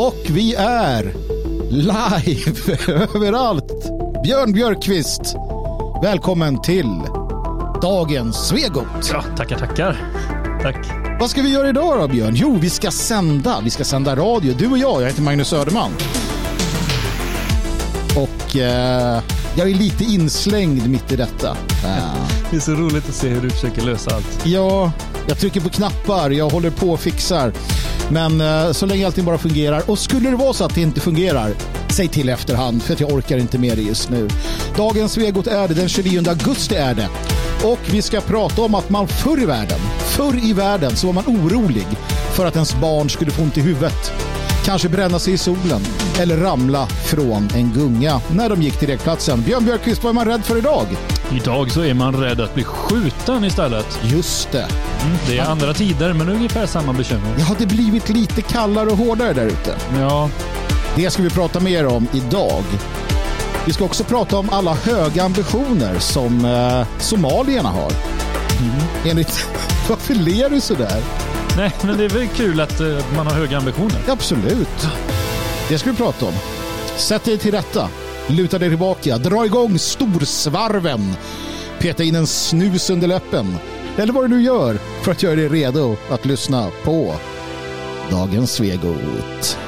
Och 0.00 0.16
vi 0.30 0.54
är 0.58 1.14
live 1.70 2.76
överallt. 3.14 3.72
Björn 4.22 4.52
Björkqvist, 4.52 5.20
välkommen 6.02 6.62
till 6.62 7.00
dagens 7.82 8.36
Svegot. 8.48 8.84
Ja, 9.12 9.24
tackar, 9.36 9.58
tackar. 9.58 10.10
Tack. 10.62 10.76
Vad 11.20 11.30
ska 11.30 11.42
vi 11.42 11.48
göra 11.48 11.68
idag 11.68 11.98
då 12.00 12.08
Björn? 12.08 12.32
Jo, 12.36 12.58
vi 12.60 12.70
ska 12.70 12.90
sända. 12.90 13.60
Vi 13.64 13.70
ska 13.70 13.84
sända 13.84 14.16
radio. 14.16 14.54
Du 14.58 14.70
och 14.70 14.78
jag, 14.78 15.02
jag 15.02 15.06
heter 15.06 15.22
Magnus 15.22 15.48
Söderman. 15.48 15.90
Och 18.16 18.56
eh, 18.56 19.22
jag 19.54 19.70
är 19.70 19.74
lite 19.74 20.04
inslängd 20.04 20.88
mitt 20.90 21.12
i 21.12 21.16
detta. 21.16 21.50
Eh, 21.84 22.14
Det 22.50 22.56
är 22.56 22.60
så 22.60 22.72
roligt 22.72 23.08
att 23.08 23.14
se 23.14 23.28
hur 23.28 23.40
du 23.40 23.50
försöker 23.50 23.82
lösa 23.82 24.14
allt. 24.14 24.46
Ja, 24.46 24.92
jag 25.28 25.38
trycker 25.38 25.60
på 25.60 25.68
knappar, 25.68 26.30
jag 26.30 26.50
håller 26.50 26.70
på 26.70 26.90
och 26.90 27.00
fixar. 27.00 27.52
Men 28.10 28.40
eh, 28.40 28.72
så 28.72 28.86
länge 28.86 29.06
allting 29.06 29.24
bara 29.24 29.38
fungerar. 29.38 29.90
Och 29.90 29.98
skulle 29.98 30.30
det 30.30 30.36
vara 30.36 30.52
så 30.52 30.64
att 30.64 30.74
det 30.74 30.80
inte 30.80 31.00
fungerar, 31.00 31.54
säg 31.88 32.08
till 32.08 32.28
i 32.28 32.32
efterhand 32.32 32.82
för 32.82 32.94
att 32.94 33.00
jag 33.00 33.12
orkar 33.12 33.38
inte 33.38 33.58
med 33.58 33.76
det 33.76 33.82
just 33.82 34.10
nu. 34.10 34.28
Dagens 34.76 35.12
Svegot 35.12 35.46
är 35.46 35.68
det, 35.68 35.74
den 35.74 35.88
29 35.88 36.22
augusti 36.28 36.74
är 36.74 36.94
det. 36.94 37.08
Och 37.64 37.78
vi 37.90 38.02
ska 38.02 38.20
prata 38.20 38.62
om 38.62 38.74
att 38.74 38.90
man 38.90 39.08
förr 39.08 39.42
i 39.42 39.46
världen, 39.46 39.78
förr 39.98 40.44
i 40.44 40.52
världen 40.52 40.96
så 40.96 41.06
var 41.06 41.14
man 41.14 41.24
orolig 41.26 41.86
för 42.34 42.46
att 42.46 42.54
ens 42.54 42.74
barn 42.74 43.10
skulle 43.10 43.30
få 43.30 43.42
ont 43.42 43.58
i 43.58 43.60
huvudet. 43.60 44.12
Kanske 44.64 44.88
bränna 44.88 45.18
sig 45.18 45.32
i 45.32 45.38
solen 45.38 45.80
eller 46.20 46.36
ramla 46.36 46.86
från 46.86 47.48
en 47.54 47.72
gunga 47.72 48.20
när 48.30 48.48
de 48.48 48.62
gick 48.62 48.78
till 48.78 48.88
lekplatsen. 48.88 49.42
Björn 49.42 49.64
Björkqvist, 49.64 50.02
vad 50.04 50.10
är 50.10 50.14
man 50.14 50.26
rädd 50.26 50.44
för 50.44 50.58
idag? 50.58 50.86
Idag 51.32 51.70
så 51.70 51.80
är 51.80 51.94
man 51.94 52.14
rädd 52.14 52.40
att 52.40 52.54
bli 52.54 52.64
skjuten 52.64 53.44
istället. 53.44 53.98
Just 54.02 54.52
det. 54.52 54.66
Mm, 55.04 55.16
det 55.26 55.38
är 55.38 55.44
andra 55.44 55.74
tider, 55.74 56.12
men 56.12 56.28
ungefär 56.28 56.66
samma 56.66 56.92
bekymmer. 56.92 57.34
Ja, 57.38 57.54
det 57.58 57.66
blivit 57.66 58.08
lite 58.08 58.42
kallare 58.42 58.90
och 58.90 58.96
hårdare 58.96 59.32
där 59.32 59.46
ute. 59.46 59.76
Ja, 59.98 60.30
Det 60.96 61.10
ska 61.10 61.22
vi 61.22 61.30
prata 61.30 61.60
mer 61.60 61.86
om 61.86 62.06
idag. 62.12 62.62
Vi 63.66 63.72
ska 63.72 63.84
också 63.84 64.04
prata 64.04 64.36
om 64.36 64.50
alla 64.50 64.74
höga 64.74 65.22
ambitioner 65.22 65.98
som 65.98 66.44
eh, 66.44 66.86
somalierna 66.98 67.68
har. 67.68 67.92
Enligt... 69.06 69.46
Varför 69.88 70.14
ler 70.14 70.50
du 70.50 70.60
sådär? 70.60 71.02
nej, 71.56 71.72
men 71.82 71.98
det 71.98 72.04
är 72.04 72.08
väl 72.08 72.28
kul 72.28 72.60
att 72.60 72.80
eh, 72.80 72.98
man 73.16 73.26
har 73.26 73.34
höga 73.34 73.58
ambitioner. 73.58 74.00
Absolut. 74.08 74.88
Det 75.68 75.78
ska 75.78 75.90
vi 75.90 75.96
prata 75.96 76.26
om. 76.26 76.34
Sätt 76.96 77.24
dig 77.24 77.38
till 77.38 77.52
rätta. 77.52 77.88
Luta 78.26 78.58
dig 78.58 78.68
tillbaka. 78.68 79.18
Dra 79.18 79.46
igång 79.46 79.78
storsvarven. 79.78 81.14
Peta 81.78 82.02
in 82.02 82.14
en 82.14 82.26
snus 82.26 82.90
under 82.90 83.08
läppen. 83.08 83.56
Eller 83.96 84.12
vad 84.12 84.24
du 84.24 84.28
nu 84.28 84.42
gör 84.42 84.78
för 85.02 85.12
att 85.12 85.22
göra 85.22 85.36
dig 85.36 85.48
redo 85.48 85.96
att 86.10 86.24
lyssna 86.26 86.70
på 86.84 87.14
dagens 88.10 88.52
Svegot. 88.52 89.58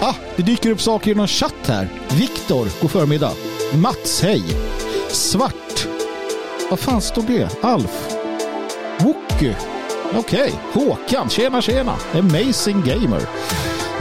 Ah, 0.00 0.14
det 0.36 0.42
dyker 0.42 0.70
upp 0.70 0.80
saker 0.80 1.10
i 1.10 1.14
någon 1.14 1.28
chatt 1.28 1.66
här. 1.66 1.88
Viktor, 2.08 2.68
god 2.80 2.90
förmiddag. 2.90 3.32
Mats, 3.74 4.22
hej. 4.22 4.42
Svart. 5.08 5.88
Vad 6.70 6.78
fan 6.78 7.00
står 7.00 7.22
det? 7.22 7.48
Alf. 7.62 8.08
Wookie. 9.00 9.56
Okej. 10.14 10.52
Håkan, 10.72 11.28
tjena 11.28 11.62
tjena. 11.62 11.96
Amazing 12.14 12.82
Gamer. 12.82 13.20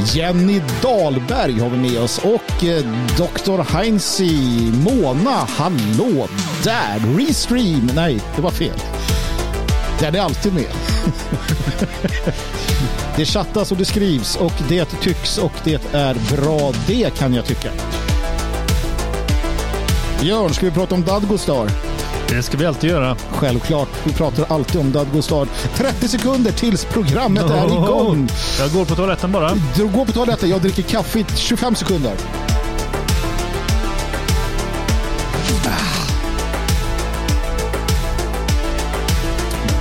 Jenny 0.05 0.61
Dahlberg 0.81 1.59
har 1.59 1.69
vi 1.69 1.78
med 1.78 2.02
oss 2.02 2.17
och 2.17 2.64
eh, 2.64 2.83
Dr. 3.17 3.73
Heinzi 3.73 4.72
Mona. 4.73 5.47
Hallå 5.50 6.28
där. 6.64 7.17
Restream. 7.17 7.92
Nej, 7.95 8.20
det 8.36 8.42
var 8.42 8.52
fel. 8.52 8.80
Den 10.00 10.16
är 10.16 10.20
alltid 10.20 10.53
med. 10.53 10.66
det 13.16 13.25
chattas 13.25 13.72
och 13.72 13.77
det 13.77 13.86
skrivs 13.86 14.36
och 14.36 14.53
det 14.70 14.86
tycks 14.86 15.38
och 15.38 15.53
det 15.64 15.94
är 15.94 16.16
bra. 16.36 16.73
Det 16.88 17.17
kan 17.17 17.33
jag 17.33 17.45
tycka. 17.45 17.70
Björn, 20.21 20.54
ska 20.54 20.65
vi 20.65 20.71
prata 20.71 20.95
om 20.95 21.04
Dadgostar? 21.04 21.89
Det 22.30 22.44
ska 22.44 22.58
vi 22.58 22.66
alltid 22.66 22.90
göra. 22.90 23.16
Självklart. 23.32 23.90
Vi 24.04 24.14
pratar 24.14 24.45
alltid 24.50 24.82
om 24.82 24.92
Dadgostar. 24.92 25.48
30 25.76 26.08
sekunder 26.08 26.52
tills 26.52 26.86
programmet 26.86 27.44
är 27.44 27.66
igång. 27.66 28.30
Jag 28.60 28.72
går 28.72 28.86
på 28.86 28.95
toaletten 28.95 29.32
bara. 29.32 29.52
Du 29.76 29.88
går 29.88 30.06
på 30.06 30.12
toaletten, 30.12 30.50
jag 30.50 30.62
dricker 30.62 30.84
kaffe 30.84 31.20
i 31.20 31.26
25 31.36 31.76
sekunder. 31.76 32.14
Ah. 35.66 36.08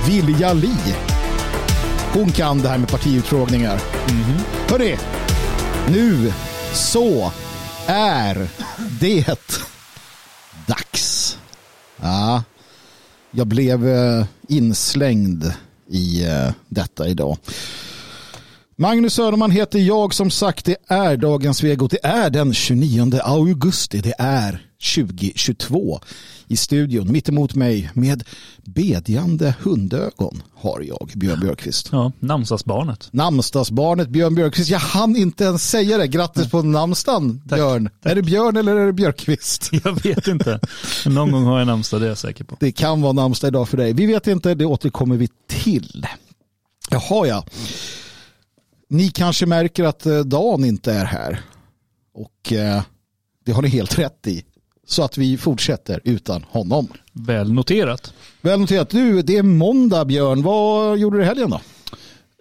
Vilja 0.07 0.53
Li. 0.53 0.75
Hon 2.13 2.31
kan 2.31 2.61
det 2.61 2.69
här 2.69 2.77
med 2.77 2.89
partiutfrågningar. 2.89 3.79
Hörrni, 4.69 4.97
nu 5.87 6.33
så 6.73 7.31
är 7.87 8.47
det. 8.99 9.68
Ja, 12.01 12.43
jag 13.31 13.47
blev 13.47 13.87
eh, 13.87 14.25
inslängd 14.47 15.53
i 15.87 16.25
eh, 16.25 16.51
detta 16.67 17.07
idag. 17.07 17.37
Magnus 18.75 19.13
Söderman 19.13 19.51
heter 19.51 19.79
jag. 19.79 20.13
Som 20.13 20.31
sagt, 20.31 20.65
det 20.65 20.75
är 20.87 21.17
dagens 21.17 21.63
vego. 21.63 21.87
Det 21.87 22.05
är 22.05 22.29
den 22.29 22.53
29 22.53 23.19
augusti. 23.23 24.01
Det 24.01 24.13
är 24.17 24.68
2022 24.79 25.99
i 26.47 26.57
studion. 26.57 27.11
Mitt 27.11 27.29
emot 27.29 27.55
mig 27.55 27.89
med 27.93 28.23
bedjande 28.63 29.55
hundögon 29.61 30.43
har 30.55 30.81
jag, 30.81 31.11
Björn 31.15 31.39
Björkqvist. 31.39 31.89
Ja, 31.91 32.11
namnsdagsbarnet. 32.19 33.09
Namnsdagsbarnet 33.11 34.09
Björn 34.09 34.35
Björkqvist. 34.35 34.69
Jag 34.69 34.79
hann 34.79 35.15
inte 35.15 35.43
ens 35.43 35.69
säga 35.69 35.97
det. 35.97 36.07
Grattis 36.07 36.51
på 36.51 36.61
namnsdagen, 36.61 37.41
Björn. 37.45 37.89
Är 38.03 38.15
det 38.15 38.21
Björn 38.21 38.57
eller 38.57 38.75
är 38.75 38.85
det 38.85 38.93
Björkqvist? 38.93 39.69
Jag 39.83 40.03
vet 40.03 40.27
inte. 40.27 40.59
Någon 41.05 41.31
gång 41.31 41.43
har 41.43 41.59
jag 41.59 41.67
namnsdag, 41.67 42.01
det 42.01 42.05
är 42.05 42.09
jag 42.09 42.17
säker 42.17 42.43
på. 42.43 42.57
Det 42.59 42.71
kan 42.71 43.01
vara 43.01 43.13
namnsdag 43.13 43.47
idag 43.47 43.69
för 43.69 43.77
dig. 43.77 43.93
Vi 43.93 44.05
vet 44.05 44.27
inte, 44.27 44.55
det 44.55 44.65
återkommer 44.65 45.17
vi 45.17 45.29
till. 45.47 46.07
Jaha, 46.89 47.27
ja. 47.27 47.45
Ni 48.89 49.09
kanske 49.09 49.45
märker 49.45 49.83
att 49.83 50.05
eh, 50.05 50.19
Dan 50.19 50.65
inte 50.65 50.93
är 50.93 51.05
här. 51.05 51.39
Och 52.13 52.53
eh, 52.53 52.81
det 53.45 53.51
har 53.51 53.61
ni 53.61 53.67
helt 53.67 53.99
rätt 53.99 54.27
i. 54.27 54.43
Så 54.89 55.03
att 55.03 55.17
vi 55.17 55.37
fortsätter 55.37 56.01
utan 56.03 56.45
honom. 56.49 56.87
Väl 57.13 57.53
noterat. 57.53 58.13
Väl 58.41 58.59
noterat. 58.59 58.89
Du, 58.89 59.21
det 59.21 59.37
är 59.37 59.43
måndag 59.43 60.05
Björn. 60.05 60.41
Vad 60.41 60.97
gjorde 60.97 61.17
du 61.17 61.23
i 61.23 61.25
helgen 61.25 61.49
då? 61.49 61.61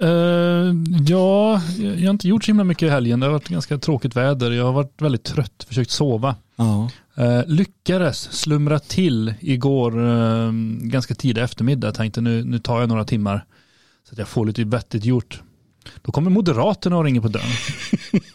Eh, 0.07 0.75
ja, 1.09 1.63
jag 1.79 2.07
har 2.07 2.11
inte 2.11 2.29
gjort 2.29 2.45
så 2.45 2.49
himla 2.49 2.65
mycket 2.65 2.87
i 2.87 2.91
helgen. 2.91 3.21
Det 3.21 3.27
har 3.27 3.33
varit 3.33 3.49
ganska 3.49 3.79
tråkigt 3.79 4.17
väder. 4.17 4.51
Jag 4.51 4.65
har 4.65 4.73
varit 4.73 5.03
väldigt 5.03 5.25
trött, 5.25 5.67
försökt 5.69 5.91
sova. 5.91 6.37
Ja. 6.57 6.91
Eh, 7.15 7.47
lyckades 7.47 8.33
slumra 8.33 8.79
till 8.79 9.35
igår 9.41 10.09
eh, 10.09 10.53
ganska 10.81 11.15
tidig 11.15 11.43
eftermiddag. 11.43 11.87
Jag 11.87 11.95
tänkte 11.95 12.21
nu, 12.21 12.45
nu 12.45 12.59
tar 12.59 12.81
jag 12.81 12.89
några 12.89 13.05
timmar 13.05 13.45
så 14.09 14.15
att 14.15 14.19
jag 14.19 14.29
får 14.29 14.47
lite 14.47 14.65
vettigt 14.65 15.05
gjort. 15.05 15.43
Då 16.03 16.12
kommer 16.12 16.31
Moderaterna 16.31 16.97
och 16.97 17.04
ringer 17.04 17.21
på 17.21 17.28
dörren. 17.28 17.47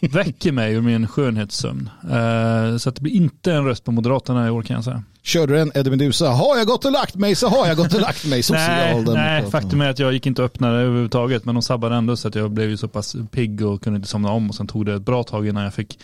Väcker 0.00 0.52
mig 0.52 0.74
ur 0.74 0.80
min 0.80 1.08
skönhetssömn. 1.08 1.90
Eh, 2.02 2.76
så 2.76 2.88
att 2.88 2.94
det 2.94 3.02
blir 3.02 3.12
inte 3.12 3.52
en 3.52 3.64
röst 3.64 3.84
på 3.84 3.92
Moderaterna 3.92 4.46
i 4.46 4.50
år 4.50 4.62
kan 4.62 4.74
jag 4.74 4.84
säga. 4.84 5.02
Körde 5.22 5.54
du 5.54 5.60
en 5.60 5.72
Eddie 5.74 5.90
Meduza? 5.90 6.28
Har 6.28 6.56
jag 6.56 6.66
gått 6.66 6.84
och 6.84 6.92
lagt 6.92 7.14
mig 7.14 7.34
så 7.34 7.48
har 7.48 7.66
jag 7.66 7.76
gått 7.76 7.94
och 7.94 8.00
lagt 8.00 8.26
mig. 8.26 8.42
Nej, 8.50 9.04
nej, 9.04 9.50
faktum 9.50 9.80
är 9.80 9.90
att 9.90 9.98
jag 9.98 10.12
gick 10.12 10.26
inte 10.26 10.42
och 10.42 10.46
öppnade 10.46 10.78
överhuvudtaget. 10.78 11.44
Men 11.44 11.54
de 11.54 11.62
sabbade 11.62 11.94
ändå 11.94 12.16
så 12.16 12.28
att 12.28 12.34
jag 12.34 12.50
blev 12.50 12.68
ju 12.68 12.76
så 12.76 12.88
pass 12.88 13.16
pigg 13.30 13.66
och 13.66 13.82
kunde 13.82 13.96
inte 13.96 14.08
somna 14.08 14.30
om. 14.30 14.48
Och 14.48 14.54
sen 14.54 14.66
tog 14.66 14.86
det 14.86 14.94
ett 14.94 15.02
bra 15.02 15.22
tag 15.22 15.48
innan 15.48 15.64
jag 15.64 15.74
fick 15.74 15.98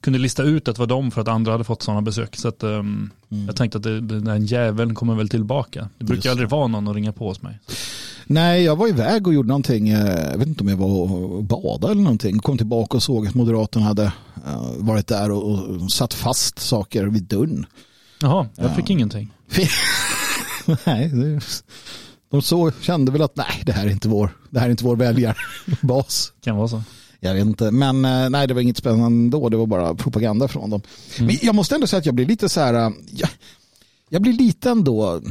kunde 0.00 0.18
lista 0.18 0.42
ut 0.42 0.68
att 0.68 0.74
det 0.76 0.80
var 0.80 0.86
de 0.86 1.10
för 1.10 1.20
att 1.20 1.28
andra 1.28 1.52
hade 1.52 1.64
fått 1.64 1.82
sådana 1.82 2.02
besök. 2.02 2.36
Så 2.36 2.48
att, 2.48 2.62
um, 2.62 3.10
jag 3.46 3.56
tänkte 3.56 3.78
att 3.78 3.84
det, 3.84 4.00
den 4.00 4.24
där 4.24 4.36
jäveln 4.36 4.94
kommer 4.94 5.14
väl 5.14 5.28
tillbaka. 5.28 5.88
Det 5.98 6.04
brukar 6.04 6.16
Just 6.16 6.30
aldrig 6.30 6.48
vara 6.48 6.66
någon 6.66 6.88
att 6.88 6.94
ringa 6.94 7.12
på 7.12 7.28
hos 7.28 7.42
mig. 7.42 7.58
Nej, 8.26 8.62
jag 8.62 8.76
var 8.76 8.88
iväg 8.88 9.26
och 9.26 9.34
gjorde 9.34 9.48
någonting. 9.48 9.88
eh, 9.88 10.30
Jag 10.30 10.38
vet 10.38 10.48
inte 10.48 10.62
om 10.64 10.68
jag 10.68 10.76
var 10.76 11.12
och 11.12 11.44
badade 11.44 11.92
eller 11.92 12.02
någonting. 12.02 12.38
Kom 12.38 12.58
tillbaka 12.58 12.96
och 12.96 13.02
såg 13.02 13.26
att 13.26 13.34
Moderaterna 13.34 13.84
hade 13.86 14.04
eh, 14.46 14.62
varit 14.78 15.06
där 15.06 15.30
och, 15.30 15.92
satt 15.92 16.14
fast 16.14 16.58
saker 16.58 17.04
vid 17.04 17.22
dörren. 17.22 17.66
Jaha, 18.20 18.46
jag 18.56 18.70
Ja. 18.70 18.74
fick 18.74 18.90
ingenting. 18.90 19.32
nej, 20.84 21.08
det, 21.08 21.40
de 22.30 22.42
så 22.42 22.70
kände 22.80 23.12
väl 23.12 23.22
att 23.22 23.36
nej, 23.36 23.62
det 23.66 23.72
här 23.72 23.86
är 23.86 23.90
inte 23.90 24.08
vår, 24.08 24.30
det 24.50 24.58
här 24.60 24.66
är 24.66 24.70
inte 24.70 24.84
vår 24.84 24.96
väljarbas. 24.96 26.32
Kan 26.44 26.56
vara 26.56 26.68
så. 26.68 26.82
Jag 27.20 27.34
vet 27.34 27.46
inte, 27.46 27.70
men 27.70 28.04
eh, 28.04 28.30
nej, 28.30 28.46
det 28.46 28.54
var 28.54 28.60
inget 28.60 28.76
spännande 28.76 29.38
då. 29.38 29.48
Det 29.48 29.56
var 29.56 29.66
bara 29.66 29.94
propaganda 29.94 30.48
från 30.48 30.70
dem. 30.70 30.82
Men 31.18 31.36
jag 31.42 31.54
måste 31.54 31.74
ändå 31.74 31.86
säga 31.86 31.98
att 31.98 32.06
jag 32.06 32.14
blir 32.14 32.26
lite 32.26 32.48
så 32.48 32.60
här, 32.60 32.74
eh, 32.74 32.90
jag, 33.12 33.28
jag 34.08 34.22
blir 34.22 34.32
lite 34.32 34.70
ändå, 34.70 35.22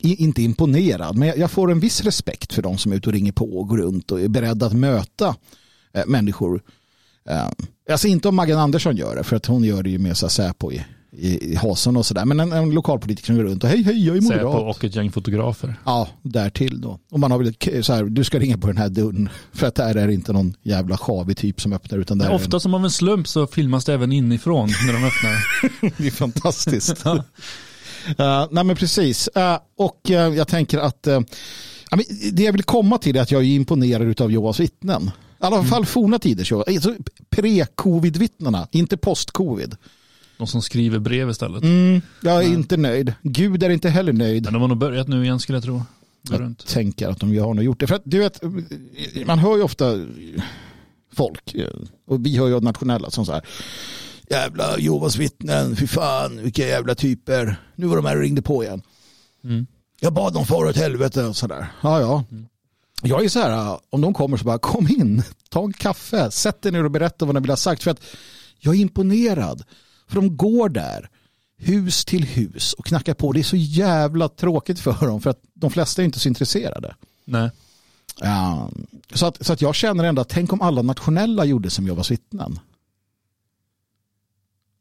inte 0.00 0.42
imponerad, 0.42 1.16
men 1.16 1.32
jag, 1.36 1.50
får 1.50 1.70
en 1.70 1.80
viss 1.80 2.00
respekt 2.00 2.52
för 2.52 2.62
de 2.62 2.78
som 2.78 2.92
är 2.92 2.96
ute 2.96 3.08
och 3.08 3.12
ringer 3.12 3.32
på 3.32 3.58
och 3.58 3.68
går 3.68 3.78
runt 3.78 4.12
och 4.12 4.20
är 4.20 4.28
beredda 4.28 4.66
att 4.66 4.72
möta 4.72 5.36
eh, 5.92 6.06
människor. 6.06 6.62
Alltså 7.90 8.08
inte 8.08 8.28
om 8.28 8.36
Maggan 8.36 8.58
Andersson 8.58 8.96
gör 8.96 9.16
det, 9.16 9.24
för 9.24 9.36
att 9.36 9.46
hon 9.46 9.64
gör 9.64 9.82
det 9.82 9.90
ju 9.90 9.98
med 9.98 10.16
Säpo 10.16 10.72
i 10.72 10.84
i, 11.16 11.52
i 11.52 11.54
hasen 11.54 11.96
och 11.96 12.06
sådär. 12.06 12.24
Men 12.24 12.40
en, 12.40 12.52
en 12.52 12.70
lokalpolitiker 12.70 13.26
som 13.26 13.36
går 13.36 13.44
runt 13.44 13.64
och 13.64 13.70
hej 13.70 13.82
hej 13.82 14.06
jag 14.06 14.16
är 14.16 14.20
Säpo 14.20 14.44
moderat. 14.44 14.76
och 14.76 14.84
ett 14.84 14.96
gäng 14.96 15.12
fotografer. 15.12 15.74
Ja, 15.84 16.08
därtill 16.22 16.80
då. 16.80 16.98
Och 17.10 17.20
man 17.20 17.30
har 17.30 17.38
väl 17.38 17.84
så 17.84 17.92
här, 17.92 18.04
du 18.04 18.24
ska 18.24 18.38
ringa 18.38 18.58
på 18.58 18.66
den 18.66 18.76
här 18.76 18.88
dörren. 18.88 19.28
För 19.52 19.66
att 19.66 19.74
där 19.74 19.94
är 19.94 20.06
det 20.06 20.14
inte 20.14 20.32
någon 20.32 20.54
jävla 20.62 20.96
sjavig 20.96 21.36
typ 21.36 21.60
som 21.60 21.72
öppnar 21.72 21.98
utan 21.98 22.18
där 22.18 22.26
är 22.26 22.34
Ofta 22.34 22.60
som 22.60 22.74
av 22.74 22.84
en 22.84 22.90
slump 22.90 23.28
så 23.28 23.46
filmas 23.46 23.84
det 23.84 23.94
även 23.94 24.12
inifrån 24.12 24.68
när 24.86 24.92
de 24.92 25.04
öppnar. 25.04 25.32
en, 25.80 25.92
det 25.96 26.06
är 26.06 26.10
fantastiskt. 26.10 27.04
Uh, 28.20 28.46
nej 28.50 28.64
men 28.64 28.76
precis. 28.76 29.28
Uh, 29.36 29.58
och 29.76 30.00
uh, 30.10 30.16
jag 30.16 30.48
tänker 30.48 30.78
att 30.78 31.08
ja, 31.90 31.98
det 32.32 32.42
jag 32.42 32.52
vill 32.52 32.62
komma 32.62 32.98
till 32.98 33.16
är 33.16 33.20
att 33.20 33.30
jag 33.30 33.42
är 33.42 33.46
imponerad 33.46 34.20
av 34.20 34.30
Jehovas 34.30 34.60
vittnen. 34.60 35.10
I 35.42 35.44
alla 35.44 35.64
fall 35.64 35.86
forna 35.86 36.18
tiders 36.18 36.52
Jehova- 36.52 36.74
alltså, 36.74 36.94
pre-covid-vittnena, 37.30 38.68
inte 38.70 38.96
post-covid. 38.96 39.76
De 40.42 40.46
som 40.46 40.62
skriver 40.62 40.98
brev 40.98 41.30
istället. 41.30 41.62
Mm, 41.62 42.00
jag 42.20 42.44
är 42.44 42.48
inte 42.48 42.76
nöjd. 42.76 43.14
Gud 43.22 43.62
är 43.62 43.70
inte 43.70 43.88
heller 43.88 44.12
nöjd. 44.12 44.44
Men 44.44 44.52
de 44.52 44.62
har 44.62 44.68
nog 44.68 44.78
börjat 44.78 45.08
nu 45.08 45.24
igen 45.24 45.40
skulle 45.40 45.56
jag 45.56 45.64
tro. 45.64 45.82
Jag 46.30 46.40
runt. 46.40 46.66
tänker 46.66 47.08
att 47.08 47.20
de 47.20 47.38
har 47.38 47.54
nog 47.54 47.64
gjort 47.64 47.80
det. 47.80 47.86
För 47.86 47.94
att 47.94 48.02
du 48.04 48.18
vet, 48.18 48.40
man 49.26 49.38
hör 49.38 49.56
ju 49.56 49.62
ofta 49.62 50.06
folk, 51.12 51.54
och 52.06 52.26
vi 52.26 52.36
hör 52.36 52.48
ju 52.48 52.60
nationella 52.60 53.10
som 53.10 53.26
så 53.26 53.32
här, 53.32 53.42
jävla 54.30 54.78
Jehovas 54.78 55.16
vittnen, 55.16 55.76
fy 55.76 55.86
fan, 55.86 56.42
vilka 56.42 56.66
jävla 56.66 56.94
typer. 56.94 57.56
Nu 57.76 57.86
var 57.86 57.96
de 57.96 58.04
här 58.04 58.16
och 58.16 58.22
ringde 58.22 58.42
på 58.42 58.64
igen. 58.64 58.82
Mm. 59.44 59.66
Jag 60.00 60.12
bad 60.12 60.32
dem 60.32 60.46
fara 60.46 60.68
åt 60.68 60.76
helvete 60.76 61.24
och 61.24 61.36
sådär. 61.36 61.66
Ja, 61.80 62.00
ja. 62.00 62.24
Jag 63.02 63.24
är 63.24 63.28
så 63.28 63.40
här, 63.40 63.78
om 63.90 64.00
de 64.00 64.14
kommer 64.14 64.36
så 64.36 64.44
bara 64.44 64.58
kom 64.58 64.88
in, 64.88 65.22
ta 65.48 65.64
en 65.64 65.72
kaffe, 65.72 66.30
sätt 66.30 66.62
dig 66.62 66.72
ner 66.72 66.84
och 66.84 66.90
berätta 66.90 67.24
vad 67.24 67.34
de 67.34 67.42
vill 67.42 67.50
ha 67.50 67.56
sagt. 67.56 67.82
För 67.82 67.90
att 67.90 68.00
jag 68.58 68.74
är 68.74 68.78
imponerad. 68.78 69.64
För 70.12 70.20
de 70.20 70.36
går 70.36 70.68
där, 70.68 71.08
hus 71.56 72.04
till 72.04 72.24
hus 72.24 72.72
och 72.72 72.86
knackar 72.86 73.14
på. 73.14 73.32
Det 73.32 73.40
är 73.40 73.44
så 73.44 73.56
jävla 73.56 74.28
tråkigt 74.28 74.80
för 74.80 75.06
dem 75.06 75.20
för 75.20 75.30
att 75.30 75.40
de 75.54 75.70
flesta 75.70 76.02
är 76.02 76.06
inte 76.06 76.18
så 76.18 76.28
intresserade. 76.28 76.94
Nej. 77.24 77.50
Ja, 78.20 78.70
så, 79.14 79.26
att, 79.26 79.46
så 79.46 79.52
att 79.52 79.62
jag 79.62 79.74
känner 79.74 80.04
ändå 80.04 80.22
att 80.22 80.28
tänk 80.28 80.52
om 80.52 80.60
alla 80.60 80.82
nationella 80.82 81.44
gjorde 81.44 81.70
som 81.70 81.84
Jehovas 81.84 82.10
vittnen. 82.10 82.58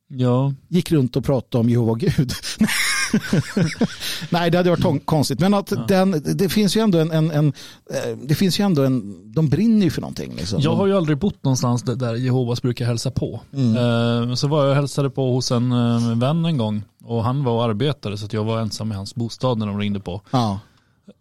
Ja, 0.07 0.53
Gick 0.67 0.91
runt 0.91 1.15
och 1.15 1.25
pratade 1.25 1.59
om 1.61 1.69
Jehova 1.69 1.93
Gud. 1.95 2.33
Nej, 4.29 4.51
det 4.51 4.57
hade 4.57 4.69
varit 4.69 5.05
konstigt. 5.05 5.39
Men 5.39 5.53
att 5.53 5.73
den, 5.87 6.23
det 6.35 6.49
finns 6.49 6.75
ju 6.77 6.81
ändå 6.81 6.97
en, 6.97 7.11
en, 7.11 7.31
en, 7.31 7.47
eh, 7.93 8.17
det 8.23 8.35
finns 8.35 8.59
ju 8.59 8.63
ändå 8.65 8.83
en, 8.83 9.15
de 9.33 9.49
brinner 9.49 9.83
ju 9.83 9.89
för 9.91 10.01
någonting. 10.01 10.33
Liksom. 10.35 10.61
jag 10.61 10.75
har 10.75 10.87
ju 10.87 10.97
aldrig 10.97 11.17
bott 11.17 11.43
någonstans 11.43 11.83
där- 11.83 12.15
Jehovas 12.15 12.61
brukar 12.61 12.85
hälsa 12.85 13.11
på. 13.11 13.39
Mm. 13.53 14.29
Eh, 14.29 14.35
Så 14.35 14.47
var 14.47 14.61
jag 14.61 14.69
och 14.69 14.75
hälsade 14.75 15.09
på 15.09 15.33
hos 15.33 15.51
en 15.51 15.71
eh, 15.71 16.17
vän 16.17 16.45
en 16.45 16.57
gång 16.57 16.83
och 17.03 17.23
han 17.23 17.43
var 17.43 17.53
och 17.53 17.63
arbetade 17.63 18.17
så 18.17 18.27
jag 18.31 18.43
var 18.43 18.59
ensam 18.59 18.91
i 18.91 18.95
hans 18.95 19.15
bostad 19.15 19.57
när 19.57 19.67
de 19.67 19.79
ringde 19.79 19.99
på. 19.99 20.21
Ja, 20.31 20.59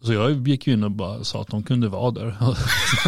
Så 0.02 0.12
jag 0.12 0.48
gick 0.48 0.66
ju 0.66 0.72
in 0.72 0.84
och 0.84 0.90
bara 0.90 1.24
sa 1.24 1.40
att 1.40 1.48
de 1.48 1.62
kunde 1.62 1.88
vara 1.88 2.10
där. 2.10 2.36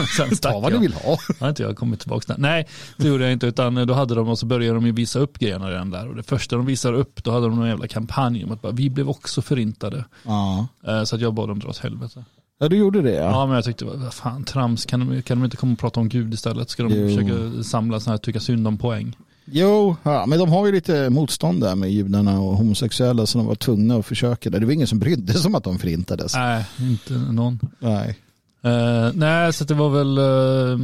Sen 0.16 0.36
ta 0.36 0.60
vad 0.60 0.72
jag. 0.72 0.78
vill 0.78 0.92
ha. 0.94 1.16
Har 1.40 1.48
inte 1.48 1.62
jag 1.62 1.76
kommit 1.76 2.00
tillbaka? 2.00 2.34
Nej, 2.38 2.68
det 2.96 3.08
gjorde 3.08 3.24
jag 3.24 3.32
inte. 3.32 3.46
Utan 3.46 3.74
då 3.86 3.94
hade 3.94 4.14
de 4.14 4.28
och 4.28 4.38
så 4.38 4.46
började 4.46 4.74
de 4.74 4.86
ju 4.86 4.92
visa 4.92 5.18
upp 5.18 5.38
grejerna 5.38 5.70
redan 5.70 5.90
där. 5.90 6.08
Och 6.08 6.16
det 6.16 6.22
första 6.22 6.56
de 6.56 6.66
visade 6.66 6.96
upp, 6.96 7.24
då 7.24 7.30
hade 7.30 7.46
de 7.46 7.56
någon 7.56 7.68
jävla 7.68 7.88
kampanj 7.88 8.44
om 8.44 8.52
att 8.52 8.62
bara, 8.62 8.72
vi 8.72 8.90
blev 8.90 9.08
också 9.10 9.42
förintade. 9.42 10.04
Ja. 10.24 10.66
Eh, 10.86 11.04
Så 11.04 11.14
att 11.16 11.22
jag 11.22 11.34
bad 11.34 11.48
dem 11.48 11.58
dra 11.58 11.68
åt 11.68 11.78
helvete. 11.78 12.24
ja, 12.58 12.68
du 12.68 12.76
gjorde 12.76 13.02
det 13.02 13.14
Ja, 13.14 13.22
ja. 13.30 13.46
men 13.46 13.54
jag 13.54 13.64
tyckte, 13.64 13.84
vad 13.84 14.14
fan 14.14 14.44
trams, 14.44 14.86
kan 14.86 15.00
de, 15.10 15.22
kan 15.22 15.38
de 15.38 15.44
inte 15.44 15.56
komma 15.56 15.72
och 15.72 15.78
prata 15.78 16.00
om 16.00 16.08
Gud 16.08 16.34
istället? 16.34 16.70
Ska 16.70 16.82
de 16.82 16.92
Jo. 16.94 17.08
försöka 17.08 17.62
samla 17.62 18.00
sådana 18.00 18.12
här 18.16 18.18
tycka 18.18 18.40
synd 18.40 18.66
om 18.68 18.78
poäng? 18.78 19.16
Jo, 19.54 19.96
ja, 20.02 20.26
men 20.26 20.38
de 20.38 20.49
har 20.49 20.66
ju 20.66 20.72
lite 20.72 21.10
motstånd 21.10 21.60
där 21.60 21.75
med 21.75 21.93
judarna 21.93 22.40
och 22.40 22.56
homosexuella 22.56 23.26
så 23.26 23.38
de 23.38 23.46
var 23.46 23.54
tvungna 23.54 23.96
att 23.96 24.06
försöka 24.06 24.50
det. 24.50 24.66
Var 24.66 24.72
ingen 24.72 24.87
som 24.87 24.99
brydde 24.99 25.32
sig 25.32 25.49
om 25.49 25.54
att 25.54 25.64
de 25.64 25.78
förintades. 25.78 26.34
Nej, 26.34 26.64
inte 26.81 27.12
någon. 27.12 27.58
Nej. 27.78 28.19
Eh, 28.64 29.10
nej, 29.14 29.52
så 29.52 29.64
det 29.64 29.75
var 29.75 29.88
väl, 29.88 30.19
eh, 30.19 30.78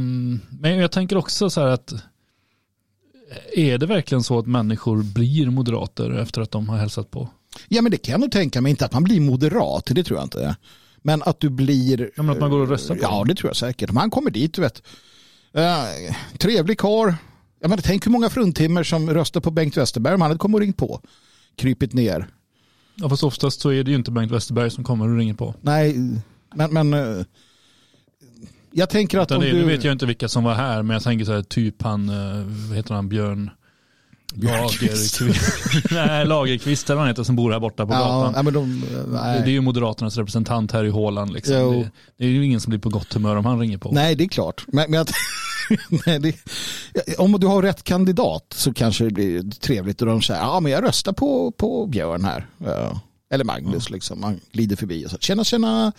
men 0.49 0.77
jag 0.77 0.91
tänker 0.91 1.17
också 1.17 1.49
så 1.49 1.61
här 1.61 1.67
att 1.67 1.93
är 3.55 3.77
det 3.77 3.85
verkligen 3.85 4.23
så 4.23 4.39
att 4.39 4.47
människor 4.47 5.03
blir 5.03 5.49
moderater 5.49 6.11
efter 6.11 6.41
att 6.41 6.51
de 6.51 6.69
har 6.69 6.77
hälsat 6.77 7.11
på? 7.11 7.29
Ja 7.67 7.81
men 7.81 7.91
det 7.91 7.97
kan 7.97 8.11
jag 8.11 8.21
nog 8.21 8.31
tänka 8.31 8.61
mig, 8.61 8.69
inte 8.69 8.85
att 8.85 8.93
man 8.93 9.03
blir 9.03 9.19
moderat, 9.19 9.85
det 9.85 10.03
tror 10.03 10.19
jag 10.19 10.25
inte. 10.25 10.55
Men 11.01 11.23
att 11.23 11.39
du 11.39 11.49
blir... 11.49 12.11
Ja, 12.15 12.23
men 12.23 12.29
att 12.29 12.39
man 12.39 12.49
går 12.49 12.59
och 12.59 12.69
röstar 12.69 12.95
på 12.95 13.01
Ja 13.01 13.25
det 13.27 13.35
tror 13.35 13.49
jag 13.49 13.55
säkert. 13.57 13.89
Om 13.89 13.97
han 13.97 14.09
kommer 14.09 14.31
dit, 14.31 14.53
du 14.53 14.61
vet. 14.61 14.83
Uh, 15.57 16.13
trevlig 16.37 16.77
karl. 16.77 17.13
Ja, 17.59 17.67
men 17.67 17.77
tänk 17.83 18.05
hur 18.05 18.11
många 18.11 18.29
fruntimmer 18.29 18.83
som 18.83 19.09
röstar 19.09 19.41
på 19.41 19.51
Bengt 19.51 19.77
Westerberg 19.77 20.13
om 20.13 20.21
han 20.21 20.29
hade 20.31 20.39
kommit 20.39 20.55
och 20.55 20.61
ringt 20.61 20.77
på. 20.77 21.01
Krypit 21.55 21.93
ner. 21.93 22.27
Ja, 22.95 23.09
fast 23.09 23.23
oftast 23.23 23.61
så 23.61 23.69
är 23.69 23.83
det 23.83 23.91
ju 23.91 23.97
inte 23.97 24.11
Bengt 24.11 24.31
Westerberg 24.31 24.69
som 24.71 24.83
kommer 24.83 25.07
och 25.07 25.17
ringer 25.17 25.33
på. 25.33 25.55
Nej, 25.61 25.95
men... 26.55 26.73
men 26.73 26.93
eh, 26.93 27.25
jag 28.71 28.89
tänker 28.89 29.19
att 29.19 29.27
Utan 29.27 29.37
om 29.37 29.43
det, 29.43 29.51
du... 29.51 29.57
Nu 29.57 29.65
vet 29.65 29.83
jag 29.83 29.91
inte 29.91 30.05
vilka 30.05 30.27
som 30.27 30.43
var 30.43 30.53
här, 30.53 30.83
men 30.83 30.93
jag 30.93 31.03
tänker 31.03 31.25
så 31.25 31.33
här, 31.33 31.41
typ 31.41 31.81
han, 31.81 32.09
eh, 32.09 32.45
vad 32.67 32.77
heter 32.77 32.93
han, 32.93 33.09
Björn. 33.09 33.49
Lagerqvist. 34.33 35.19
Nej, 35.91 36.25
Lagerqvist 36.25 36.89
eller 36.89 36.95
vad 36.95 37.01
han 37.01 37.07
heter 37.07 37.23
som 37.23 37.35
bor 37.35 37.51
här 37.51 37.59
borta 37.59 37.85
på 37.85 37.93
Ja, 37.93 37.99
gatan. 37.99 38.45
ja, 38.45 38.51
de, 38.51 38.83
Det, 39.11 39.17
är 39.19 39.47
ju 39.47 39.61
Moderaternas 39.61 40.17
representant 40.17 40.71
här 40.71 40.83
i 40.83 40.89
Håland. 40.89 41.33
Liksom. 41.33 41.55
Det, 41.55 41.91
det 42.17 42.25
är 42.25 42.29
ju 42.29 42.45
ingen 42.45 42.59
som 42.61 42.69
blir 42.69 42.79
på 42.79 42.89
gott 42.89 43.13
humör 43.13 43.35
om 43.35 43.45
han 43.45 43.59
ringer 43.59 43.77
på. 43.77 43.91
nej, 43.91 44.15
det 44.15 44.23
är 44.23 44.27
klart. 44.27 44.65
Men, 44.67 44.91
men 44.91 44.97
jag, 44.97 45.07
nej, 46.05 46.19
det, 46.19 46.35
om 47.17 47.31
du 47.31 47.47
har 47.47 47.61
rätt 47.61 47.83
kandidat 47.83 48.53
så 48.55 48.73
kanske 48.73 49.03
det 49.03 49.11
blir 49.11 49.51
trevligt 49.51 50.01
och 50.01 50.07
de 50.07 50.21
säger 50.21 50.41
ja 50.41 50.59
men 50.59 50.71
jag 50.71 50.83
röstar 50.83 51.13
på, 51.13 51.51
på 51.51 51.85
Björn 51.85 52.25
här. 52.25 52.47
Ja. 52.57 53.01
Eller 53.31 53.45
Magnus 53.45 53.89
liksom. 53.89 54.19
Man 54.19 54.39
glider 54.51 54.75
förbi 54.75 55.05
och 55.05 55.11
så 55.11 55.17
tjena 55.17 55.43
tjena 55.43 55.91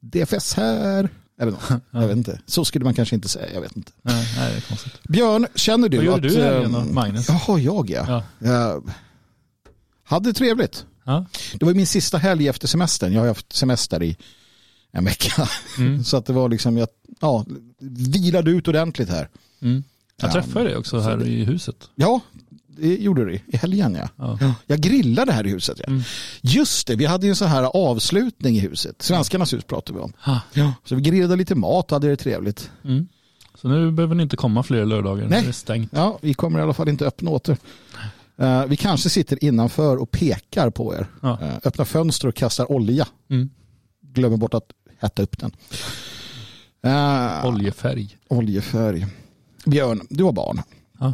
DFS 0.00 0.54
här. 0.54 1.08
Eller 1.40 1.52
något. 1.52 1.70
Jag 1.90 2.08
vet 2.08 2.16
inte. 2.16 2.40
Så 2.46 2.64
skulle 2.64 2.84
man 2.84 2.94
kanske 2.94 3.14
inte 3.14 3.28
säga. 3.28 3.54
Jag 3.54 3.60
vet 3.60 3.76
inte. 3.76 3.92
Nej, 4.02 4.26
nej, 4.36 4.50
det 4.50 4.56
är 4.56 4.60
konstigt. 4.60 4.92
Björn, 5.08 5.46
känner 5.54 5.88
du 5.88 5.96
Vad 5.96 6.06
gör 6.06 6.14
att... 6.14 6.22
du 6.22 6.28
i 6.28 6.42
helgen 6.42 6.72
då, 6.72 6.78
eh, 6.78 6.84
Magnus? 6.84 7.28
Jaha, 7.28 7.58
jag 7.58 7.90
ja. 7.90 8.04
Ja. 8.08 8.22
Jag 8.38 8.82
hade 10.04 10.32
trevligt. 10.32 10.86
Ja. 11.04 11.26
Det 11.58 11.64
var 11.64 11.74
min 11.74 11.86
sista 11.86 12.18
helg 12.18 12.48
efter 12.48 12.68
semestern. 12.68 13.12
Jag 13.12 13.20
har 13.20 13.28
haft 13.28 13.52
semester 13.52 14.02
i 14.02 14.16
en 14.92 15.04
vecka. 15.04 15.48
Mm. 15.78 16.04
Så 16.04 16.16
att 16.16 16.26
det 16.26 16.32
var 16.32 16.48
liksom, 16.48 16.76
jag 16.76 16.88
ja, 17.20 17.44
vilade 18.08 18.50
ut 18.50 18.68
ordentligt 18.68 19.08
här. 19.08 19.28
Mm. 19.62 19.84
Jag 20.16 20.28
Ja, 20.28 20.32
träffade 20.32 20.64
dig 20.64 20.76
också 20.76 20.98
här 21.00 21.26
i 21.26 21.44
huset. 21.44 21.90
Ja, 21.94 22.20
det 22.66 22.96
gjorde 22.96 23.24
det 23.24 23.40
i 23.46 23.56
helgen 23.56 23.98
ja. 24.16 24.36
Ja. 24.40 24.54
Jag 24.66 24.80
grillade 24.80 25.32
här 25.32 25.46
i 25.46 25.50
huset. 25.50 25.78
Ja. 25.78 25.86
Mm. 25.86 26.02
Just 26.40 26.86
det, 26.86 26.96
vi 26.96 27.04
hade 27.04 27.26
ju 27.26 27.30
en 27.30 27.36
sån 27.36 27.48
här 27.48 27.62
avslutning 27.62 28.56
i 28.56 28.60
huset. 28.60 29.02
Svenskarnas 29.02 29.52
hus 29.52 29.64
pratade 29.64 29.98
vi 29.98 30.04
om. 30.04 30.12
Ha. 30.18 30.40
Ja. 30.52 30.72
Så 30.84 30.94
vi 30.94 31.02
grillade 31.02 31.36
lite 31.36 31.54
mat 31.54 31.92
och 31.92 31.96
hade 31.96 32.08
det 32.08 32.16
trevligt. 32.16 32.70
Mm. 32.84 33.08
Så 33.54 33.68
nu 33.68 33.92
behöver 33.92 34.14
ni 34.14 34.22
inte 34.22 34.36
komma 34.36 34.62
fler 34.62 34.84
lördagar. 34.84 35.28
Nej. 35.28 35.42
Det 35.42 35.48
är 35.48 35.52
stängt. 35.52 35.90
Ja, 35.92 36.18
vi 36.22 36.34
kommer 36.34 36.58
i 36.58 36.62
alla 36.62 36.74
fall 36.74 36.88
inte 36.88 37.06
öppna 37.06 37.30
åter. 37.30 37.56
Eh, 38.38 38.64
vi 38.66 38.76
kanske 38.76 39.10
sitter 39.10 39.44
innanför 39.44 39.96
och 39.96 40.10
pekar 40.10 40.70
på 40.70 40.94
er. 40.94 41.06
Ja. 41.22 41.38
Uh, 41.42 41.56
öppnar 41.64 41.84
fönster 41.84 42.28
och 42.28 42.34
kastar 42.34 42.72
olja. 42.72 43.06
Mm. 43.30 43.50
Glömmer 44.02 44.36
bort 44.36 44.54
att 44.54 44.70
hetta 45.00 45.22
upp 45.22 45.38
den. 45.38 45.52
Uh, 46.86 47.46
Oljefärg. 47.46 48.16
oljefärg. 48.28 49.06
Björn, 49.66 50.06
du 50.10 50.24
har 50.24 50.32
barn. 50.32 50.62
Ja. 50.98 51.12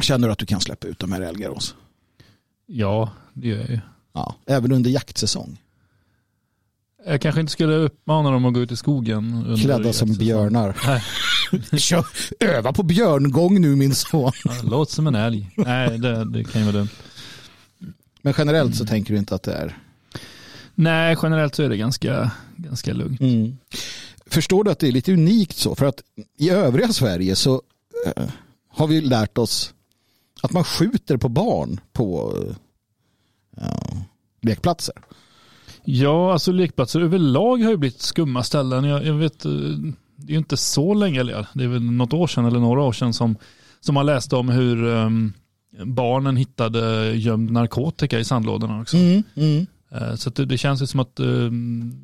Känner 0.00 0.28
du 0.28 0.32
att 0.32 0.38
du 0.38 0.46
kan 0.46 0.60
släppa 0.60 0.86
ut 0.86 0.98
dem 0.98 1.12
här 1.12 1.22
i 1.22 1.24
Elgarås? 1.24 1.74
ja, 2.66 3.10
det 3.32 3.48
gör 3.48 3.58
jag 3.58 3.70
ju. 3.70 3.80
Ja, 4.14 4.34
även 4.46 4.72
under 4.72 4.90
jaktsäsong. 4.90 5.60
Jag 7.06 7.20
kanske 7.20 7.40
inte 7.40 7.52
skulle 7.52 7.74
uppmana 7.74 8.30
dem 8.30 8.44
att 8.44 8.54
gå 8.54 8.60
ut 8.60 8.72
i 8.72 8.76
skogen. 8.76 9.56
Klädda 9.62 9.92
som 9.92 10.14
björnar. 10.14 10.76
Kör, 11.78 12.06
öva 12.40 12.72
på 12.72 12.82
björngång 12.82 13.60
nu 13.60 13.76
min 13.76 13.94
son. 13.94 14.32
Ja, 14.44 14.52
Låt 14.62 14.90
som 14.90 15.06
en 15.06 15.14
älg. 15.14 15.50
Nej, 15.56 15.98
det, 15.98 16.24
det 16.24 16.44
kan 16.44 16.60
ju 16.60 16.72
vara 16.72 16.76
dumt. 16.76 16.88
Men 18.22 18.34
generellt 18.38 18.76
så 18.76 18.86
tänker 18.86 19.14
du 19.14 19.18
inte 19.18 19.34
att 19.34 19.42
det 19.42 19.52
är... 19.52 19.78
Nej, 20.80 21.16
generellt 21.22 21.54
så 21.54 21.62
är 21.62 21.68
det 21.68 21.76
ganska, 21.76 22.30
ganska 22.56 22.92
lugnt. 22.92 23.20
Förstår 24.26 24.64
du 24.64 24.70
att 24.70 24.78
det 24.78 24.88
är 24.88 24.92
lite 24.92 25.12
unikt 25.12 25.56
så? 25.56 25.74
För 25.74 25.86
att 25.86 26.02
i 26.38 26.50
övriga 26.50 26.88
Sverige 26.88 27.36
så 27.36 27.62
eh, 28.06 28.28
har 28.68 28.86
vi 28.86 29.00
lärt 29.00 29.38
oss 29.38 29.74
att 30.42 30.52
man 30.52 30.64
skjuter 30.64 31.16
på 31.16 31.28
barn 31.28 31.80
på 31.92 32.36
ja, 33.56 33.80
lekplatser. 34.40 34.94
Ja, 35.84 36.32
alltså 36.32 36.52
lekplatser 36.52 37.00
överlag 37.00 37.62
har 37.62 37.70
ju 37.70 37.76
blivit 37.76 38.00
skumma 38.00 38.42
ställen. 38.42 38.84
Jag, 38.84 39.06
jag 39.06 39.14
vet, 39.14 39.44
eh, 39.44 39.52
det 40.16 40.30
är 40.30 40.32
ju 40.32 40.38
inte 40.38 40.56
så 40.56 40.94
länge, 40.94 41.20
eller 41.20 41.46
det 41.54 41.64
är 41.64 41.68
väl 41.68 41.82
något 41.82 42.12
år 42.12 42.26
sedan 42.26 42.44
eller 42.44 42.60
några 42.60 42.82
år 42.82 42.92
sedan 42.92 43.12
som, 43.12 43.36
som 43.80 43.94
man 43.94 44.06
läste 44.06 44.36
om 44.36 44.48
hur 44.48 44.84
um, 44.84 45.32
barnen 45.84 46.36
hittade 46.36 47.12
gömd 47.14 47.50
narkotika 47.50 48.18
i 48.18 48.24
sandlådorna 48.24 48.80
också. 48.80 48.96
Mm, 48.96 49.22
mm. 49.34 49.66
Eh, 49.90 50.14
Så 50.14 50.30
det, 50.30 50.44
det 50.44 50.58
känns 50.58 50.82
ju 50.82 50.86
som 50.86 51.00
att 51.00 51.20
eh, 51.20 51.50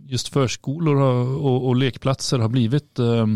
just 0.07 0.29
förskolor 0.29 0.97
och, 0.97 1.69
och 1.69 1.77
lekplatser 1.77 2.39
har 2.39 2.49
blivit 2.49 2.99
eh, 2.99 3.27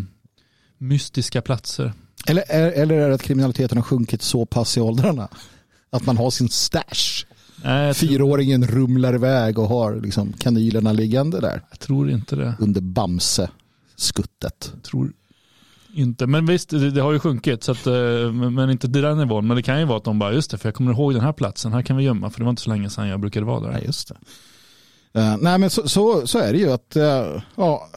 mystiska 0.78 1.42
platser. 1.42 1.92
Eller, 2.26 2.44
är, 2.48 2.72
eller 2.72 2.94
är 2.94 3.08
det 3.08 3.14
att 3.14 3.22
kriminaliteten 3.22 3.78
har 3.78 3.82
sjunkit 3.82 4.22
så 4.22 4.46
pass 4.46 4.76
i 4.76 4.80
åldrarna? 4.80 5.28
Att 5.90 6.06
man 6.06 6.16
har 6.16 6.30
sin 6.30 6.48
stash? 6.48 7.24
Nej, 7.64 7.86
jag, 7.86 7.96
tror, 7.96 8.08
Fyraåringen 8.08 8.66
rumlar 8.66 9.14
iväg 9.14 9.58
och 9.58 9.68
har 9.68 10.00
liksom 10.00 10.32
kanylerna 10.32 10.92
liggande 10.92 11.40
där 11.40 11.62
jag 11.70 11.78
tror 11.80 12.10
inte 12.10 12.36
det. 12.36 12.54
under 12.58 12.80
Bamse-skuttet. 12.80 14.70
Jag 14.74 14.82
tror 14.82 15.12
inte. 15.98 16.26
Men 16.26 16.46
visst, 16.46 16.70
det, 16.70 16.90
det 16.90 17.00
har 17.00 17.12
ju 17.12 17.18
sjunkit. 17.18 17.64
Så 17.64 17.72
att, 17.72 17.86
eh, 17.86 18.32
men 18.32 18.70
inte 18.70 18.92
till 18.92 19.02
den 19.02 19.18
nivån. 19.18 19.46
Men 19.46 19.56
det 19.56 19.62
kan 19.62 19.78
ju 19.80 19.84
vara 19.84 19.98
att 19.98 20.04
de 20.04 20.18
bara, 20.18 20.32
just 20.32 20.50
det, 20.50 20.58
för 20.58 20.68
jag 20.68 20.74
kommer 20.74 20.92
ihåg 20.92 21.14
den 21.14 21.22
här 21.22 21.32
platsen. 21.32 21.72
Här 21.72 21.82
kan 21.82 21.96
vi 21.96 22.04
gömma. 22.04 22.30
För 22.30 22.40
det 22.40 22.44
var 22.44 22.50
inte 22.50 22.62
så 22.62 22.70
länge 22.70 22.90
sedan 22.90 23.08
jag 23.08 23.20
brukade 23.20 23.46
vara 23.46 23.60
där. 23.60 23.72
Nej, 23.72 23.82
just 23.86 24.08
det. 24.08 24.14
Uh, 25.20 25.36
nej, 25.40 25.58
men 25.58 25.70
så, 25.70 25.88
så, 25.88 26.26
så 26.26 26.38
är 26.38 26.52
det 26.52 26.58
ju 26.58 26.70
att, 26.70 26.96
uh, 26.96 27.42
ja, 27.56 27.88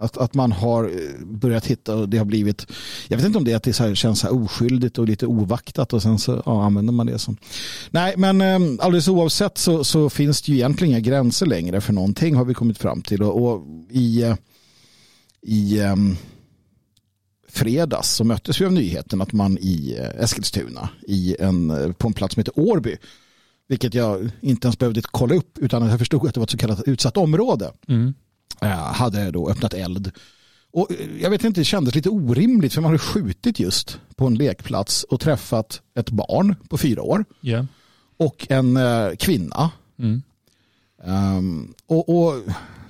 att, 0.00 0.16
att 0.16 0.34
man 0.34 0.52
har 0.52 0.92
börjat 1.24 1.66
hitta 1.66 1.96
och 1.96 2.08
det 2.08 2.18
har 2.18 2.24
blivit, 2.24 2.66
jag 3.08 3.16
vet 3.16 3.26
inte 3.26 3.38
om 3.38 3.44
det 3.44 3.52
är 3.52 3.56
att 3.56 3.62
det 3.62 3.72
så 3.72 3.82
här, 3.82 3.94
känns 3.94 4.20
så 4.20 4.26
här 4.26 4.44
oskyldigt 4.44 4.98
och 4.98 5.06
lite 5.06 5.26
ovaktat 5.26 5.92
och 5.92 6.02
sen 6.02 6.18
så 6.18 6.42
ja, 6.46 6.64
använder 6.64 6.92
man 6.92 7.06
det 7.06 7.18
som. 7.18 7.36
Nej, 7.90 8.14
men 8.16 8.40
um, 8.40 8.78
alldeles 8.82 9.08
oavsett 9.08 9.58
så, 9.58 9.84
så 9.84 10.10
finns 10.10 10.42
det 10.42 10.52
ju 10.52 10.58
egentligen 10.58 10.92
inga 10.92 11.00
gränser 11.00 11.46
längre 11.46 11.80
för 11.80 11.92
någonting 11.92 12.34
har 12.34 12.44
vi 12.44 12.54
kommit 12.54 12.78
fram 12.78 13.02
till 13.02 13.22
och, 13.22 13.44
och 13.44 13.66
i, 13.90 14.34
i 15.42 15.80
um, 15.80 16.16
fredags 17.52 18.08
så 18.10 18.24
möttes 18.24 18.60
vi 18.60 18.64
av 18.64 18.72
nyheten 18.72 19.20
att 19.20 19.32
man 19.32 19.58
i 19.58 19.96
eh, 19.98 20.22
Eskilstuna 20.24 20.88
i 21.02 21.36
en, 21.40 21.70
eh, 21.70 21.92
på 21.92 22.06
en 22.08 22.12
plats 22.14 22.34
som 22.34 22.40
heter 22.40 22.58
Årby 22.58 22.96
vilket 23.68 23.94
jag 23.94 24.30
inte 24.40 24.66
ens 24.66 24.78
behövde 24.78 25.02
kolla 25.10 25.34
upp 25.34 25.58
utan 25.58 25.86
jag 25.88 25.98
förstod 25.98 26.28
att 26.28 26.34
det 26.34 26.40
var 26.40 26.44
ett 26.44 26.50
så 26.50 26.56
kallat 26.58 26.82
utsatt 26.88 27.16
område 27.16 27.72
Mm. 27.88 28.14
eh, 28.60 28.68
hade 28.70 29.30
då 29.30 29.50
öppnat 29.50 29.74
eld. 29.74 30.10
Och 30.72 30.88
jag 31.20 31.30
vet 31.30 31.44
inte, 31.44 31.60
det 31.60 31.64
kändes 31.64 31.94
lite 31.94 32.08
orimligt 32.08 32.74
för 32.74 32.80
man 32.80 32.88
hade 32.88 32.98
skjutit 32.98 33.60
just 33.60 34.00
på 34.16 34.26
en 34.26 34.34
lekplats 34.34 35.02
och 35.04 35.20
träffat 35.20 35.82
ett 35.98 36.10
barn 36.10 36.54
på 36.68 36.78
fyra 36.78 37.02
år 37.02 37.24
Ja. 37.40 37.66
och 38.16 38.46
en 38.50 38.78
kvinna. 39.18 39.70
Mm. 39.98 40.22
Ehm, 41.04 41.74
och, 41.86 42.08
och 42.08 42.34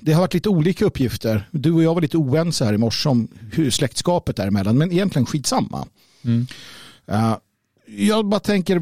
det 0.02 0.12
har 0.12 0.21
varit 0.21 0.35
lite 0.35 0.49
olika 0.49 0.85
uppgifter. 0.85 1.49
Du 1.50 1.73
och 1.73 1.83
jag 1.83 1.95
var 1.95 2.00
lite 2.00 2.16
oense 2.16 2.64
här 2.64 2.73
i 2.73 2.78
morse 2.78 3.09
om 3.09 3.28
hur 3.52 3.71
släktskapet 3.71 4.38
är 4.38 4.47
emellan, 4.47 4.78
men 4.78 4.92
egentligen 4.92 5.26
skitsamma. 5.26 5.87
Mm. 6.23 6.47
Eh, 7.07 7.37
jag 7.87 8.26
bara 8.26 8.40
tänker, 8.40 8.78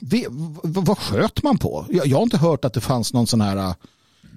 v- 0.00 0.26
vad 0.62 0.98
sköt 0.98 1.42
man 1.42 1.58
på? 1.58 1.86
Jag, 1.88 2.06
jag 2.06 2.16
har 2.16 2.22
inte 2.22 2.38
hört 2.38 2.64
att 2.64 2.72
det 2.74 2.80
fanns 2.80 3.12
någon 3.12 3.26
sån 3.26 3.40
här, 3.40 3.56
eh, 3.56 3.74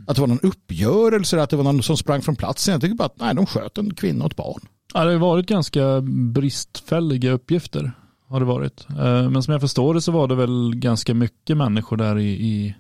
att 0.08 0.16
det 0.16 0.22
var 0.22 0.28
någon 0.28 0.40
uppgörelse, 0.44 1.42
att 1.42 1.50
det 1.50 1.56
var 1.56 1.64
någon 1.64 1.84
som 1.84 1.98
sprang 1.98 2.22
från 2.22 2.36
platsen. 2.36 2.72
Jag 2.72 2.82
tycker 2.82 2.96
bara 2.96 3.06
att 3.06 3.20
nej, 3.20 3.36
de 3.36 3.46
sköt 3.46 3.78
en 3.78 3.94
kvinna 3.94 4.26
och 4.26 4.32
ett 4.32 4.38
barn. 4.38 4.62
Ja, 4.94 5.04
det 5.06 5.12
har 5.12 5.20
varit 5.20 5.46
ganska 5.48 6.02
bristfälliga 6.34 7.32
uppgifter. 7.32 7.92
Har 8.28 8.40
det 8.40 8.46
varit. 8.46 8.86
Eh, 8.90 9.30
Men 9.30 9.44
som 9.44 9.52
jag 9.52 9.62
förstår 9.62 9.94
det 9.94 10.02
så 10.02 10.12
var 10.12 10.28
det 10.28 10.36
väl 10.36 10.74
ganska 10.76 11.14
mycket 11.14 11.58
människor 11.58 11.98
där 11.98 12.18
i, 12.18 12.30
i 12.30 12.76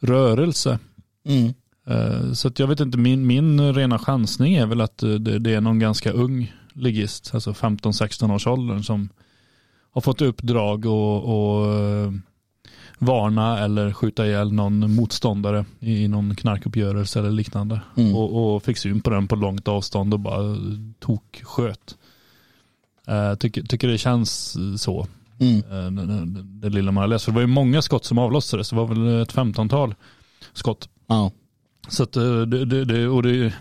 rörelse. 0.00 0.78
Mm. 1.26 1.54
Eh, 1.86 2.32
Så 2.32 2.50
jag 2.56 2.66
vet 2.66 2.80
inte, 2.80 2.98
min, 2.98 3.26
min 3.26 3.74
rena 3.74 3.98
chansning 3.98 4.54
är 4.54 4.66
väl 4.66 4.80
att 4.80 5.02
eh, 5.02 5.10
det, 5.10 5.38
det 5.38 5.54
är 5.54 5.60
någon 5.60 5.78
ganska 5.78 6.10
ung 6.12 6.52
ligist, 6.74 7.30
alltså 7.34 7.50
15-16 7.52 8.34
års 8.34 8.46
åldern 8.46 8.82
som 8.82 9.08
har 9.90 10.00
fått 10.00 10.20
uppdrag 10.20 10.86
och, 10.86 11.24
och 11.24 11.74
eh, 11.74 12.12
varna 12.98 13.58
eller 13.58 13.92
skjuta 13.92 14.26
ihjäl 14.26 14.52
någon 14.52 14.94
motståndare 14.94 15.64
i 15.80 16.08
någon 16.08 16.36
knarkuppgörelse 16.36 17.18
eller 17.18 17.30
liknande. 17.30 17.80
Mm. 17.96 18.14
Och, 18.16 18.54
och 18.54 18.62
fick 18.62 18.76
syn 18.78 19.00
på 19.00 19.10
den 19.10 19.28
på 19.28 19.36
långt 19.36 19.68
avstånd 19.68 20.14
och 20.14 20.20
bara 20.20 20.56
tok 21.00 21.42
sköt. 21.44 21.96
Uh, 23.10 23.34
tycker, 23.34 23.62
tycker 23.62 23.88
det 23.88 23.98
känns 23.98 24.56
så, 24.82 25.06
Mm. 25.38 25.56
eh, 25.56 25.90
det, 26.06 26.24
det, 26.26 26.42
det 26.42 26.68
lilla 26.68 26.92
man 26.92 27.00
har 27.02 27.08
läst. 27.08 27.24
För 27.24 27.32
det 27.32 27.34
var 27.34 27.40
ju 27.40 27.46
många 27.46 27.82
skott 27.82 28.04
som 28.04 28.18
avlossades, 28.18 28.70
det 28.70 28.76
var 28.76 28.86
väl 28.86 29.22
ett 29.22 29.32
femtontal 29.32 29.94
skott. 30.52 30.88
Ja. 31.06 31.30
Så 31.88 32.02
att 32.02 32.16
eh, 32.16 32.40
det, 32.40 32.64
det, 32.64 32.84
det, 32.84 33.08
och 33.08 33.22
det 33.22 33.30
är 33.44 33.54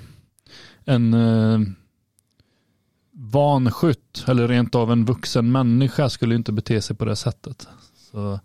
en 0.85 1.13
eh, 1.13 1.59
vanskytt 3.13 4.23
eller 4.27 4.47
rent 4.47 4.75
av 4.75 4.91
en 4.91 5.05
vuxen 5.05 5.51
människa 5.51 6.09
skulle 6.09 6.35
inte 6.35 6.51
bete 6.51 6.81
sig 6.81 6.95
på 6.95 7.05
det 7.05 7.15
sättet. 7.15 7.67
Så 8.11 8.39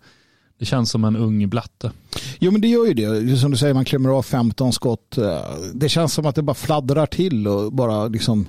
det 0.58 0.64
känns 0.64 0.90
som 0.90 1.04
en 1.04 1.16
ung 1.16 1.48
blatte. 1.48 1.92
Jo 2.38 2.50
men 2.52 2.60
det 2.60 2.68
gör 2.68 2.86
ju 2.86 2.94
det. 2.94 3.36
Som 3.36 3.50
du 3.50 3.56
säger, 3.56 3.74
man 3.74 3.84
klämmer 3.84 4.08
av 4.10 4.22
15 4.22 4.72
skott. 4.72 5.18
Eh, 5.18 5.40
Det 5.74 5.88
känns 5.88 6.14
som 6.14 6.26
att 6.26 6.34
det 6.34 6.42
bara 6.42 6.54
fladdrar 6.54 7.06
till 7.06 7.48
och 7.48 7.72
bara 7.72 8.06
liksom 8.08 8.46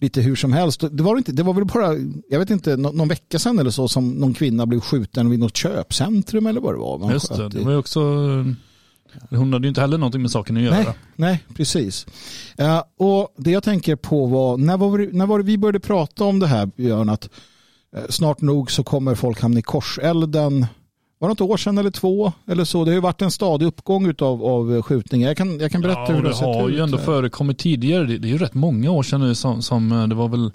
lite 0.00 0.20
hur 0.20 0.36
som 0.36 0.52
helst. 0.52 0.80
Det 0.90 1.02
var, 1.02 1.16
inte, 1.16 1.32
det 1.32 1.42
var 1.42 1.54
väl 1.54 1.64
bara, 1.64 1.94
jag 2.30 2.38
vet 2.38 2.50
inte, 2.50 2.76
nå- 2.76 2.92
någon 2.92 3.08
vecka 3.08 3.38
sedan 3.38 3.58
eller 3.58 3.70
så 3.70 3.88
som 3.88 4.10
någon 4.10 4.34
kvinna 4.34 4.66
blev 4.66 4.80
skjuten 4.80 5.30
vid 5.30 5.38
något 5.40 5.56
köpcentrum 5.56 6.46
eller 6.46 6.60
vad 6.60 6.74
det 6.74 6.78
var. 6.78 6.98
Man 6.98 7.10
Just 7.12 7.28
det, 7.36 7.48
det 7.48 7.64
var 7.64 7.72
ju 7.72 7.76
också, 7.78 8.00
hon 9.30 9.52
hade 9.52 9.64
ju 9.66 9.68
inte 9.68 9.80
heller 9.80 9.98
någonting 9.98 10.22
med 10.22 10.30
saken 10.30 10.56
att 10.56 10.62
göra. 10.62 10.74
Nej, 10.74 10.86
nej, 11.16 11.44
precis. 11.56 12.06
Eh, 12.58 12.82
och 12.98 13.34
det 13.36 13.50
jag 13.50 13.62
tänker 13.62 13.96
på 13.96 14.26
var, 14.26 14.56
när 14.56 14.76
var, 14.76 14.98
det, 14.98 15.08
när 15.12 15.26
var 15.26 15.38
det 15.38 15.44
vi 15.44 15.58
började 15.58 15.80
prata 15.80 16.24
om 16.24 16.38
det 16.38 16.46
här, 16.46 16.66
Björn, 16.66 17.08
att 17.08 17.28
eh, 17.96 18.02
snart 18.08 18.40
nog 18.40 18.70
så 18.70 18.84
kommer 18.84 19.14
folk 19.14 19.40
hamna 19.40 19.58
i 19.58 19.62
korselden. 19.62 20.66
Var 21.18 21.28
det 21.28 21.32
ett 21.32 21.40
år 21.40 21.56
sedan 21.56 21.78
eller 21.78 21.90
två 21.90 22.32
eller 22.46 22.64
så? 22.64 22.84
Det 22.84 22.90
har 22.90 22.94
ju 22.94 23.00
varit 23.00 23.22
en 23.22 23.30
stadig 23.30 23.66
uppgång 23.66 24.14
av, 24.18 24.44
av 24.44 24.82
skjutningar. 24.82 25.28
Jag 25.28 25.36
kan, 25.36 25.60
jag 25.60 25.72
kan 25.72 25.80
berätta 25.80 26.00
Ja, 26.00 26.06
hur 26.06 26.14
det 26.14 26.22
det 26.22 26.28
har 26.28 26.34
sett 26.34 26.46
har 26.62 26.68
ut. 26.68 26.74
ju 26.76 26.80
ändå 26.82 26.98
här. 26.98 27.04
förekommit 27.04 27.58
tidigare. 27.58 28.04
Det, 28.06 28.18
det 28.18 28.28
är 28.28 28.32
ju 28.32 28.38
rätt 28.38 28.54
många 28.54 28.90
år 28.90 29.02
sedan 29.02 29.20
nu 29.20 29.34
som, 29.34 29.62
som 29.62 29.92
eh, 29.92 30.06
det 30.08 30.14
var 30.14 30.28
väl 30.28 30.52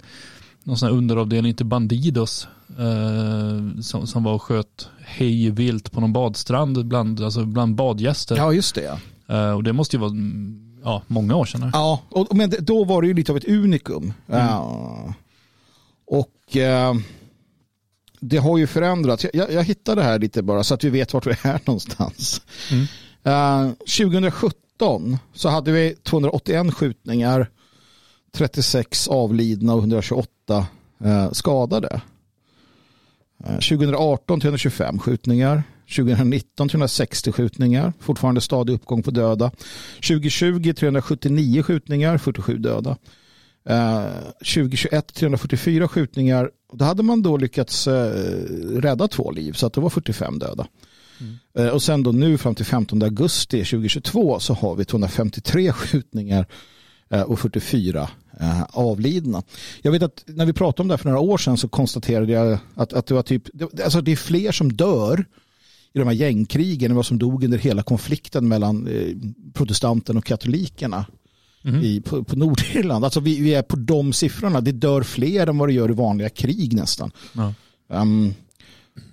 någon 0.66 0.76
sån 0.76 0.88
här 0.88 0.96
underavdelning 0.96 1.54
till 1.54 1.66
Bandidos 1.66 2.48
eh, 2.78 3.80
som, 3.80 4.06
som 4.06 4.24
var 4.24 4.34
och 4.34 4.42
sköt 4.42 4.88
hej 5.00 5.50
vilt 5.50 5.92
på 5.92 6.00
någon 6.00 6.12
badstrand 6.12 6.86
bland, 6.86 7.20
alltså 7.20 7.44
bland 7.44 7.74
badgäster. 7.74 8.36
Ja, 8.36 8.52
just 8.52 8.74
det. 8.74 8.98
Eh, 9.28 9.50
och 9.50 9.62
det 9.62 9.72
måste 9.72 9.96
ju 9.96 10.00
vara 10.00 10.10
mm, 10.10 10.80
ja, 10.84 11.02
många 11.06 11.36
år 11.36 11.44
sedan. 11.44 11.70
Ja, 11.72 12.00
och, 12.08 12.36
men 12.36 12.52
då 12.58 12.84
var 12.84 13.02
det 13.02 13.08
ju 13.08 13.14
lite 13.14 13.32
av 13.32 13.38
ett 13.38 13.48
unikum. 13.48 14.12
Ja. 14.26 15.14
Och 16.06 16.56
eh, 16.56 16.94
det 18.20 18.36
har 18.36 18.58
ju 18.58 18.66
förändrats. 18.66 19.26
Jag, 19.32 19.52
jag, 19.52 19.64
hittade 19.64 20.02
här 20.02 20.18
lite 20.18 20.42
bara 20.42 20.64
så 20.64 20.74
att 20.74 20.84
vi 20.84 20.90
vet 20.90 21.12
vart 21.12 21.26
vi 21.26 21.30
är 21.30 21.60
någonstans. 21.66 22.42
Mm. 22.70 22.86
Eh, 23.22 23.72
2017 23.72 25.18
så 25.34 25.48
hade 25.48 25.72
vi 25.72 25.94
281 26.02 26.74
skjutningar, 26.74 27.50
36 28.32 29.08
avlidna 29.08 29.74
och 29.74 29.78
128 29.78 30.30
eh, 30.54 31.32
skadade. 31.32 32.00
Eh, 33.44 33.54
2018 33.54 34.40
325 34.40 34.98
skjutningar. 34.98 35.62
2019 35.96 36.68
360 36.68 37.32
skjutningar, 37.32 37.92
fortfarande 38.00 38.40
stadig 38.40 38.74
uppgång 38.74 39.02
på 39.02 39.10
döda. 39.10 39.50
2020 39.94 40.72
379 40.72 41.62
skjutningar, 41.62 42.18
47 42.18 42.58
döda. 42.58 42.96
Eh, 43.68 44.04
2021 44.38 45.14
344 45.14 45.88
skjutningar. 45.88 46.50
Då 46.72 46.84
hade 46.84 47.02
man 47.02 47.22
då 47.22 47.36
lyckats 47.36 47.86
eh, 47.88 48.12
rädda 48.80 49.08
två 49.08 49.30
liv 49.30 49.52
så 49.52 49.66
att 49.66 49.72
det 49.72 49.80
var 49.80 49.90
45 49.90 50.38
döda. 50.38 50.66
Eh, 51.58 51.68
och 51.68 51.82
sen 51.82 52.02
då 52.02 52.12
nu 52.12 52.38
fram 52.38 52.54
till 52.54 52.64
15 52.64 53.02
augusti 53.02 53.64
2022 53.64 54.40
så 54.40 54.54
har 54.54 54.74
vi 54.74 54.84
253 54.84 55.72
skjutningar 55.72 56.46
eh, 57.10 57.22
och 57.22 57.40
44 57.40 58.00
eh, 58.00 58.08
avlidna. 58.70 59.42
Jag 59.82 59.92
vet 59.92 60.02
att 60.02 60.24
när 60.26 60.46
vi 60.46 60.52
pratade 60.52 60.82
om 60.82 60.88
det 60.88 60.92
här 60.94 60.98
för 60.98 61.08
några 61.08 61.20
år 61.20 61.38
sedan 61.38 61.56
så 61.56 61.68
konstaterade 61.68 62.32
jag 62.32 62.58
att, 62.74 62.92
att 62.92 63.06
det 63.06 63.14
var 63.14 63.22
typ, 63.22 63.42
alltså 63.84 64.00
det 64.00 64.12
är 64.12 64.16
fler 64.16 64.52
som 64.52 64.72
dör 64.72 65.24
i 65.92 65.98
de 65.98 66.04
här 66.04 66.14
gängkrigen 66.14 66.90
än 66.90 66.96
vad 66.96 67.06
som 67.06 67.18
dog 67.18 67.44
under 67.44 67.58
hela 67.58 67.82
konflikten 67.82 68.48
mellan 68.48 68.86
eh, 68.86 69.16
protestanten 69.54 70.16
och 70.16 70.24
katolikerna 70.24 71.06
Mhm. 71.66 71.82
i, 71.82 72.00
på, 72.00 72.24
på 72.24 72.36
Nordirland. 72.36 73.04
Alltså 73.04 73.20
vi, 73.20 73.40
vi 73.40 73.54
är 73.54 73.62
på 73.62 73.76
de 73.76 74.12
siffrorna. 74.12 74.60
Det 74.60 74.72
dör 74.72 75.02
fler 75.02 75.46
än 75.46 75.58
vad 75.58 75.68
det 75.68 75.72
gör 75.72 75.90
i 75.90 75.94
vanliga 75.94 76.28
krig 76.28 76.74
nästan. 76.74 77.10
Ja. 77.32 77.54
Um, 77.88 78.34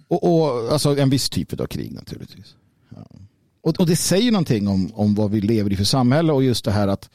och, 0.08 0.24
och, 0.24 0.72
alltså 0.74 0.98
en 0.98 1.10
viss 1.10 1.30
typ 1.30 1.60
av 1.60 1.66
krig 1.66 1.92
naturligtvis. 1.92 2.56
Ja. 2.90 3.08
Och, 3.62 3.80
och 3.80 3.88
det 3.88 3.96
säger 3.96 4.32
någonting 4.32 4.68
om, 4.68 4.92
om 4.94 5.16
vad 5.16 5.32
vi 5.32 5.42
lever 5.42 5.74
i 5.74 5.76
för 5.76 5.84
samhälle 5.84 6.34
och 6.34 6.44
just 6.44 6.66
det 6.66 6.72
här 6.72 6.88
att, 6.88 7.10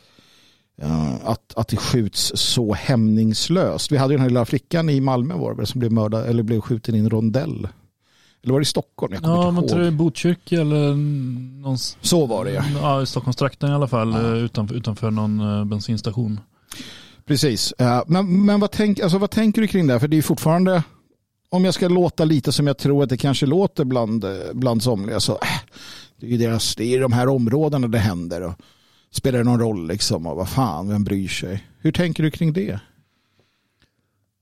att, 1.23 1.55
att 1.57 1.69
det 1.69 1.77
skjuts 1.77 2.33
så 2.35 2.75
hämningslöst. 2.75 3.93
Vi 3.93 3.97
hade 3.97 4.15
ju 4.15 4.17
den 4.17 4.23
här 4.23 4.29
lilla 4.31 4.45
flickan 4.45 4.89
i 4.89 5.01
Malmö 5.01 5.35
var 5.35 5.55
det 5.55 5.67
som 5.67 5.79
blev 5.79 5.93
mördad 5.93 6.27
eller 6.27 6.43
blev 6.43 6.61
skjuten 6.61 6.95
i 6.95 6.99
en 6.99 7.11
rondell. 7.11 7.69
Eller 8.43 8.53
var 8.53 8.61
det 8.61 8.63
i 8.63 8.67
Stockholm? 8.67 9.15
Jag 9.15 9.23
Ja, 9.23 9.51
man 9.51 9.69
tror 9.69 9.81
det 9.81 9.87
är 9.87 9.91
Botkyrka 9.91 10.61
eller 10.61 10.95
någon, 11.63 11.79
Så 12.01 12.27
var 12.27 12.45
det 12.45 12.53
ja. 12.53 12.65
ja, 12.83 13.03
i 13.03 13.07
Stockholmstrakten 13.07 13.71
i 13.71 13.73
alla 13.73 13.89
fall, 13.89 14.13
Ja. 14.13 14.21
eh, 14.37 14.45
utanför, 14.45 14.75
utanför 14.75 15.11
någon 15.11 15.41
eh, 15.41 15.65
bensinstation. 15.65 16.41
Precis. 17.27 17.75
Men 18.07 18.45
men 18.47 18.61
vad, 18.61 18.71
tänk, 18.71 19.01
alltså, 19.01 19.19
vad 19.19 19.31
tänker 19.31 19.61
du 19.63 19.69
kring 19.69 19.87
det? 19.87 19.93
här? 19.93 20.01
För 20.01 20.09
det 20.09 20.19
är 20.19 20.23
fortfarande, 20.23 20.83
om 21.49 21.65
jag 21.65 21.75
ska 21.75 21.89
låta 21.89 22.25
lite 22.25 22.53
som 22.53 22.67
jag 22.67 22.79
tror 22.79 23.03
att 23.03 23.09
det 23.09 23.17
kanske 23.17 23.47
låter 23.47 23.85
bland, 23.85 24.25
eh, 24.25 24.31
bland 24.53 24.83
somliga, 24.83 25.21
så 25.21 25.33
äh, 25.33 25.39
det 26.21 26.27
är 26.27 26.31
ju 26.31 26.37
deras, 26.37 26.77
det 26.77 26.95
är 26.95 27.01
de 27.01 27.13
här 27.13 27.29
områdena 27.29 27.89
det 27.89 27.99
händer. 27.99 28.41
Och 28.43 28.55
spelar 29.11 29.39
det 29.39 29.45
någon 29.45 29.61
roll 29.61 29.89
liksom? 29.89 30.27
Och 30.27 30.37
vad 30.37 30.49
fan, 30.49 30.89
vem 30.89 31.05
bryr 31.05 31.29
sig? 31.29 31.65
Hur 31.79 31.93
tänker 31.93 32.23
du 32.23 32.31
kring 32.31 32.53
det? 32.53 32.81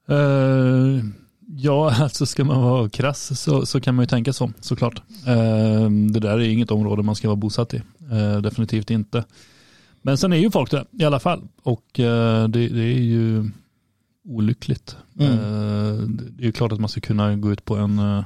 Eh, 0.08 1.04
Ja, 1.48 1.90
alltså 2.00 2.26
ska 2.26 2.44
man 2.44 2.62
vara 2.62 2.88
krass 2.88 3.40
så, 3.40 3.66
så 3.66 3.80
kan 3.80 3.94
man 3.94 4.02
ju 4.02 4.06
tänka 4.06 4.32
så, 4.32 4.52
såklart. 4.60 5.02
Eh, 5.26 5.90
det 5.90 6.20
där 6.20 6.38
är 6.38 6.48
inget 6.48 6.70
område 6.70 7.02
man 7.02 7.14
ska 7.14 7.28
vara 7.28 7.36
bosatt 7.36 7.74
i. 7.74 7.82
Eh, 8.12 8.40
definitivt 8.40 8.90
inte. 8.90 9.24
Men 10.02 10.18
sen 10.18 10.32
är 10.32 10.36
ju 10.36 10.50
folk 10.50 10.70
där 10.70 10.86
i 10.92 11.04
alla 11.04 11.20
fall. 11.20 11.48
Och 11.62 11.84
det, 11.94 12.48
det, 12.48 12.82
är 12.82 13.00
ju 13.00 13.50
olyckligt. 14.24 14.96
Mm. 15.18 16.16
Det 16.36 16.42
är 16.42 16.46
ju 16.46 16.52
klart 16.52 16.72
att 16.72 16.80
man 16.80 16.88
ska 16.88 17.00
kunna 17.00 17.36
gå 17.36 17.52
ut 17.52 17.64
på 17.64 17.76
en 17.76 18.24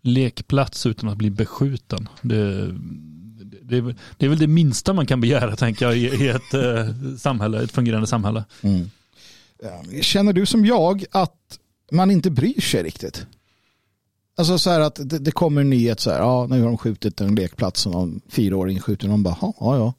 lekplats 0.00 0.86
utan 0.86 1.08
att 1.08 1.18
bli 1.18 1.30
beskjuten. 1.30 2.08
Det, 2.22 2.68
det, 3.70 3.76
är, 3.76 3.94
det 4.16 4.26
är 4.26 4.30
väl 4.30 4.38
det 4.38 4.46
minsta 4.46 4.92
man 4.92 5.06
kan 5.06 5.20
begära, 5.20 5.56
tänker 5.56 5.86
jag, 5.86 5.96
i, 5.96 6.00
i 6.00 6.28
ett 6.28 6.54
eh, 6.54 7.16
samhälle, 7.18 7.62
ett 7.62 7.72
fungerande 7.72 8.06
samhälle. 8.06 8.44
Mm. 8.62 8.90
Känner 10.02 10.32
du 10.32 10.46
som 10.46 10.66
jag 10.66 11.04
att 11.10 11.58
man 11.92 12.10
inte 12.10 12.30
bryr 12.30 12.60
sig 12.60 12.82
riktigt? 12.82 13.26
Alltså 14.36 14.58
så 14.58 14.70
här 14.70 14.80
att 14.80 14.94
det, 15.10 15.18
det 15.18 15.30
kommer 15.30 15.60
en 15.60 15.70
nyhet 15.70 16.00
så 16.00 16.10
här, 16.10 16.18
ja 16.18 16.46
nu 16.50 16.60
har 16.60 16.66
de 16.66 16.78
skjutit 16.78 17.20
en 17.20 17.34
lekplats 17.34 17.86
och 17.86 17.92
någon 17.92 18.20
fyraåring 18.28 18.80
skjuter 18.80 19.06
och 19.06 19.10
de 19.10 19.22
bara, 19.22 19.36
ja 19.40 19.54
ja. 19.60 19.94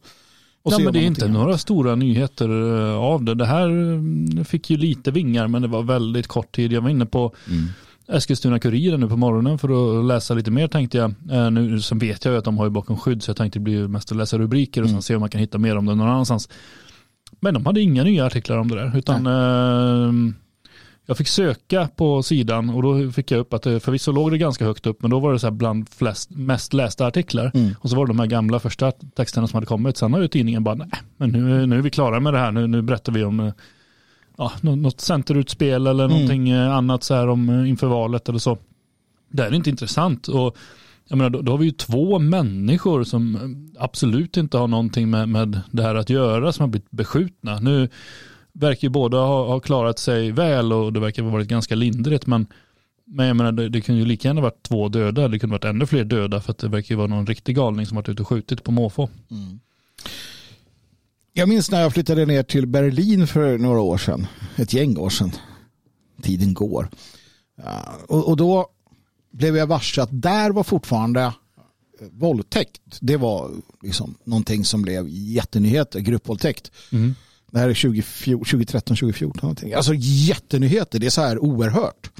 Och 0.63 0.73
ja, 0.73 0.79
men 0.79 0.93
det 0.93 0.99
är 0.99 1.03
inte 1.03 1.27
några 1.27 1.57
stora 1.57 1.95
nyheter 1.95 2.49
eh, 2.49 2.95
av 2.95 3.23
det. 3.23 3.35
Det 3.35 3.45
här 3.45 3.65
mm, 3.65 4.45
fick 4.45 4.69
ju 4.69 4.77
lite 4.77 5.11
vingar 5.11 5.47
men 5.47 5.61
det 5.61 5.67
var 5.67 5.83
väldigt 5.83 6.27
kort 6.27 6.55
tid. 6.55 6.71
Jag 6.71 6.81
var 6.81 6.89
inne 6.89 7.05
på 7.05 7.35
mm. 7.47 7.67
Eskilstuna-Kuriren 8.11 8.99
nu 8.99 9.07
på 9.07 9.17
morgonen 9.17 9.57
för 9.57 9.99
att 9.99 10.05
läsa 10.05 10.33
lite 10.33 10.51
mer 10.51 10.67
tänkte 10.67 10.97
jag. 10.97 11.13
Eh, 11.31 11.51
nu 11.51 11.81
så 11.81 11.95
vet 11.95 12.25
jag 12.25 12.31
ju 12.31 12.37
att 12.37 12.45
de 12.45 12.57
har 12.57 12.65
ju 12.65 12.71
bakom 12.71 12.97
skydd 12.97 13.23
så 13.23 13.29
jag 13.29 13.37
tänkte 13.37 13.59
det 13.59 13.63
blir 13.63 13.87
mest 13.87 14.11
att 14.11 14.17
läsa 14.17 14.37
rubriker 14.37 14.81
och 14.81 14.87
mm. 14.87 14.95
sen 14.95 15.01
se 15.01 15.15
om 15.15 15.19
man 15.19 15.29
kan 15.29 15.41
hitta 15.41 15.57
mer 15.57 15.77
om 15.77 15.85
det 15.85 15.95
någon 15.95 16.07
annanstans. 16.07 16.49
Men 17.39 17.53
de 17.53 17.65
hade 17.65 17.81
inga 17.81 18.03
nya 18.03 18.25
artiklar 18.25 18.57
om 18.57 18.67
det 18.67 18.75
där 18.75 18.97
utan 18.97 19.27
eh, 19.27 20.33
jag 21.05 21.17
fick 21.17 21.27
söka 21.27 21.87
på 21.95 22.23
sidan 22.23 22.69
och 22.69 22.83
då 22.83 23.11
fick 23.11 23.31
jag 23.31 23.39
upp 23.39 23.53
att 23.53 23.61
det 23.61 23.79
förvisso 23.79 24.11
låg 24.11 24.31
det 24.31 24.37
ganska 24.37 24.65
högt 24.65 24.85
upp 24.85 25.01
men 25.01 25.11
då 25.11 25.19
var 25.19 25.33
det 25.33 25.39
så 25.39 25.47
här 25.47 25.51
bland 25.51 25.89
flest, 25.89 26.29
mest 26.29 26.73
lästa 26.73 27.07
artiklar 27.07 27.51
mm. 27.53 27.75
och 27.79 27.89
så 27.89 27.95
var 27.95 28.05
det 28.05 28.09
de 28.09 28.19
här 28.19 28.27
gamla 28.27 28.59
första 28.59 28.91
texterna 28.91 29.47
som 29.47 29.57
hade 29.57 29.67
kommit. 29.67 29.97
Sen 29.97 30.13
har 30.13 30.21
ju 30.21 30.27
tidningen 30.27 30.63
bara, 30.63 30.75
nej 30.75 30.89
men 31.17 31.29
nu, 31.29 31.65
nu 31.65 31.77
är 31.77 31.81
vi 31.81 31.89
klara 31.89 32.19
med 32.19 32.33
det 32.33 32.39
här, 32.39 32.51
nu, 32.51 32.67
nu 32.67 32.81
berättar 32.81 33.13
vi 33.13 33.23
om 33.23 33.39
eh, 33.39 33.53
ja, 34.41 34.51
något 34.61 35.01
centerutspel 35.01 35.87
eller 35.87 36.05
mm. 36.05 36.17
någonting 36.17 36.49
eh, 36.49 36.75
annat 36.75 37.03
så 37.03 37.13
här 37.13 37.27
om 37.27 37.49
eh, 37.49 37.69
inför 37.69 37.87
valet 37.87 38.29
eller 38.29 38.39
så. 38.39 38.57
Det 39.29 39.43
är 39.43 39.53
inte 39.53 39.69
intressant 39.69 40.27
och 40.27 40.57
jag 41.07 41.17
menar, 41.17 41.29
då, 41.29 41.41
då, 41.41 41.51
har 41.51 41.57
vi 41.57 41.65
ju 41.65 41.71
två 41.71 42.19
människor 42.19 43.03
som 43.03 43.37
absolut 43.79 44.37
inte 44.37 44.57
har 44.57 44.67
någonting 44.67 45.09
med, 45.09 45.29
med 45.29 45.61
det 45.71 45.83
här 45.83 45.95
att 45.95 46.09
göra 46.09 46.51
som 46.51 46.63
har 46.63 46.67
blivit 46.67 46.91
beskjutna. 46.91 47.59
Nu 47.59 47.89
verkar 48.53 48.85
ju 48.85 48.89
båda 48.89 49.17
ha, 49.17 49.47
ha 49.47 49.59
klarat 49.59 49.99
sig 49.99 50.31
väl 50.31 50.73
och 50.73 50.93
det 50.93 50.99
verkar 50.99 51.23
ha 51.23 51.31
varit 51.31 51.47
ganska 51.47 51.75
lindrigt 51.75 52.27
men 52.27 52.47
men 53.05 53.27
jag 53.27 53.35
menar, 53.35 53.51
det, 53.51 53.69
det 53.69 53.81
kunde 53.81 54.01
ju 54.01 54.07
lika 54.07 54.27
gärna 54.27 54.41
varit 54.41 54.63
två 54.63 54.89
döda, 54.89 55.27
det 55.27 55.39
kunde 55.39 55.53
varit 55.53 55.65
ännu 55.65 55.85
fler 55.85 56.03
döda 56.03 56.41
för 56.41 56.51
att 56.51 56.57
det 56.57 56.67
verkar 56.67 56.95
ju 56.95 56.97
vara 56.97 57.07
någon 57.07 57.27
riktig 57.27 57.55
galning 57.55 57.85
som 57.85 57.95
varit 57.95 58.09
ute 58.09 58.21
och 58.21 58.27
skjutit 58.27 58.63
på 58.63 58.71
måfå. 58.71 59.09
Mm. 59.31 59.59
Jag 61.33 61.49
minns 61.49 61.71
när 61.71 61.81
jag 61.81 61.93
flyttade 61.93 62.25
ner 62.25 62.43
till 62.43 62.67
Berlin 62.67 63.27
för 63.27 63.57
några 63.57 63.79
år 63.79 63.97
sedan, 63.97 64.27
ett 64.55 64.73
gäng 64.73 64.97
år 64.97 65.09
sedan. 65.09 65.31
Tiden 66.21 66.53
går. 66.53 66.89
Och, 68.07 68.37
då 68.37 68.67
blev 69.31 69.57
jag 69.57 69.67
varse 69.67 70.01
att 70.01 70.09
där 70.11 70.51
var 70.51 70.63
fortfarande 70.63 71.21
eh, 71.21 71.31
våldtäkt. 72.11 72.81
Det 73.01 73.17
var 73.17 73.51
liksom 73.81 74.17
någonting 74.23 74.65
som 74.65 74.81
blev 74.81 75.05
jättenyheter, 75.09 75.99
gruppvåldtäkt. 75.99 76.71
Mm. 76.91 77.15
Det 77.51 77.59
här 77.59 77.69
är 77.69 77.73
2013, 78.35 78.97
2014 78.97 79.39
någonting. 79.41 79.73
Alltså 79.73 79.93
jättenyheter, 79.95 80.99
det 80.99 81.05
är 81.05 81.09
så 81.09 81.21
här 81.21 81.39
oerhört. 81.39 82.11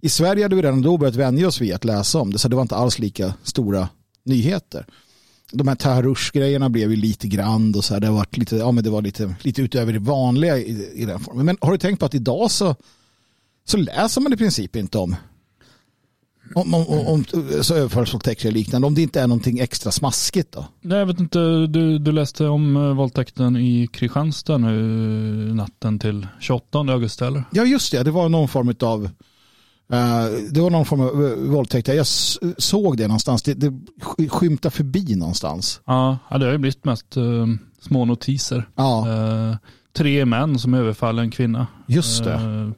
I 0.00 0.08
Sverige 0.08 0.44
hade 0.44 0.56
vi 0.56 0.62
redan 0.62 0.82
då 0.82 0.96
börjat 0.96 1.14
vänja 1.14 1.48
oss 1.48 1.60
vid 1.60 1.74
att 1.74 1.84
läsa 1.84 2.18
om 2.18 2.32
det, 2.32 2.38
så 2.38 2.48
det 2.48 2.56
var 2.56 2.62
inte 2.62 2.76
alls 2.76 2.98
lika 2.98 3.34
stora 3.42 3.88
nyheter. 4.24 4.86
De 5.54 5.68
här 5.68 5.74
Taharush-grejerna 5.74 6.68
blev 6.68 6.90
ju 6.90 6.96
lite 6.96 7.28
grann 7.28 7.74
och 7.74 7.84
så 7.84 7.94
här, 7.94 8.00
det, 8.00 8.10
var 8.10 8.26
lite, 8.30 8.56
ja, 8.56 8.72
men 8.72 8.84
det 8.84 8.90
var 8.90 9.02
lite, 9.02 9.34
lite 9.40 9.62
utöver 9.62 9.92
det 9.92 9.98
vanliga 9.98 10.58
i, 10.58 10.90
i 10.94 11.04
den 11.04 11.20
formen. 11.20 11.46
Men 11.46 11.56
har 11.60 11.72
du 11.72 11.78
tänkt 11.78 12.00
på 12.00 12.06
att 12.06 12.14
idag 12.14 12.50
så, 12.50 12.76
så 13.64 13.76
läser 13.76 14.20
man 14.20 14.32
i 14.32 14.36
princip 14.36 14.76
inte 14.76 14.98
om 14.98 15.16
om, 16.54 16.74
om, 16.74 16.86
om 16.88 17.24
så 17.62 17.74
överfallsvåldtäkter 17.74 18.50
liknande, 18.50 18.86
om 18.86 18.94
det 18.94 19.02
inte 19.02 19.20
är 19.20 19.26
någonting 19.26 19.58
extra 19.58 19.92
smaskigt 19.92 20.52
då? 20.52 20.66
Nej, 20.80 20.98
jag 20.98 21.06
vet 21.06 21.20
inte, 21.20 21.38
du, 21.66 21.98
du 21.98 22.12
läste 22.12 22.46
om 22.46 22.76
eh, 22.76 22.94
våldtäkten 22.94 23.56
i 23.56 23.86
Kristianstad 23.92 24.58
nu 24.58 25.54
natten 25.54 25.98
till 25.98 26.26
28 26.40 26.78
augusti 26.78 27.24
eller? 27.24 27.44
Ja, 27.52 27.64
just 27.64 27.92
det, 27.92 28.02
det 28.02 28.10
var 28.10 28.28
någon 28.28 28.48
form 28.48 28.74
av 28.80 29.10
det 30.50 30.60
var 30.60 30.70
någon 30.70 30.84
form 30.84 31.00
av 31.00 31.22
uh, 31.22 31.50
våldtäkt. 31.50 31.88
Jag 31.88 32.06
såg 32.58 32.96
det 32.96 33.06
någonstans. 33.06 33.42
Det, 33.42 33.54
det 33.54 33.72
skymtar 34.28 34.70
förbi 34.70 35.14
någonstans. 35.16 35.80
Ja, 35.84 36.18
det 36.30 36.44
har 36.44 36.52
ju 36.52 36.58
blivit 36.58 36.84
mest 36.84 37.16
uh, 37.16 37.46
små 37.80 38.04
notiser. 38.04 38.68
Ja. 38.74 39.06
tre 39.92 40.24
män 40.24 40.58
som 40.58 40.74
överfaller 40.74 41.22
en 41.22 41.30
kvinna. 41.30 41.66
Just 41.86 42.24
det. 42.24 42.72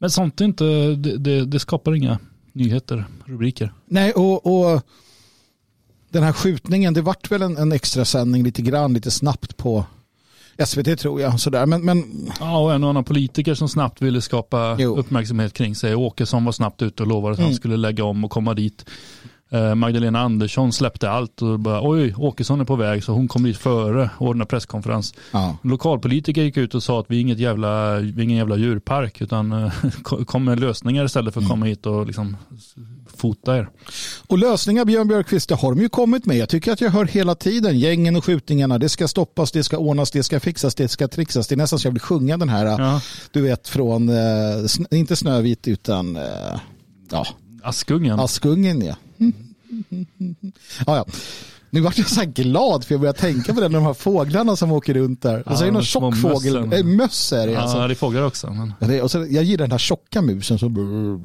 men 0.00 0.10
sånt 0.10 0.40
är 0.40 0.44
inte, 0.44 0.64
det, 0.94 1.16
det, 1.16 1.44
det 1.44 1.58
skapar 1.58 1.94
inga 1.94 2.18
nyheter, 2.52 3.04
rubriker. 3.24 3.72
Nej, 3.86 4.12
och, 4.12 4.46
och 4.46 4.82
den 6.10 6.22
här 6.22 6.32
skjutningen, 6.32 6.94
det 6.94 7.02
vart 7.02 7.30
väl 7.30 7.42
en, 7.42 7.56
en 7.56 7.72
extra 7.72 8.04
sändning 8.04 8.44
lite 8.44 8.62
grann, 8.62 8.94
lite 8.94 9.10
snabbt 9.10 9.56
på 9.56 9.86
SVT 10.58 10.98
tror 10.98 11.20
jag. 11.20 11.40
Sådär. 11.40 11.66
Men, 11.66 11.84
men... 11.84 12.30
Ja, 12.40 12.58
och 12.58 12.74
en 12.74 12.84
och 12.84 12.90
annan 12.90 13.04
politiker 13.04 13.54
som 13.54 13.68
snabbt 13.68 14.02
ville 14.02 14.20
skapa 14.20 14.76
jo. 14.78 14.96
uppmärksamhet 14.96 15.52
kring 15.52 15.74
sig. 15.74 15.94
Åkesson 15.94 16.44
var 16.44 16.52
snabbt 16.52 16.82
ute 16.82 17.02
och 17.02 17.08
lovade 17.08 17.32
att 17.32 17.38
mm. 17.38 17.48
han 17.48 17.54
skulle 17.54 17.76
lägga 17.76 18.04
om 18.04 18.24
och 18.24 18.30
komma 18.30 18.54
dit. 18.54 18.84
Eh, 19.54 19.74
Magdalena 19.74 20.20
Andersson 20.20 20.72
släppte 20.72 21.10
allt 21.10 21.42
och 21.42 21.60
bara 21.60 21.88
oj, 21.88 22.14
Åkesson 22.16 22.60
är 22.60 22.64
på 22.64 22.76
väg 22.76 23.04
så 23.04 23.12
hon 23.12 23.28
kom 23.28 23.42
dit 23.42 23.56
före 23.56 24.10
och 24.18 24.26
ordnade 24.26 24.48
presskonferens. 24.48 25.14
Ja. 25.32 25.56
Lokalpolitiker 25.62 26.42
gick 26.42 26.56
ut 26.56 26.74
och 26.74 26.82
sa 26.82 27.00
att 27.00 27.06
vi 27.08 27.16
är 27.16 27.20
inget 27.20 27.38
jävla, 27.38 27.94
vi 27.94 28.20
är 28.20 28.24
ingen 28.24 28.36
jävla 28.36 28.56
djurpark 28.56 29.20
utan 29.20 29.52
eh, 29.52 29.72
kom 30.02 30.44
med 30.44 30.60
lösningar 30.60 31.04
istället 31.04 31.34
för 31.34 31.40
att 31.40 31.44
mm. 31.44 31.50
komma 31.50 31.66
hit 31.66 31.86
och 31.86 32.06
liksom 32.06 32.36
fota 33.16 33.56
er. 33.56 33.68
Och 34.26 34.38
lösningar 34.38 34.84
Björn 34.84 35.08
Björkqvist, 35.08 35.48
det 35.48 35.54
har 35.54 35.74
de 35.74 35.80
ju 35.80 35.88
kommit 35.88 36.26
med. 36.26 36.36
Jag 36.36 36.48
tycker 36.48 36.72
att 36.72 36.80
jag 36.80 36.90
hör 36.90 37.04
hela 37.04 37.34
tiden 37.34 37.78
gängen 37.78 38.16
och 38.16 38.24
skjutningarna, 38.24 38.78
det 38.78 38.88
ska 38.88 39.08
stoppas, 39.08 39.52
det 39.52 39.64
ska 39.64 39.78
ordnas, 39.78 40.10
det 40.10 40.22
ska 40.22 40.40
fixas, 40.40 40.74
det 40.74 40.88
ska 40.88 41.08
trixas. 41.08 41.48
Det 41.48 41.54
är 41.54 41.56
nästan 41.56 41.78
så 41.78 41.86
jag 41.88 41.92
vill 41.92 42.00
sjunga 42.00 42.36
den 42.36 42.48
här, 42.48 42.66
ja. 42.66 43.00
du 43.32 43.42
vet 43.42 43.68
från, 43.68 44.08
eh, 44.08 44.98
inte 44.98 45.16
Snövit 45.16 45.68
utan, 45.68 46.18
ja. 47.10 47.26
Askungen. 47.62 48.20
Askungen 48.20 48.84
ja. 48.84 48.96
ja, 50.86 50.96
ja. 50.96 51.06
Nu 51.70 51.80
vart 51.80 51.98
jag 51.98 52.08
så 52.08 52.20
här 52.20 52.26
glad 52.26 52.84
för 52.84 52.94
jag 52.94 53.00
började 53.00 53.18
tänka 53.18 53.54
på 53.54 53.60
det, 53.60 53.68
de 53.68 53.82
här 53.82 53.94
fåglarna 53.94 54.56
som 54.56 54.72
åker 54.72 54.94
runt 54.94 55.22
där. 55.22 55.48
Och 55.48 55.58
så 55.58 55.64
är 55.64 55.66
det 55.66 55.72
någon 55.72 55.82
tjock 55.82 56.16
fågel, 56.16 56.72
äh, 56.72 56.84
möss 56.84 57.32
är 57.32 57.46
det. 57.46 57.52
Ja, 57.52 57.60
alltså. 57.60 57.78
det 57.78 57.92
är 57.92 57.94
fåglar 57.94 58.22
också. 58.22 58.74
Men... 58.80 59.00
Och 59.00 59.10
så, 59.10 59.26
jag 59.30 59.44
gillar 59.44 59.64
den 59.64 59.70
här 59.70 59.78
tjocka 59.78 60.22
musen 60.22 60.58
som... 60.58 60.74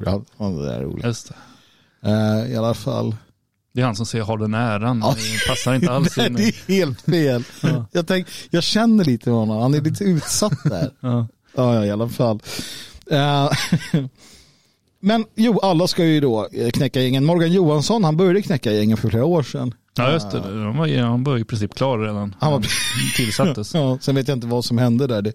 Ja, 0.06 0.22
det 0.38 0.74
är 0.74 0.80
roligt. 0.80 1.04
Just 1.04 1.28
det. 1.28 2.08
Uh, 2.08 2.52
I 2.52 2.56
alla 2.56 2.74
fall. 2.74 3.16
Det 3.72 3.80
är 3.80 3.84
han 3.84 3.96
som 3.96 4.06
säger 4.06 4.24
har 4.24 4.38
den 4.38 4.54
äran. 4.54 5.00
Ja. 5.04 5.14
Det 5.16 5.48
passar 5.48 5.74
inte 5.74 5.90
alls 5.90 6.16
Nej, 6.16 6.30
det 6.30 6.42
är 6.42 6.74
helt 6.74 7.00
fel. 7.00 7.44
ja. 7.62 7.86
jag, 7.92 8.06
tänk, 8.06 8.26
jag 8.50 8.62
känner 8.62 9.04
lite 9.04 9.30
honom, 9.30 9.62
han 9.62 9.74
är 9.74 9.80
lite 9.80 10.04
utsatt 10.04 10.64
där. 10.64 10.90
ja. 11.00 11.26
ja, 11.56 11.84
i 11.84 11.90
alla 11.90 12.08
fall. 12.08 12.40
Uh, 13.12 13.50
Men 15.00 15.24
jo, 15.34 15.58
alla 15.58 15.86
ska 15.86 16.04
ju 16.04 16.20
då 16.20 16.48
eh, 16.52 16.70
knäcka 16.70 17.00
gängen. 17.00 17.24
Morgan 17.24 17.52
Johansson, 17.52 18.04
han 18.04 18.16
började 18.16 18.42
knäcka 18.42 18.72
gängen 18.72 18.96
för 18.96 19.10
flera 19.10 19.24
år 19.24 19.42
sedan. 19.42 19.74
Ja, 19.96 20.12
just 20.12 20.30
det. 20.30 20.40
Han 20.40 20.76
var, 20.76 20.98
han 21.02 21.24
var 21.24 21.38
i 21.38 21.44
princip 21.44 21.74
klar 21.74 21.98
redan. 21.98 22.34
Han 22.40 22.52
var... 22.52 22.66
tillsattes. 23.16 23.74
ja, 23.74 23.98
sen 24.00 24.14
vet 24.14 24.28
jag 24.28 24.36
inte 24.36 24.46
vad 24.46 24.64
som 24.64 24.78
hände 24.78 25.06
där. 25.06 25.22
Det, 25.22 25.32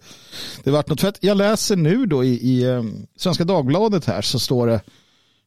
det 0.63 0.71
vart 0.71 0.89
något 0.89 1.01
fett. 1.01 1.17
Jag 1.21 1.37
läser 1.37 1.75
nu 1.75 2.05
då 2.05 2.23
i, 2.23 2.51
i 2.51 2.65
um, 2.65 3.07
Svenska 3.17 3.43
Dagbladet 3.43 4.05
här 4.05 4.21
så 4.21 4.39
står 4.39 4.67
det 4.67 4.81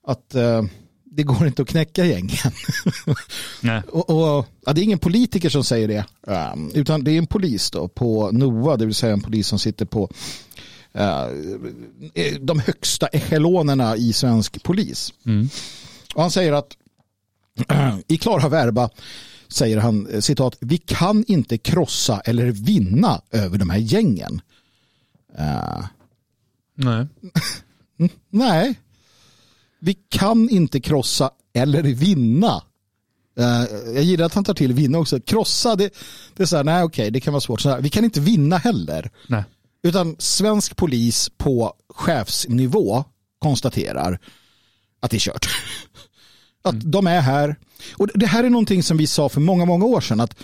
att 0.06 0.34
uh, 0.34 0.62
det 1.04 1.22
går 1.22 1.46
inte 1.46 1.62
att 1.62 1.68
knäcka 1.68 2.04
gängen. 2.04 2.52
Nej. 3.60 3.82
och, 3.88 4.10
och, 4.10 4.46
ja, 4.66 4.72
det 4.72 4.80
är 4.80 4.82
ingen 4.82 4.98
politiker 4.98 5.48
som 5.48 5.64
säger 5.64 5.88
det, 5.88 6.04
um, 6.52 6.70
utan 6.74 7.04
det 7.04 7.10
är 7.10 7.18
en 7.18 7.26
polis 7.26 7.70
då 7.70 7.88
på 7.88 8.30
NOA, 8.32 8.76
det 8.76 8.86
vill 8.86 8.94
säga 8.94 9.12
en 9.12 9.20
polis 9.20 9.46
som 9.46 9.58
sitter 9.58 9.84
på 9.84 10.10
Eh, 10.10 10.12
de 12.40 12.58
högsta 12.58 13.06
echelonerna 13.06 13.96
i 13.96 14.12
svensk 14.12 14.62
polis. 14.62 15.12
Mm. 15.26 15.48
Och 16.14 16.22
han 16.22 16.30
säger 16.30 16.52
att 16.52 16.76
i 18.08 18.18
klara 18.18 18.48
verba 18.48 18.90
säger 19.48 19.78
han 19.78 20.06
eh, 20.06 20.20
citat, 20.20 20.56
vi 20.60 20.78
kan 20.78 21.24
inte 21.28 21.58
krossa 21.58 22.20
eller 22.20 22.46
vinna 22.50 23.20
över 23.30 23.58
de 23.58 23.70
här 23.70 23.78
gängen. 23.78 24.40
Uh, 25.38 25.86
nej. 26.74 27.06
nej. 28.30 28.80
Vi 29.80 29.94
kan 30.08 30.50
inte 30.50 30.80
krossa 30.80 31.30
eller 31.52 31.82
vinna. 31.82 32.62
Uh, 33.40 33.44
jag 33.94 34.02
gillar 34.02 34.26
att 34.26 34.34
han 34.34 34.44
tar 34.44 34.54
till 34.54 34.72
vinna 34.72 34.98
också. 34.98 35.20
Krossa, 35.20 35.76
det, 35.76 35.94
det 36.36 36.42
är 36.42 36.46
så 36.46 36.56
här, 36.56 36.64
nej 36.64 36.82
okej, 36.82 37.10
det 37.10 37.20
kan 37.20 37.32
vara 37.32 37.40
svårt. 37.40 37.60
Så 37.60 37.68
här, 37.68 37.80
vi 37.80 37.90
kan 37.90 38.04
inte 38.04 38.20
vinna 38.20 38.56
heller. 38.56 39.10
Nej. 39.26 39.44
Utan 39.82 40.16
svensk 40.18 40.76
polis 40.76 41.30
på 41.36 41.74
chefsnivå 41.94 43.04
konstaterar 43.38 44.18
att 45.00 45.10
det 45.10 45.16
är 45.16 45.20
kört. 45.20 45.48
Att 46.62 46.74
mm. 46.74 46.90
de 46.90 47.06
är 47.06 47.20
här. 47.20 47.56
Och 47.92 48.08
det 48.14 48.26
här 48.26 48.44
är 48.44 48.50
någonting 48.50 48.82
som 48.82 48.96
vi 48.96 49.06
sa 49.06 49.28
för 49.28 49.40
många, 49.40 49.64
många 49.64 49.84
år 49.84 50.00
sedan. 50.00 50.20
Att 50.20 50.34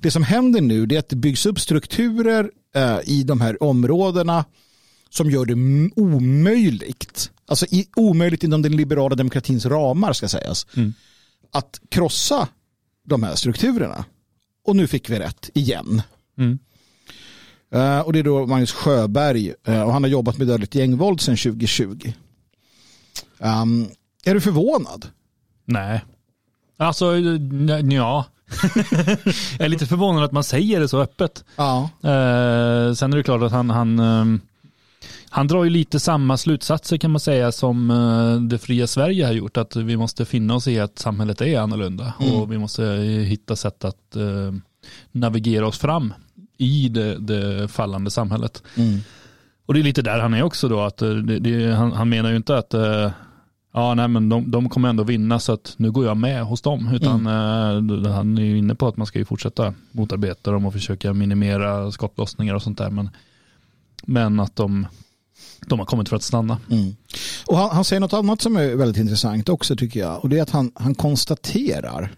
det 0.00 0.10
som 0.10 0.22
händer 0.22 0.60
nu 0.60 0.82
är 0.82 0.98
att 0.98 1.08
det 1.08 1.16
byggs 1.16 1.46
upp 1.46 1.60
strukturer 1.60 2.50
eh, 2.74 2.98
i 3.04 3.22
de 3.22 3.40
här 3.40 3.62
områdena 3.62 4.44
som 5.10 5.30
gör 5.30 5.44
det 5.44 5.54
omöjligt. 6.02 7.30
Alltså 7.46 7.66
i, 7.66 7.86
omöjligt 7.96 8.44
inom 8.44 8.62
den 8.62 8.76
liberala 8.76 9.14
demokratins 9.14 9.66
ramar 9.66 10.12
ska 10.12 10.28
sägas. 10.28 10.66
Mm. 10.76 10.94
Att 11.52 11.80
krossa 11.88 12.48
de 13.06 13.22
här 13.22 13.34
strukturerna. 13.34 14.04
Och 14.64 14.76
nu 14.76 14.86
fick 14.86 15.10
vi 15.10 15.18
rätt 15.18 15.50
igen. 15.54 16.02
Mm. 16.38 16.58
Uh, 17.74 18.00
och 18.00 18.12
det 18.12 18.18
är 18.18 18.22
då 18.22 18.46
Magnus 18.46 18.72
Sjöberg 18.72 19.54
uh, 19.68 19.82
och 19.82 19.92
han 19.92 20.02
har 20.02 20.10
jobbat 20.10 20.38
med 20.38 20.46
dödligt 20.46 20.74
gängvåld 20.74 21.20
sedan 21.20 21.36
2020. 21.36 22.12
Um, 23.38 23.88
är 24.24 24.34
du 24.34 24.40
förvånad? 24.40 25.06
Nej. 25.64 26.04
Alltså, 26.76 27.16
ja. 27.90 28.24
jag 29.58 29.64
är 29.64 29.68
lite 29.68 29.86
förvånad 29.86 30.24
att 30.24 30.32
man 30.32 30.44
säger 30.44 30.80
det 30.80 30.88
så 30.88 31.00
öppet. 31.00 31.44
Ja. 31.56 31.90
Uh, 32.04 32.94
sen 32.94 33.12
är 33.12 33.16
det 33.16 33.22
klart 33.22 33.42
att 33.42 33.52
han, 33.52 33.70
han, 33.70 33.98
um, 33.98 34.40
han 35.30 35.46
drar 35.46 35.64
ju 35.64 35.70
lite 35.70 36.00
samma 36.00 36.36
slutsatser 36.36 36.96
kan 36.96 37.10
man 37.10 37.20
säga 37.20 37.52
som 37.52 38.48
det 38.50 38.58
fria 38.58 38.86
Sverige 38.86 39.26
har 39.26 39.32
gjort. 39.32 39.56
Att 39.56 39.76
vi 39.76 39.96
måste 39.96 40.24
finna 40.24 40.54
oss 40.54 40.68
i 40.68 40.80
att 40.80 40.98
samhället 40.98 41.40
är 41.40 41.60
annorlunda 41.60 42.14
mm. 42.20 42.34
och 42.34 42.52
vi 42.52 42.58
måste 42.58 42.84
hitta 43.26 43.56
sätt 43.56 43.84
att 43.84 44.16
navigera 45.12 45.66
oss 45.66 45.78
fram 45.78 46.14
i 46.60 46.88
det, 46.88 47.18
det 47.18 47.68
fallande 47.68 48.10
samhället. 48.10 48.62
Mm. 48.76 49.00
Och 49.66 49.74
det 49.74 49.80
är 49.80 49.84
lite 49.84 50.02
där 50.02 50.18
han 50.18 50.34
är 50.34 50.42
också 50.42 50.68
då, 50.68 50.80
att 50.80 51.02
eh, 51.02 51.10
det, 51.10 51.38
det, 51.38 51.74
han, 51.74 51.92
han, 51.92 52.08
menar 52.08 52.30
ju 52.30 52.36
inte 52.36 52.58
att 52.58 52.74
eh, 52.74 53.10
ja, 53.72 53.94
nej, 53.94 54.08
men 54.08 54.28
de, 54.28 54.50
de 54.50 54.68
kommer 54.68 54.88
ändå 54.88 55.02
vinna 55.02 55.38
så 55.38 55.52
att 55.52 55.74
nu 55.76 55.90
går 55.90 56.06
jag 56.06 56.16
med 56.16 56.44
hos 56.44 56.62
dem. 56.62 56.90
Utan 56.94 57.26
mm. 57.26 58.04
eh, 58.04 58.12
han 58.12 58.38
är 58.38 58.42
ju 58.42 58.58
inne 58.58 58.74
på 58.74 58.88
att 58.88 58.96
man 58.96 59.06
ska 59.06 59.18
ju 59.18 59.24
fortsätta 59.24 59.74
motarbeta 59.92 60.50
dem 60.50 60.66
och 60.66 60.72
försöka 60.72 61.12
minimera 61.12 61.92
skottlossningar 61.92 62.54
och 62.54 62.62
sånt 62.62 62.78
där. 62.78 62.90
Men, 62.90 63.10
men 64.02 64.40
att 64.40 64.56
de, 64.56 64.86
de 65.66 65.78
har 65.78 65.86
kommit 65.86 66.08
för 66.08 66.16
att 66.16 66.22
stanna. 66.22 66.58
Mm. 66.70 66.96
Och 67.46 67.56
han, 67.56 67.70
han, 67.70 67.84
säger 67.84 68.00
något 68.00 68.12
annat 68.12 68.42
som 68.42 68.56
är 68.56 68.74
väldigt 68.74 69.02
intressant 69.02 69.48
också 69.48 69.76
tycker 69.76 70.00
jag. 70.00 70.22
Och 70.22 70.28
det 70.28 70.38
är 70.38 70.42
att 70.42 70.50
han, 70.50 70.72
han 70.74 70.94
konstaterar 70.94 72.12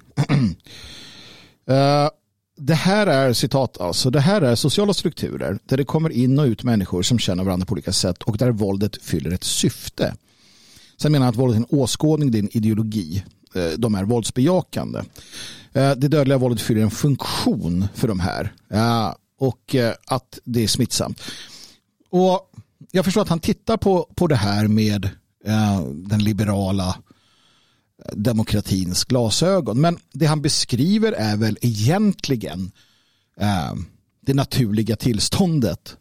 uh, 1.70 2.08
det 2.56 2.74
här 2.74 3.06
är 3.06 3.32
citat 3.32 3.80
alltså, 3.80 4.10
det 4.10 4.20
här 4.20 4.42
är 4.42 4.54
sociala 4.54 4.94
strukturer 4.94 5.58
där 5.66 5.76
det 5.76 5.84
kommer 5.84 6.10
in 6.10 6.38
och 6.38 6.44
ut 6.44 6.62
människor 6.62 7.02
som 7.02 7.18
känner 7.18 7.44
varandra 7.44 7.66
på 7.66 7.72
olika 7.72 7.92
sätt 7.92 8.22
och 8.22 8.36
där 8.36 8.50
våldet 8.50 9.02
fyller 9.02 9.30
ett 9.30 9.44
syfte. 9.44 10.14
Sen 10.96 11.12
menar 11.12 11.26
han 11.26 11.32
att 11.32 11.38
våldet 11.38 11.56
är 11.56 11.60
en 11.60 11.80
åskådning, 11.80 12.30
det 12.30 12.38
är 12.38 12.42
en 12.42 12.56
ideologi. 12.56 13.24
Eh, 13.54 13.70
de 13.78 13.94
är 13.94 14.04
våldsbejakande. 14.04 14.98
Eh, 15.72 15.90
det 15.90 16.08
dödliga 16.08 16.38
våldet 16.38 16.60
fyller 16.60 16.82
en 16.82 16.90
funktion 16.90 17.88
för 17.94 18.08
de 18.08 18.20
här 18.20 18.52
eh, 18.70 19.14
och 19.38 19.76
att 20.06 20.38
det 20.44 20.62
är 20.64 20.68
smittsamt. 20.68 21.22
Och 22.10 22.50
jag 22.90 23.04
förstår 23.04 23.22
att 23.22 23.28
han 23.28 23.40
tittar 23.40 23.76
på, 23.76 24.08
på 24.14 24.26
det 24.26 24.36
här 24.36 24.68
med 24.68 25.08
den 25.92 26.24
liberala 26.24 26.96
demokratins 28.12 29.04
glasögon. 29.04 29.80
Men 29.80 29.98
det 30.12 30.26
han 30.26 30.42
beskriver 30.42 31.12
är 31.12 31.36
väl 31.36 31.58
egentligen 31.60 32.70
eh, 33.36 33.74
det 34.20 34.34
naturliga 34.34 34.96
tillståndet 34.96 35.96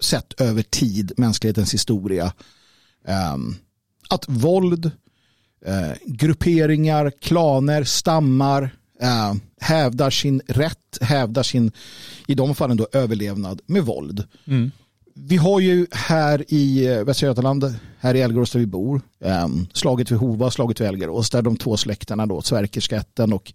sett 0.00 0.40
över 0.40 0.62
tid, 0.62 1.12
mänsklighetens 1.16 1.74
historia. 1.74 2.32
Eh, 3.08 3.36
att 4.08 4.28
våld, 4.28 4.90
eh, 5.66 5.92
grupperingar, 6.06 7.12
klaner, 7.20 7.84
stammar 7.84 8.76
eh, 9.00 9.34
hävdar 9.60 10.10
sin 10.10 10.42
rätt, 10.46 10.98
hävdar 11.00 11.42
sin, 11.42 11.72
i 12.26 12.34
de 12.34 12.54
fallen 12.54 12.76
då 12.76 12.88
överlevnad 12.92 13.60
med 13.66 13.82
våld. 13.82 14.24
Mm 14.44 14.70
vi 15.18 15.36
har 15.36 15.60
ju 15.60 15.86
här 15.92 16.44
i 16.48 16.86
eh, 16.86 17.04
Västra 17.04 17.26
Götaland, 17.26 17.74
här 17.98 18.14
i 18.14 18.20
Älgarås 18.20 18.50
där 18.50 18.60
vi 18.60 18.66
bor, 18.66 19.00
ehm, 19.20 19.66
slaget 19.72 20.10
vid 20.10 20.18
Hova, 20.18 20.50
slaget 20.50 20.80
vid 20.80 20.88
Älgarås, 20.88 21.30
där 21.30 21.42
de 21.42 21.56
två 21.56 21.76
släkterna 21.76 22.26
då, 22.26 22.42
Sverkerskätten 22.42 23.32
och 23.32 23.52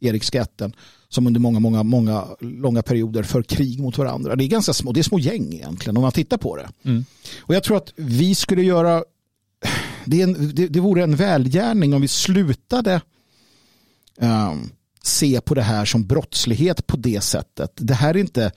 Erikskätten, 0.00 0.72
som 1.08 1.26
under 1.26 1.40
många, 1.40 1.60
många, 1.60 1.82
många 1.82 2.24
långa 2.40 2.82
perioder 2.82 3.22
för 3.22 3.42
krig 3.42 3.80
mot 3.80 3.98
varandra. 3.98 4.36
Det 4.36 4.44
är 4.44 4.48
ganska 4.48 4.72
små, 4.72 4.92
det 4.92 5.00
är 5.00 5.02
små 5.02 5.18
gäng 5.18 5.54
egentligen 5.54 5.96
om 5.96 6.02
man 6.02 6.12
tittar 6.12 6.36
på 6.36 6.56
det. 6.56 6.68
Mm. 6.84 7.04
Och 7.40 7.54
jag 7.54 7.62
tror 7.62 7.76
att 7.76 7.92
vi 7.96 8.34
skulle 8.34 8.62
göra, 8.62 9.04
det, 10.04 10.22
en, 10.22 10.54
det, 10.54 10.68
det 10.68 10.80
vore 10.80 11.02
en 11.02 11.16
välgärning 11.16 11.94
om 11.94 12.00
vi 12.00 12.08
slutade 12.08 13.00
um, 14.20 14.70
se 15.02 15.40
på 15.40 15.54
det 15.54 15.62
här 15.62 15.84
som 15.84 16.06
brottslighet 16.06 16.86
på 16.86 16.96
det 16.96 17.20
sättet. 17.20 17.72
Det 17.74 17.94
här 17.94 18.14
är 18.14 18.18
inte 18.18 18.52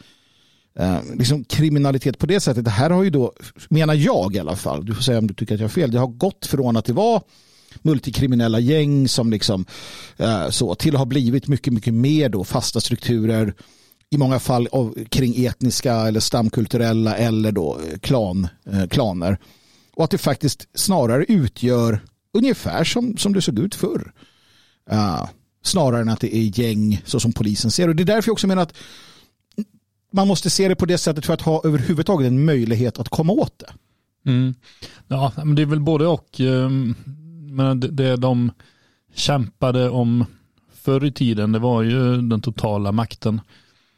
eh, 0.80 1.00
liksom 1.18 1.44
kriminalitet 1.44 2.18
på 2.18 2.26
det 2.26 2.40
sättet. 2.40 2.66
Det 2.66 2.72
här 2.72 2.90
har 2.90 3.04
ju 3.04 3.10
då, 3.10 3.34
menar 3.70 3.94
jag 3.94 4.36
i 4.36 4.40
alla 4.40 4.56
fall, 4.56 4.86
du 4.86 4.94
får 4.94 5.02
säga 5.02 5.18
om 5.18 5.28
du 5.28 5.34
tycker 5.34 5.54
att 5.54 5.60
jag 5.60 5.68
har 5.68 5.72
fel, 5.72 5.92
det 5.92 6.00
har 6.00 6.08
gått 6.08 6.46
från 6.46 6.78
att 6.78 6.86
det 6.86 6.94
var 6.94 7.22
multikriminella 7.82 8.60
gäng 8.60 9.08
som 9.08 9.32
liksom 9.32 9.66
eh, 10.18 10.50
så 10.50 10.76
till 10.76 10.96
att 10.96 11.00
ha 11.00 11.06
blivit 11.06 11.48
mycket, 11.48 11.74
mycket 11.74 11.94
mer 11.94 12.30
då 12.30 12.44
fasta 12.44 12.82
strukturer 12.82 13.54
i 14.10 14.18
många 14.18 14.40
fall 14.40 14.68
av, 14.72 14.98
kring 15.10 15.46
etniska 15.46 15.94
eller 15.94 16.20
stamkulturella 16.20 17.16
eller 17.16 17.52
då 17.52 17.80
eh, 17.92 18.00
klan, 18.00 18.48
eh, 18.72 18.88
klaner. 18.88 19.38
Och 19.96 20.04
att 20.04 20.12
det 20.12 20.18
faktiskt 20.18 20.68
snarare 20.74 21.26
utgör 21.28 22.00
ungefär 22.34 22.84
som, 22.84 23.18
som 23.18 23.34
det 23.34 23.42
såg 23.42 23.60
ut 23.60 23.76
förr. 23.76 24.14
Uh, 24.92 25.26
snarare 25.64 26.02
än 26.02 26.10
att 26.10 26.20
det 26.20 26.36
är 26.36 26.60
gäng 26.60 27.02
så 27.06 27.20
som 27.20 27.34
polisen 27.34 27.72
ser. 27.72 27.88
Och 27.88 27.96
det 27.96 28.04
är 28.04 28.06
därför 28.06 28.30
jag 28.30 28.34
också 28.34 28.48
menar 28.48 28.62
att 28.62 28.74
man 30.12 30.28
måste 30.28 30.50
se 30.50 30.68
det 30.68 30.76
på 30.76 30.86
det 30.86 30.98
sättet 30.98 31.26
för 31.26 31.34
att 31.34 31.42
ha 31.42 31.62
överhuvudtaget 31.66 32.28
en 32.28 32.46
möjlighet 32.46 33.00
att 33.00 33.10
komma 33.10 33.34
åt 33.34 33.60
det. 33.60 33.74
Mm. 34.32 34.54
Ja, 35.08 35.32
men 35.36 35.56
det 35.56 35.62
är 35.62 35.66
väl 35.66 35.80
både 35.80 36.08
och. 36.08 36.40
Ehm, 36.40 36.96
men 37.50 37.80
det 37.80 38.16
de 38.16 38.52
kämpade 39.14 39.90
om 39.90 40.26
förr 40.74 41.06
i 41.06 41.12
tiden, 41.12 41.52
det 41.52 41.60
var 41.60 41.82
ju 41.82 42.22
den 42.22 42.42
totala 42.42 42.92
makten. 42.92 43.42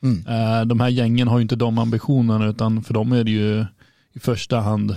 Mm. 0.03 0.27
Eh, 0.27 0.65
de 0.65 0.79
här 0.79 0.89
gängen 0.89 1.27
har 1.27 1.37
ju 1.37 1.41
inte 1.41 1.55
de 1.55 1.77
ambitionerna, 1.77 2.47
utan 2.47 2.83
för 2.83 2.93
dem 2.93 3.11
är 3.11 3.23
det 3.23 3.31
ju 3.31 3.65
i 4.13 4.19
första 4.19 4.59
hand 4.59 4.95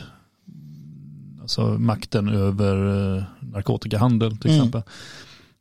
alltså 1.40 1.78
makten 1.78 2.28
över 2.28 2.76
eh, 3.16 3.24
narkotikahandel 3.40 4.36
till 4.36 4.50
mm. 4.50 4.60
exempel. 4.60 4.82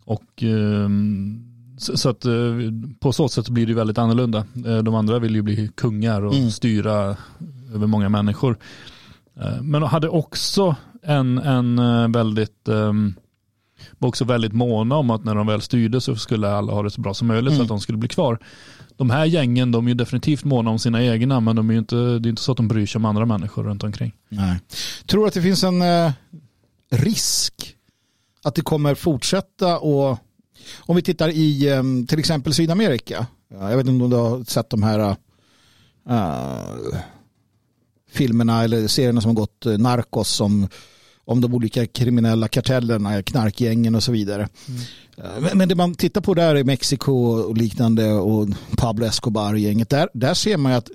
Och 0.05 0.43
ehm, 0.43 1.54
så 1.77 2.09
att 2.09 2.25
eh, 2.25 2.31
på 2.99 3.13
så 3.13 3.29
sätt 3.29 3.49
blir 3.49 3.67
det 3.67 3.73
väldigt 3.73 3.97
annorlunda. 3.97 4.45
Eh, 4.65 4.77
de 4.77 4.95
andra 4.95 5.19
vill 5.19 5.35
ju 5.35 5.41
bli 5.41 5.69
kungar 5.75 6.21
och 6.21 6.35
mm. 6.35 6.51
styra 6.51 7.17
över 7.73 7.87
många 7.87 8.09
människor. 8.09 8.57
Eh, 9.39 9.61
men 9.61 9.83
hade 9.83 10.09
också 10.09 10.75
en, 11.03 11.37
en 11.37 12.11
väldigt 12.11 12.67
ehm, 12.67 13.13
var 13.97 14.09
också 14.09 14.25
väldigt 14.25 14.53
måna 14.53 14.95
om 14.95 15.09
att 15.09 15.23
när 15.23 15.35
de 15.35 15.47
väl 15.47 15.61
styrde 15.61 16.01
så 16.01 16.15
skulle 16.15 16.51
alla 16.51 16.73
ha 16.73 16.83
det 16.83 16.91
så 16.91 17.01
bra 17.01 17.13
som 17.13 17.27
möjligt 17.27 17.47
mm. 17.47 17.57
så 17.57 17.61
att 17.61 17.67
de 17.67 17.79
skulle 17.79 17.97
bli 17.97 18.09
kvar. 18.09 18.39
De 18.95 19.09
här 19.09 19.25
gängen 19.25 19.71
de 19.71 19.85
är 19.85 19.89
ju 19.89 19.95
definitivt 19.95 20.43
måna 20.43 20.69
om 20.69 20.79
sina 20.79 21.03
egna 21.03 21.39
men 21.39 21.55
de 21.55 21.69
är 21.69 21.77
inte, 21.77 21.95
det 21.95 22.27
är 22.27 22.29
inte 22.29 22.41
så 22.41 22.51
att 22.51 22.57
de 22.57 22.67
bryr 22.67 22.85
sig 22.85 22.99
om 22.99 23.05
andra 23.05 23.25
människor 23.25 23.63
runt 23.63 23.83
omkring. 23.83 24.11
Nej. 24.29 24.59
Tror 25.05 25.27
att 25.27 25.33
det 25.33 25.41
finns 25.41 25.63
en 25.63 25.83
risk 26.91 27.75
att 28.43 28.55
det 28.55 28.61
kommer 28.61 28.95
fortsätta 28.95 29.79
och 29.79 30.19
om 30.77 30.95
vi 30.95 31.01
tittar 31.01 31.29
i 31.29 31.69
ehm, 31.69 32.07
till 32.07 32.19
exempel 32.19 32.53
Sydamerika. 32.53 33.27
Jag 33.49 33.77
vet 33.77 33.87
inte 33.87 34.03
om 34.03 34.09
du 34.09 34.15
har 34.15 34.43
sett 34.43 34.69
de 34.69 34.83
här 34.83 35.15
uh, 36.09 36.99
filmerna 38.11 38.63
eller 38.63 38.87
serierna 38.87 39.21
som 39.21 39.29
har 39.29 39.35
gått, 39.35 39.65
uh, 39.65 39.77
Narcos, 39.77 40.29
som, 40.29 40.67
om 41.25 41.41
de 41.41 41.53
olika 41.53 41.85
kriminella 41.85 42.47
kartellerna, 42.47 43.23
knarkgängen 43.23 43.95
och 43.95 44.03
så 44.03 44.11
vidare. 44.11 44.49
Mm. 44.67 45.43
Uh, 45.43 45.55
men 45.55 45.69
det 45.69 45.75
man 45.75 45.95
tittar 45.95 46.21
på 46.21 46.33
där 46.33 46.57
i 46.57 46.63
Mexiko 46.63 47.13
och 47.13 47.57
liknande 47.57 48.13
och 48.13 48.47
Pablo 48.77 49.05
Escobar-gänget, 49.05 49.89
där, 49.89 50.09
där 50.13 50.33
ser 50.33 50.57
man 50.57 50.71
ju 50.71 50.77
att, 50.77 50.89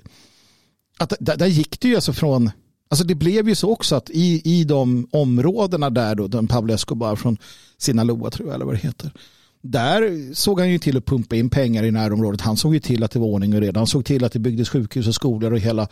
att 0.97 1.13
där, 1.19 1.37
där 1.37 1.47
gick 1.47 1.79
det 1.79 1.87
ju 1.87 1.95
alltså 1.95 2.13
från 2.13 2.51
Alltså 2.89 3.05
det 3.05 3.15
blev 3.15 3.49
ju 3.49 3.55
så 3.55 3.71
också 3.71 3.95
att 3.95 4.09
i, 4.09 4.41
i 4.45 4.63
de 4.63 5.07
områdena 5.11 5.89
där 5.89 6.15
då, 6.15 6.27
den 6.27 6.47
Pablo 6.47 6.73
Escobar 6.73 7.15
från 7.15 7.37
Sinaloa 7.77 8.29
tror 8.31 8.47
jag 8.47 8.55
eller 8.55 8.65
vad 8.65 8.75
det 8.75 8.79
heter 8.79 9.13
där 9.61 10.33
såg 10.33 10.59
han 10.59 10.69
ju 10.69 10.79
till 10.79 10.97
att 10.97 11.05
pumpa 11.05 11.35
in 11.35 11.49
pengar 11.49 11.83
i 11.83 11.91
närområdet. 11.91 12.41
Han 12.41 12.57
såg 12.57 12.73
ju 12.73 12.79
till 12.79 13.03
att 13.03 13.11
det 13.11 13.19
var 13.19 13.27
ordning 13.27 13.55
och 13.55 13.61
reda. 13.61 13.79
Han 13.79 13.87
såg 13.87 14.05
till 14.05 14.23
att 14.23 14.31
det 14.31 14.39
byggdes 14.39 14.69
sjukhus 14.69 15.07
och 15.07 15.15
skolor 15.15 15.53
och 15.53 15.59
hela 15.59 15.87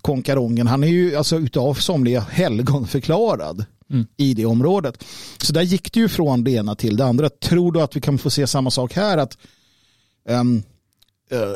konkarongen. 0.00 0.66
Han 0.66 0.84
är 0.84 0.88
ju 0.88 1.16
alltså 1.16 1.36
utav 1.36 1.74
somliga 1.74 2.20
helgon 2.20 2.86
förklarad 2.86 3.64
mm. 3.90 4.06
i 4.16 4.34
det 4.34 4.46
området. 4.46 5.04
Så 5.42 5.52
där 5.52 5.62
gick 5.62 5.92
det 5.92 6.00
ju 6.00 6.08
från 6.08 6.44
det 6.44 6.50
ena 6.50 6.74
till 6.74 6.96
det 6.96 7.04
andra. 7.04 7.28
Tror 7.28 7.72
du 7.72 7.82
att 7.82 7.96
vi 7.96 8.00
kan 8.00 8.18
få 8.18 8.30
se 8.30 8.46
samma 8.46 8.70
sak 8.70 8.92
här? 8.92 9.18
Att 9.18 9.38
um, 10.28 10.62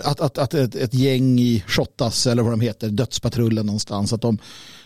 att, 0.05 0.21
att, 0.21 0.39
att 0.39 0.55
ett, 0.55 0.75
ett 0.75 0.95
gäng 0.95 1.39
i 1.39 1.65
Shottaz 1.67 2.27
eller 2.27 2.43
vad 2.43 2.53
de 2.53 2.61
heter, 2.61 2.89
dödspatrullen 2.89 3.67
någonstans, 3.67 4.13
att 4.13 4.23
de, 4.23 4.39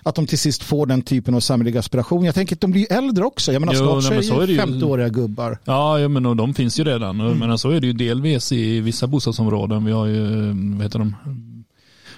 att 0.02 0.14
de 0.14 0.26
till 0.26 0.38
sist 0.38 0.62
får 0.62 0.86
den 0.86 1.02
typen 1.02 1.34
av 1.34 1.40
samhällelig 1.40 1.78
aspiration. 1.78 2.24
Jag 2.24 2.34
tänker 2.34 2.56
att 2.56 2.60
de 2.60 2.70
blir 2.70 2.92
äldre 2.92 3.24
också. 3.24 3.52
Jag 3.52 3.60
menar 3.60 3.74
Jo, 3.74 4.00
snart 4.00 4.12
nej, 4.12 4.22
så 4.22 4.40
är 4.40 4.46
det 4.46 4.52
ju. 4.52 4.58
50-åriga 4.60 5.08
gubbar. 5.08 5.58
Ja, 5.64 5.98
ja 6.00 6.08
men 6.08 6.26
och 6.26 6.36
de 6.36 6.54
finns 6.54 6.80
ju 6.80 6.84
redan. 6.84 7.20
Mm. 7.20 7.38
Men 7.38 7.58
så 7.58 7.70
är 7.70 7.80
det 7.80 7.86
ju 7.86 7.92
delvis 7.92 8.52
i 8.52 8.80
vissa 8.80 9.06
bostadsområden. 9.06 9.84
Vi 9.84 9.92
har 9.92 10.06
ju, 10.06 10.46
vad 10.74 10.82
heter 10.82 10.98
de, 10.98 11.14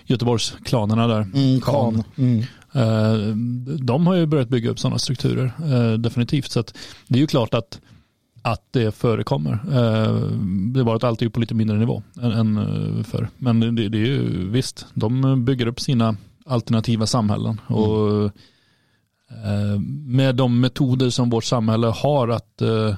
Göteborgsklanerna 0.05 1.07
där. 1.07 1.21
Mm, 1.35 1.61
kan. 1.61 2.03
Mm. 2.17 2.39
Eh, 2.73 3.37
De 3.85 4.07
har 4.07 4.15
ju 4.15 4.27
börjat 4.27 4.49
bygga 4.49 4.71
upp 4.71 4.79
sådana 4.79 4.99
strukturer, 4.99 5.53
eh, 5.65 5.99
definitivt. 5.99 6.51
Så 6.51 6.65
det 7.09 7.19
är 7.19 7.21
ju 7.21 7.27
klart 7.27 7.55
att, 7.55 7.81
att 8.43 8.63
det 8.71 8.95
förekommer. 8.95 9.53
Eh, 9.53 10.15
Det 10.75 10.81
är 10.81 10.85
bara 10.85 10.97
att 10.97 11.05
allt 11.05 11.23
är 11.23 11.29
på 11.29 11.41
lite 11.41 11.55
mindre 11.55 11.77
nivå 11.79 12.03
än, 12.23 13.05
förr. 13.05 13.29
Men 13.39 13.61
det 13.77 13.83
är 13.85 13.95
ju 13.95 14.49
visst, 14.51 14.87
de 14.95 15.45
bygger 15.45 15.67
upp 15.67 15.81
sina 15.81 16.17
alternativa 16.45 17.07
samhällen. 17.07 17.61
Och 17.67 18.25
eh, 19.31 19.81
med 20.07 20.37
de 20.37 20.61
metoder 20.61 21.11
som 21.11 21.31
vårt 21.31 21.45
samhälle 21.45 21.87
har 21.87 22.29
att 22.29 22.63
eh, 22.63 22.95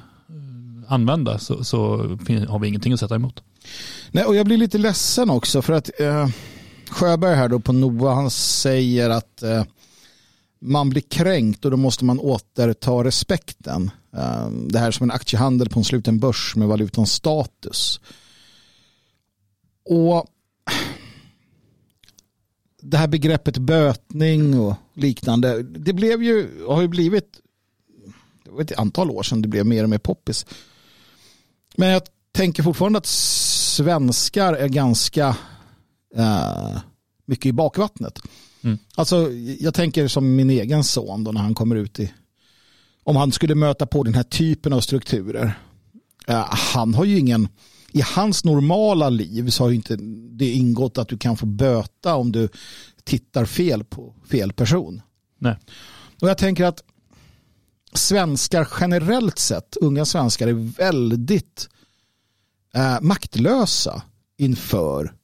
använda 0.88 1.38
så, 1.38 1.64
så 1.64 1.96
har 2.48 2.58
vi 2.58 2.68
ingenting 2.68 2.92
att 2.92 3.00
sätta 3.00 3.14
emot. 3.14 3.42
Nej, 4.10 4.24
och 4.24 4.36
jag 4.36 4.46
blir 4.46 4.56
lite 4.56 4.78
ledsen 4.78 5.30
också 5.30 5.62
för 5.62 5.72
att 5.72 6.00
eh, 6.00 6.28
Sjöberg 6.90 7.36
här 7.36 7.48
då 7.48 7.60
på 7.60 7.72
NOA 7.72 8.14
han 8.14 8.30
säger 8.30 9.10
att 9.10 9.42
eh, 9.42 9.64
man 10.60 10.90
blir 10.90 11.02
kränkt 11.02 11.64
och 11.64 11.70
då 11.70 11.76
måste 11.76 12.04
man 12.04 12.18
återta 12.18 12.90
respekten. 12.90 13.90
Eh, 14.16 14.50
det 14.50 14.78
här 14.78 14.86
är 14.86 14.90
som 14.90 15.04
en 15.04 15.10
aktiehandel 15.10 15.68
på 15.68 15.78
en 15.78 15.84
sluten 15.84 16.18
börs 16.18 16.56
med 16.56 16.68
valutans 16.68 17.12
status. 17.12 18.00
Och 19.88 20.26
det 22.82 22.96
här 22.96 23.08
begreppet 23.08 23.58
bötning 23.58 24.60
och 24.60 24.74
liknande, 24.94 25.62
det 25.62 25.92
blev 25.92 26.22
ju, 26.22 26.64
har 26.66 26.82
ju 26.82 26.88
blivit, 26.88 27.40
ett 28.60 28.78
antal 28.78 29.10
år 29.10 29.22
sedan 29.22 29.42
det 29.42 29.48
blev 29.48 29.66
mer 29.66 29.82
och 29.82 29.90
mer 29.90 29.98
poppis. 29.98 30.46
Men 31.76 31.88
jag 31.88 32.02
tänker 32.32 32.62
fortfarande 32.62 32.98
att 32.98 33.06
svenskar 33.06 34.54
är 34.54 34.68
ganska 34.68 35.36
eh, 36.16 36.78
mycket 37.26 37.46
i 37.46 37.52
bakvattnet. 37.52 38.18
Mm. 38.62 38.78
Alltså, 38.94 39.32
jag 39.60 39.74
tänker 39.74 40.08
som 40.08 40.36
min 40.36 40.50
egen 40.50 40.84
son 40.84 41.24
då 41.24 41.32
när 41.32 41.40
han 41.40 41.54
kommer 41.54 41.76
ut 41.76 42.00
i, 42.00 42.12
om 43.04 43.16
han 43.16 43.32
skulle 43.32 43.54
möta 43.54 43.86
på 43.86 44.02
den 44.02 44.14
här 44.14 44.22
typen 44.22 44.72
av 44.72 44.80
strukturer. 44.80 45.58
Eh, 46.26 46.46
han 46.48 46.94
har 46.94 47.04
ju 47.04 47.18
ingen, 47.18 47.48
i 47.92 48.00
hans 48.00 48.44
normala 48.44 49.08
liv 49.08 49.50
så 49.50 49.64
har 49.64 49.68
ju 49.70 49.76
inte 49.76 49.96
det 50.30 50.50
ingått 50.50 50.98
att 50.98 51.08
du 51.08 51.18
kan 51.18 51.36
få 51.36 51.46
böta 51.46 52.14
om 52.14 52.32
du 52.32 52.48
tittar 53.04 53.44
fel 53.44 53.84
på 53.84 54.14
fel 54.30 54.52
person. 54.52 55.02
Nej. 55.38 55.56
Och 56.20 56.28
jag 56.28 56.38
tänker 56.38 56.64
att 56.64 56.82
svenskar 57.92 58.68
generellt 58.80 59.38
sett, 59.38 59.76
unga 59.76 60.04
svenskar 60.04 60.48
är 60.48 60.76
väldigt 60.76 61.68
eh, 62.74 63.00
maktlösa 63.00 64.02
inför 64.36 65.14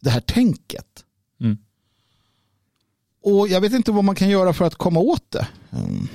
det 0.00 0.10
här 0.10 0.20
tänket. 0.20 1.04
Mm. 1.40 1.58
Och 3.22 3.48
jag 3.48 3.60
vet 3.60 3.72
inte 3.72 3.92
vad 3.92 4.04
man 4.04 4.14
kan 4.14 4.28
göra 4.28 4.52
för 4.52 4.64
att 4.64 4.74
komma 4.74 5.00
åt 5.00 5.30
det. 5.30 5.48
Mm. 5.70 6.08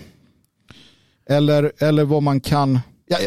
Eller, 1.25 1.71
eller 1.77 2.03
vad 2.03 2.23
man 2.23 2.41
kan, 2.41 2.79
ja, 3.05 3.17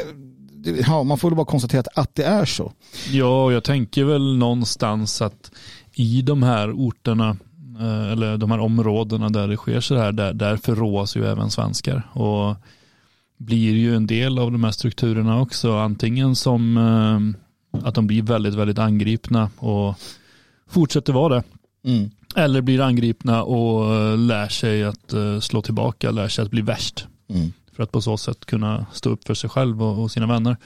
ja, 0.87 1.03
man 1.03 1.18
får 1.18 1.31
väl 1.31 1.37
bara 1.37 1.46
konstatera 1.46 1.81
att, 1.81 1.98
att 1.98 2.14
det 2.14 2.24
är 2.24 2.44
så. 2.44 2.72
Ja, 3.12 3.53
jag 3.53 3.64
tänker 3.64 4.05
väl 4.05 4.37
någonstans 4.37 5.22
att 5.22 5.50
i 5.94 6.22
de 6.22 6.42
här 6.42 6.72
orterna 6.72 7.37
eh, 7.81 8.12
eller 8.12 8.37
de 8.37 8.50
här 8.50 8.59
områdena 8.59 9.29
där 9.29 9.48
det 9.48 9.57
sker 9.57 9.81
så 9.81 9.96
här, 9.96 10.12
där, 10.12 10.33
där 10.33 10.57
förråas 10.57 11.16
ju 11.16 11.27
även 11.27 11.50
svenskar 11.50 12.09
och 12.12 12.57
blir 13.38 13.74
ju 13.74 13.96
en 13.96 14.07
del 14.07 14.38
av 14.38 14.53
de 14.53 14.64
här 14.64 14.70
strukturerna 14.70 15.40
också, 15.40 15.77
antingen 15.77 16.37
som 16.37 16.77
eh, 16.77 17.81
att 17.87 17.94
de 17.94 18.07
blir 18.07 18.22
väldigt, 18.22 18.55
väldigt 18.55 18.79
angripna 18.79 19.50
och 19.59 19.94
fortsätter 20.70 21.12
vara 21.12 21.35
det, 21.35 21.42
Mm. 21.87 22.11
eller 22.37 22.61
blir 22.62 22.81
angripna 22.81 23.42
och 23.42 23.94
eh, 23.94 24.18
lär 24.18 24.48
sig 24.48 24.85
att 24.85 25.14
slå 25.40 25.62
tillbaka, 25.62 26.11
lär 26.11 26.29
sig 26.29 26.44
att 26.44 26.50
bli 26.50 26.62
värst 26.62 27.07
Mm. 27.29 27.53
För 27.77 27.83
att 27.83 27.93
på 27.93 28.01
så 28.01 28.17
sätt 28.17 28.45
kunna 28.45 28.87
stå 28.93 29.11
upp 29.11 29.27
för 29.27 29.35
sig 29.35 29.51
själv 29.51 29.83
och, 29.83 30.03
och 30.03 30.11
sina 30.11 30.27
vänner. 30.27 30.57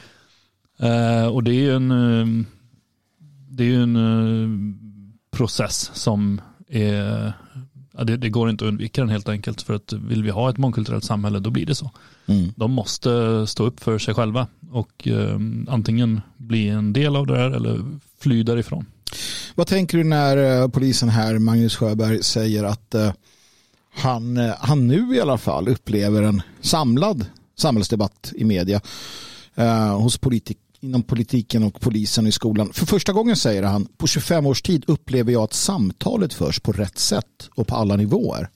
Eh, 0.79 1.27
och 1.27 1.45
det 1.45 1.51
är 1.51 1.61
ju 1.61 1.77
en, 1.77 1.91
eh, 1.91 2.45
det 3.51 3.75
är 3.75 3.79
en 3.79 3.97
eh, 3.97 4.49
process 5.31 5.91
som 5.95 6.41
är, 6.69 7.33
ja, 7.93 8.05
det, 8.05 8.17
det 8.17 8.29
går 8.29 8.51
inte 8.51 8.65
att 8.65 8.69
undvika 8.69 9.01
den 9.01 9.11
helt 9.11 9.29
enkelt 9.29 9.63
för 9.63 9.75
att 9.75 9.93
vill 9.93 10.23
vi 10.23 10.31
ha 10.31 10.51
ett 10.51 10.59
mångkulturellt 10.59 11.05
samhälle 11.05 11.39
då 11.39 11.51
blir 11.51 11.67
det 11.67 11.75
så. 11.75 11.91
Mm. 12.27 12.53
De 12.57 12.73
måste 12.73 13.47
stå 13.47 13.65
upp 13.65 13.81
för 13.81 13.99
sig 13.99 14.15
själva 14.15 14.47
och 14.71 15.09
eh, 15.09 15.39
antingen 15.69 16.21
bli 16.37 16.69
en 16.69 16.93
del 16.93 17.17
av 17.17 17.27
det 17.27 17.37
här 17.37 17.51
eller 17.51 17.81
fly 18.21 18.43
därifrån. 18.43 18.87
Vad 19.55 19.67
tänker 19.67 19.99
du 19.99 20.05
när 20.05 20.63
eh, 20.63 20.69
polisen 20.69 21.09
här, 21.09 21.39
Magnus 21.39 21.77
Sjöberg, 21.77 22.23
säger 22.23 22.65
att 22.65 22.95
han, 23.99 24.37
eh, 24.37 24.55
han 24.59 24.87
nu 24.87 25.15
i 25.15 25.21
alla 25.21 25.39
fall 25.39 25.69
upplever 25.69 26.23
en 26.23 26.43
samlad 26.61 27.27
samhällsdebatt 27.57 28.33
i 28.37 28.45
media 28.45 28.81
eh, 29.55 30.01
hos 30.01 30.19
politik, 30.19 30.59
inom 30.81 31.03
politiken 31.03 31.63
och 31.63 31.81
polisen 31.81 32.27
i 32.27 32.33
skolan. 32.33 32.73
För 32.73 32.87
första 32.87 33.13
gången 33.13 33.37
säger 33.37 33.63
han, 33.63 33.87
på 33.87 34.07
25 34.07 34.47
års 34.47 34.63
tid 34.63 34.85
upplever 34.87 35.33
jag 35.33 35.43
att 35.43 35.53
samtalet 35.53 36.35
förs 36.35 36.61
på 36.61 36.73
rätt 36.73 36.99
sätt 36.99 37.49
och 37.55 37.67
på 37.67 37.77
alla 37.77 37.97
nivåer. 37.97 38.51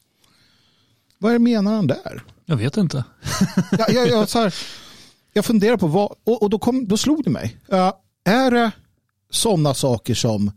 Vad 1.19 1.41
menar 1.41 1.73
han 1.73 1.87
där? 1.87 2.25
Jag 2.47 2.57
vet 2.57 2.77
inte. 2.77 3.05
jag, 3.71 3.93
jag, 3.93 4.09
jag, 4.09 4.29
så 4.29 4.39
här, 4.39 4.55
jag 5.33 5.45
funderar 5.45 5.77
på 5.77 5.87
vad, 5.87 6.13
och, 6.25 6.43
och 6.43 6.51
då, 6.51 6.59
kom, 6.59 6.89
då 6.89 6.97
slog 6.97 7.25
det 7.25 7.31
mig. 7.31 7.57
Eh, 7.69 7.93
är 8.25 8.51
det 8.51 8.71
sådana 9.31 9.75
saker 9.75 10.15
som 10.15 10.51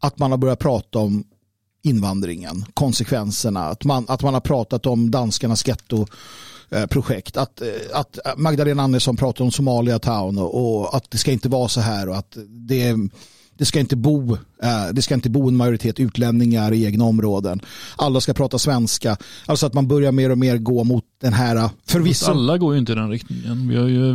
att 0.00 0.18
man 0.18 0.30
har 0.30 0.38
börjat 0.38 0.58
prata 0.58 0.98
om 0.98 1.24
invandringen, 1.82 2.64
konsekvenserna, 2.74 3.64
att 3.64 3.84
man, 3.84 4.04
att 4.08 4.22
man 4.22 4.34
har 4.34 4.40
pratat 4.40 4.86
om 4.86 5.10
danskarnas 5.10 5.64
gettoprojekt, 5.66 7.36
att, 7.36 7.60
eh, 7.60 7.68
att 7.92 8.18
Magdalena 8.36 8.82
Andersson 8.82 9.16
pratar 9.16 9.44
om 9.44 9.50
Somalia 9.50 9.98
Town 9.98 10.38
och, 10.38 10.80
och 10.80 10.96
att 10.96 11.10
det 11.10 11.18
ska 11.18 11.32
inte 11.32 11.48
vara 11.48 11.68
så 11.68 11.80
här 11.80 12.08
och 12.08 12.16
att 12.16 12.36
det, 12.48 12.94
det 13.58 13.64
ska 13.64 13.80
inte 13.80 13.96
bo 13.96 14.32
eh, 14.62 14.88
det 14.92 15.02
ska 15.02 15.14
inte 15.14 15.30
bo 15.30 15.48
en 15.48 15.56
majoritet 15.56 16.00
utlänningar 16.00 16.72
i 16.72 16.84
egna 16.84 17.04
områden. 17.04 17.60
Alla 17.96 18.20
ska 18.20 18.34
prata 18.34 18.58
svenska. 18.58 19.16
Alltså 19.46 19.66
att 19.66 19.74
man 19.74 19.88
börjar 19.88 20.12
mer 20.12 20.30
och 20.30 20.38
mer 20.38 20.58
gå 20.58 20.84
mot 20.84 21.04
den 21.20 21.32
här 21.32 21.56
Fast 21.58 21.74
förvisso. 21.92 22.30
alla 22.30 22.58
går 22.58 22.72
ju 22.74 22.78
inte 22.80 22.92
i 22.92 22.94
den 22.94 23.10
riktningen. 23.10 23.68
Vi 23.68 23.76
har 23.76 23.86
ju 23.88 24.14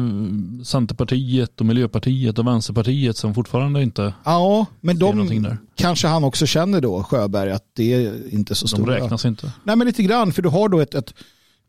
Centerpartiet 0.64 1.60
och 1.60 1.66
Miljöpartiet 1.66 2.40
och 2.40 2.48
Vänsterpartiet 2.48 3.18
som 3.18 3.34
fortfarande 3.34 3.84
inte 3.84 4.14
Ja, 4.24 4.66
men 4.82 5.00
de 5.00 5.58
kanske 5.76 6.08
han 6.08 6.24
också 6.24 6.46
känner 6.46 6.82
då, 6.82 7.04
Sjöberg, 7.04 7.52
att 7.52 7.64
det 7.74 7.94
är 7.94 8.34
inte 8.34 8.56
så 8.56 8.66
De 8.66 8.70
stora. 8.70 8.96
räknas 8.96 9.26
inte. 9.26 9.52
Nej, 9.64 9.76
men 9.76 9.88
lite 9.88 10.04
grann, 10.04 10.32
för 10.34 10.42
du 10.42 10.50
har 10.50 10.70
då 10.70 10.80
ett, 10.80 10.94
ett, 10.96 11.14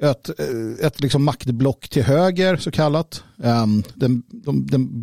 ett, 0.02 0.30
eh, 0.40 0.86
ett 0.86 1.00
liksom 1.00 1.24
maktblock 1.24 1.88
till 1.88 2.02
höger, 2.02 2.56
så 2.56 2.70
kallat. 2.70 3.22
Um, 3.36 3.82
den 3.94 4.22
de, 4.30 4.66
den 4.66 5.00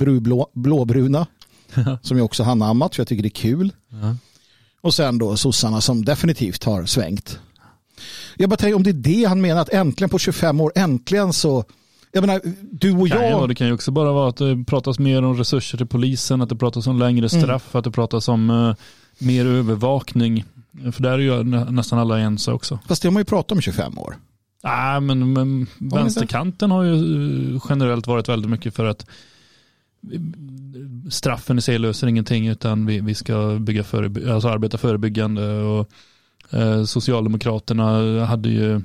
blåbruna, 0.54 1.28
som 2.02 2.18
jag 2.18 2.26
också 2.26 2.44
har 2.44 2.52
anammat, 2.52 2.96
för 2.96 3.02
jag 3.02 3.08
tycker 3.08 3.24
det 3.24 3.28
är 3.28 3.42
kul. 3.42 3.74
Ja. 3.90 4.16
Och 4.82 4.94
sen 4.94 5.18
då 5.18 5.38
sossarna 5.38 5.82
som 5.82 6.06
definitivt 6.06 6.64
har 6.64 6.86
svängt. 6.86 7.40
Jag 8.38 8.50
bara 8.50 8.58
tänker 8.58 8.76
om 8.76 8.84
det 8.84 8.90
är 8.90 8.94
det 8.94 9.26
han 9.26 9.42
menar, 9.42 9.62
att 9.62 9.70
äntligen 9.70 10.10
på 10.10 10.20
25 10.20 10.62
år, 10.62 10.72
äntligen 10.76 11.34
så, 11.34 11.64
jag 12.12 12.22
menar, 12.22 12.42
du 12.72 12.92
och 12.92 13.08
jag, 13.08 13.50
det 13.50 13.56
kan 13.56 13.68
ju 13.68 13.74
också 13.74 13.92
bara 13.92 14.12
vara 14.12 14.30
att 14.30 14.38
det 14.38 14.64
pratas 14.68 15.00
mer 15.00 15.24
om 15.24 15.38
resurser 15.38 15.78
till 15.78 15.88
polisen, 15.88 16.42
att 16.42 16.50
det 16.50 16.56
pratas 16.56 16.88
om 16.88 17.00
längre 17.00 17.28
Mm. 17.34 17.42
straff, 17.44 17.76
att 17.76 17.84
det 17.84 17.92
pratas 17.92 18.28
om 18.28 18.50
eh, 18.50 18.76
mer 19.26 19.46
övervakning. 19.46 20.46
För 20.92 21.04
där 21.04 21.12
är 21.12 21.18
ju 21.18 21.44
nä- 21.44 21.72
nästan 21.72 22.00
alla 22.00 22.20
ense 22.20 22.52
också. 22.52 22.80
fast 22.88 23.02
det 23.02 23.08
har 23.08 23.14
man 23.14 23.22
ju 23.22 23.26
pratat 23.26 23.52
om 23.52 23.60
i 23.60 23.62
25 23.62 24.00
år. 24.00 24.16
Nej, 24.64 25.02
men, 25.02 25.34
men 25.34 25.68
inte? 25.80 25.96
vänsterkanten 25.96 26.72
har 26.72 26.84
ju 26.84 26.94
eh, 27.56 27.62
generellt 27.70 28.08
varit 28.08 28.30
väldigt 28.30 28.52
mycket 28.52 28.76
för 28.76 28.86
att 28.86 29.06
straffen 31.10 31.58
i 31.58 31.62
sig 31.62 31.80
löser 31.80 32.08
ingenting 32.08 32.48
utan 32.48 32.86
vi, 32.86 33.00
vi 33.00 33.16
ska 33.16 33.58
bygga 33.60 33.84
föreby- 33.84 34.34
alltså 34.34 34.50
arbeta 34.50 34.78
förebyggande 34.78 35.62
och 35.62 35.90
eh, 36.50 36.84
Socialdemokraterna 36.84 38.26
hade 38.26 38.50
ju 38.50 38.82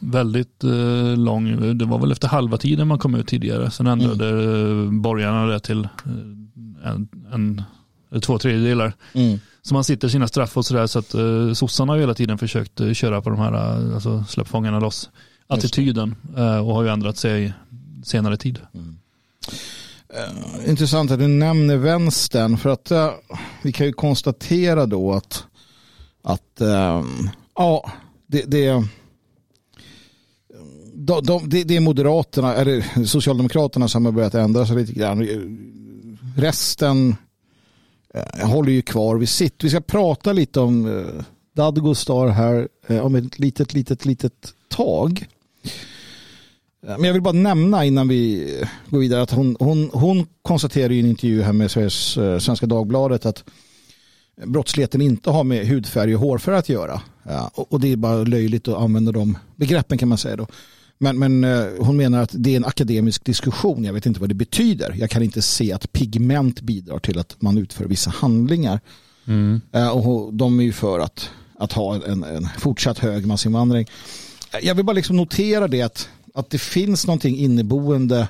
väldigt 0.00 0.64
eh, 0.64 1.16
lång, 1.16 1.78
det 1.78 1.84
var 1.84 1.98
väl 1.98 2.12
efter 2.12 2.28
halva 2.28 2.56
tiden 2.56 2.88
man 2.88 2.98
kom 2.98 3.14
ut 3.14 3.26
tidigare, 3.26 3.70
sen 3.70 3.86
ändrade 3.86 4.28
eh, 4.28 4.90
borgarna 4.90 5.46
det 5.46 5.60
till 5.60 5.84
eh, 5.84 6.90
en, 6.90 7.08
en, 7.32 7.62
eller 8.10 8.20
två 8.20 8.38
tredjedelar. 8.38 8.92
Mm. 9.12 9.38
Så 9.62 9.74
man 9.74 9.84
sitter 9.84 10.08
sina 10.08 10.28
straff 10.28 10.56
och 10.56 10.66
sådär 10.66 10.86
så 10.86 10.98
att 10.98 11.14
eh, 11.14 11.52
sossarna 11.52 11.92
har 11.92 11.96
ju 11.96 12.02
hela 12.02 12.14
tiden 12.14 12.38
försökt 12.38 12.80
eh, 12.80 12.92
köra 12.92 13.22
på 13.22 13.30
de 13.30 13.38
här, 13.38 13.52
eh, 13.52 13.94
alltså 13.94 14.24
släpp 14.28 14.48
fångarna 14.48 14.80
loss, 14.80 15.10
attityden 15.46 16.14
eh, 16.36 16.58
och 16.68 16.74
har 16.74 16.82
ju 16.82 16.88
ändrat 16.88 17.16
sig 17.16 17.52
senare 18.04 18.36
tid. 18.36 18.58
Eh, 20.16 20.68
intressant 20.68 21.10
att 21.10 21.18
du 21.18 21.28
nämner 21.28 21.76
vänstern 21.76 22.58
för 22.58 22.70
att 22.70 22.90
eh, 22.90 23.10
vi 23.62 23.72
kan 23.72 23.86
ju 23.86 23.92
konstatera 23.92 24.86
då 24.86 25.12
att, 25.12 25.44
att 26.22 26.60
eh, 26.60 27.04
ja, 27.54 27.90
det, 28.26 28.42
det, 28.42 28.84
de, 30.94 31.24
de, 31.24 31.48
det, 31.48 31.64
det 31.64 31.76
är 31.76 31.80
Moderaterna, 31.80 32.54
eller 32.54 33.04
Socialdemokraterna 33.06 33.88
som 33.88 34.04
har 34.04 34.12
börjat 34.12 34.34
ändra 34.34 34.66
sig 34.66 34.76
lite 34.76 34.92
grann. 34.92 35.28
Resten 36.36 37.16
eh, 38.14 38.48
håller 38.48 38.72
ju 38.72 38.82
kvar 38.82 39.16
vid 39.16 39.28
sitt. 39.28 39.64
Vi 39.64 39.70
ska 39.70 39.80
prata 39.80 40.32
lite 40.32 40.60
om 40.60 40.98
eh, 40.98 41.24
Dadgostar 41.56 42.28
här 42.28 42.68
eh, 42.86 42.98
om 42.98 43.14
ett 43.14 43.38
litet, 43.38 43.74
litet, 43.74 44.04
litet 44.04 44.54
tag. 44.68 45.26
Men 46.86 47.04
jag 47.04 47.12
vill 47.12 47.22
bara 47.22 47.32
nämna 47.32 47.84
innan 47.84 48.08
vi 48.08 48.48
går 48.90 48.98
vidare 48.98 49.22
att 49.22 49.30
hon, 49.30 49.56
hon, 49.60 49.90
hon 49.92 50.26
konstaterar 50.42 50.92
i 50.92 51.00
en 51.00 51.06
intervju 51.06 51.42
här 51.42 51.52
med 51.52 51.70
Sveriges, 51.70 52.16
eh, 52.16 52.38
Svenska 52.38 52.66
Dagbladet 52.66 53.26
att 53.26 53.44
brottsligheten 54.46 55.00
inte 55.00 55.30
har 55.30 55.44
med 55.44 55.66
hudfärg 55.66 56.14
och 56.14 56.20
hårfärg 56.20 56.56
att 56.56 56.68
göra. 56.68 57.00
Ja, 57.22 57.50
och 57.54 57.80
det 57.80 57.92
är 57.92 57.96
bara 57.96 58.16
löjligt 58.16 58.68
att 58.68 58.78
använda 58.78 59.12
de 59.12 59.38
begreppen 59.56 59.98
kan 59.98 60.08
man 60.08 60.18
säga 60.18 60.36
då. 60.36 60.46
Men, 60.98 61.18
men 61.18 61.44
eh, 61.44 61.66
hon 61.78 61.96
menar 61.96 62.22
att 62.22 62.30
det 62.32 62.50
är 62.50 62.56
en 62.56 62.64
akademisk 62.64 63.24
diskussion. 63.24 63.84
Jag 63.84 63.92
vet 63.92 64.06
inte 64.06 64.20
vad 64.20 64.28
det 64.28 64.34
betyder. 64.34 64.94
Jag 64.98 65.10
kan 65.10 65.22
inte 65.22 65.42
se 65.42 65.72
att 65.72 65.92
pigment 65.92 66.60
bidrar 66.60 66.98
till 66.98 67.18
att 67.18 67.42
man 67.42 67.58
utför 67.58 67.84
vissa 67.84 68.10
handlingar. 68.10 68.80
Mm. 69.26 69.60
Eh, 69.72 69.88
och 69.88 70.34
de 70.34 70.60
är 70.60 70.64
ju 70.64 70.72
för 70.72 71.00
att, 71.00 71.30
att 71.58 71.72
ha 71.72 71.94
en, 71.94 72.24
en 72.24 72.48
fortsatt 72.58 72.98
hög 72.98 73.26
massinvandring. 73.26 73.86
Jag 74.62 74.74
vill 74.74 74.84
bara 74.84 74.92
liksom 74.92 75.16
notera 75.16 75.68
det 75.68 75.82
att 75.82 76.08
att 76.34 76.50
det 76.50 76.58
finns 76.58 77.06
någonting 77.06 77.36
inneboende 77.36 78.28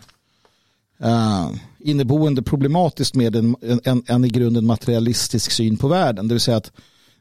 uh, 1.04 1.50
inneboende 1.78 2.42
problematiskt 2.42 3.14
med 3.14 3.36
en, 3.36 3.56
en, 3.84 4.02
en, 4.06 4.24
i 4.24 4.28
grunden 4.28 4.66
materialistisk 4.66 5.50
syn 5.50 5.76
på 5.76 5.88
världen. 5.88 6.28
Det 6.28 6.34
vill 6.34 6.40
säga 6.40 6.56
att 6.56 6.72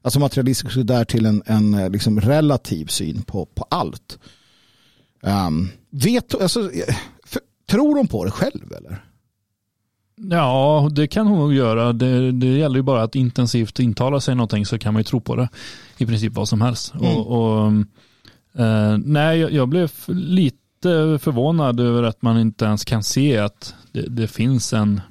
alltså 0.02 0.20
materialistisk 0.20 0.78
är 0.78 0.84
där 0.84 1.06
till 1.06 1.26
en, 1.26 1.44
en 1.46 1.92
liksom 1.92 2.22
relativ 2.22 2.86
syn 2.86 3.22
på, 3.22 3.46
på 3.46 3.66
allt. 3.70 4.20
Um, 5.22 5.70
vet, 5.90 6.42
alltså, 6.42 6.72
för, 7.24 7.42
tror 7.70 7.96
de 7.96 8.08
på 8.08 8.26
det 8.26 8.32
själv 8.32 8.74
eller? 8.78 9.06
Ja, 10.16 10.90
det 10.92 11.08
kan 11.08 11.28
hon 11.28 11.40
nog 11.40 11.54
göra. 11.54 11.94
Det, 11.94 12.32
det 12.32 12.48
gäller 12.48 12.76
ju 12.76 12.82
bara 12.82 13.04
att 13.04 13.16
intensivt 13.16 13.80
intala 13.80 14.22
sig 14.22 14.36
någonting 14.36 14.66
så 14.66 14.80
kan 14.80 14.94
man 14.94 15.00
ju 15.00 15.04
tro 15.04 15.22
på 15.22 15.36
det. 15.36 15.50
I 15.98 16.06
princip 16.06 16.34
vad 16.34 16.50
som 16.50 16.62
helst. 16.62 16.94
Mm. 16.94 17.06
Och, 17.06 17.28
och 17.28 17.72
uh, 18.60 18.98
nej, 18.98 19.40
jag, 19.40 19.52
jag 19.52 19.70
blev 19.70 19.92
lite 20.08 20.63
lite 20.84 21.24
förvånad 21.24 21.80
över 21.80 22.04
att 22.04 22.22
man 22.22 22.40
inte 22.40 22.66
ens 22.66 22.86
kan 22.86 23.04
se 23.04 23.38
att 23.38 23.76
det, 23.92 24.02
det 24.02 24.28
finns 24.28 24.74
en 24.74 25.02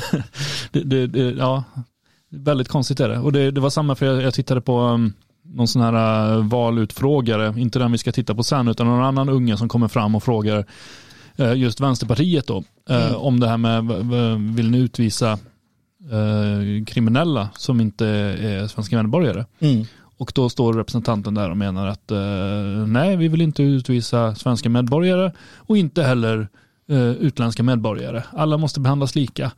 det, 0.72 0.80
det, 0.80 1.06
det, 1.06 1.30
ja, 1.30 1.64
väldigt 2.30 2.68
konstigt 2.68 3.00
är 3.00 3.08
det. 3.08 3.18
Och 3.18 3.32
det, 3.32 3.60
var 3.60 3.70
samma 3.70 3.94
för 3.94 4.06
jag, 4.06 4.22
jag 4.22 4.34
tittade 4.34 4.60
på 4.60 4.80
um, 4.80 5.12
någon 5.44 5.68
sån 5.68 5.82
här 5.82 6.36
uh, 6.36 6.46
valutfrågare, 6.46 7.60
inte 7.60 7.78
den 7.78 7.92
vi 7.92 7.98
ska 7.98 8.12
titta 8.12 8.34
på 8.34 8.42
sen, 8.42 8.68
utan 8.68 8.86
någon 8.86 9.04
annan 9.04 9.28
unge 9.28 9.56
som 9.56 9.68
kommer 9.68 9.88
fram 9.88 10.14
och 10.14 10.22
frågar 10.22 10.66
uh, 11.40 11.58
just 11.58 11.80
Vänsterpartiet 11.80 12.46
då, 12.46 12.58
uh, 12.90 12.96
mm. 12.96 13.14
om 13.16 13.40
det 13.40 13.48
här 13.48 13.56
med, 13.56 13.84
vill 14.56 14.70
ni 14.70 14.78
utvisa 14.78 15.38
kriminella 16.86 17.48
som 17.56 17.80
inte 17.80 18.06
är 18.06 18.66
svenska 18.66 18.96
medborgare? 18.96 19.44
Mm. 19.60 19.86
Och 20.22 20.32
då 20.34 20.48
står 20.48 20.72
representanten 20.72 21.34
där 21.34 21.50
och 21.50 21.56
menar 21.56 21.86
att 21.86 22.10
eh, 22.10 22.86
nej, 22.86 23.16
vi 23.16 23.28
vill 23.28 23.42
inte 23.42 23.62
utvisa 23.62 24.34
svenska 24.34 24.68
medborgare 24.68 25.32
och 25.56 25.76
inte 25.76 26.02
heller 26.02 26.48
eh, 26.88 27.10
utländska 27.10 27.62
medborgare. 27.62 28.22
Alla 28.32 28.58
måste 28.58 28.80
behandlas 28.80 29.14
lika. 29.14 29.52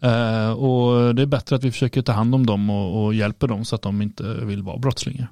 Eh, 0.00 0.50
och 0.50 1.14
det 1.14 1.22
är 1.22 1.26
bättre 1.26 1.56
att 1.56 1.64
vi 1.64 1.72
försöker 1.72 2.02
ta 2.02 2.12
hand 2.12 2.34
om 2.34 2.46
dem 2.46 2.70
och, 2.70 3.04
och 3.04 3.14
hjälper 3.14 3.48
dem 3.48 3.64
så 3.64 3.74
att 3.74 3.82
de 3.82 4.02
inte 4.02 4.22
vill 4.22 4.62
vara 4.62 4.78
brottslingar. 4.78 5.28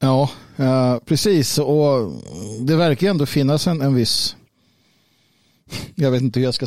Ja, 0.00 0.30
eh, 0.56 0.96
precis. 1.06 1.58
Och 1.58 2.12
det 2.60 2.76
verkar 2.76 3.10
ändå 3.10 3.26
finnas 3.26 3.66
en, 3.66 3.82
en 3.82 3.94
viss 3.94 4.36
jag 5.94 6.10
vet 6.10 6.22
inte 6.22 6.40
hur 6.40 6.44
jag 6.44 6.54
ska 6.54 6.66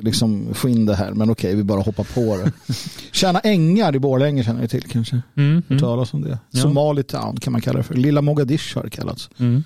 liksom 0.00 0.54
få 0.54 0.68
in 0.68 0.86
det 0.86 0.94
här, 0.94 1.12
men 1.12 1.30
okej, 1.30 1.54
vi 1.56 1.62
bara 1.62 1.80
hoppar 1.80 2.04
på 2.04 2.36
det. 2.36 2.52
Tjärna 3.12 3.40
Ängar 3.40 3.96
i 3.96 3.98
Borlänge 3.98 4.44
känner 4.44 4.60
ni 4.60 4.68
till 4.68 4.82
kanske? 4.82 5.22
Mm, 5.36 5.62
mm. 5.68 5.80
talas 5.80 6.14
om 6.14 6.22
det. 6.22 6.38
Ja. 6.50 6.60
Somalitown 6.60 7.36
kan 7.36 7.52
man 7.52 7.60
kalla 7.60 7.78
det 7.78 7.82
för. 7.82 7.94
Lilla 7.94 8.22
Mogadishu 8.22 8.78
har 8.78 8.84
det 8.84 8.90
kallats. 8.90 9.30
Mm. 9.38 9.64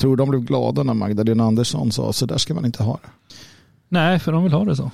Tror 0.00 0.16
de 0.16 0.30
blev 0.30 0.42
glada 0.42 0.82
när 0.82 0.94
Magdalena 0.94 1.44
Andersson 1.44 1.92
sa 1.92 2.12
så 2.12 2.26
där 2.26 2.38
ska 2.38 2.54
man 2.54 2.64
inte 2.64 2.82
ha 2.82 3.00
det. 3.02 3.34
Nej, 3.88 4.18
för 4.18 4.32
de 4.32 4.42
vill 4.44 4.52
ha 4.52 4.64
det 4.64 4.76
så. 4.76 4.90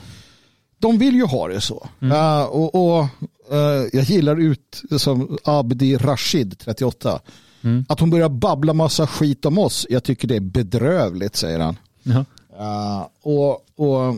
De 0.78 0.98
vill 0.98 1.14
ju 1.14 1.24
ha 1.24 1.48
det 1.48 1.60
så. 1.60 1.88
Mm. 2.00 2.16
Uh, 2.16 2.44
och, 2.44 2.74
och 2.74 3.04
uh, 3.52 3.88
Jag 3.92 4.04
gillar 4.04 4.36
ut 4.40 4.82
som 4.96 5.38
Abdi 5.44 5.96
Rashid, 5.96 6.58
38. 6.58 7.20
Mm. 7.62 7.84
Att 7.88 8.00
hon 8.00 8.10
börjar 8.10 8.28
babbla 8.28 8.72
massa 8.72 9.06
skit 9.06 9.44
om 9.44 9.58
oss. 9.58 9.86
Jag 9.90 10.04
tycker 10.04 10.28
det 10.28 10.36
är 10.36 10.40
bedrövligt, 10.40 11.36
säger 11.36 11.58
han. 11.58 11.76
Ja. 12.02 12.24
Uh, 12.60 13.06
och, 13.22 13.52
och 13.76 14.14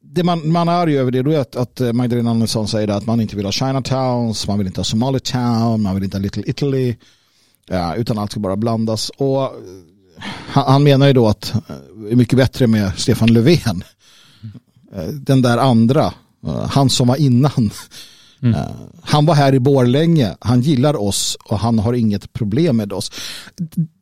det 0.00 0.24
man, 0.24 0.52
man 0.52 0.68
är 0.68 0.86
ju 0.86 0.98
över 0.98 1.10
det 1.10 1.22
då 1.22 1.30
är 1.30 1.38
att, 1.38 1.56
att 1.56 1.94
Magdalena 1.94 2.30
Andersson 2.30 2.68
säger 2.68 2.88
att 2.88 3.06
man 3.06 3.20
inte 3.20 3.36
vill 3.36 3.44
ha 3.44 3.52
Chinatowns, 3.52 4.48
man 4.48 4.58
vill 4.58 4.66
inte 4.66 4.80
ha 4.80 4.84
Somalitown, 4.84 5.82
man 5.82 5.94
vill 5.94 6.04
inte 6.04 6.16
ha 6.16 6.22
Little 6.22 6.42
Italy, 6.46 6.96
uh, 7.72 7.96
utan 7.96 8.18
allt 8.18 8.30
ska 8.30 8.40
bara 8.40 8.56
blandas. 8.56 9.10
Och 9.16 9.42
eh, 9.42 9.50
han, 10.46 10.64
han 10.72 10.82
menar 10.82 11.06
ju 11.06 11.12
då 11.12 11.28
att 11.28 11.54
det 11.94 12.12
är 12.12 12.16
mycket 12.16 12.36
bättre 12.36 12.66
med 12.66 12.98
Stefan 12.98 13.32
Löfven. 13.32 13.84
Mm. 14.92 15.24
Den 15.24 15.42
där 15.42 15.58
andra, 15.58 16.14
han 16.68 16.90
som 16.90 17.08
var 17.08 17.16
innan. 17.16 17.70
Mm. 18.44 18.60
Uh, 18.60 18.66
han 19.02 19.26
var 19.26 19.34
här 19.34 19.54
i 19.54 19.60
Borlänge, 19.60 20.36
han 20.40 20.60
gillar 20.60 20.96
oss 20.96 21.36
och 21.44 21.58
han 21.58 21.78
har 21.78 21.92
inget 21.92 22.32
problem 22.32 22.76
med 22.76 22.92
oss. 22.92 23.12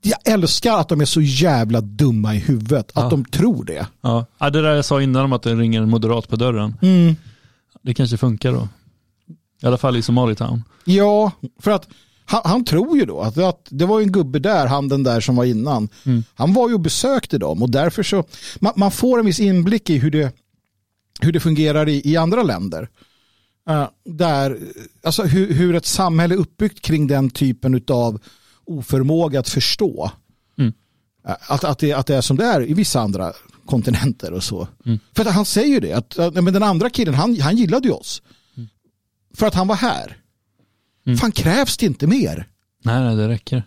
Jag 0.02 0.18
älskar 0.34 0.78
att 0.78 0.88
de 0.88 1.00
är 1.00 1.04
så 1.04 1.20
jävla 1.20 1.80
dumma 1.80 2.34
i 2.34 2.38
huvudet, 2.38 2.92
att 2.94 3.10
de 3.10 3.24
tror 3.24 3.64
det. 3.64 3.86
Ja. 4.00 4.26
ja, 4.38 4.50
det 4.50 4.62
där 4.62 4.74
jag 4.74 4.84
sa 4.84 5.02
innan 5.02 5.24
om 5.24 5.32
att 5.32 5.42
det 5.42 5.54
ringer 5.54 5.82
en 5.82 5.90
moderat 5.90 6.28
på 6.28 6.36
dörren. 6.36 6.76
Mm. 6.82 7.16
Det 7.82 7.94
kanske 7.94 8.16
funkar 8.16 8.52
då. 8.52 8.68
I 9.62 9.66
alla 9.66 9.78
fall 9.78 9.96
i 9.96 10.02
Somalitown. 10.02 10.62
Ja, 10.84 11.32
för 11.60 11.70
att 11.70 11.88
han, 12.24 12.40
han, 12.44 12.64
tror 12.64 12.98
ju 12.98 13.04
då 13.04 13.20
att, 13.20 13.38
att, 13.38 13.66
det 13.70 13.86
var 13.86 14.00
en 14.00 14.12
gubbe 14.12 14.38
där, 14.38 14.66
han 14.66 14.88
den 14.88 15.02
där 15.02 15.20
som 15.20 15.36
var 15.36 15.44
innan. 15.44 15.88
Mm. 16.04 16.24
Han 16.34 16.52
var 16.52 16.68
ju 16.68 16.74
och 16.74 16.80
besökte 16.80 17.38
dem 17.38 17.62
och 17.62 17.70
därför 17.70 18.02
så, 18.02 18.24
man, 18.60 18.72
man, 18.76 18.90
får 18.90 19.18
en 19.18 19.26
viss 19.26 19.40
inblick 19.40 19.90
i 19.90 19.98
hur 19.98 20.10
det, 20.10 20.32
hur 21.20 21.32
det 21.32 21.40
fungerar 21.40 21.88
i, 21.88 22.10
i 22.10 22.16
andra 22.16 22.42
länder. 22.42 22.88
Uh, 23.70 23.88
där, 24.04 24.58
alltså 25.02 25.22
hur, 25.22 25.52
hur, 25.54 25.74
ett 25.74 25.86
samhälle 25.86 26.34
är 26.34 26.38
uppbyggt 26.38 26.80
kring 26.80 27.06
den 27.06 27.30
typen 27.30 27.84
av 27.88 28.20
oförmåga 28.64 29.40
att 29.40 29.48
förstå. 29.48 30.10
Mm. 30.58 30.72
Uh, 31.28 31.34
att, 31.48 31.64
att, 31.64 31.78
det, 31.78 31.92
att 31.92 32.06
det 32.06 32.16
är 32.16 32.20
som 32.20 32.36
det 32.36 32.44
är 32.44 32.70
i 32.70 32.74
vissa 32.74 33.00
andra 33.00 33.32
kontinenter 33.66 34.32
och 34.32 34.44
så. 34.44 34.68
Mm. 34.84 34.98
För 35.16 35.24
att 35.24 35.34
han 35.34 35.44
säger 35.44 35.68
ju 35.68 35.80
det, 35.80 35.92
att, 35.92 36.18
att 36.18 36.34
men 36.34 36.54
den 36.54 36.62
andra 36.62 36.90
killen 36.90 37.14
han, 37.14 37.40
han 37.40 37.56
gillade 37.56 37.88
ju 37.88 37.94
oss. 37.94 38.22
Mm. 38.56 38.68
För 39.34 39.46
att 39.46 39.54
han 39.54 39.68
var 39.68 39.76
här. 39.76 40.16
Mm. 41.06 41.18
Fan 41.18 41.32
krävs 41.32 41.76
det 41.76 41.86
inte 41.86 42.06
mer? 42.06 42.48
Nej, 42.84 43.02
nej, 43.02 43.16
det 43.16 43.28
räcker. 43.28 43.64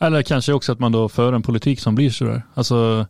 Eller 0.00 0.22
kanske 0.22 0.52
också 0.52 0.72
att 0.72 0.78
man 0.78 0.92
då 0.92 1.08
för 1.08 1.32
en 1.32 1.42
politik 1.42 1.80
som 1.80 1.94
blir 1.94 2.10
sådär. 2.10 2.42
Alltså 2.54 3.06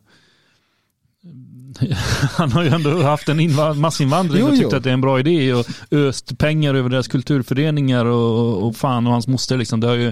han 2.37 2.51
har 2.51 2.63
ju 2.63 2.69
ändå 2.69 3.01
haft 3.03 3.29
en 3.29 3.55
massinvandring 3.79 4.43
och 4.43 4.55
tyckt 4.55 4.73
att 4.73 4.83
det 4.83 4.89
är 4.89 4.93
en 4.93 5.01
bra 5.01 5.19
idé 5.19 5.53
och 5.53 5.65
öst 5.91 6.37
pengar 6.37 6.73
över 6.73 6.89
deras 6.89 7.07
kulturföreningar 7.07 8.05
och, 8.05 8.67
och 8.67 8.75
fan 8.75 9.07
och 9.07 9.13
hans 9.13 9.27
moster 9.27 9.57
liksom. 9.57 9.79
Det 9.79 9.87
har 9.87 9.95
ju, 9.95 10.07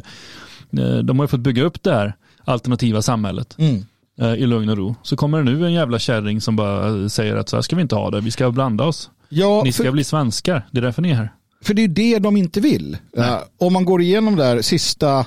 eh, 0.78 0.98
de 1.04 1.20
har 1.20 1.24
ju 1.24 1.28
fått 1.28 1.40
bygga 1.40 1.64
upp 1.64 1.84
det 1.84 1.94
här 1.94 2.14
alternativa 2.46 3.02
samhället. 3.02 3.56
Mm. 3.58 3.86
Eh, 4.22 4.34
i 4.34 4.48
lugn 4.48 4.70
och 4.70 4.78
ro. 4.78 4.96
Så 5.04 5.16
kommer 5.16 5.38
det 5.38 5.44
nu 5.44 5.66
en 5.66 5.74
jävla 5.74 6.00
kärring 6.00 6.42
som 6.42 6.56
bara 6.56 7.10
säger 7.10 7.36
att 7.36 7.50
så 7.50 7.58
här 7.58 7.62
ska 7.62 7.76
vi 7.76 7.82
inte 7.82 7.96
ha 7.96 8.12
det, 8.12 8.22
vi 8.22 8.32
ska 8.32 8.52
blanda 8.52 8.84
oss. 8.84 9.10
Ja, 9.30 9.62
ni 9.66 9.72
ska 9.72 9.84
för, 9.84 9.92
bli 9.92 10.04
svenskar, 10.04 10.68
det 10.72 10.78
är 10.78 10.82
därför 10.82 11.02
ni 11.02 11.10
är 11.10 11.16
här. 11.16 11.34
För 11.62 11.74
det 11.74 11.84
är 11.84 11.88
det 11.88 12.20
de 12.20 12.38
inte 12.38 12.62
vill. 12.62 12.98
Uh, 13.18 13.38
om 13.58 13.74
man 13.74 13.86
går 13.86 14.02
igenom 14.02 14.36
där 14.36 14.62
sista, 14.62 15.26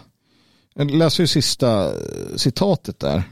jag 0.74 0.90
läser 0.90 1.22
ju 1.22 1.26
sista 1.26 1.90
citatet 2.36 2.98
där. 2.98 3.22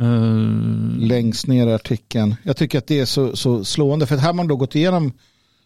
Uh... 0.00 0.98
Längst 0.98 1.46
ner 1.46 1.66
i 1.66 1.72
artikeln. 1.72 2.34
Jag 2.42 2.56
tycker 2.56 2.78
att 2.78 2.86
det 2.86 3.00
är 3.00 3.06
så, 3.06 3.36
så 3.36 3.64
slående. 3.64 4.06
För 4.06 4.16
här 4.16 4.26
har 4.26 4.32
man 4.32 4.48
då 4.48 4.56
gått 4.56 4.74
igenom 4.74 5.12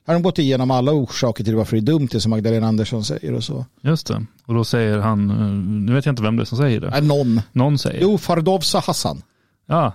här 0.07 0.15
har 0.15 0.21
de 0.21 0.23
gått 0.23 0.39
igenom 0.39 0.71
alla 0.71 0.93
orsaker 0.93 1.45
till 1.45 1.57
varför 1.57 1.77
det 1.77 1.81
är 1.81 1.87
dumt 1.93 2.09
det 2.11 2.21
som 2.21 2.31
Magdalena 2.31 2.67
Andersson 2.67 3.05
säger 3.05 3.33
och 3.33 3.45
så. 3.45 3.67
Just 3.81 4.07
det. 4.07 4.27
Och 4.47 4.55
då 4.55 4.65
säger 4.65 4.99
han, 4.99 5.31
eh, 5.31 5.47
nu 5.87 5.95
vet 5.95 6.07
jag 6.07 6.13
inte 6.13 6.23
vem 6.23 6.37
det 6.37 6.43
är 6.43 6.45
som 6.45 6.59
säger 6.59 6.81
det. 6.81 6.91
Nej, 6.91 7.03
någon. 7.03 7.41
Någon 7.53 7.79
säger. 7.79 8.03
Jo, 8.03 8.19
Fardovsa 8.19 8.79
Hassan. 8.79 9.23
Ja. 9.67 9.93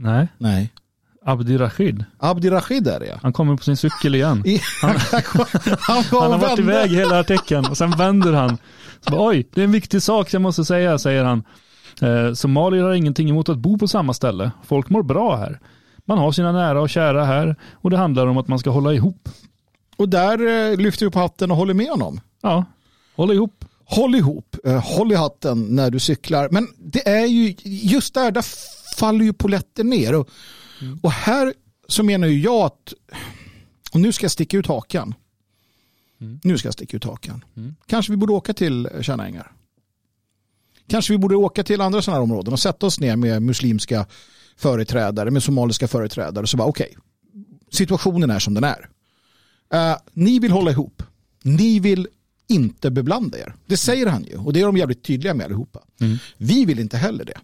Nej. 0.00 0.28
Nej. 0.38 0.72
Abdi 1.24 1.58
Rashid. 1.58 2.04
Abdi 2.18 2.50
Rashid 2.50 2.88
är 2.88 3.00
det 3.00 3.06
ja. 3.06 3.18
Han 3.22 3.32
kommer 3.32 3.56
på 3.56 3.62
sin 3.62 3.76
cykel 3.76 4.14
igen. 4.14 4.44
Han, 4.82 4.90
han, 5.80 6.04
han 6.10 6.32
har 6.32 6.38
varit 6.38 6.58
iväg 6.58 6.90
hela 6.90 7.20
artikeln 7.20 7.66
och 7.66 7.76
sen 7.76 7.90
vänder 7.90 8.32
han. 8.32 8.58
Så 9.00 9.10
bara, 9.10 9.28
Oj, 9.28 9.46
det 9.54 9.60
är 9.60 9.64
en 9.64 9.72
viktig 9.72 10.02
sak 10.02 10.34
jag 10.34 10.42
måste 10.42 10.64
säga, 10.64 10.98
säger 10.98 11.24
han. 11.24 11.42
Eh, 12.02 12.32
somalier 12.32 12.82
har 12.82 12.92
ingenting 12.92 13.30
emot 13.30 13.48
att 13.48 13.58
bo 13.58 13.78
på 13.78 13.88
samma 13.88 14.14
ställe. 14.14 14.50
Folk 14.64 14.88
mår 14.88 15.02
bra 15.02 15.36
här. 15.36 15.60
Man 16.04 16.18
har 16.18 16.32
sina 16.32 16.52
nära 16.52 16.80
och 16.80 16.90
kära 16.90 17.24
här 17.24 17.56
och 17.72 17.90
det 17.90 17.96
handlar 17.96 18.26
om 18.26 18.38
att 18.38 18.48
man 18.48 18.58
ska 18.58 18.70
hålla 18.70 18.94
ihop. 18.94 19.28
Och 19.96 20.08
där 20.08 20.70
eh, 20.70 20.76
lyfter 20.76 21.06
vi 21.06 21.12
på 21.12 21.18
hatten 21.18 21.50
och 21.50 21.56
håller 21.56 21.74
med 21.74 21.88
honom. 21.88 22.20
Ja, 22.42 22.64
hålla 23.16 23.34
ihop. 23.34 23.64
Håll 23.84 24.14
ihop, 24.14 24.56
eh, 24.64 24.84
håll 24.84 25.12
i 25.12 25.14
hatten 25.14 25.62
när 25.62 25.90
du 25.90 25.98
cyklar. 25.98 26.48
Men 26.50 26.68
det 26.78 27.08
är 27.08 27.26
ju 27.26 27.54
just 27.64 28.14
där, 28.14 28.30
där 28.30 28.44
faller 28.98 29.24
ju 29.24 29.32
poletten 29.32 29.90
ner. 29.90 30.14
Och, 30.14 30.28
mm. 30.80 30.98
och 31.02 31.12
här 31.12 31.54
så 31.88 32.02
menar 32.02 32.28
ju 32.28 32.40
jag 32.40 32.66
att, 32.66 32.94
och 33.92 34.00
nu 34.00 34.12
ska 34.12 34.24
jag 34.24 34.30
sticka 34.30 34.56
ut 34.56 34.66
hakan. 34.66 35.14
Mm. 36.20 36.40
Nu 36.44 36.58
ska 36.58 36.66
jag 36.66 36.74
sticka 36.74 36.96
ut 36.96 37.04
hakan. 37.04 37.44
Mm. 37.56 37.76
Kanske 37.86 38.12
vi 38.12 38.16
borde 38.16 38.32
åka 38.32 38.54
till 38.54 38.88
Tjärnängar. 39.00 39.52
Kanske 40.88 41.12
vi 41.12 41.18
borde 41.18 41.36
åka 41.36 41.64
till 41.64 41.80
andra 41.80 42.02
sådana 42.02 42.16
här 42.16 42.22
områden 42.22 42.52
och 42.52 42.60
sätta 42.60 42.86
oss 42.86 43.00
ner 43.00 43.16
med 43.16 43.42
muslimska 43.42 44.06
företrädare, 44.56 45.30
med 45.30 45.42
somaliska 45.42 45.88
företrädare 45.88 46.42
och 46.42 46.48
så 46.48 46.56
bara 46.56 46.68
okej, 46.68 46.88
okay, 46.90 47.02
situationen 47.70 48.30
är 48.30 48.38
som 48.38 48.54
den 48.54 48.64
är. 48.64 48.88
Uh, 49.74 49.96
ni 50.12 50.38
vill 50.38 50.50
hålla 50.50 50.70
ihop. 50.70 51.02
Ni 51.42 51.80
vill 51.80 52.08
inte 52.48 52.90
beblanda 52.90 53.38
er. 53.38 53.54
Det 53.66 53.76
säger 53.76 54.06
han 54.06 54.24
ju 54.24 54.36
och 54.36 54.52
det 54.52 54.60
är 54.60 54.66
de 54.66 54.76
jävligt 54.76 55.02
tydliga 55.02 55.34
med 55.34 55.44
allihopa. 55.44 55.80
Mm. 56.00 56.18
Vi 56.36 56.64
vill 56.64 56.78
inte 56.78 56.96
heller 56.96 57.24
det. 57.24 57.38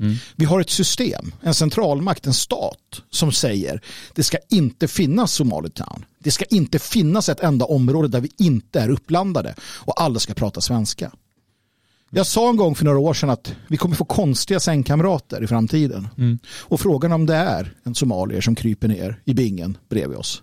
Mm. 0.00 0.16
Vi 0.36 0.44
har 0.44 0.60
ett 0.60 0.70
system, 0.70 1.32
en 1.42 1.54
centralmakt, 1.54 2.26
en 2.26 2.34
stat 2.34 3.02
som 3.10 3.32
säger 3.32 3.82
det 4.14 4.22
ska 4.22 4.38
inte 4.48 4.88
finnas 4.88 5.32
Somalitown. 5.32 6.04
Det 6.18 6.30
ska 6.30 6.44
inte 6.44 6.78
finnas 6.78 7.28
ett 7.28 7.40
enda 7.40 7.64
område 7.64 8.08
där 8.08 8.20
vi 8.20 8.30
inte 8.38 8.80
är 8.80 8.90
uppblandade 8.90 9.54
och 9.60 10.02
alla 10.02 10.18
ska 10.18 10.34
prata 10.34 10.60
svenska. 10.60 11.12
Jag 12.10 12.26
sa 12.26 12.50
en 12.50 12.56
gång 12.56 12.74
för 12.74 12.84
några 12.84 12.98
år 12.98 13.14
sedan 13.14 13.30
att 13.30 13.54
vi 13.68 13.76
kommer 13.76 13.96
få 13.96 14.04
konstiga 14.04 14.60
sängkamrater 14.60 15.44
i 15.44 15.46
framtiden. 15.46 16.08
Mm. 16.18 16.38
Och 16.60 16.80
frågan 16.80 17.12
om 17.12 17.26
det 17.26 17.34
är 17.34 17.74
en 17.82 17.94
somalier 17.94 18.40
som 18.40 18.54
kryper 18.54 18.88
ner 18.88 19.22
i 19.24 19.34
bingen 19.34 19.78
bredvid 19.88 20.18
oss. 20.18 20.42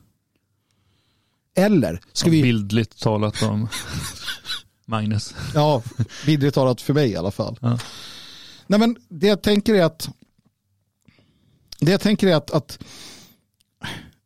Eller 1.56 2.02
ska 2.14 2.28
ja, 2.28 2.32
vi... 2.32 2.42
Bildligt 2.42 3.02
talat 3.02 3.44
om 3.44 3.68
Magnus. 4.86 5.36
Ja, 5.54 5.84
bildligt 6.26 6.56
talat 6.56 6.82
för 6.82 6.94
mig 6.94 7.12
i 7.12 7.16
alla 7.16 7.32
fall. 7.32 7.58
Ja. 7.62 7.80
Nej, 8.68 8.80
men 8.80 8.98
det 9.10 9.28
jag 9.28 9.42
tänker 9.42 9.74
är 9.74 9.84
att 9.84 10.10
det 11.80 11.92
jag 11.92 12.02
tänker 12.02 12.28
är 12.28 12.36
att, 12.36 12.52
att 12.52 12.80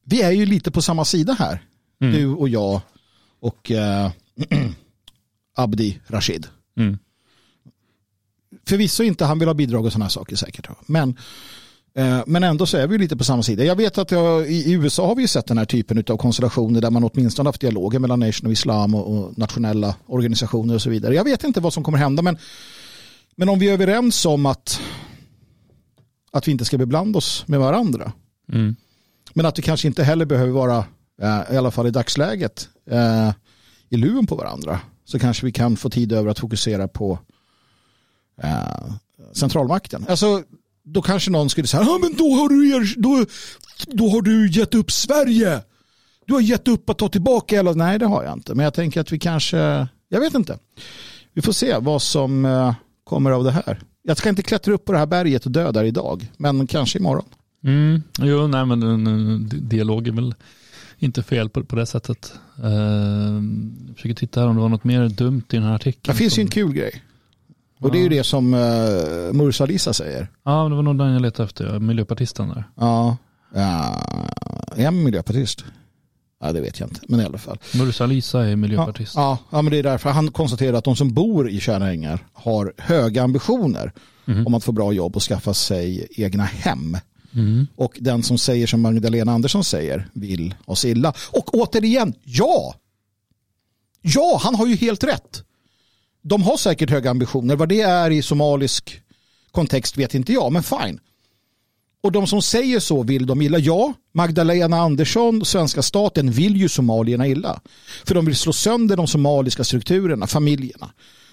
vi 0.04 0.22
är 0.22 0.32
ju 0.32 0.46
lite 0.46 0.72
på 0.72 0.82
samma 0.82 1.06
sida 1.06 1.36
här. 1.40 1.64
Mm. 2.02 2.14
Du 2.14 2.28
och 2.28 2.50
jag 2.50 2.82
och 3.40 3.72
äh, 3.72 4.12
Abdi 5.56 6.00
Rashid. 6.08 6.48
Mm. 6.78 6.98
Förvisso 8.68 9.04
inte 9.04 9.26
han 9.26 9.40
vill 9.40 9.48
ha 9.48 9.54
bidrag 9.54 9.86
och 9.86 9.92
sådana 9.92 10.10
saker 10.10 10.36
säkert. 10.36 10.68
Men, 10.86 11.18
äh, 11.96 12.22
men 12.28 12.44
ändå 12.44 12.66
så 12.66 12.78
är 12.78 12.88
vi 12.88 12.98
lite 12.98 13.18
på 13.18 13.24
samma 13.24 13.44
sida. 13.44 13.64
Jag 13.64 13.76
vet 13.76 13.98
att 13.98 14.12
jag, 14.12 14.52
i 14.52 14.72
USA 14.74 15.08
har 15.08 15.16
vi 15.16 15.28
sett 15.28 15.48
den 15.48 15.58
här 15.58 15.66
typen 15.66 16.04
av 16.10 16.18
konstellationer 16.18 16.82
där 16.82 16.92
man 16.92 17.04
åtminstone 17.04 17.50
haft 17.50 17.62
dialoger 17.62 18.00
mellan 18.00 18.20
Nation 18.20 18.48
of 18.48 18.54
Islam 18.54 18.96
och, 18.96 19.18
och 19.18 19.38
nationella 19.38 19.96
organisationer 20.06 20.76
och 20.76 20.82
så 20.82 20.90
vidare. 20.90 21.16
Jag 21.16 21.24
vet 21.24 21.44
inte 21.44 21.60
vad 21.60 21.74
som 21.74 21.84
kommer 21.84 21.98
hända 21.98 22.22
men 22.22 22.38
men 23.40 23.50
om 23.50 23.60
vi 23.60 23.70
är 23.70 23.74
överens 23.74 24.26
om 24.26 24.46
att, 24.46 24.82
att 26.32 26.48
vi 26.48 26.52
inte 26.52 26.66
ska 26.66 26.78
beblanda 26.78 27.18
oss 27.18 27.48
med 27.48 27.60
varandra. 27.60 28.12
Mm. 28.54 28.76
Men 29.34 29.46
att 29.46 29.58
vi 29.58 29.62
kanske 29.62 29.88
inte 29.88 30.04
heller 30.04 30.26
behöver 30.26 30.52
vara, 30.52 30.78
eh, 31.22 31.54
i 31.54 31.58
alla 31.58 31.72
fall 31.72 31.88
i 31.88 31.92
dagsläget, 31.92 32.70
eh, 32.92 33.32
i 33.90 33.98
luven 33.98 34.28
på 34.28 34.36
varandra. 34.36 34.80
Så 35.06 35.20
kanske 35.20 35.46
vi 35.46 35.52
kan 35.52 35.78
få 35.78 35.90
tid 35.90 36.12
över 36.12 36.30
att 36.32 36.40
fokusera 36.40 36.88
på 36.88 37.20
eh, 38.44 38.94
centralmakten. 39.34 40.06
Alltså, 40.10 40.44
då 40.84 41.02
kanske 41.02 41.32
någon 41.32 41.50
skulle 41.50 41.68
säga, 41.68 41.84
ah, 41.84 41.98
men 42.02 42.16
då 42.18 42.34
har, 42.34 42.50
du 42.50 42.70
er, 42.76 42.94
då, 42.98 43.26
då 43.88 44.10
har 44.10 44.22
du 44.22 44.50
gett 44.50 44.76
upp 44.76 44.92
Sverige. 44.92 45.62
Du 46.26 46.34
har 46.34 46.42
gett 46.42 46.68
upp 46.68 46.90
att 46.90 46.98
ta 46.98 47.10
tillbaka 47.10 47.56
hela... 47.56 47.72
Nej, 47.72 48.00
det 48.00 48.06
har 48.06 48.24
jag 48.24 48.34
inte. 48.34 48.56
Men 48.56 48.64
jag 48.64 48.74
tänker 48.74 49.02
att 49.02 49.12
vi 49.12 49.20
kanske, 49.20 49.88
jag 50.10 50.20
vet 50.20 50.34
inte. 50.34 50.58
Vi 51.34 51.42
får 51.42 51.54
se 51.54 51.78
vad 51.78 52.02
som 52.02 52.74
kommer 53.04 53.32
av 53.32 53.44
det 53.44 53.52
här. 53.52 53.80
Jag 54.04 54.18
ska 54.18 54.30
inte 54.30 54.44
klättra 54.44 54.74
upp 54.74 54.86
på 54.86 54.92
det 54.92 54.98
här 54.98 55.06
berget 55.06 55.46
och 55.46 55.52
dö 55.52 55.72
där 55.72 55.84
idag, 55.84 56.32
men 56.38 56.68
kanske 56.68 57.00
imorgon. 57.00 57.26
Mm, 57.64 58.04
jo, 58.20 58.48
nej, 58.48 58.66
men 58.66 58.84
en, 58.84 59.50
dialog 59.50 60.08
är 60.08 60.12
väl 60.12 60.36
inte 60.98 61.24
fel 61.24 61.50
på, 61.50 61.64
på 61.64 61.76
det 61.76 61.86
sättet. 61.86 62.34
Uh, 62.64 63.44
jag 63.88 63.96
försöker 63.96 64.16
titta 64.16 64.40
här 64.40 64.48
om 64.48 64.56
det 64.56 64.62
var 64.62 64.70
något 64.70 64.84
mer 64.84 65.10
dumt 65.10 65.44
i 65.50 65.56
den 65.56 65.64
här 65.64 65.76
artikeln. 65.76 66.14
Det 66.14 66.18
finns 66.18 66.38
ju 66.38 66.42
en 66.42 66.48
kul 66.48 66.74
grej. 66.74 67.04
Och 67.80 67.90
ja. 67.90 67.92
det 67.92 67.98
är 68.00 68.04
ju 68.04 68.10
det 68.10 68.24
som 68.24 68.54
uh, 68.54 69.34
Mursa 69.34 69.66
Lisa 69.66 69.94
säger. 69.94 70.28
Ja, 70.46 70.70
det 70.70 70.76
var 70.76 70.84
nog 70.84 70.98
den 70.98 71.14
jag 71.14 71.22
letade 71.22 71.46
efter, 71.48 71.80
miljöpartisten 71.80 72.50
där. 72.50 72.64
Ja, 72.76 73.18
ja 73.54 73.96
en 74.76 75.04
miljöpartist. 75.04 75.66
Ja, 76.42 76.52
det 76.52 76.62
vet 76.62 76.80
jag 76.80 76.90
inte, 76.90 77.02
men 77.08 77.20
i 77.20 77.24
alla 77.24 77.38
fall. 77.38 77.58
Mursa 77.76 78.06
Lisa 78.06 78.46
är 78.46 78.56
miljöpartist. 78.56 79.16
Ja, 79.16 79.38
ja, 79.50 79.62
men 79.62 79.72
det 79.72 79.78
är 79.78 79.84
därför 79.84 80.10
han 80.10 80.32
konstaterar 80.32 80.78
att 80.78 80.84
de 80.84 80.96
som 80.96 81.14
bor 81.14 81.50
i 81.50 81.60
Tjärna 81.60 82.20
har 82.34 82.74
höga 82.78 83.24
ambitioner 83.24 83.92
mm. 84.28 84.48
om 84.48 84.54
att 84.54 84.64
få 84.64 84.72
bra 84.72 84.94
jobb 84.94 85.16
och 85.16 85.24
skaffa 85.24 85.54
sig 85.54 86.08
egna 86.12 86.44
hem. 86.44 86.98
Mm. 87.34 87.68
Och 87.76 87.98
den 88.02 88.24
som 88.24 88.38
säger 88.38 88.68
som 88.68 88.82
Magdalena 88.82 89.32
Andersson 89.32 89.64
säger 89.64 90.10
vill 90.14 90.56
oss 90.66 90.86
illa. 90.86 91.14
Och 91.32 91.54
återigen, 91.54 92.14
ja! 92.24 92.76
Ja, 94.02 94.40
han 94.44 94.56
har 94.56 94.68
ju 94.68 94.76
helt 94.76 95.04
rätt. 95.04 95.44
De 96.22 96.42
har 96.42 96.58
säkert 96.58 96.90
höga 96.90 97.10
ambitioner. 97.10 97.56
Vad 97.56 97.70
det 97.70 97.82
är 97.82 98.12
i 98.12 98.22
somalisk 98.22 99.02
kontext 99.52 99.98
vet 99.98 100.16
inte 100.16 100.34
jag, 100.34 100.52
men 100.52 100.64
fine. 100.64 101.00
Och 102.02 102.12
de 102.12 102.28
som 102.28 102.42
säger 102.42 102.80
så 102.80 103.04
vill 103.04 103.26
de 103.26 103.42
illa. 103.42 103.58
Ja, 103.58 103.94
Magdalena 104.14 104.78
Andersson, 104.78 105.46
svenska 105.46 105.82
staten, 105.82 106.32
vill 106.32 106.58
ju 106.58 106.70
somalierna 106.70 107.28
illa. 107.28 107.62
För 108.06 108.16
de 108.16 108.26
vill 108.26 108.36
slå 108.36 108.54
sönder 108.54 108.98
de 108.98 109.08
somaliska 109.08 109.64
strukturerna, 109.64 110.28
familjerna. 110.28 110.92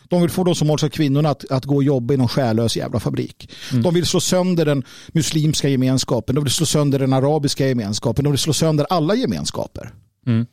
De 0.09 0.20
vill 0.20 0.30
få 0.30 0.45
de 0.45 0.55
somaliska 0.55 0.89
kvinnorna 0.89 1.28
att, 1.30 1.51
att 1.51 1.64
gå 1.64 1.76
och 1.76 1.84
jobba 1.84 2.14
i 2.14 2.16
någon 2.16 2.28
själös 2.28 2.76
jävla 2.76 3.01
fabrik. 3.01 3.51
Mm. 3.70 3.82
De 3.82 3.95
vill 3.95 4.07
slå 4.07 4.20
sönder 4.20 4.64
den 4.64 4.84
muslimska 5.09 5.68
gemenskapen. 5.68 6.34
De 6.34 6.45
vill 6.45 6.53
slå 6.53 6.66
sönder 6.66 6.99
den 6.99 7.12
arabiska 7.12 7.68
gemenskapen. 7.68 8.24
De 8.24 8.30
vill 8.30 8.39
slå 8.39 8.53
sönder 8.53 8.87
alla 8.91 9.14
gemenskaper. 9.14 9.95
Mm. 10.26 10.47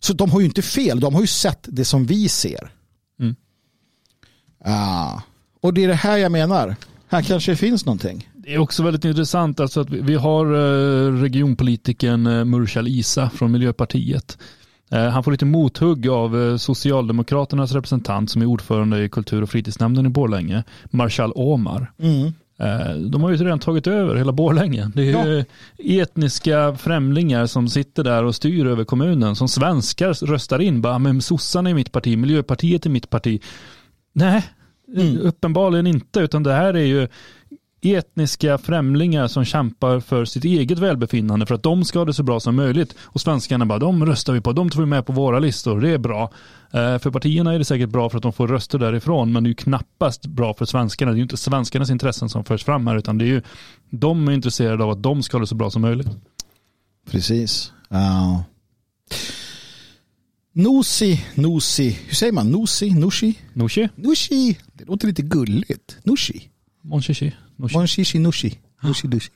Så 0.00 0.12
de 0.12 0.30
har 0.30 0.40
ju 0.40 0.46
inte 0.46 0.62
fel. 0.62 1.00
De 1.00 1.14
har 1.14 1.20
ju 1.20 1.26
sett 1.26 1.60
det 1.62 1.84
som 1.84 2.06
vi 2.06 2.28
ser. 2.28 2.72
Mm. 3.20 3.36
Ah. 4.66 5.20
Och 5.60 5.74
det 5.74 5.84
är 5.84 5.88
det 5.88 5.94
här 5.94 6.16
jag 6.16 6.32
menar. 6.32 6.76
Här 7.08 7.22
kanske 7.22 7.56
finns 7.56 7.86
någonting. 7.86 8.28
Det 8.34 8.54
är 8.54 8.58
också 8.58 8.82
väldigt 8.82 9.04
intressant 9.04 9.60
alltså 9.60 9.80
att 9.80 9.90
vi 9.90 10.14
har 10.14 10.46
eh, 10.46 11.12
regionpolitiken 11.12 12.26
eh, 12.26 12.44
Murshal 12.44 12.88
Isa 12.88 13.30
från 13.30 13.52
Miljöpartiet. 13.52 14.38
Eh, 14.90 15.08
han 15.08 15.24
får 15.24 15.30
lite 15.30 15.44
mothugg 15.44 16.08
av 16.08 16.58
Socialdemokraternas 16.58 17.72
representant 17.72 18.30
som 18.30 18.42
är 18.42 18.46
ordförande 18.46 19.04
i 19.04 19.08
kultur 19.08 19.42
och 19.42 19.50
fritidsnämnden 19.50 20.06
i 20.06 20.08
Borlänge, 20.08 20.64
Marshall 20.84 21.32
Omar. 21.34 21.92
Mm. 21.98 22.32
De 23.10 23.22
har 23.22 23.30
ju 23.30 23.36
redan 23.36 23.58
tagit 23.58 23.86
över 23.86 24.16
hela 24.16 24.32
Borlänge. 24.32 24.90
Det 24.94 25.12
är 25.12 25.46
ja. 25.76 26.02
etniska 26.02 26.76
främlingar 26.76 27.46
som 27.46 27.68
sitter 27.68 28.04
där 28.04 28.24
och 28.24 28.34
styr 28.34 28.66
över 28.66 28.84
kommunen. 28.84 29.36
Som 29.36 29.48
svenskar 29.48 30.26
röstar 30.26 30.58
in. 30.58 30.80
Bara, 30.80 30.98
men 30.98 31.22
sossarna 31.22 31.70
är 31.70 31.74
mitt 31.74 31.92
parti, 31.92 32.18
Miljöpartiet 32.18 32.86
är 32.86 32.90
mitt 32.90 33.10
parti. 33.10 33.42
Nej, 34.12 34.44
mm. 34.94 35.18
uppenbarligen 35.18 35.86
inte. 35.86 36.20
Utan 36.20 36.42
det 36.42 36.52
här 36.52 36.74
är 36.74 36.84
ju 36.84 37.08
etniska 37.82 38.58
främlingar 38.58 39.28
som 39.28 39.44
kämpar 39.44 40.00
för 40.00 40.24
sitt 40.24 40.44
eget 40.44 40.78
välbefinnande 40.78 41.46
för 41.46 41.54
att 41.54 41.62
de 41.62 41.84
ska 41.84 41.98
ha 41.98 42.04
det 42.04 42.14
så 42.14 42.22
bra 42.22 42.40
som 42.40 42.56
möjligt. 42.56 42.94
Och 43.00 43.20
svenskarna 43.20 43.66
bara, 43.66 43.78
de 43.78 44.06
röstar 44.06 44.32
vi 44.32 44.40
på, 44.40 44.52
de 44.52 44.70
tar 44.70 44.80
vi 44.80 44.86
med 44.86 45.06
på 45.06 45.12
våra 45.12 45.38
listor, 45.38 45.80
det 45.80 45.90
är 45.90 45.98
bra. 45.98 46.22
Eh, 46.72 46.98
för 46.98 47.10
partierna 47.10 47.54
är 47.54 47.58
det 47.58 47.64
säkert 47.64 47.88
bra 47.88 48.10
för 48.10 48.16
att 48.16 48.22
de 48.22 48.32
får 48.32 48.48
röster 48.48 48.78
därifrån, 48.78 49.32
men 49.32 49.44
det 49.44 49.46
är 49.46 49.50
ju 49.50 49.54
knappast 49.54 50.26
bra 50.26 50.54
för 50.54 50.64
svenskarna. 50.64 51.10
Det 51.10 51.14
är 51.14 51.18
ju 51.18 51.22
inte 51.22 51.36
svenskarnas 51.36 51.90
intressen 51.90 52.28
som 52.28 52.44
förs 52.44 52.64
fram 52.64 52.86
här, 52.86 52.96
utan 52.96 53.18
det 53.18 53.24
är 53.24 53.26
ju, 53.26 53.42
de 53.90 54.28
är 54.28 54.32
intresserade 54.32 54.84
av 54.84 54.90
att 54.90 55.02
de 55.02 55.22
ska 55.22 55.36
ha 55.36 55.40
det 55.40 55.46
så 55.46 55.54
bra 55.54 55.70
som 55.70 55.82
möjligt. 55.82 56.08
Precis. 57.10 57.72
Uh. 57.92 58.40
Nosi, 60.58 61.24
Nosi, 61.34 61.98
hur 62.06 62.14
säger 62.14 62.32
man? 62.32 62.50
Nosi, 62.50 62.90
Nushi? 62.90 63.34
Nushi? 63.52 63.88
Nushi, 63.94 64.58
det 64.72 64.84
låter 64.84 65.06
lite 65.06 65.22
gulligt. 65.22 65.96
Nushi. 66.02 66.48
Monchichi. 66.82 67.34
Monchichi 67.56 68.18
Nushi. 68.18 68.58
Nushi 68.82 69.08
Dushi. 69.08 69.30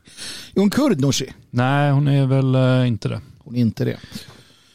Är 0.55 0.61
hon 0.61 0.71
kurd 0.71 1.01
Nushi? 1.01 1.27
Nej, 1.51 1.93
hon 1.93 2.09
är 2.09 2.27
väl 2.27 2.57
uh, 2.57 2.89
inte 2.89 3.09
det. 3.09 3.21
Hon 3.39 3.57
är 3.57 3.61
inte 3.61 3.85
det. 3.85 3.99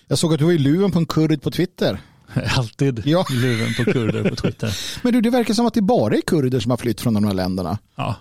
Jag 0.07 0.17
såg 0.17 0.33
att 0.33 0.39
du 0.39 0.45
var 0.45 0.51
i 0.51 0.57
luven 0.57 0.91
på 0.91 0.99
en 0.99 1.05
kurd 1.05 1.41
på 1.41 1.51
Twitter. 1.51 2.01
Alltid 2.57 3.01
ja. 3.05 3.25
luven 3.31 3.73
på 3.77 3.91
kurder 3.91 4.29
på 4.29 4.35
Twitter. 4.35 4.77
men 5.03 5.13
du, 5.13 5.21
det 5.21 5.29
verkar 5.29 5.53
som 5.53 5.65
att 5.65 5.73
det 5.73 5.81
bara 5.81 6.15
är 6.15 6.21
kurder 6.21 6.59
som 6.59 6.69
har 6.69 6.77
flytt 6.77 7.01
från 7.01 7.13
de 7.13 7.23
här 7.23 7.33
länderna. 7.33 7.77
Ja. 7.95 8.15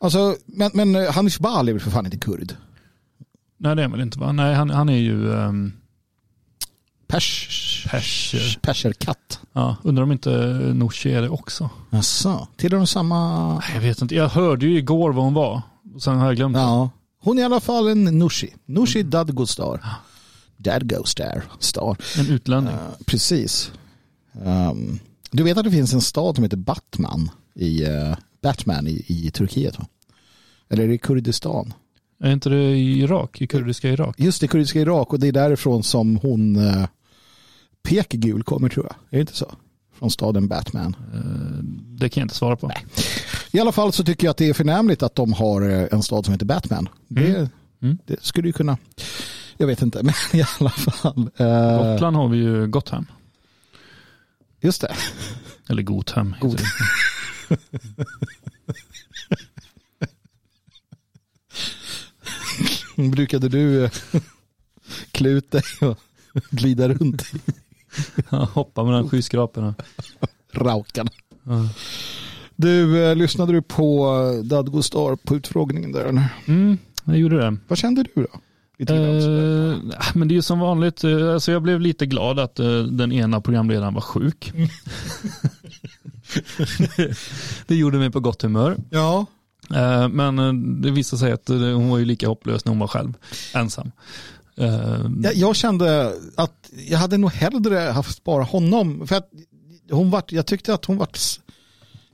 Alltså, 0.00 0.36
men, 0.46 0.70
men 0.74 0.96
eh, 0.96 1.12
Hanif 1.12 1.38
Bali 1.38 1.70
är 1.70 1.74
väl 1.74 1.82
för 1.82 1.90
fan 1.90 2.04
inte 2.04 2.18
kurd? 2.18 2.54
Nej, 3.58 3.76
det 3.76 3.82
är 3.82 3.88
väl 3.88 4.00
inte 4.00 4.18
va? 4.18 4.32
Nej, 4.32 4.54
han, 4.54 4.70
han 4.70 4.88
är 4.88 4.98
ju... 4.98 5.28
Um 5.28 5.72
Pers, 7.12 7.86
Perser. 7.90 8.58
perserkatt. 8.62 9.40
Ja, 9.52 9.76
undrar 9.82 10.02
om 10.02 10.12
inte 10.12 10.30
Nooshi 10.74 11.12
är 11.12 11.22
det 11.22 11.28
också. 11.28 11.70
Jaså, 11.90 12.48
tillhör 12.56 12.78
de 12.78 12.86
samma? 12.86 13.62
Jag 13.74 13.80
vet 13.80 14.02
inte. 14.02 14.14
Jag 14.14 14.28
hörde 14.28 14.66
ju 14.66 14.78
igår 14.78 15.12
vad 15.12 15.24
hon 15.24 15.34
var. 15.34 15.62
Och 15.94 16.02
sen 16.02 16.18
har 16.18 16.26
jag 16.26 16.36
glömt. 16.36 16.56
Ja, 16.56 16.90
hon 17.20 17.38
är 17.38 17.42
i 17.42 17.44
alla 17.44 17.60
fall 17.60 17.88
en 17.88 18.04
Nooshi. 18.04 18.54
Nooshi 18.66 19.02
Dadgostar. 19.02 19.84
Dadgostar. 20.56 21.44
Star. 21.58 21.96
En 22.18 22.30
utlänning. 22.30 22.74
Uh, 22.74 23.04
precis. 23.06 23.72
Um, 24.44 24.98
du 25.30 25.42
vet 25.42 25.58
att 25.58 25.64
det 25.64 25.70
finns 25.70 25.94
en 25.94 26.00
stad 26.00 26.34
som 26.34 26.44
heter 26.44 26.56
Batman 26.56 27.30
i 27.54 27.86
uh, 27.86 28.16
Batman 28.42 28.86
i, 28.86 29.04
i 29.06 29.30
Turkiet 29.30 29.78
va? 29.78 29.86
Eller 30.70 30.84
är 30.84 30.88
det 30.88 30.98
Kurdistan? 30.98 31.74
Är 32.20 32.32
inte 32.32 32.48
det 32.48 32.62
i 32.62 33.00
Irak? 33.00 33.40
I 33.40 33.46
kurdiska 33.46 33.88
Irak? 33.88 34.14
Just 34.18 34.40
det, 34.40 34.48
kurdiska 34.48 34.80
Irak 34.80 35.12
och 35.12 35.20
det 35.20 35.28
är 35.28 35.32
därifrån 35.32 35.82
som 35.82 36.16
hon 36.16 36.56
uh, 36.56 36.86
Pekgul 37.82 38.42
kommer 38.42 38.68
tror 38.68 38.86
jag. 38.86 38.94
Är 39.10 39.16
det 39.16 39.20
inte 39.20 39.36
så? 39.36 39.54
Från 39.98 40.10
staden 40.10 40.48
Batman. 40.48 40.96
Uh, 41.14 41.62
det 41.98 42.08
kan 42.08 42.20
jag 42.20 42.24
inte 42.24 42.34
svara 42.34 42.56
på. 42.56 42.66
Nej. 42.68 42.86
I 43.50 43.60
alla 43.60 43.72
fall 43.72 43.92
så 43.92 44.04
tycker 44.04 44.26
jag 44.26 44.30
att 44.30 44.36
det 44.36 44.48
är 44.48 44.54
förnämligt 44.54 45.02
att 45.02 45.14
de 45.14 45.32
har 45.32 45.62
en 45.94 46.02
stad 46.02 46.24
som 46.24 46.32
heter 46.32 46.46
Batman. 46.46 46.88
Det, 47.08 47.28
Mm. 47.36 47.48
Mm. 47.82 47.98
det 48.06 48.22
skulle 48.24 48.48
ju 48.48 48.52
kunna, 48.52 48.78
jag 49.56 49.66
vet 49.66 49.82
inte, 49.82 50.02
men 50.02 50.14
i 50.32 50.44
alla 50.58 50.70
fall. 50.70 51.30
Uh, 51.40 51.92
Gotland 51.92 52.16
har 52.16 52.28
vi 52.28 52.36
ju 52.38 52.66
Gottham. 52.66 53.06
just 54.60 54.80
det. 54.80 54.94
Eller 55.68 55.82
heter 55.82 56.34
God-. 56.40 56.60
Brukade 63.10 63.48
du 63.48 63.84
eh, 63.84 63.90
klä 65.12 65.28
ut 65.28 65.50
dig 65.50 65.62
och 65.80 65.98
glida 66.50 66.88
runt 66.88 67.24
Hoppa 68.54 68.84
mellan 68.84 69.08
skyskraporna. 69.08 69.74
raukarna? 70.52 71.10
Ja. 71.44 71.68
Du, 72.56 73.04
eh, 73.04 73.16
lyssnade 73.16 73.52
du 73.52 73.62
på 73.62 74.06
eh, 74.38 74.44
Dadgostar 74.44 75.16
på 75.16 75.36
utfrågningen 75.36 75.92
där? 75.92 76.04
eller? 76.04 76.28
Mm, 76.46 76.78
jag 77.04 77.18
gjorde 77.18 77.36
det. 77.36 77.56
Vad 77.68 77.78
kände 77.78 78.02
du 78.02 78.10
då? 78.22 78.40
Lite 78.78 78.92
grann 78.94 79.22
sådär. 79.22 79.72
Eh, 79.72 79.78
men 80.14 80.28
det 80.28 80.34
är 80.34 80.36
ju 80.36 80.42
som 80.42 80.58
vanligt. 80.60 81.04
eh, 81.04 81.32
Alltså 81.34 81.52
jag 81.52 81.62
blev 81.62 81.80
lite 81.80 82.06
glad 82.06 82.38
att 82.38 82.58
eh, 82.60 82.78
den 82.82 83.12
ena 83.12 83.40
programledaren 83.40 83.94
var 83.94 84.00
sjuk. 84.00 84.52
det 87.66 87.74
gjorde 87.74 87.98
mig 87.98 88.10
på 88.10 88.20
gott 88.20 88.42
humör. 88.42 88.76
ja, 88.90 89.26
Eh, 89.74 90.08
Men 90.08 90.38
eh, 90.38 90.52
det 90.82 90.90
visade 90.90 91.20
sig 91.20 91.32
att 91.32 91.50
eh, 91.50 91.56
hon 91.58 91.88
var 91.88 91.98
ju 91.98 92.04
lika 92.04 92.28
hopplös 92.28 92.64
när 92.64 92.70
hon 92.70 92.78
var 92.78 92.86
själv, 92.88 93.14
ensam. 93.54 93.90
Eh, 94.56 95.00
jag, 95.22 95.34
jag 95.34 95.56
kände 95.56 96.12
att 96.36 96.70
jag 96.88 96.98
hade 96.98 97.18
nog 97.18 97.30
hellre 97.32 97.78
haft 97.78 98.24
bara 98.24 98.42
honom. 98.44 99.06
För 99.06 99.16
att 99.16 99.30
hon 99.90 100.10
vart, 100.10 100.32
jag 100.32 100.46
tyckte 100.46 100.74
att 100.74 100.84
hon 100.84 100.96
vart 100.96 101.16
s- 101.16 101.40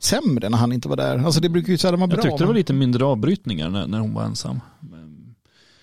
sämre 0.00 0.48
när 0.48 0.58
han 0.58 0.72
inte 0.72 0.88
var 0.88 0.96
där. 0.96 1.18
Alltså 1.18 1.40
det 1.40 1.48
brukar 1.48 1.68
ju 1.72 1.78
sällan 1.78 2.00
vara 2.00 2.06
bra. 2.08 2.16
Jag 2.16 2.24
tyckte 2.24 2.42
det 2.42 2.46
var 2.46 2.54
lite 2.54 2.72
mindre 2.72 3.04
avbrytningar 3.04 3.68
när, 3.70 3.86
när 3.86 3.98
hon 3.98 4.14
var 4.14 4.24
ensam. 4.24 4.60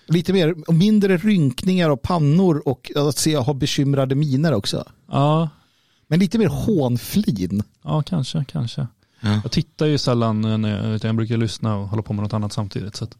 lite 0.08 0.32
mer, 0.32 0.54
och 0.68 0.74
mindre 0.74 1.16
rynkningar 1.16 1.90
och 1.90 2.02
pannor 2.02 2.62
och 2.68 2.90
att 2.96 3.16
se 3.18 3.36
ha 3.36 3.54
bekymrade 3.54 4.14
miner 4.14 4.52
också. 4.52 4.84
Ja, 5.10 5.48
Men 6.08 6.18
lite 6.18 6.38
mer 6.38 6.46
hånflin. 6.48 7.62
ja 7.84 8.02
kanske, 8.02 8.44
kanske. 8.48 8.86
Ja. 9.20 9.40
Jag 9.42 9.52
tittar 9.52 9.86
ju 9.86 9.98
sällan 9.98 10.40
när 10.62 10.76
jag, 10.76 10.94
utan 10.94 11.08
jag 11.08 11.16
brukar 11.16 11.36
lyssna 11.36 11.76
och 11.76 11.88
hålla 11.88 12.02
på 12.02 12.12
med 12.12 12.22
något 12.22 12.32
annat 12.32 12.52
samtidigt. 12.52 12.96
Så 12.96 13.04
att, 13.04 13.16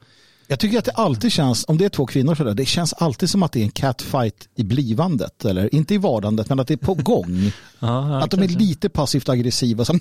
Jag 0.49 0.59
tycker 0.61 0.79
att 0.79 0.85
det 0.85 0.91
alltid 0.93 1.33
känns, 1.33 1.65
om 1.69 1.79
det 1.79 1.85
är 1.85 1.89
två 1.89 2.07
kvinnor 2.07 2.35
sådär, 2.35 2.55
det 2.55 2.65
känns 2.67 2.93
alltid 2.93 3.31
som 3.31 3.43
att 3.43 3.53
det 3.53 3.61
är 3.61 3.63
en 3.65 3.71
catfight 3.71 4.49
i 4.55 4.65
blivandet. 4.65 5.45
Eller 5.45 5.75
inte 5.75 5.95
i 5.95 5.99
vardandet, 5.99 6.49
men 6.49 6.61
att 6.61 6.69
det 6.69 6.75
är 6.75 6.79
på 6.79 6.95
gång. 6.95 7.53
ja, 7.79 8.23
att 8.25 8.31
de 8.31 8.43
är 8.43 8.49
lite 8.49 8.89
passivt 8.89 9.29
aggressiva. 9.29 9.85
Som 9.85 10.01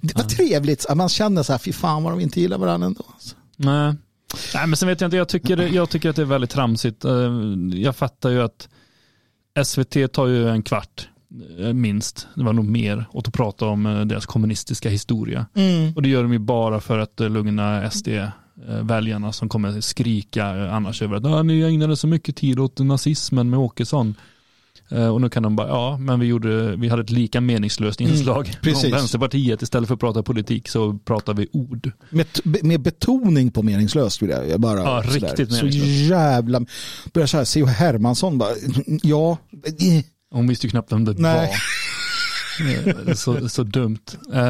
det 0.00 0.16
var 0.16 0.22
trevligt. 0.22 0.86
Man 0.94 1.08
känner 1.08 1.42
så 1.42 1.52
här, 1.52 1.58
fy 1.58 1.72
fan 1.72 2.02
vad 2.02 2.12
de 2.12 2.20
inte 2.20 2.40
gillar 2.40 2.58
varandra 2.58 2.86
ändå. 2.86 3.04
Nej. 3.56 3.94
Nej, 4.54 4.66
men 4.66 4.76
sen 4.76 4.88
vet 4.88 5.00
jag 5.00 5.08
inte, 5.08 5.16
jag 5.16 5.28
tycker, 5.28 5.56
jag 5.74 5.90
tycker 5.90 6.10
att 6.10 6.16
det 6.16 6.22
är 6.22 6.26
väldigt 6.26 6.50
tramsigt. 6.50 7.04
Eh, 7.04 7.12
Jag 7.72 7.96
fattar 7.96 8.30
ju 8.30 8.42
att 8.42 8.68
SVT 9.64 10.12
tar 10.12 10.26
ju 10.26 10.48
en 10.48 10.62
kvart, 10.62 11.07
minst, 11.74 12.26
det 12.34 12.44
var 12.44 12.52
nog 12.52 12.64
mer, 12.68 13.04
åt 13.12 13.28
att 13.28 13.34
prata 13.34 13.66
om 13.66 13.86
eh, 13.86 14.00
deras 14.00 14.26
kommunistiska 14.26 14.88
historia. 14.90 15.46
Och 15.96 16.02
det 16.02 16.08
gör 16.08 16.22
de 16.22 16.32
ju 16.32 16.38
bara 16.38 16.80
för 16.80 16.98
att 16.98 17.20
eh, 17.20 17.30
lugna 17.30 17.90
SD-väljarna 17.90 19.32
som 19.32 19.48
kommer 19.48 19.80
skrika 19.80 20.56
eh, 20.56 20.74
annars 20.74 21.02
över 21.02 21.16
att 21.16 21.24
ah, 21.24 21.42
ni 21.42 21.60
ägnade 21.60 21.96
så 21.96 22.06
mycket 22.06 22.36
tid 22.36 22.58
åt 22.58 22.78
nazismen 22.78 23.50
med 23.50 23.58
Åkesson. 23.58 24.14
Eh, 24.90 25.08
Och 25.08 25.20
nu 25.20 25.28
kan 25.28 25.42
de 25.42 25.56
bara, 25.56 25.68
ja, 25.68 25.98
men 25.98 26.20
vi, 26.20 26.26
gjorde, 26.26 26.76
vi 26.76 26.88
hade 26.88 27.02
ett 27.02 27.10
lika 27.10 27.40
meningslöst 27.40 28.00
inslag 28.00 28.46
Mm, 28.46 28.58
precis. 28.62 28.84
om 28.84 28.90
Vänsterpartiet. 28.90 29.62
Istället 29.62 29.86
för 29.88 29.94
att 29.94 30.00
prata 30.00 30.22
politik 30.22 30.68
så 30.68 30.98
pratar 30.98 31.34
vi 31.34 31.48
ord. 31.52 31.90
Med, 32.10 32.26
med 32.62 32.80
betoning 32.82 33.50
på 33.50 33.62
meningslöst 33.62 34.22
vill 34.22 34.30
jag 34.30 34.60
bara. 34.60 34.80
Ja, 34.80 35.02
riktigt 35.06 35.52
Så 35.52 35.64
meningslöst. 35.64 36.10
jävla, 36.10 36.60
börjar 37.12 37.26
så 37.26 37.36
här, 37.36 37.44
C.H. 37.44 37.66
Hermansson 37.66 38.38
bara, 38.38 38.50
ja, 39.02 39.38
eh, 39.66 40.04
Hon 40.30 40.46
visste 40.48 40.66
ju 40.66 40.70
knappt 40.70 40.92
vem 40.92 41.04
det 41.04 41.12
Nej. 41.18 41.34
var. 41.48 43.08
Eh, 43.08 43.14
Så, 43.14 43.48
så 43.48 43.62
dumt. 43.62 43.98
Eh, 44.32 44.40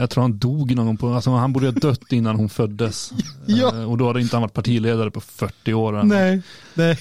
jag 0.00 0.10
tror 0.10 0.22
han 0.22 0.38
dog 0.38 0.74
någon 0.74 0.86
gång 0.86 0.96
på, 0.96 1.14
alltså 1.14 1.30
han 1.30 1.52
borde 1.52 1.66
ha 1.66 1.72
dött 1.72 2.12
innan 2.12 2.36
hon 2.36 2.48
föddes. 2.48 3.12
Ja. 3.46 3.74
Eh, 3.76 3.90
och 3.90 3.98
då 3.98 4.06
hade 4.06 4.20
inte 4.20 4.36
han 4.36 4.42
varit 4.42 4.54
partiledare 4.54 5.10
på 5.10 5.20
40 5.20 5.74
år. 5.74 6.02
nej, 6.02 6.42
nej. 6.74 6.98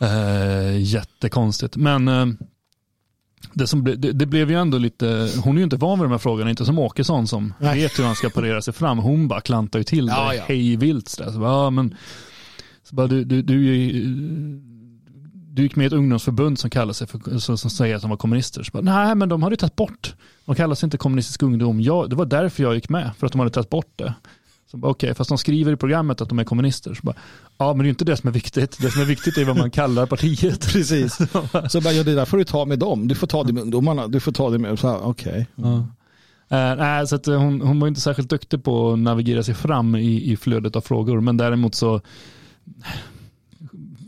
Eh, 0.00 0.80
jättekonstigt. 0.82 1.76
Men 1.76 2.36
det, 3.52 3.66
som 3.66 3.82
ble, 3.82 3.94
det, 3.94 4.12
det 4.12 4.26
blev 4.26 4.50
ju 4.50 4.56
ändå 4.60 4.78
lite, 4.78 5.30
hon 5.44 5.54
är 5.56 5.58
ju 5.58 5.64
inte 5.64 5.76
van 5.76 5.98
vid 5.98 6.04
de 6.04 6.10
här 6.10 6.18
frågorna, 6.18 6.50
inte 6.50 6.64
som 6.64 6.78
Åkesson 6.78 7.28
som 7.28 7.54
Nej. 7.60 7.82
vet 7.82 7.98
hur 7.98 8.04
han 8.04 8.14
ska 8.14 8.30
parera 8.30 8.62
sig 8.62 8.74
fram. 8.74 8.98
Hon 8.98 9.28
bara 9.28 9.40
klantar 9.40 9.78
ju 9.78 9.84
till 9.84 10.06
det 10.06 10.12
Ja, 10.12 10.34
ja. 10.34 10.42
hej 10.46 10.76
vilt. 10.76 11.08
Så, 11.08 11.22
bara, 11.38 11.50
ja, 11.64 11.70
men, 11.70 11.94
så 12.82 12.94
bara, 12.94 13.06
du, 13.06 13.24
du, 13.24 13.42
du, 13.42 13.74
du 15.58 15.62
gick 15.62 15.76
med 15.76 15.84
i 15.84 15.86
ett 15.86 15.92
ungdomsförbund 15.92 16.58
som 16.58 16.70
kallar 16.70 16.92
sig 16.92 17.06
för, 17.06 17.38
som, 17.38 17.58
som 17.58 17.70
säger 17.70 17.96
att 17.96 18.02
de 18.02 18.10
var 18.10 18.16
kommunister. 18.16 18.62
Så 18.62 18.70
bara, 18.72 18.82
Nej, 18.82 19.14
men 19.14 19.28
de 19.28 19.42
hade 19.42 19.52
ju 19.52 19.56
tagit 19.56 19.76
bort. 19.76 20.14
De 20.44 20.54
kallar 20.54 20.74
sig 20.74 20.86
inte 20.86 20.96
kommunistisk 20.96 21.42
ungdom. 21.42 21.80
Jag, 21.80 22.10
det 22.10 22.16
var 22.16 22.26
därför 22.26 22.62
jag 22.62 22.74
gick 22.74 22.88
med, 22.88 23.10
för 23.18 23.26
att 23.26 23.32
de 23.32 23.38
hade 23.38 23.50
tagit 23.50 23.70
bort 23.70 23.92
det. 23.96 24.14
Okej, 24.72 25.14
fast 25.14 25.28
de 25.28 25.38
skriver 25.38 25.72
i 25.72 25.76
programmet 25.76 26.20
att 26.20 26.28
de 26.28 26.38
är 26.38 26.44
kommunister. 26.44 26.94
Så 26.94 27.00
bara, 27.02 27.16
ja, 27.58 27.74
men 27.74 27.78
det 27.78 27.86
är 27.86 27.88
inte 27.88 28.04
det 28.04 28.16
som 28.16 28.28
är 28.28 28.32
viktigt. 28.32 28.78
Det 28.80 28.90
som 28.90 29.02
är 29.02 29.06
viktigt 29.06 29.38
är 29.38 29.44
vad 29.44 29.56
man 29.56 29.70
kallar 29.70 30.06
partiet. 30.06 30.60
Precis. 30.72 31.14
Så 31.68 31.80
bara, 31.80 31.92
ja, 31.92 32.02
det 32.02 32.14
där 32.14 32.24
får 32.24 32.38
du 32.38 32.44
ta 32.44 32.64
med 32.64 32.78
dem. 32.78 33.08
Du 33.08 33.14
får 33.14 33.26
ta 33.26 33.44
det 33.44 33.52
med 33.52 33.62
ungdomarna. 33.62 34.08
Du 34.08 34.20
får 34.20 34.32
ta 34.32 34.50
det 34.50 34.58
med, 34.58 34.78
så 34.78 34.88
här, 34.88 35.06
okej. 35.06 35.46
Ja. 35.54 35.76
Eh, 36.48 36.76
nej, 36.76 37.06
så 37.06 37.32
eh, 37.32 37.40
hon, 37.40 37.60
hon 37.60 37.80
var 37.80 37.88
inte 37.88 38.00
särskilt 38.00 38.30
duktig 38.30 38.64
på 38.64 38.92
att 38.92 38.98
navigera 38.98 39.42
sig 39.42 39.54
fram 39.54 39.94
i, 39.94 40.32
i 40.32 40.36
flödet 40.36 40.76
av 40.76 40.80
frågor. 40.80 41.20
Men 41.20 41.36
däremot 41.36 41.74
så, 41.74 42.00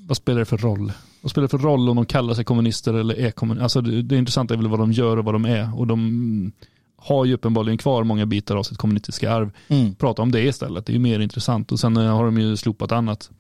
vad 0.07 0.17
spelar 0.17 0.39
det 0.39 0.45
för 0.45 0.59
roll? 0.59 0.93
Vad 1.21 1.31
spelar 1.31 1.43
det 1.43 1.51
för 1.51 1.59
roll 1.59 1.89
om 1.89 1.97
de 1.97 2.07
kallar 2.07 2.35
sig 2.35 2.45
kommunister 2.45 2.95
eller 2.95 3.19
är 3.19 3.31
kommunister? 3.31 3.63
Alltså 3.63 3.81
det, 3.81 4.03
det 4.03 4.17
intressanta 4.17 4.55
är 4.55 4.59
väl 4.59 4.69
vad 4.69 4.79
de 4.79 4.93
gör 4.93 5.17
och 5.17 5.25
vad 5.25 5.35
de 5.35 5.45
är. 5.45 5.79
Och 5.79 5.87
de 5.87 6.53
har 6.97 7.25
ju 7.25 7.35
uppenbarligen 7.35 7.79
kvar 7.79 8.05
många 8.05 8.27
bitar 8.27 8.57
av 8.57 8.63
sitt 8.63 8.79
kommunistiska 8.79 9.33
arv. 9.33 9.51
Mm. 9.69 9.95
Prata 9.95 10.23
om 10.23 10.33
det 10.33 10.41
istället, 10.41 10.87
det 10.87 10.93
är 10.93 10.95
ju 10.95 11.01
mer 11.01 11.21
intressant. 11.21 11.73
Och 11.73 11.81
sen 11.81 11.97
eh, 11.97 12.17
har 12.17 12.25
de 12.25 12.39
ju 12.39 12.57
slopat 12.57 12.93
annat. 12.93 13.31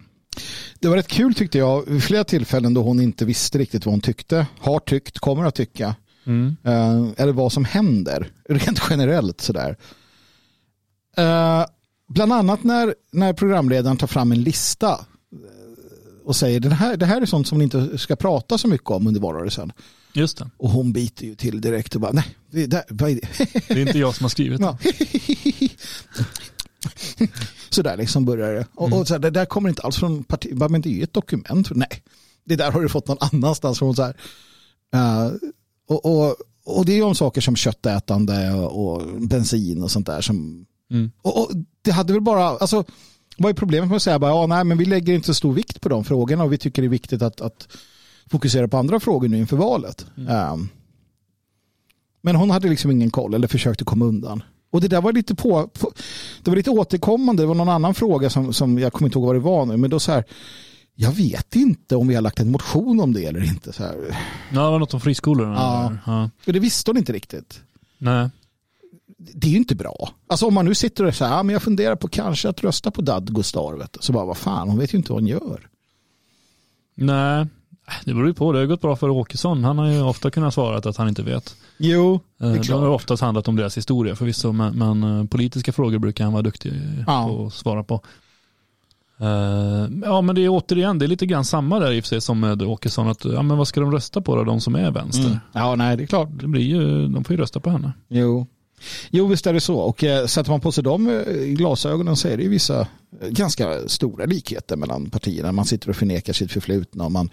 Det 0.80 0.88
var 0.88 0.96
rätt 0.96 1.08
kul 1.08 1.34
tyckte 1.34 1.58
jag. 1.58 1.86
Vid 1.86 2.02
flera 2.02 2.24
tillfällen 2.24 2.74
då 2.74 2.82
hon 2.82 3.00
inte 3.00 3.24
visste 3.24 3.58
riktigt 3.58 3.86
vad 3.86 3.92
hon 3.92 4.00
tyckte, 4.00 4.46
har 4.60 4.78
tyckt, 4.78 5.18
kommer 5.18 5.44
att 5.44 5.54
tycka. 5.54 5.94
Mm. 6.24 6.56
Eh, 6.64 7.06
eller 7.16 7.32
vad 7.32 7.52
som 7.52 7.64
händer, 7.64 8.30
rent 8.48 8.82
generellt 8.90 9.40
sådär. 9.40 9.76
Eh, 11.16 11.64
bland 12.08 12.32
annat 12.32 12.64
när, 12.64 12.94
när 13.12 13.32
programledaren 13.32 13.96
tar 13.96 14.06
fram 14.06 14.32
en 14.32 14.42
lista 14.42 15.00
och 16.24 16.36
säger 16.36 16.60
det 16.60 16.74
här, 16.74 16.96
det 16.96 17.06
här 17.06 17.20
är 17.20 17.26
sånt 17.26 17.46
som 17.48 17.58
ni 17.58 17.64
inte 17.64 17.98
ska 17.98 18.16
prata 18.16 18.58
så 18.58 18.68
mycket 18.68 18.90
om 18.90 19.06
under 19.06 19.20
valrörelsen. 19.20 19.72
Just 20.12 20.38
det, 20.38 20.50
Och 20.56 20.70
hon 20.70 20.92
biter 20.92 21.26
ju 21.26 21.34
till 21.34 21.60
direkt 21.60 21.94
och 21.94 22.00
bara 22.00 22.12
nej, 22.12 22.24
det, 22.50 22.66
där, 22.66 22.82
vad 22.88 23.10
är 23.10 23.14
det? 23.14 23.28
det 23.68 23.74
är 23.82 23.86
inte 23.86 23.98
jag 23.98 24.14
som 24.14 24.24
har 24.24 24.28
skrivit 24.28 24.60
det. 24.60 24.76
Ja. 27.18 27.26
så 27.70 27.82
där 27.82 27.96
liksom 27.96 28.24
börjar 28.24 28.54
det. 28.54 28.66
Och, 28.74 28.92
och 28.92 29.08
så 29.08 29.14
här, 29.14 29.18
det 29.18 29.30
där 29.30 29.44
kommer 29.44 29.68
inte 29.68 29.82
alls 29.82 29.96
från 29.96 30.24
parti, 30.24 30.56
bara, 30.56 30.68
men 30.68 30.80
det 30.80 30.88
är 30.88 30.92
ju 30.94 31.02
ett 31.02 31.12
dokument. 31.12 31.68
Nej, 31.70 32.02
det 32.44 32.56
där 32.56 32.70
har 32.72 32.80
du 32.80 32.88
fått 32.88 33.08
någon 33.08 33.16
annanstans 33.20 33.78
från. 33.78 33.96
Så 33.96 34.02
här. 34.02 34.16
Eh, 34.94 35.32
och, 35.88 36.04
och, 36.06 36.36
och 36.64 36.84
det 36.84 36.92
är 36.92 36.96
ju 36.96 37.02
om 37.02 37.14
saker 37.14 37.40
som 37.40 37.56
köttätande 37.56 38.52
och, 38.52 38.94
och 38.94 39.20
bensin 39.20 39.82
och 39.82 39.90
sånt 39.90 40.06
där. 40.06 40.20
Som, 40.20 40.66
Mm. 40.92 41.10
och, 41.22 41.38
och 41.42 41.50
det 41.82 41.90
hade 41.90 42.12
väl 42.12 42.22
bara, 42.22 42.44
alltså 42.44 42.84
vad 43.42 43.50
är 43.50 43.54
problemet 43.54 43.88
med 43.88 43.96
att 43.96 44.02
säga 44.02 44.18
bara, 44.18 44.30
ja, 44.30 44.46
nej, 44.46 44.64
men 44.64 44.78
vi 44.78 44.84
lägger 44.84 45.14
inte 45.14 45.26
så 45.26 45.34
stor 45.34 45.52
vikt 45.52 45.80
på 45.80 45.88
de 45.88 46.04
frågorna 46.04 46.44
och 46.44 46.52
vi 46.52 46.58
tycker 46.58 46.82
det 46.82 46.86
är 46.86 46.90
viktigt 46.90 47.22
att, 47.22 47.40
att 47.40 47.68
fokusera 48.30 48.68
på 48.68 48.76
andra 48.76 49.00
frågor 49.00 49.28
nu 49.28 49.38
inför 49.38 49.56
valet. 49.56 50.06
Eh, 50.28 50.56
men 52.22 52.36
hon 52.36 52.50
hade 52.50 52.68
liksom 52.68 52.90
ingen 52.90 53.10
koll 53.10 53.34
eller 53.34 53.48
försökte 53.48 53.84
komma 53.84 54.04
undan. 54.04 54.42
Och 54.70 54.80
det 54.80 54.88
där 54.88 55.00
var 55.00 55.12
lite 55.12 55.34
på, 55.34 55.68
på 55.68 55.92
det 56.42 56.50
var 56.50 56.56
lite 56.56 56.70
återkommande. 56.70 57.42
Det 57.42 57.46
var 57.46 57.54
någon 57.54 57.68
annan 57.68 57.94
fråga 57.94 58.30
som, 58.30 58.52
som 58.52 58.78
jag 58.78 58.92
kommer 58.92 59.08
inte 59.08 59.18
ihåg 59.18 59.26
vad 59.26 59.36
det 59.36 59.40
var 59.40 59.66
nu. 59.66 59.76
Men 59.76 59.90
då 59.90 60.00
så 60.00 60.12
här, 60.12 60.24
Jag 60.94 61.12
vet 61.12 61.56
inte 61.56 61.96
om 61.96 62.08
vi 62.08 62.14
har 62.14 62.22
lagt 62.22 62.40
en 62.40 62.50
motion 62.50 63.00
om 63.00 63.12
det 63.12 63.24
eller 63.24 63.44
inte. 63.44 63.72
Så 63.72 63.82
här. 63.82 63.96
Ja, 64.52 64.64
det 64.64 64.70
var 64.70 64.78
något 64.78 64.94
om 64.94 65.00
friskolorna. 65.00 65.54
Ja. 65.54 65.92
ja. 66.06 66.30
För 66.40 66.52
det 66.52 66.58
visste 66.58 66.90
hon 66.90 66.98
inte 66.98 67.12
riktigt. 67.12 67.60
Nej. 67.98 68.28
Det 69.34 69.46
är 69.46 69.50
ju 69.50 69.56
inte 69.56 69.74
bra. 69.74 70.10
Alltså 70.28 70.46
om 70.46 70.54
man 70.54 70.64
nu 70.64 70.74
sitter 70.74 71.04
och 71.04 71.14
säger, 71.14 71.32
ja, 71.32 71.42
men 71.42 71.52
jag 71.52 71.62
funderar 71.62 71.96
på 71.96 72.08
kanske 72.08 72.48
att 72.48 72.64
rösta 72.64 72.90
på 72.90 73.02
Dadgostar. 73.02 73.76
Vet 73.78 73.92
du. 73.92 73.98
Så 74.02 74.12
bara, 74.12 74.24
vad 74.24 74.36
fan, 74.36 74.68
hon 74.68 74.78
vet 74.78 74.94
ju 74.94 74.98
inte 74.98 75.12
vad 75.12 75.20
hon 75.22 75.26
gör. 75.28 75.68
Nej, 76.94 77.46
det 78.04 78.14
beror 78.14 78.26
ju 78.26 78.34
på. 78.34 78.52
Det 78.52 78.58
har 78.58 78.66
gått 78.66 78.80
bra 78.80 78.96
för 78.96 79.08
Åkesson. 79.08 79.64
Han 79.64 79.78
har 79.78 79.86
ju 79.86 80.02
ofta 80.02 80.30
kunnat 80.30 80.54
svara 80.54 80.76
att 80.76 80.96
han 80.96 81.08
inte 81.08 81.22
vet. 81.22 81.56
Jo, 81.78 82.20
det 82.38 82.44
Eh, 82.44 82.50
är 82.50 82.52
Det 82.54 82.58
har 82.58 82.64
klart. 82.64 82.82
oftast 83.00 83.22
handlat 83.22 83.48
om 83.48 83.56
deras 83.56 83.76
historia 83.76 84.16
förvisso, 84.16 84.52
men, 84.52 84.78
men 84.78 85.02
eh, 85.20 85.24
politiska 85.26 85.72
frågor 85.72 85.98
brukar 85.98 86.24
han 86.24 86.32
vara 86.32 86.42
duktig 86.42 86.72
Ja. 87.06 87.26
på 87.28 87.46
att 87.46 87.52
svara 87.52 87.84
på. 87.84 88.00
Eh, 89.20 89.88
Ja 90.04 90.20
men 90.20 90.34
det 90.34 90.40
är 90.44 90.48
återigen, 90.48 90.98
det 90.98 91.06
är 91.06 91.08
lite 91.08 91.26
grann 91.26 91.44
samma 91.44 91.78
där 91.78 91.92
i 91.92 92.00
och 92.00 92.04
för 92.04 92.08
sig 92.08 92.20
som 92.20 92.40
med 92.40 92.62
Åkesson, 92.62 93.08
att 93.08 93.24
ja 93.24 93.42
men 93.42 93.56
vad 93.58 93.68
ska 93.68 93.80
de 93.80 93.92
rösta 93.92 94.20
på 94.20 94.36
då, 94.36 94.44
de 94.44 94.60
som 94.60 94.74
är 94.74 94.90
vänster? 94.90 95.26
Mm. 95.26 95.38
Ja, 95.52 95.74
nej, 95.76 95.96
det 95.96 96.02
är 96.02 96.06
klart. 96.06 96.28
Det 96.32 96.46
blir 96.48 96.62
ju, 96.62 97.08
de 97.08 97.24
får 97.24 97.36
ju 97.36 97.42
rösta 97.42 97.60
på 97.60 97.70
henne. 97.70 97.92
Jo. 98.08 98.46
Jo, 99.10 99.26
visst 99.26 99.46
är 99.46 99.52
det 99.52 99.60
så. 99.60 99.76
Och 99.76 100.04
eh, 100.04 100.26
sätter 100.26 100.50
man 100.50 100.60
på 100.60 100.72
sig 100.72 100.84
de 100.84 101.08
eh, 101.08 101.34
glasögonen 101.34 102.16
så 102.16 102.28
är 102.28 102.36
det 102.36 102.42
ju 102.42 102.48
vissa 102.48 102.80
eh, 103.20 103.28
ganska 103.28 103.88
stora 103.88 104.26
likheter 104.26 104.76
mellan 104.76 105.10
partierna. 105.10 105.52
Man 105.52 105.64
sitter 105.64 105.90
och 105.90 105.96
förnekar 105.96 106.32
sitt 106.32 106.52
förflutna 106.52 107.04
och 107.04 107.12
man 107.12 107.30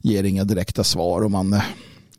ger 0.00 0.24
inga 0.24 0.44
direkta 0.44 0.84
svar 0.84 1.22
och 1.22 1.30
man, 1.30 1.52
eh, 1.52 1.62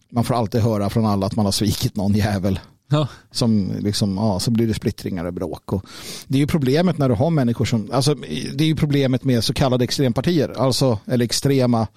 man 0.10 0.24
får 0.24 0.36
alltid 0.36 0.62
höra 0.62 0.90
från 0.90 1.06
alla 1.06 1.26
att 1.26 1.36
man 1.36 1.46
har 1.46 1.52
svikit 1.52 1.96
någon 1.96 2.14
jävel. 2.14 2.60
Ja. 2.92 3.08
Som 3.32 3.72
liksom, 3.80 4.18
ja, 4.18 4.40
så 4.40 4.52
blir 4.52 4.68
det 4.68 4.74
splittringar 4.74 5.26
och 5.26 5.34
bråk. 5.34 5.74
Och 5.74 5.86
det 6.28 6.38
är 6.38 6.40
ju 6.40 6.48
problemet 6.48 6.98
när 6.98 7.10
du 7.10 7.16
har 7.16 7.30
människor 7.30 7.66
som, 7.66 7.90
alltså 7.92 8.16
det 8.54 8.64
är 8.64 8.68
ju 8.68 8.76
problemet 8.76 9.24
med 9.24 9.44
så 9.44 9.54
kallade 9.54 9.84
extrempartier, 9.84 10.54
alltså 10.58 11.00
eller 11.06 11.26
extrema 11.26 11.88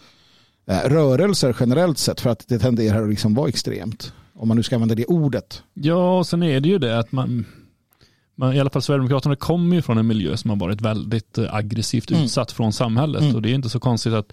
eh, 0.66 0.78
rörelser 0.78 1.56
generellt 1.60 1.98
sett 1.98 2.20
för 2.20 2.30
att 2.30 2.48
det 2.48 2.58
tenderar 2.58 3.02
att 3.02 3.10
liksom 3.10 3.34
vara 3.34 3.48
extremt. 3.48 4.12
Om 4.36 4.48
man 4.48 4.56
nu 4.56 4.62
ska 4.62 4.76
använda 4.76 4.94
det 4.94 5.04
ordet. 5.06 5.62
Ja, 5.74 6.18
och 6.18 6.26
sen 6.26 6.42
är 6.42 6.60
det 6.60 6.68
ju 6.68 6.78
det 6.78 6.98
att 6.98 7.12
man, 7.12 7.44
man 8.34 8.52
i 8.54 8.60
alla 8.60 8.70
fall 8.70 8.82
Sverigedemokraterna 8.82 9.36
kommer 9.36 9.76
ju 9.76 9.82
från 9.82 9.98
en 9.98 10.06
miljö 10.06 10.36
som 10.36 10.50
har 10.50 10.56
varit 10.56 10.80
väldigt 10.80 11.38
eh, 11.38 11.54
aggressivt 11.54 12.10
Mm. 12.10 12.22
utsatt 12.24 12.52
från 12.52 12.72
samhället 12.72 13.22
Mm. 13.22 13.34
och 13.34 13.42
det 13.42 13.50
är 13.50 13.54
inte 13.54 13.68
så 13.68 13.80
konstigt 13.80 14.12
att 14.12 14.32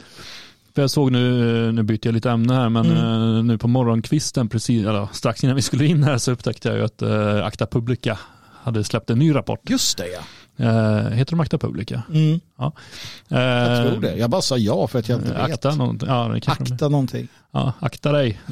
för 0.76 0.82
jag 0.82 0.90
såg 0.92 1.12
nu, 1.12 1.66
eh, 1.68 1.74
nu 1.74 1.84
byter 1.84 2.00
jag 2.08 2.14
lite 2.14 2.32
ämne 2.32 2.54
här, 2.54 2.70
men 2.70 2.86
Mm. 2.86 3.38
eh, 3.38 3.44
nu 3.44 3.58
på 3.58 3.68
morgonkvisten, 3.68 4.50
precis, 4.50 4.86
eller 4.86 5.08
strax 5.14 5.44
innan 5.44 5.56
vi 5.56 5.62
skulle 5.62 5.86
in 5.86 6.04
här 6.04 6.18
så 6.18 6.32
upptäckte 6.32 6.70
jag 6.70 6.78
ju 6.78 6.84
att 6.84 7.02
eh, 7.02 7.46
Acta 7.46 7.66
Publica 7.66 8.20
hade 8.64 8.84
släppt 8.84 9.10
en 9.10 9.20
ny 9.20 9.36
rapport. 9.36 9.70
Just 9.70 9.98
det 9.98 10.08
ja. 10.08 10.20
Eh, 10.62 11.10
heter 11.10 11.32
de 11.32 11.40
Acta 11.40 11.58
Publica? 11.58 12.04
Mm. 12.14 12.40
Ja. 12.58 12.74
Jag 13.28 13.78
Eh, 13.84 13.90
tror 13.92 14.02
det. 14.02 14.16
Jag 14.16 14.30
bara 14.30 14.42
sa 14.42 14.58
ja 14.58 14.88
för 14.88 15.00
att 15.00 15.10
jag 15.10 15.20
inte 15.20 15.34
vet. 15.34 15.42
Akta 15.42 15.76
någonting. 15.76 16.10
Ja, 16.10 16.36
Akta 16.48 16.90
någonting. 16.90 17.28
Ja, 17.52 17.74
akta 17.80 18.12
dig. 18.12 18.40
Ja, 18.46 18.52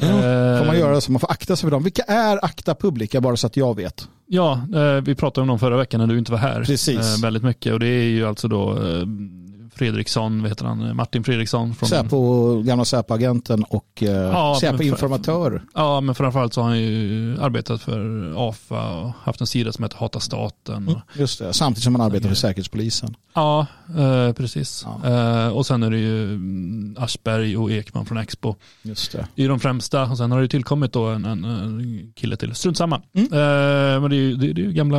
Får 0.60 0.66
man 0.66 0.76
Eh, 0.76 0.80
göra 0.80 1.01
så? 1.01 1.12
Man 1.12 1.20
får 1.20 1.32
akta 1.32 1.55
sig 1.55 1.68
för 1.68 1.72
dem. 1.72 1.84
Vilka 1.84 2.01
är 2.03 2.45
Akta 2.45 2.76
Publica 2.76 3.22
bara 3.22 3.38
så 3.38 3.47
att 3.47 3.57
jag 3.57 3.76
vet? 3.76 4.07
Ja, 4.28 4.62
eh, 4.76 4.93
vi 5.01 5.16
pratade 5.16 5.41
om 5.41 5.47
dem 5.47 5.60
förra 5.60 5.78
veckan 5.78 5.99
när 5.99 6.07
du 6.07 6.18
inte 6.20 6.32
var 6.32 6.39
här. 6.39 6.64
Precis. 6.64 7.16
Eh, 7.18 7.22
väldigt 7.22 7.43
mycket 7.43 7.74
och 7.74 7.80
det 7.80 7.88
är 7.88 8.03
ju 8.03 8.28
alltså 8.28 8.47
då 8.47 8.72
eh, 8.72 9.03
Fredriksson, 9.80 10.42
vad 10.42 10.52
heter 10.52 10.66
han, 10.66 10.96
Martin 10.96 11.24
Fredriksson. 11.24 11.76
Från, 11.76 11.90
Säpo, 11.90 12.62
gamla 12.62 12.86
Säpo-agenten 12.86 13.64
och 13.64 14.04
eh, 14.04 14.10
Ja, 14.10 14.58
Säpo-informatör. 14.62 15.62
Ja, 15.74 16.02
men 16.02 16.16
framförallt 16.16 16.54
så 16.54 16.62
har 16.62 16.68
han 16.68 16.80
ju 16.80 17.38
arbetat 17.42 17.82
för 17.82 18.34
AFA 18.50 19.00
och 19.00 19.12
haft 19.24 19.42
en 19.42 19.48
sida 19.48 19.72
som 19.72 19.84
heter 19.84 19.98
Hata 19.98 20.20
staten. 20.20 20.88
Och, 20.88 21.20
Just 21.20 21.40
det. 21.40 21.54
Samtidigt 21.54 21.84
som 21.84 21.94
man 21.94 22.02
arbetar 22.02 22.30
för 22.30 22.36
Säkerhetspolisen. 22.36 23.16
Ja, 23.34 23.66
eh, 23.98 24.34
precis. 24.34 24.86
Ja. 25.04 25.10
Eh, 25.10 25.48
och 25.48 25.66
sen 25.66 25.84
är 25.84 25.92
det 25.92 25.98
ju 25.98 26.24
mm, 26.24 26.96
Aschberg 27.00 27.58
och 27.58 27.72
Ekman 27.72 28.06
från 28.06 28.18
Expo. 28.18 28.56
Just 28.82 29.12
det. 29.12 29.28
Det 29.36 29.44
är 29.44 29.50
de 29.50 29.60
främsta 29.60 30.04
och 30.04 30.18
sen 30.18 30.32
har 30.32 30.42
det 30.42 30.48
tillkommit 30.48 30.94
då 30.94 31.06
en, 31.06 31.26
en, 31.26 31.46
en 31.46 32.14
kille 32.16 32.38
till. 32.38 32.56
Strunt 32.56 32.78
samma. 32.78 33.02
Mm. 33.14 33.26
Eh, 33.34 34.02
men 34.02 34.10
det 34.10 34.16
är 34.16 34.20
ju, 34.20 34.36
det, 34.36 34.54
det 34.54 34.66
är 34.66 34.72
gamla 34.72 34.98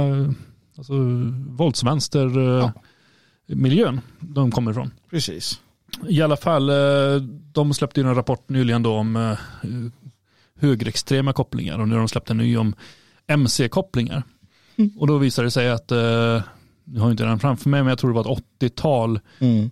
alltså, 0.79 0.93
våldsvänster 1.49 2.39
eh, 2.39 2.45
Ja. 2.45 2.73
Miljön 3.55 4.01
de 4.21 4.51
kommer 4.51 4.71
ifrån. 4.71 4.91
Precis. 5.11 5.61
I 6.09 6.23
alla 6.23 6.37
fall, 6.37 6.71
eh, 6.71 7.23
de 7.53 7.75
släppte 7.75 8.01
ju 8.01 8.09
en 8.09 8.15
rapport 8.15 8.49
nyligen 8.49 8.83
då 8.83 8.95
om 8.95 9.17
eh, 9.17 9.39
högerextrema 10.61 11.33
kopplingar 11.33 11.79
och 11.79 11.89
nu 11.89 11.95
har 11.95 11.99
de 12.01 12.09
släppt 12.09 12.31
en 12.31 12.37
ny 12.37 12.57
om 12.57 12.75
MC-kopplingar. 13.27 14.23
Mm. 14.77 14.91
Och 14.99 15.07
då 15.07 15.19
visar 15.19 15.45
det 15.45 15.51
sig 15.51 15.71
att, 15.71 15.93
eh, 15.93 16.43
nu 16.85 16.99
har 17.01 17.07
jag 17.07 17.11
inte 17.11 17.25
den 17.25 17.39
framför 17.39 17.69
mig, 17.71 17.83
men 17.83 17.89
jag 17.89 17.99
tror 17.99 18.11
det 18.11 18.15
var 18.15 18.33
ett 18.33 18.43
80-tal 18.61 19.21
Mm. 19.39 19.71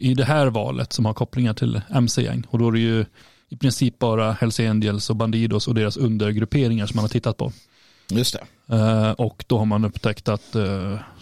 i 0.00 0.14
det 0.16 0.24
här 0.24 0.46
valet 0.46 0.92
som 0.92 1.04
har 1.04 1.14
kopplingar 1.14 1.54
till 1.54 1.80
MC-gäng. 1.90 2.46
Och 2.50 2.58
då 2.58 2.68
är 2.68 2.72
det 2.72 2.80
ju 2.80 3.04
i 3.48 3.56
princip 3.56 3.98
bara 3.98 4.32
Hells 4.32 4.60
Angels 4.60 5.10
och 5.10 5.16
Bandidos 5.16 5.68
och 5.68 5.74
deras 5.74 5.96
undergrupperingar 5.96 6.86
som 6.86 6.96
man 6.96 7.02
har 7.04 7.08
tittat 7.08 7.36
på. 7.36 7.52
Just 8.10 8.36
det. 8.66 8.76
Eh, 8.76 9.10
och 9.10 9.44
då 9.46 9.58
har 9.58 9.64
man 9.64 9.84
upptäckt 9.84 10.28
att 10.28 10.54
eh, 10.54 10.62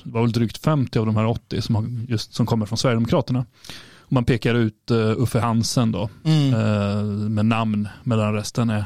det 0.03 0.11
var 0.12 0.20
väl 0.20 0.32
drygt 0.32 0.59
50 0.59 0.99
av 0.99 1.07
de 1.07 1.16
här 1.16 1.26
80 1.26 1.62
som, 1.62 1.74
har, 1.74 1.84
just, 2.09 2.34
som 2.34 2.47
kommer 2.47 2.66
från 2.66 2.78
Sverigedemokraterna. 2.78 3.47
Och 3.99 4.12
man 4.12 4.24
pekar 4.24 4.55
ut 4.55 4.91
uh, 4.91 5.22
Uffe 5.22 5.39
Hansen 5.41 5.93
då 5.93 6.11
Mm. 6.24 6.55
eh, 6.55 7.03
med 7.28 7.47
namn 7.47 7.89
medan 8.05 8.34
resten 8.34 8.70
är 8.70 8.84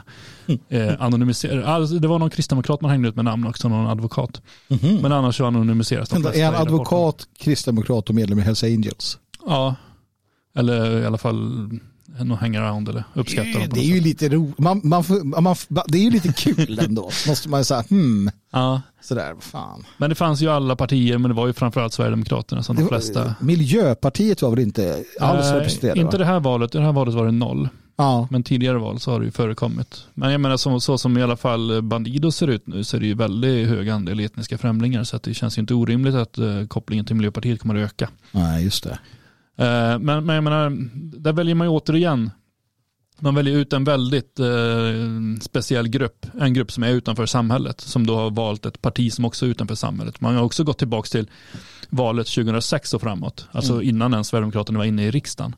uh, 0.72 0.92
anonymiserade. 0.98 1.66
Alltså, 1.66 1.94
det 1.94 2.08
var 2.08 2.18
någon 2.18 2.30
kristdemokrat 2.30 2.80
man 2.80 2.90
hängde 2.90 3.08
ut 3.08 3.16
med 3.16 3.24
namn 3.24 3.46
också, 3.46 3.68
någon 3.68 3.86
advokat. 3.86 4.42
Mhm. 4.68 4.96
Men 5.02 5.12
annars 5.12 5.36
så 5.36 5.46
anonymiseras 5.46 6.08
de 6.08 6.22
flesta 6.22 6.40
Är 6.40 6.44
han 6.44 6.54
advokat, 6.54 7.26
kristdemokrat 7.38 8.08
och 8.08 8.14
medlem 8.14 8.38
i 8.38 8.42
Hells 8.42 8.64
Angels? 8.64 9.18
Ja, 9.46 9.74
eller 10.54 11.00
i 11.00 11.06
alla 11.06 11.18
fall 11.18 11.70
någon 12.18 12.38
hangaround 12.38 12.88
eller 12.88 13.04
uppskattar 13.14 13.60
dem 13.60 13.68
Det 13.72 13.80
är 13.80 13.94
ju 13.94 14.00
lite 14.00 14.28
ro, 14.28 14.52
man, 14.58 14.80
man, 14.84 15.04
får- 15.04 15.40
man, 15.40 15.56
det 15.88 15.98
är 15.98 16.02
ju 16.02 16.10
lite 16.10 16.32
kul 16.32 16.78
ändå. 16.78 17.02
Måste 17.28 17.48
man 17.48 17.60
ju 17.60 17.64
säga, 17.64 17.84
hmm, 17.90 18.30
Ja, 18.52 18.82
sådär, 19.00 19.34
fan. 19.40 19.84
men 19.96 20.10
det 20.10 20.14
fanns 20.16 20.40
ju 20.42 20.48
alla 20.50 20.76
partier, 20.76 21.18
men 21.18 21.28
det 21.30 21.34
var 21.34 21.46
ju 21.46 21.52
framförallt 21.52 21.92
Sverigedemokraterna 21.92 22.62
som 22.62 22.76
Det 22.76 22.82
de 22.82 22.88
flesta. 22.88 23.34
Miljöpartiet 23.40 24.42
var 24.42 24.50
väl 24.50 24.58
inte 24.58 25.04
alls 25.20 25.46
Eh, 25.46 25.54
representerade? 25.54 26.00
Inte 26.00 26.16
va? 26.16 26.18
det 26.18 26.24
här 26.30 26.40
valet, 26.40 26.74
i 26.74 26.78
det 26.78 26.84
här 26.84 26.92
valet 26.92 27.14
var 27.14 27.24
det 27.24 27.32
noll. 27.32 27.68
Ja, 27.96 28.28
Men 28.30 28.42
tidigare 28.42 28.78
val 28.78 29.00
så 29.00 29.10
har 29.10 29.18
det 29.20 29.24
ju 29.26 29.32
förekommit. 29.32 30.04
Men 30.14 30.32
jag 30.32 30.40
menar 30.40 30.56
så, 30.56 30.80
så 30.80 30.98
som 30.98 31.18
i 31.18 31.22
alla 31.22 31.36
fall 31.36 31.82
Bandido 31.82 32.30
ser 32.32 32.48
ut 32.48 32.66
nu 32.66 32.84
så 32.84 32.96
är 32.96 33.00
det 33.00 33.06
ju 33.06 33.14
väldigt 33.14 33.68
hög 33.68 33.88
andel 33.88 34.20
etniska 34.20 34.58
främlingar 34.58 35.04
så 35.04 35.16
att 35.16 35.22
det 35.22 35.34
känns 35.34 35.58
ju 35.58 35.60
inte 35.60 35.74
orimligt 35.74 36.14
att 36.14 36.38
eh, 36.38 36.66
kopplingen 36.68 37.04
till 37.04 37.16
Miljöpartiet 37.16 37.60
kommer 37.60 37.74
att 37.74 37.84
öka. 37.92 38.08
nej 38.32 38.64
just 38.64 38.84
det. 38.84 38.98
Eh, 39.56 39.98
men, 39.98 40.24
men 40.24 40.34
jag 40.34 40.44
menar, 40.44 40.70
där 41.20 41.32
väljer 41.32 41.54
man 41.54 41.66
ju 41.66 41.70
återigen, 41.70 42.30
man 43.18 43.34
väljer 43.34 43.56
ut 43.56 43.72
en 43.72 43.84
väldigt 43.84 44.40
eh, 44.40 44.46
speciell 45.40 45.88
grupp, 45.88 46.26
en 46.40 46.54
grupp 46.54 46.72
som 46.72 46.82
är 46.82 46.90
utanför 46.90 47.26
samhället, 47.26 47.80
som 47.80 48.06
då 48.06 48.16
har 48.16 48.30
valt 48.30 48.66
ett 48.66 48.82
parti 48.82 49.12
som 49.12 49.24
också 49.24 49.46
är 49.46 49.50
utanför 49.50 49.74
samhället. 49.74 50.20
Man 50.20 50.34
har 50.36 50.42
också 50.42 50.64
gått 50.64 50.78
tillbaka 50.78 51.06
till 51.06 51.30
valet 51.90 52.26
2006 52.26 52.94
och 52.94 53.00
framåt, 53.00 53.48
alltså 53.52 53.72
Mm. 53.72 53.88
innan 53.88 54.12
ens 54.12 54.28
Sverigedemokraterna 54.28 54.78
var 54.78 54.86
inne 54.86 55.04
i 55.06 55.10
riksdagen. 55.10 55.56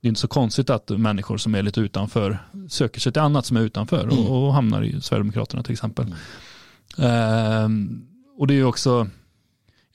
Det 0.00 0.06
är 0.06 0.08
inte 0.08 0.20
så 0.20 0.28
konstigt 0.28 0.70
att 0.70 0.88
människor 0.90 1.36
som 1.36 1.54
är 1.54 1.62
lite 1.62 1.80
utanför 1.80 2.38
söker 2.68 3.00
sig 3.00 3.12
till 3.12 3.22
annat 3.22 3.46
som 3.46 3.56
är 3.56 3.60
utanför 3.60 4.02
Mm. 4.04 4.18
och, 4.18 4.46
och 4.46 4.54
hamnar 4.54 4.82
i 4.82 5.00
Sverigedemokraterna 5.00 5.62
till 5.62 5.72
exempel. 5.72 6.04
Mm. 6.06 6.16
Ehm, 6.98 8.02
och 8.38 8.46
det 8.46 8.54
är 8.54 8.56
ju 8.56 8.64
också, 8.64 9.08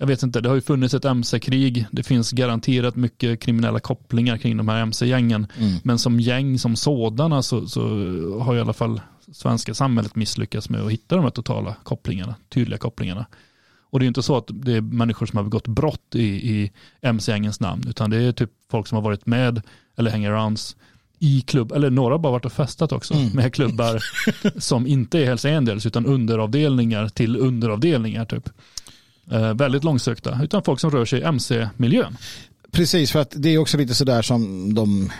jag 0.02 0.08
vet 0.08 0.24
inte, 0.24 0.42
det 0.42 0.50
har 0.50 0.56
ju 0.56 0.62
funnits 0.62 0.94
ett 0.94 1.06
MC-krig, 1.06 1.86
det 1.92 2.04
finns 2.04 2.32
garanterat 2.32 2.96
mycket 2.96 3.40
kriminella 3.40 3.80
kopplingar 3.80 4.38
kring 4.38 4.58
de 4.58 4.68
här 4.68 4.82
MC-gängen. 4.82 5.48
Mm. 5.58 5.76
Men 5.84 6.00
som 6.00 6.20
gäng 6.20 6.60
som 6.60 6.76
sådana 6.76 7.44
så, 7.44 7.68
så 7.68 7.82
har 8.40 8.56
i 8.56 8.60
alla 8.60 8.74
fall 8.74 9.02
svenska 9.32 9.74
samhället 9.74 10.16
misslyckats 10.16 10.70
med 10.70 10.82
att 10.82 10.92
hitta 10.92 11.16
de 11.16 11.24
här 11.24 11.32
totala 11.32 11.76
kopplingarna, 11.84 12.36
tydliga 12.50 12.78
kopplingarna. 12.78 13.26
Och 13.90 14.00
det 14.00 14.06
är 14.06 14.08
inte 14.08 14.24
så 14.24 14.38
att 14.38 14.48
det 14.50 14.74
är 14.74 14.82
människor 14.82 15.26
som 15.26 15.38
har 15.38 15.44
begått 15.44 15.68
brott 15.68 16.16
i, 16.16 16.26
i 16.26 16.72
MC-gängens 17.02 17.60
namn, 17.60 17.84
utan 17.90 18.10
det 18.10 18.18
är 18.18 18.32
typ 18.32 18.52
folk 18.72 18.88
som 18.88 18.96
har 18.96 19.04
varit 19.04 19.26
med 19.26 19.62
eller 19.98 20.12
hangarounds 20.12 20.76
i 21.20 21.42
klubb, 21.42 21.72
eller 21.72 21.90
några 21.90 22.14
har 22.14 22.20
bara 22.20 22.32
varit 22.32 22.46
och 22.46 22.54
festat 22.54 22.92
också 22.92 23.14
Mm. 23.14 23.28
med 23.34 23.54
klubbar 23.54 24.00
som 24.60 24.88
inte 24.88 25.20
är 25.20 25.26
Hells 25.26 25.46
Angels 25.46 25.86
utan 25.86 26.06
underavdelningar 26.06 27.08
till 27.10 27.36
underavdelningar 27.38 28.26
typ. 28.26 28.50
Eh, 29.32 29.54
väldigt 29.54 29.84
långsökta, 29.84 30.40
utan 30.44 30.64
folk 30.64 30.80
som 30.80 30.92
rör 30.92 31.06
sig 31.06 31.20
i 31.20 31.24
MC-miljön. 31.24 32.18
Precis, 32.72 33.12
för 33.12 33.20
att 33.20 33.34
det 33.38 33.50
är 33.50 33.58
också 33.58 33.78
lite 33.78 33.96
sådär 33.96 34.22
som 34.22 34.74
de 34.74 35.12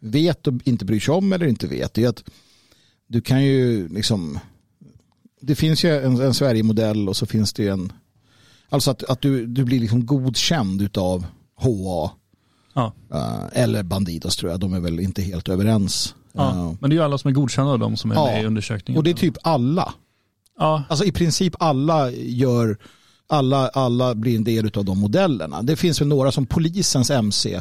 vet 0.00 0.46
och 0.46 0.54
inte 0.64 0.84
bryr 0.84 1.00
sig 1.00 1.14
om 1.14 1.32
eller 1.32 1.46
inte 1.46 1.66
vet. 1.66 1.94
Det 1.94 2.04
är 2.04 2.08
att 2.08 2.24
du 3.06 3.20
kan 3.20 3.44
ju 3.44 3.88
liksom, 3.88 4.38
det 5.40 5.54
finns 5.54 5.84
ju 5.84 5.96
en, 6.04 6.20
en 6.20 6.34
Sverigemodell 6.34 7.08
och 7.08 7.16
så 7.16 7.26
finns 7.26 7.52
det 7.52 7.62
ju 7.62 7.68
en, 7.68 7.92
alltså 8.68 8.90
att, 8.90 9.02
att 9.04 9.20
du, 9.20 9.46
du 9.46 9.64
blir 9.64 9.80
liksom 9.80 10.06
godkänd 10.06 10.82
utav 10.82 11.26
HA 11.56 12.10
Ja. 12.74 12.92
eh, 13.14 13.62
eller 13.62 13.82
Bandidos 13.82 14.36
tror 14.36 14.50
jag, 14.50 14.60
de 14.60 14.74
är 14.74 14.80
väl 14.80 15.00
inte 15.00 15.22
helt 15.22 15.48
överens. 15.48 16.14
Ja, 16.32 16.50
Eh, 16.50 16.72
men 16.80 16.90
det 16.90 16.94
är 16.94 16.98
ju 16.98 17.02
alla 17.04 17.18
som 17.18 17.28
är 17.28 17.32
godkända 17.34 17.72
av 17.72 17.78
de 17.78 17.96
som 17.96 18.10
är 18.10 18.14
Ja, 18.14 18.26
med 18.26 18.42
i 18.42 18.46
undersökningen. 18.46 18.98
och 18.98 19.04
det 19.04 19.10
är 19.10 19.14
typ 19.14 19.36
alla, 19.42 19.94
ja, 20.58 20.82
alltså 20.88 21.04
i 21.04 21.12
princip 21.12 21.54
alla 21.58 22.10
gör, 22.10 22.78
alla, 23.32 23.68
alla 23.68 24.14
blir 24.14 24.36
en 24.36 24.44
del 24.44 24.70
av 24.78 24.84
de 24.84 24.98
modellerna. 24.98 25.62
Det 25.62 25.76
finns 25.76 26.00
väl 26.00 26.08
några 26.08 26.32
som 26.32 26.46
polisens 26.46 27.10
MC 27.10 27.60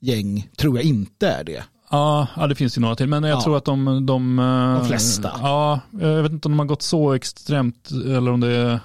gäng 0.00 0.48
tror 0.56 0.76
jag 0.76 0.84
inte 0.84 1.28
är 1.28 1.44
det. 1.44 1.64
Ja, 1.90 2.26
ja, 2.36 2.46
det 2.46 2.54
finns 2.54 2.76
ju 2.78 2.80
några 2.80 2.96
till. 2.96 3.08
Men 3.08 3.22
jag 3.22 3.36
Ja. 3.38 3.42
tror 3.42 3.56
att 3.56 3.64
de... 3.64 4.06
De, 4.06 4.38
eh, 4.38 4.78
De 4.78 4.86
flesta. 4.88 5.30
Ja, 5.42 5.80
jag 6.00 6.22
vet 6.22 6.32
inte 6.32 6.48
om 6.48 6.52
de 6.52 6.58
har 6.58 6.66
gått 6.66 6.82
så 6.82 7.12
extremt 7.12 7.90
eller 7.90 8.30
om 8.30 8.40
det 8.40 8.48
är... 8.56 8.80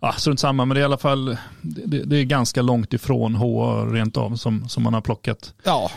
Ja, 0.00 0.12
strunt 0.12 0.40
samma, 0.40 0.64
men 0.64 0.74
det 0.74 0.78
är 0.80 0.82
i 0.82 0.84
alla 0.84 0.98
fall 0.98 1.36
det, 1.62 2.04
det 2.04 2.16
är 2.16 2.24
ganska 2.24 2.62
långt 2.62 2.92
ifrån 2.92 3.34
HA 3.34 3.84
rent 3.84 4.16
av 4.16 4.36
som, 4.36 4.68
som 4.68 4.82
man 4.82 4.94
har 4.94 5.00
plockat 5.00 5.54
Ja, 5.64 5.90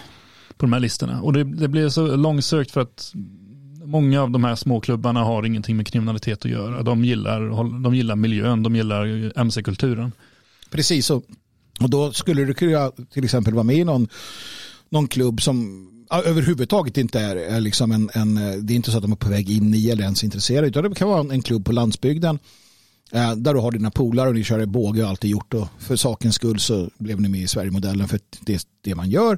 på 0.58 0.66
de 0.66 0.74
här 0.74 0.80
listorna. 0.80 1.22
Och 1.22 1.34
det, 1.34 1.44
det 1.44 1.68
blir 1.68 1.90
så 1.90 2.16
långsökt 2.16 2.72
för 2.72 2.82
att 2.82 3.14
många 3.90 4.22
av 4.22 4.32
de 4.32 4.44
här 4.44 4.56
småklubbarna 4.56 5.24
har 5.24 5.46
ingenting 5.46 5.78
med 5.78 5.88
kriminalitet 5.88 6.46
att 6.46 6.52
göra. 6.52 6.84
De 6.84 7.06
gillar, 7.06 7.82
de 7.84 7.96
gillar 7.96 8.16
miljön, 8.16 8.64
de 8.64 8.76
gillar 8.76 9.32
mc-kulturen. 9.36 10.12
precis. 10.72 11.10
Och, 11.10 11.24
och 11.80 11.90
då 11.90 12.12
skulle 12.12 12.46
du 12.46 12.54
kunna 12.54 12.92
till 13.14 13.24
exempel 13.24 13.54
vara 13.54 13.64
med 13.64 13.76
i 13.76 13.84
någon, 13.84 14.08
någon 14.90 15.08
klubb 15.08 15.42
som 15.42 15.86
överhuvudtaget 16.26 16.98
inte 16.98 17.20
är, 17.20 17.36
är 17.36 17.62
liksom 17.62 17.92
en, 17.92 18.10
en, 18.14 18.36
det 18.66 18.74
är 18.74 18.76
inte 18.76 18.92
så 18.92 18.98
att 18.98 19.04
de 19.04 19.12
är 19.12 19.16
på 19.16 19.30
väg 19.30 19.50
in 19.50 19.74
i 19.74 19.90
eller 19.90 20.04
ens 20.04 20.24
intresserade, 20.24 20.68
utan 20.68 20.84
det 20.84 20.96
kan 20.96 21.08
vara 21.08 21.20
en, 21.20 21.32
en 21.32 21.42
klubb 21.42 21.66
på 21.66 21.72
landsbygden 21.72 22.40
eh, 23.12 23.36
där 23.36 23.54
du 23.54 23.60
har 23.60 23.72
dina 23.72 23.92
polare 23.92 24.30
och 24.30 24.36
ni 24.36 24.44
kör 24.44 24.62
i 24.62 24.66
båge 24.66 25.04
och 25.04 25.10
allt 25.10 25.24
är 25.24 25.28
gjort 25.28 25.54
och 25.54 25.68
för 25.80 25.96
sakens 25.96 26.36
skull 26.36 26.60
så 26.60 26.90
blev 26.98 27.22
ni 27.22 27.30
med 27.30 27.42
i 27.42 27.48
Sverigemodellen 27.48 28.08
för 28.08 28.20
det 28.42 28.54
är 28.54 28.62
det 28.82 28.96
man 28.96 29.10
gör. 29.10 29.38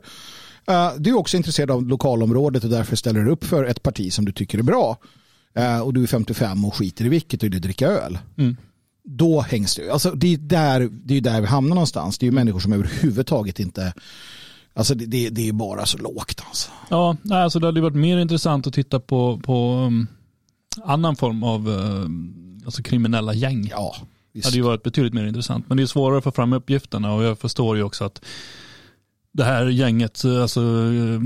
Eh, 0.68 0.92
Du 0.98 1.10
är 1.10 1.18
också 1.18 1.38
intresserad 1.38 1.72
av 1.72 1.88
lokalområdet 1.88 2.64
och 2.64 2.70
därför 2.70 2.96
ställer 2.96 3.20
du 3.20 3.32
upp 3.32 3.44
för 3.44 3.64
ett 3.64 3.84
parti 3.84 4.14
som 4.14 4.26
du 4.26 4.32
tycker 4.32 4.58
är 4.58 4.64
bra. 4.64 4.98
Eh, 5.56 5.80
Och 5.80 5.94
du 5.94 6.04
är 6.04 6.08
55 6.08 6.66
och 6.66 6.76
skiter 6.76 7.06
i 7.06 7.10
vilket 7.10 7.44
och 7.44 7.50
vill 7.54 7.62
dricka 7.62 7.88
öl. 7.88 8.20
Mm. 8.38 8.58
Då 9.04 9.42
hängs 9.42 9.76
du. 9.76 9.90
Alltså 9.92 10.12
det 10.12 10.34
är 10.34 10.38
där, 10.38 10.90
det 10.92 11.18
är 11.18 11.22
där 11.22 11.42
vi 11.42 11.48
hamnar 11.48 11.76
någonstans. 11.76 12.18
Det 12.18 12.24
är 12.24 12.28
ju 12.28 12.32
människor 12.32 12.60
som 12.60 12.74
överhuvudtaget 12.74 13.60
inte 13.60 13.94
Alltså 14.74 14.96
det, 14.96 15.06
det, 15.06 15.30
det 15.30 15.48
är 15.50 15.54
bara 15.54 15.86
så 15.86 15.98
lågt 15.98 16.42
alltså. 16.48 16.70
Ja, 16.90 17.18
alltså 17.32 17.60
det 17.60 17.68
hade 17.68 17.82
varit 17.82 17.96
mer 17.96 18.18
intressant 18.18 18.68
att 18.68 18.74
titta 18.74 19.00
på, 19.00 19.40
på 19.44 19.74
um, 19.88 20.08
annan 20.84 21.16
form 21.16 21.44
av 21.44 21.68
um, 21.70 22.62
alltså 22.66 22.84
kriminella 22.84 23.34
gäng. 23.34 23.68
Ja, 23.72 23.96
Det 24.00 24.06
visst. 24.34 24.46
hade 24.46 24.58
ju 24.58 24.64
varit 24.64 24.84
betydligt 24.84 25.14
mer 25.14 25.26
intressant. 25.26 25.66
Men 25.68 25.78
det 25.78 25.84
är 25.84 25.88
svårare 25.88 26.18
att 26.18 26.24
få 26.24 26.32
fram 26.32 26.54
uppgifterna 26.54 27.14
och 27.14 27.24
jag 27.24 27.40
förstår 27.40 27.78
ju 27.78 27.84
också 27.84 28.04
att 28.04 28.22
det 29.34 29.44
här 29.44 29.66
gänget, 29.66 30.26
alltså, 30.26 30.62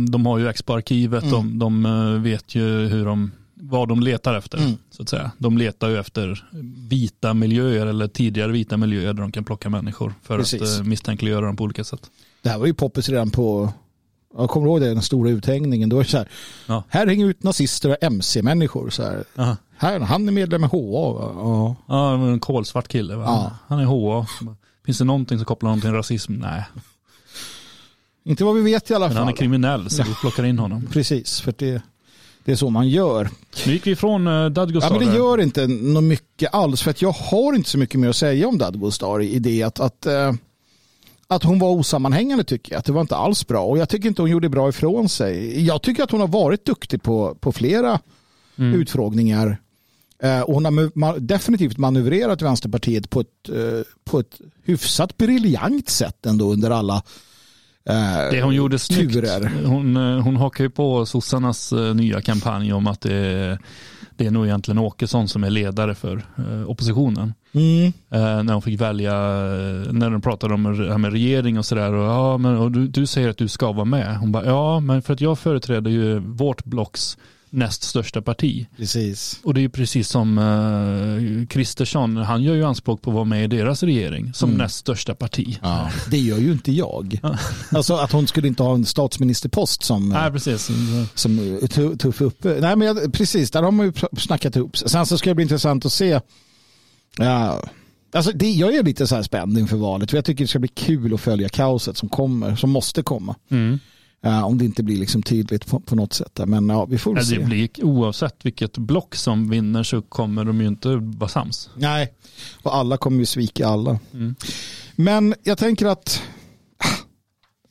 de 0.10 0.26
har 0.26 0.38
ju 0.38 0.48
X 0.48 0.62
på 0.62 0.74
arkivet, 0.74 1.24
Mm. 1.24 1.60
de, 1.60 1.60
de 1.60 1.86
eh, 1.86 2.22
vet 2.22 2.56
ju 2.56 2.64
hur 2.88 3.06
de, 3.06 3.32
vad 3.54 3.90
de 3.90 4.00
letar 4.00 4.34
efter. 4.38 4.58
Mm. 4.58 4.72
Så 4.92 5.02
att 5.02 5.10
säga. 5.10 5.32
De 5.38 5.58
letar 5.58 5.90
ju 5.90 5.98
efter 6.00 6.46
vita 6.90 7.34
miljöer 7.34 7.86
eller 7.86 8.08
tidigare 8.08 8.52
vita 8.52 8.78
miljöer 8.78 9.14
där 9.14 9.22
de 9.22 9.32
kan 9.32 9.44
plocka 9.44 9.70
människor 9.70 10.14
för 10.24 10.38
Precis. 10.38 10.62
att 10.62 10.80
uh, 10.80 10.86
misstänkliggöra 10.86 11.46
dem 11.46 11.56
på 11.56 11.64
olika 11.64 11.84
sätt. 11.84 12.10
Det 12.42 12.50
här 12.50 12.58
var 12.58 12.66
ju 12.66 12.74
poppis 12.74 13.10
redan 13.10 13.30
på 13.32 13.74
jag 14.38 14.50
kommer 14.50 14.68
ihåg 14.68 14.82
det, 14.82 14.88
den 14.88 15.02
stora 15.02 15.30
uthängningen. 15.30 15.90
Då 15.90 16.00
är 16.00 16.04
det 16.04 16.10
så 16.10 16.18
här, 16.18 16.30
Ja. 16.68 16.84
här 16.90 17.08
hänger 17.08 17.26
ut 17.26 17.44
nazister 17.44 17.90
och 17.90 17.98
mc-människor. 18.04 18.90
Så 18.90 19.04
här. 19.04 19.24
Aha. 19.38 19.58
Här, 19.78 20.00
han 20.00 20.28
är 20.28 20.32
medlem 20.32 20.64
i 20.64 20.68
HA. 20.68 20.78
Ja. 21.36 21.76
Ja, 21.88 22.18
var 22.18 22.28
en 22.28 22.40
kolsvart 22.40 22.88
kille. 22.88 23.16
Va? 23.16 23.24
Ja. 23.26 23.52
Han 23.68 23.80
är 23.80 23.86
HA. 23.86 24.26
Finns 24.86 24.98
det 24.98 25.04
någonting 25.04 25.38
som 25.38 25.46
kopplar 25.46 25.70
honom 25.70 25.82
till 25.82 25.92
rasism? 25.92 26.34
Nej. 26.34 26.66
Inte 28.28 28.44
vad 28.44 28.56
vi 28.56 28.62
vet 28.62 28.92
i 28.92 28.94
alla 28.94 29.08
Men 29.08 29.18
han 29.18 29.28
är 29.28 29.32
fall. 29.32 29.38
kriminell 29.38 29.90
så 29.90 30.04
vi 30.04 30.14
plockar 30.22 30.44
in 30.44 30.60
honom. 30.60 30.88
Precis, 30.92 31.42
för 31.42 31.54
det, 31.58 31.82
det 32.46 32.52
är 32.52 32.56
så 32.56 32.70
man 32.70 32.90
gör. 32.90 33.30
Nu 33.66 33.74
gick 33.74 33.88
vi 33.88 33.92
ifrån 33.92 34.28
uh, 34.28 34.50
Dadgostar. 34.50 34.92
Ja, 34.94 35.00
men 35.00 35.08
det 35.10 35.16
gör 35.16 35.42
inte 35.42 35.68
något 35.68 36.04
mycket 36.04 36.54
alls. 36.54 36.82
För 36.82 36.92
att 36.92 37.02
jag 37.02 37.12
har 37.12 37.54
inte 37.56 37.70
så 37.70 37.78
mycket 37.78 38.00
mer 38.00 38.10
att 38.10 38.16
säga 38.16 38.48
om 38.48 38.58
Dadgostar 38.58 39.22
i 39.22 39.40
det 39.40 39.64
att, 39.64 39.80
att, 39.80 40.06
eh, 40.06 40.34
att 41.28 41.44
hon 41.44 41.60
var 41.60 41.70
osammanhängande 41.70 42.44
tycker 42.44 42.72
jag. 42.74 42.80
Att 42.80 42.86
det 42.86 42.92
var 42.92 43.02
inte 43.02 43.16
alls 43.16 43.48
bra. 43.48 43.64
Och 43.66 43.78
jag 43.78 43.90
tycker 43.90 44.08
inte 44.10 44.22
hon 44.22 44.32
gjorde 44.32 44.50
bra 44.50 44.70
ifrån 44.70 45.10
sig. 45.10 45.66
Jag 45.66 45.82
tycker 45.82 46.04
att 46.04 46.12
hon 46.12 46.22
har 46.22 46.28
varit 46.28 46.66
duktig 46.66 47.04
på, 47.04 47.36
på 47.40 47.52
flera 47.52 48.00
Mm. 48.58 48.82
utfrågningar. 48.82 49.58
Eh, 50.24 50.42
och 50.42 50.54
hon 50.54 50.66
har 50.66 50.72
ma- 50.72 51.20
definitivt 51.20 51.78
manövrerat 51.78 52.42
Vänsterpartiet 52.42 53.10
på 53.10 53.20
ett, 53.22 53.50
eh, 53.50 53.82
på 54.04 54.20
ett 54.20 54.40
hyfsat 54.64 55.18
briljant 55.18 55.90
sätt 55.90 56.26
ändå 56.26 56.52
under 56.54 56.72
alla 56.72 57.04
eh, 57.90 58.32
Det 58.32 58.42
hon 58.42 58.56
gjorde 58.56 58.80
snyggt, 58.80 59.14
turer. 59.14 59.52
hon, 59.66 59.98
eh, 59.98 60.24
hon 60.24 60.36
hakar 60.36 60.64
ju 60.64 60.70
på 60.70 61.06
sossarnas 61.06 61.74
eh, 61.74 61.96
nya 61.96 62.22
kampanj 62.22 62.74
om 62.74 62.88
att 62.88 63.02
det, 63.02 63.60
det 64.18 64.26
är 64.26 64.32
nog 64.32 64.46
egentligen 64.46 64.78
Åkesson 64.78 65.28
som 65.28 65.44
är 65.44 65.50
ledare 65.50 65.96
för 65.96 66.26
eh, 66.38 66.70
oppositionen. 66.70 67.34
Mm. 67.54 67.86
Eh, 68.12 68.44
när 68.44 68.54
hon 68.54 68.62
fick 68.62 68.82
välja, 68.82 69.14
när 69.92 70.10
de 70.10 70.22
pratade 70.22 70.54
om 70.54 70.64
det 70.64 70.92
här 70.92 70.98
med 70.98 71.12
regering 71.12 71.58
och 71.58 71.66
sådär. 71.66 71.94
Och, 71.94 72.06
ja, 72.06 72.38
men, 72.38 72.58
och 72.58 72.72
du, 72.72 72.88
du 72.88 73.06
säger 73.06 73.30
att 73.30 73.38
du 73.38 73.48
ska 73.48 73.72
vara 73.72 73.86
med. 73.86 74.18
Hon 74.18 74.32
bara, 74.32 74.46
ja, 74.46 74.80
men 74.80 75.02
för 75.02 75.14
att 75.14 75.22
jag 75.22 75.40
företräder 75.40 75.92
ju 75.92 76.20
vårt 76.20 76.64
blocks 76.66 77.18
näst 77.56 77.84
största 77.84 78.22
parti. 78.22 78.68
Precis. 78.78 79.40
Och 79.44 79.54
det 79.54 79.60
är 79.60 79.62
ju 79.62 79.70
precis 79.70 80.10
som 80.10 80.38
eh, 80.38 81.48
Kristersson, 81.48 82.18
han 82.18 82.44
gör 82.44 82.56
ju 82.56 82.64
anspråk 82.64 83.02
på 83.02 83.10
att 83.10 83.14
vara 83.16 83.26
med 83.26 83.44
i 83.44 83.58
deras 83.58 83.84
regering 83.84 84.34
som 84.34 84.50
Mm. 84.50 84.62
näst 84.62 84.76
största 84.76 85.16
parti. 85.16 85.58
Ja, 85.62 85.92
det 86.12 86.18
gör 86.18 86.38
ju 86.38 86.52
inte 86.52 86.72
jag. 86.72 87.20
Alltså 87.72 87.94
att 87.96 88.12
hon 88.12 88.28
skulle 88.28 88.48
inte 88.48 88.64
ha 88.64 88.74
en 88.74 88.86
statsministerpost 88.86 89.84
som, 89.84 90.10
Nej, 90.10 90.32
precis. 90.32 90.70
som 91.16 91.60
tu- 91.72 91.96
tuff 91.98 92.22
uppe. 92.22 92.58
Nej, 92.62 92.76
men 92.76 92.88
jag, 92.88 93.14
precis, 93.14 93.52
där 93.52 93.64
har 93.64 93.72
man 93.72 93.86
ju 93.86 93.94
snackat 94.18 94.56
ihop. 94.56 94.78
Sen 94.78 95.06
så 95.06 95.18
ska 95.18 95.30
det 95.30 95.36
bli 95.36 95.44
intressant 95.44 95.86
att 95.86 95.94
se. 95.94 96.20
Ja, 97.18 97.64
alltså 98.14 98.32
det, 98.32 98.52
jag 98.52 98.76
är 98.76 98.84
lite 98.84 99.08
så 99.08 99.16
här 99.16 99.24
spänd 99.24 99.58
inför 99.58 99.78
valet. 99.78 100.10
För 100.12 100.18
jag 100.18 100.26
tycker 100.26 100.44
det 100.44 100.48
ska 100.48 100.60
bli 100.60 100.68
kul 100.70 101.14
att 101.14 101.22
följa 101.22 101.50
kaoset 101.50 101.98
som 101.98 102.10
kommer, 102.10 102.56
som 102.56 102.70
måste 102.70 103.02
komma. 103.04 103.36
Mm. 103.52 103.80
Ja, 104.22 104.46
om 104.46 104.58
det 104.58 104.66
inte 104.66 104.84
blir 104.84 104.98
liksom 104.98 105.24
tydligt 105.24 105.66
på, 105.68 105.80
på 105.80 105.96
något 105.96 106.14
sätt. 106.14 106.40
Men 106.46 106.70
ja, 106.70 106.86
vi 106.86 106.98
får 106.98 107.16
väl 107.16 107.26
se. 107.26 107.38
det 107.38 107.46
blir, 107.46 107.70
oavsett 107.84 108.46
vilket 108.46 108.78
block 108.78 109.16
som 109.16 109.50
vinner 109.50 109.84
så 109.84 110.02
kommer 110.02 110.46
de 110.46 110.62
ju 110.62 110.68
inte 110.68 110.96
vara 110.96 111.30
sams. 111.30 111.70
Nej, 111.76 112.14
och 112.64 112.76
alla 112.76 112.98
kommer 112.98 113.20
ju 113.20 113.26
svika 113.26 113.68
alla. 113.68 114.00
Mm. 114.14 114.36
Men 114.96 115.36
jag 115.44 115.58
tänker 115.58 115.86
att 115.86 116.22
ah, 116.78 116.88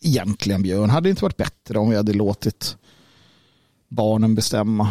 egentligen 0.00 0.62
Björn, 0.62 0.90
hade 0.90 1.08
det 1.08 1.10
inte 1.10 1.24
varit 1.24 1.36
bättre 1.36 1.78
om 1.78 1.90
vi 1.90 1.96
hade 1.96 2.12
låtit 2.12 2.76
barnen 3.88 4.34
bestämma? 4.34 4.90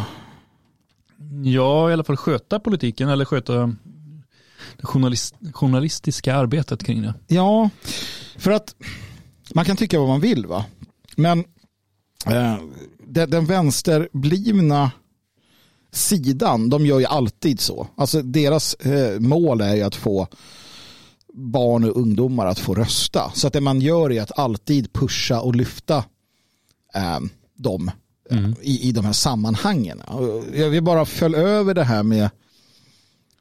Ja, 1.43 1.89
i 1.89 1.93
alla 1.93 2.03
fall 2.03 2.17
sköta 2.17 2.59
politiken 2.59 3.09
eller 3.09 3.25
sköta 3.25 3.53
det 4.77 4.83
journalist, 4.83 5.35
journalistiska 5.53 6.35
arbetet 6.35 6.83
kring 6.83 7.01
det. 7.01 7.13
Ja, 7.27 7.69
för 8.37 8.51
att 8.51 8.75
man 9.53 9.65
kan 9.65 9.77
tycka 9.77 9.99
vad 9.99 10.07
man 10.07 10.21
vill 10.21 10.45
va. 10.45 10.65
Men 11.17 11.39
eh, 12.27 12.57
den, 13.07 13.29
den 13.29 13.45
vänsterblivna 13.45 14.91
sidan, 15.91 16.69
de 16.69 16.85
gör 16.85 16.99
ju 16.99 17.05
alltid 17.05 17.59
så. 17.59 17.87
Alltså 17.95 18.21
deras 18.21 18.73
eh, 18.73 19.19
mål 19.19 19.61
är 19.61 19.75
ju 19.75 19.81
att 19.81 19.95
få 19.95 20.27
barn 21.33 21.83
och 21.83 21.97
ungdomar 21.97 22.45
att 22.45 22.59
få 22.59 22.73
rösta. 22.75 23.31
Så 23.35 23.47
att 23.47 23.53
det 23.53 23.61
man 23.61 23.81
gör 23.81 24.11
är 24.11 24.21
att 24.21 24.39
alltid 24.39 24.93
pusha 24.93 25.39
och 25.41 25.55
lyfta 25.55 25.97
eh, 26.95 27.19
dem 27.55 27.87
eh, 27.87 27.93
Mm. 28.37 28.55
i, 28.61 28.89
i 28.89 28.91
de 28.91 29.05
här 29.05 29.13
sammanhangen. 29.13 30.01
Jag 30.53 30.69
vill 30.69 30.83
bara 30.83 31.05
följa 31.05 31.39
över 31.39 31.73
det 31.73 31.83
här 31.83 32.03
med, 32.03 32.29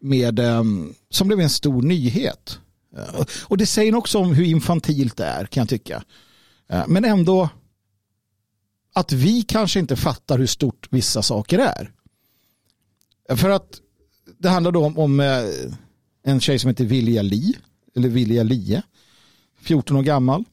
med 0.00 0.38
eh, 0.38 0.62
som 1.10 1.26
blev 1.28 1.40
en 1.40 1.50
stor 1.50 1.82
nyhet. 1.82 2.58
Eh, 2.96 3.24
Och 3.44 3.56
det 3.58 3.66
säger 3.66 3.94
också 3.94 4.18
om 4.18 4.34
hur 4.34 4.44
infantilt 4.44 5.16
det 5.16 5.24
är 5.24 5.46
kan 5.46 5.60
jag 5.60 5.68
tycka. 5.68 6.02
Eh, 6.68 6.82
Men 6.88 7.04
ändå 7.04 7.48
att 8.92 9.12
vi 9.12 9.42
kanske 9.42 9.80
inte 9.80 9.96
fattar 9.96 10.38
hur 10.38 10.46
stort 10.46 10.88
vissa 10.90 11.22
saker 11.22 11.58
är. 11.58 11.92
För 13.36 13.50
att 13.50 13.80
det 14.38 14.48
handlar 14.48 14.72
då 14.72 14.84
om, 14.84 14.98
om 14.98 15.20
eh, 15.20 15.44
en 16.24 16.40
tjej 16.40 16.58
som 16.58 16.68
heter 16.68 16.84
Vilja 16.84 17.22
Li, 17.22 17.56
eller 17.96 18.08
Vilja 18.08 18.42
Lie, 18.42 18.82
14 19.60 19.96
år 19.96 20.02
gammal, 20.02 20.44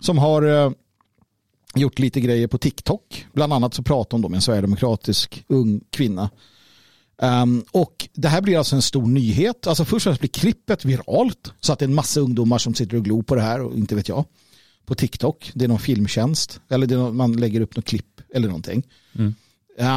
som 0.00 0.18
har 0.18 0.42
eh, 0.42 0.70
gjort 1.74 1.98
lite 1.98 2.20
grejer 2.20 2.46
på 2.46 2.58
TikTok. 2.58 3.26
Bland 3.32 3.52
annat 3.52 3.74
så 3.74 3.82
pratar 3.82 4.14
hon 4.14 4.22
då 4.22 4.28
med 4.28 4.36
en 4.36 4.42
sverigedemokratisk 4.42 5.44
ung 5.48 5.80
kvinna. 5.90 6.30
Um, 7.22 7.64
och 7.70 8.08
det 8.12 8.28
här 8.28 8.40
blir 8.40 8.58
alltså 8.58 8.76
en 8.76 8.82
stor 8.82 9.06
nyhet. 9.06 9.66
Alltså 9.66 9.84
först 9.84 9.94
och 9.94 10.02
främst 10.10 10.20
blir 10.20 10.30
klippet 10.30 10.84
viralt 10.84 11.52
så 11.60 11.72
att 11.72 11.78
det 11.78 11.84
är 11.84 11.88
en 11.88 11.94
massa 11.94 12.20
ungdomar 12.20 12.58
som 12.58 12.74
sitter 12.74 12.96
och 12.96 13.04
glor 13.04 13.22
på 13.22 13.34
det 13.34 13.40
här 13.40 13.60
och 13.60 13.76
inte 13.76 13.94
vet 13.94 14.08
jag. 14.08 14.24
På 14.88 14.94
TikTok. 14.94 15.50
Det 15.54 15.64
är 15.64 15.68
någon 15.68 15.78
filmtjänst. 15.78 16.60
Eller 16.70 16.86
det 16.86 16.96
någon, 16.96 17.16
man 17.16 17.32
lägger 17.32 17.60
upp 17.60 17.76
något 17.76 17.84
klipp 17.84 18.20
eller 18.34 18.48
någonting. 18.48 18.82
Mm. 19.14 19.34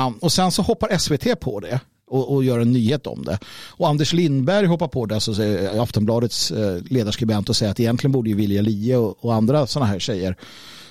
Um, 0.08 0.14
och 0.14 0.32
sen 0.32 0.52
så 0.52 0.62
hoppar 0.62 0.98
SVT 0.98 1.40
på 1.40 1.60
det 1.60 1.80
och, 2.08 2.34
och 2.34 2.44
gör 2.44 2.60
en 2.60 2.72
nyhet 2.72 3.08
om 3.08 3.24
det. 3.24 3.40
Och 3.70 3.90
Anders 3.90 4.14
Lindberg 4.14 4.66
hoppar 4.66 4.88
på 4.88 5.06
det, 5.06 5.16
alltså 5.16 5.34
säger 5.34 5.82
Aftonbladets 5.82 6.52
eh, 6.52 6.82
ledarskribent 6.90 7.50
och 7.50 7.56
säger 7.56 7.72
att 7.72 7.80
egentligen 7.80 8.12
borde 8.12 8.30
ju 8.30 8.36
Vilja 8.36 8.62
Lie 8.62 8.96
och, 8.96 9.26
och 9.26 9.34
andra 9.34 9.68
sådana 9.68 9.92
här 9.92 10.00
tjejer 10.00 10.36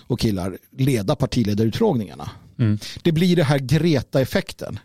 och 0.07 0.21
killar 0.21 0.59
leda 0.79 1.17
partiledarutfrågningarna. 1.17 2.31
Mm. 2.59 2.79
Det 3.03 3.13
blir 3.13 3.37
det 3.37 3.45
här 3.45 3.59
Greta-effekten. 3.59 4.79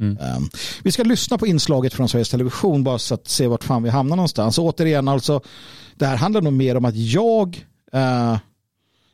Mm. 0.00 0.18
Um, 0.36 0.50
vi 0.82 0.92
ska 0.92 1.02
lyssna 1.02 1.38
på 1.38 1.46
inslaget 1.46 1.94
från 1.94 2.08
Sveriges 2.08 2.30
Television 2.30 2.84
bara 2.84 2.98
så 2.98 3.14
att 3.14 3.28
se 3.28 3.46
vart 3.46 3.64
fan 3.64 3.82
vi 3.82 3.90
hamnar 3.90 4.16
någonstans. 4.16 4.58
Och 4.58 4.64
återigen, 4.64 5.08
alltså, 5.08 5.40
det 5.96 6.06
här 6.06 6.16
handlar 6.16 6.40
nog 6.40 6.52
mer 6.52 6.76
om 6.76 6.84
att 6.84 6.96
jag 6.96 7.66
uh, 7.94 8.38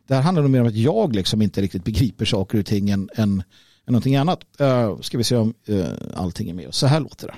Det 0.06 0.14
här 0.14 0.22
handlar 0.22 0.42
nog 0.42 0.50
mer 0.50 0.60
om 0.60 0.66
att 0.66 0.74
jag 0.74 1.14
liksom 1.14 1.42
inte 1.42 1.62
riktigt 1.62 1.84
begriper 1.84 2.24
saker 2.24 2.58
och 2.58 2.66
ting 2.66 2.90
än, 2.90 3.08
än, 3.14 3.30
än 3.30 3.42
någonting 3.86 4.16
annat. 4.16 4.40
Uh, 4.60 5.00
ska 5.00 5.18
vi 5.18 5.24
se 5.24 5.36
om 5.36 5.54
uh, 5.68 5.86
allting 6.14 6.50
är 6.50 6.54
med 6.54 6.68
oss. 6.68 6.76
Så 6.76 6.86
här 6.86 7.00
låter 7.00 7.26
det. 7.26 7.34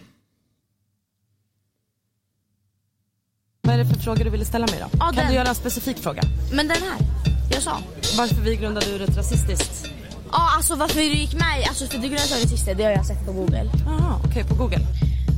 Vad 3.62 3.74
är 3.74 3.78
det 3.78 3.86
för 3.86 4.00
fråga 4.00 4.24
du 4.24 4.30
ville 4.30 4.44
ställa 4.44 4.66
mig 4.66 4.76
då? 4.80 4.86
Ja, 4.92 4.98
kan 4.98 5.14
den. 5.14 5.28
du 5.28 5.34
göra 5.34 5.48
en 5.48 5.54
specifik 5.54 5.98
fråga? 5.98 6.22
Men 6.52 6.68
den 6.68 6.76
här, 6.76 6.98
jag 7.52 7.62
sa. 7.62 7.78
Varför 8.18 8.42
vi 8.42 8.56
grundade 8.56 8.86
ur 8.90 9.02
ett 9.02 9.16
rasistiskt... 9.16 9.90
Ja, 10.32 10.56
alltså 10.56 10.76
varför 10.76 11.00
du 11.00 11.06
gick 11.06 11.34
med 11.34 11.64
Alltså 11.68 11.86
för 11.86 11.98
du 11.98 12.08
grundade 12.08 12.48
sista, 12.48 12.74
det 12.74 12.84
har 12.84 12.90
jag 12.90 13.06
sett 13.06 13.26
på 13.26 13.32
google. 13.32 13.70
Jaha, 13.86 14.16
okej 14.18 14.30
okay, 14.30 14.44
på 14.44 14.54
google. 14.54 14.86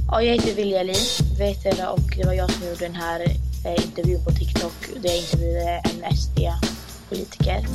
Ja, 0.09 0.23
jag 0.23 0.35
heter 0.35 0.55
Vilja 0.55 0.83
Li, 0.83 0.95
vet 1.39 1.63
du, 1.63 1.87
och 1.87 2.17
det 2.17 2.25
var 2.27 2.33
jag 2.33 2.51
som 2.51 2.69
gjorde 2.69 2.85
den 2.85 2.95
här 2.95 3.21
eh, 3.65 3.85
intervjun 3.85 4.25
på 4.25 4.31
TikTok 4.31 4.73
där 5.03 5.09
jag 5.09 5.19
intervjuade 5.19 5.83
en 5.85 6.17
SD-politiker. 6.17 7.67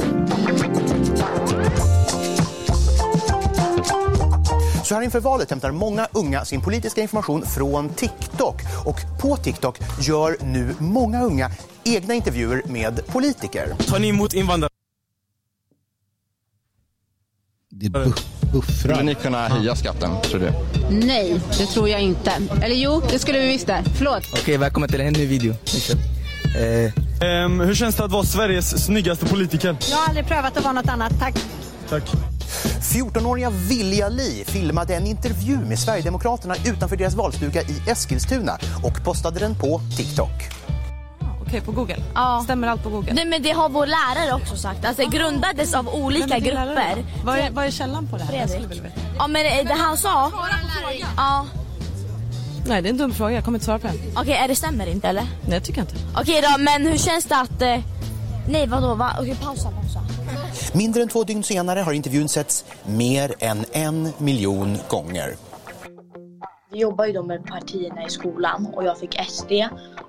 Så 4.84 4.96
här 4.96 5.02
inför 5.02 5.20
valet 5.20 5.50
hämtar 5.50 5.72
många 5.72 6.08
unga 6.14 6.46
sin 6.46 6.62
politiska 6.62 7.02
information 7.02 7.42
från 7.46 7.90
TikTok. 7.90 8.62
Och 8.86 9.20
på 9.22 9.38
TikTok 9.38 9.80
gör 10.02 10.38
nu 10.44 10.76
många 10.80 11.22
unga 11.24 11.52
egna 11.86 12.14
intervjuer 12.14 12.62
med 12.66 13.08
politiker. 13.08 13.74
Tar 13.88 14.00
ni 14.00 14.08
emot 14.08 14.34
invandrare? 14.34 14.77
Det 17.80 17.90
bu 17.90 18.14
buffrar. 18.54 18.94
Skulle 18.94 19.04
ni 19.04 19.16
kunna 19.16 19.48
höja 19.48 19.76
skatten, 19.76 20.10
tror 20.24 20.40
du? 20.40 20.52
Nej, 21.06 21.40
det 21.58 21.66
tror 21.66 21.90
jag 21.90 22.02
inte. 22.02 22.32
Eller 22.62 22.76
jo, 22.76 23.02
det 23.10 23.20
skulle 23.20 23.40
vi 23.40 23.48
visst 23.48 23.68
det. 23.68 23.84
Förlåt. 23.98 24.24
Okej, 24.34 24.58
välkommen 24.58 24.90
till 24.90 25.02
en 25.02 25.14
ny 25.14 25.26
video. 25.26 25.54
Eh. 26.58 27.46
Um, 27.46 27.60
hur 27.60 27.76
känns 27.76 27.96
det 27.96 28.06
att 28.06 28.12
vara 28.12 28.24
Sveriges 28.24 28.86
snyggaste 28.86 29.26
politiker? 29.26 29.76
Jag 29.90 29.98
har 29.98 30.08
aldrig 30.08 30.28
prövat 30.28 30.58
att 30.58 30.64
vara 30.64 30.74
något 30.74 30.90
annat, 30.90 31.20
tack. 31.20 31.36
Tack. 31.90 32.04
14-åriga 32.82 33.50
Vilja 33.50 34.10
Li 34.10 34.44
filmade 34.48 34.96
en 34.96 35.08
intervju 35.08 35.58
med 35.58 35.80
Sverigedemokraterna 35.80 36.56
utanför 36.66 36.98
deras 36.98 37.16
valstuga 37.16 37.62
i 37.62 37.90
Eskilstuna 37.90 38.58
och 38.84 39.04
postade 39.04 39.40
den 39.40 39.56
på 39.56 39.82
TikTok. 39.98 40.32
Okej, 41.48 41.60
okay, 41.60 41.74
på 41.74 41.82
Google? 41.82 42.04
Ja. 42.16 42.42
Stämmer 42.44 42.68
allt 42.68 42.84
på 42.84 42.90
Google? 42.90 43.14
Nej 43.14 43.26
men 43.26 43.42
det 43.42 43.52
har 43.52 43.70
vår 43.70 43.86
lärare 43.86 44.34
också 44.34 44.56
sagt. 44.56 44.86
Alltså 44.86 45.04
det 45.04 45.18
grundades 45.18 45.74
av 45.74 45.90
olika 45.90 46.40
grupper. 46.40 47.06
Vad 47.24 47.38
är, 47.38 47.52
vad 47.52 47.66
är 47.66 47.72
källan 47.72 48.08
på 48.08 48.18
det 48.18 48.24
här? 48.24 48.48
Fredrik. 48.48 48.82
Ja 49.18 49.28
men 49.28 49.44
det 49.44 49.74
han 49.74 49.98
sa... 49.98 50.32
Ja. 51.18 51.46
Nej 52.68 52.82
det 52.82 52.88
är 52.88 52.92
en 52.92 52.98
dum 52.98 53.14
fråga, 53.14 53.32
jag 53.32 53.44
kommer 53.44 53.56
inte 53.56 53.66
svara 53.66 53.80
på 53.80 53.88
den. 53.88 53.96
Okej, 53.96 54.22
okay, 54.22 54.48
det 54.48 54.56
stämmer 54.56 54.88
inte 54.88 55.08
eller? 55.08 55.22
Nej 55.22 55.54
jag 55.54 55.64
tycker 55.64 55.82
inte. 55.82 55.96
Okej 56.16 56.40
okay, 56.40 56.42
då, 56.42 56.58
men 56.58 56.88
hur 56.88 56.98
känns 56.98 57.26
det 57.26 57.38
att... 57.38 57.62
Eh... 57.62 57.80
Nej 58.50 58.68
vadå, 58.68 58.94
va? 58.96 59.12
okej 59.20 59.32
okay, 59.32 59.46
pausa, 59.46 59.72
pausa. 59.72 60.02
Mindre 60.74 61.02
än 61.02 61.10
två 61.10 61.24
dygn 61.24 61.44
senare 61.44 61.80
har 61.80 61.94
intervjun 61.94 62.30
setts 62.30 62.66
mer 62.86 63.34
än 63.40 63.66
en 63.72 64.14
miljon 64.18 64.78
gånger. 64.90 65.36
Vi 66.70 66.80
jobbar 66.80 67.06
ju 67.06 67.12
då 67.12 67.24
med 67.24 67.46
partierna 67.46 68.06
i 68.06 68.10
skolan 68.10 68.68
och 68.76 68.84
jag 68.84 69.00
fick 69.00 69.24
SD. 69.24 69.52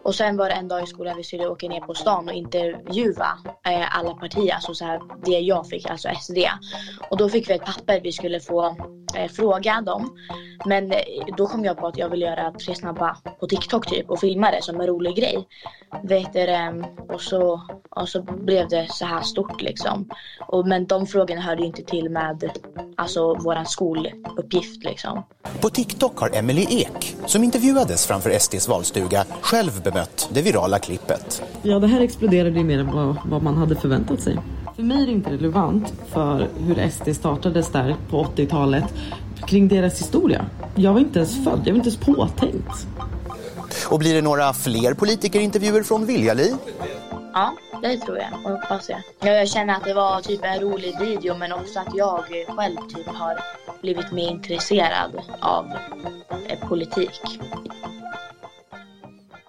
Och 0.03 0.15
sen 0.15 0.37
var 0.37 0.49
det 0.49 0.55
en 0.55 0.69
dag 0.69 0.83
i 0.83 0.87
skolan 0.87 1.17
vi 1.17 1.25
skulle 1.25 1.49
åka 1.49 1.69
ner 1.69 1.81
på 1.81 1.95
stan 1.95 2.29
och 2.29 2.35
intervjua 2.35 3.39
eh, 3.67 3.99
alla 3.99 4.15
partier, 4.15 4.55
alltså 4.55 4.75
så 4.75 4.85
här, 4.85 5.01
det 5.25 5.31
jag 5.31 5.67
fick, 5.67 5.91
alltså 5.91 6.09
SD. 6.21 6.39
Och 7.11 7.17
då 7.17 7.29
fick 7.29 7.51
vi 7.51 7.55
ett 7.55 7.65
papper 7.65 8.01
vi 8.01 8.13
skulle 8.13 8.41
få 8.41 8.77
eh, 9.17 9.29
fråga 9.31 9.81
dem. 9.81 10.17
Men 10.65 10.93
eh, 10.93 10.99
då 11.37 11.47
kom 11.47 11.65
jag 11.65 11.79
på 11.79 11.87
att 11.87 11.99
jag 11.99 12.09
ville 12.09 12.27
göra 12.27 12.53
tre 12.53 12.75
snabba 12.75 13.17
på 13.41 13.47
TikTok 13.47 13.87
typ 13.87 14.11
och 14.11 14.21
filma 14.21 14.51
det 14.51 14.63
som 14.63 14.81
en 14.81 14.87
rolig 14.87 15.17
grej. 15.17 15.49
Vet 16.03 16.33
du, 16.33 16.41
eh, 16.41 16.73
och, 17.09 17.21
så, 17.21 17.63
och 17.91 18.09
så 18.09 18.23
blev 18.23 18.69
det 18.69 18.87
så 18.91 19.05
här 19.05 19.23
stort 19.23 19.63
liksom. 19.63 20.11
Och, 20.47 20.67
men 20.67 20.87
de 20.87 21.07
frågorna 21.07 21.41
hörde 21.41 21.61
ju 21.61 21.67
inte 21.67 21.83
till 21.83 22.11
med 22.11 22.51
alltså, 22.99 23.35
våran 23.35 23.67
skoluppgift 23.67 24.85
liksom. 24.85 25.23
På 25.61 25.71
TikTok 25.71 26.19
har 26.19 26.31
Emily 26.35 26.67
Ek, 26.71 27.17
som 27.27 27.45
intervjuades 27.45 28.07
framför 28.07 28.39
SDs 28.39 28.69
valstuga, 28.69 29.25
själv 29.41 29.83
bemött 29.83 30.29
det 30.33 30.43
virala 30.43 30.79
klippet. 30.79 31.43
Ja, 31.63 31.79
det 31.79 31.87
här 31.87 32.01
exploderade 32.01 32.59
ju 32.59 32.65
mer 32.65 32.79
än 32.79 32.93
vad, 32.93 33.17
vad 33.25 33.43
man 33.43 33.57
hade 33.57 33.77
förväntat 33.77 34.21
sig. 34.21 34.39
För 34.77 34.83
mig 34.83 35.03
är 35.03 35.07
det 35.07 35.13
inte 35.13 35.31
relevant 35.31 35.93
för 36.13 36.49
hur 36.59 36.91
SD 36.91 37.21
startades 37.21 37.69
där 37.69 37.97
på 38.11 38.25
80-talet 38.25 38.85
kring 39.47 39.69
deras 39.69 40.01
historia. 40.01 40.45
Jag 40.75 40.93
var 40.93 41.01
inte 41.01 41.19
ens 41.19 41.45
född, 41.45 41.61
jag 41.65 41.73
var 41.73 41.79
inte 41.79 41.89
ens 41.89 41.97
påtänkt. 41.97 42.87
Och 43.87 43.99
blir 43.99 44.15
det 44.15 44.23
några 44.23 44.53
fler 44.53 44.95
politikerintervjuer 44.95 45.83
från 45.83 46.07
Viljali? 46.07 46.55
Ja, 47.33 47.57
det 47.83 47.97
tror 47.97 48.19
jag 48.19 48.33
och 48.45 48.51
hoppas 48.51 48.91
jag. 48.91 49.03
Jag 49.39 49.49
känner 49.49 49.75
att 49.75 49.85
det 49.85 49.95
var 49.95 50.21
typ 50.21 50.41
en 50.45 50.61
rolig 50.61 50.95
video 51.01 51.37
men 51.37 51.53
också 51.53 51.81
att 51.81 51.95
jag 51.95 52.25
själv 52.49 52.77
typ 52.95 53.07
har 53.07 53.39
blivit 53.83 54.13
mer 54.13 54.29
intresserad 54.29 55.11
av 55.41 55.67
eh, 56.49 56.69
politik. 56.69 57.21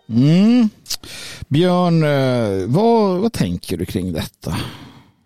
Mm. 0.09 0.69
Björn, 1.47 2.03
eh, 2.03 2.67
vad, 2.67 3.19
vad 3.19 3.33
tänker 3.33 3.77
du 3.77 3.85
kring 3.85 4.13
detta? 4.13 4.55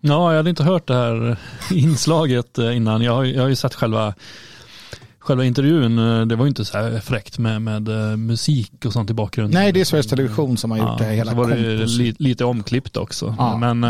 Ja, 0.00 0.30
jag 0.30 0.36
hade 0.36 0.50
inte 0.50 0.62
hört 0.62 0.86
det 0.86 0.94
här 0.94 1.36
inslaget 1.72 2.58
eh, 2.58 2.76
innan. 2.76 3.02
Jag 3.02 3.12
har, 3.12 3.24
jag 3.24 3.42
har 3.42 3.48
ju 3.48 3.56
sett 3.56 3.74
själva, 3.74 4.14
själva 5.24 5.44
intervjun. 5.44 5.96
Det 6.28 6.36
var 6.36 6.44
ju 6.44 6.48
inte 6.48 6.64
så 6.64 6.78
här 6.78 7.00
fräckt 7.00 7.38
med, 7.38 7.62
med 7.62 7.88
musik 8.18 8.84
och 8.84 8.92
sånt 8.92 9.10
i 9.10 9.14
bakgrunden. 9.14 9.60
Nej, 9.60 9.72
det 9.72 9.80
är 9.80 9.84
Sveriges 9.84 10.06
Television 10.06 10.56
som 10.56 10.70
har 10.70 10.78
gjort 10.78 11.00
ja, 11.00 11.06
det 11.06 11.12
hela 11.12 11.30
Så 11.30 11.36
var 11.36 11.48
det 11.48 11.86
li, 11.86 12.14
lite 12.18 12.44
omklippt 12.44 12.96
också. 12.96 13.34
Ja. 13.38 13.56
Men 13.56 13.84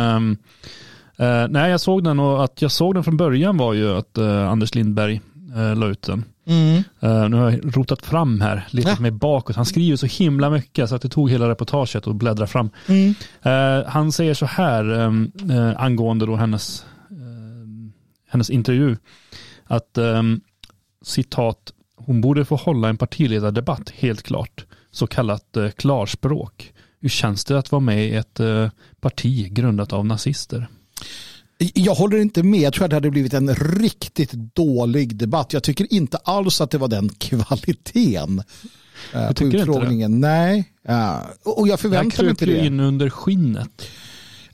äh, 1.16 1.46
nej, 1.48 1.70
jag 1.70 1.80
såg 1.80 2.04
den 2.04 2.20
och 2.20 2.44
att 2.44 2.62
jag 2.62 2.72
såg 2.72 2.94
den 2.94 3.04
från 3.04 3.16
början 3.16 3.56
var 3.56 3.72
ju 3.72 3.98
att 3.98 4.18
äh, 4.18 4.48
Anders 4.48 4.74
Lindberg 4.74 5.20
äh, 5.56 5.76
la 5.76 5.86
ut 5.86 6.02
den. 6.02 6.24
Mm. 6.46 6.76
Uh, 6.76 7.28
nu 7.28 7.36
har 7.36 7.50
jag 7.50 7.76
rotat 7.76 8.02
fram 8.02 8.40
här, 8.40 8.66
lite 8.70 8.88
ja. 8.88 9.00
mig 9.00 9.10
bakåt. 9.10 9.56
Han 9.56 9.66
skriver 9.66 9.96
så 9.96 10.06
himla 10.06 10.50
mycket 10.50 10.88
så 10.88 10.94
att 10.94 11.02
det 11.02 11.08
tog 11.08 11.30
hela 11.30 11.48
reportaget 11.48 12.06
och 12.06 12.14
bläddra 12.14 12.46
fram. 12.46 12.70
Mm. 12.86 13.14
Uh, 13.46 13.88
han 13.88 14.12
säger 14.12 14.34
så 14.34 14.46
här 14.46 14.90
um, 14.90 15.32
uh, 15.50 15.82
angående 15.82 16.26
då 16.26 16.36
hennes, 16.36 16.84
hennes 18.28 18.50
intervju. 18.50 18.96
Att 19.66 19.98
um, 19.98 20.40
citat, 21.04 21.72
hon 21.96 22.20
borde 22.20 22.44
få 22.44 22.56
hålla 22.56 22.88
en 22.88 22.96
partiledardebatt 22.96 23.90
helt 23.90 24.22
klart. 24.22 24.66
Så 24.90 25.06
kallat 25.06 25.56
klarspråk. 25.76 26.72
Hur 27.00 27.08
känns 27.08 27.44
det 27.44 27.58
att 27.58 27.72
vara 27.72 27.80
med 27.80 28.08
i 28.08 28.14
ett 28.14 28.40
parti 29.00 29.52
grundat 29.52 29.92
av 29.92 30.06
nazister? 30.06 30.68
Jag 31.74 31.94
håller 31.94 32.18
inte 32.18 32.42
med. 32.42 32.60
Jag 32.60 32.72
tror 32.72 32.84
att 32.84 32.90
det 32.90 32.96
hade 32.96 33.10
blivit 33.10 33.34
en 33.34 33.54
riktigt 33.54 34.32
dålig 34.32 35.16
debatt. 35.16 35.52
Jag 35.52 35.62
tycker 35.62 35.92
inte 35.92 36.16
alls 36.16 36.60
att 36.60 36.70
det 36.70 36.78
var 36.78 36.88
den 36.88 37.08
kvaliteten 37.18 38.42
jag 39.12 39.36
på 39.36 39.44
utfrågningen. 39.44 40.20
Nej, 40.20 40.72
och 41.44 41.68
jag 41.68 41.80
förväntar 41.80 42.22
mig 42.22 42.30
inte 42.30 42.46
det. 42.46 42.66
in 42.66 42.80
under 42.80 43.10
skinnet. 43.10 43.88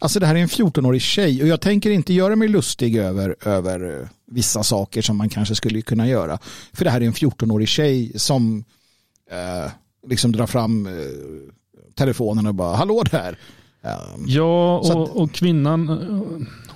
Alltså 0.02 0.20
det 0.20 0.26
här 0.26 0.34
är 0.34 0.38
en 0.38 0.48
14-årig 0.48 1.02
tjej 1.02 1.42
och 1.42 1.48
jag 1.48 1.60
tänker 1.60 1.90
inte 1.90 2.12
göra 2.12 2.36
mig 2.36 2.48
lustig 2.48 2.96
över, 2.96 3.36
över 3.44 4.08
vissa 4.26 4.62
saker 4.62 5.02
som 5.02 5.16
man 5.16 5.28
kanske 5.28 5.54
skulle 5.54 5.82
kunna 5.82 6.08
göra. 6.08 6.38
För 6.72 6.84
det 6.84 6.90
här 6.90 7.00
är 7.00 7.06
en 7.06 7.12
14-årig 7.12 7.68
tjej 7.68 8.12
som 8.16 8.64
eh, 9.30 9.70
liksom 10.08 10.32
drar 10.32 10.46
fram 10.46 10.86
eh, 10.86 10.92
telefonen 11.94 12.46
och 12.46 12.54
bara 12.54 12.76
hallå 12.76 13.02
där. 13.10 13.38
Ja, 14.26 14.78
och, 14.78 15.02
att, 15.02 15.10
och, 15.16 15.32
kvinnan 15.32 15.88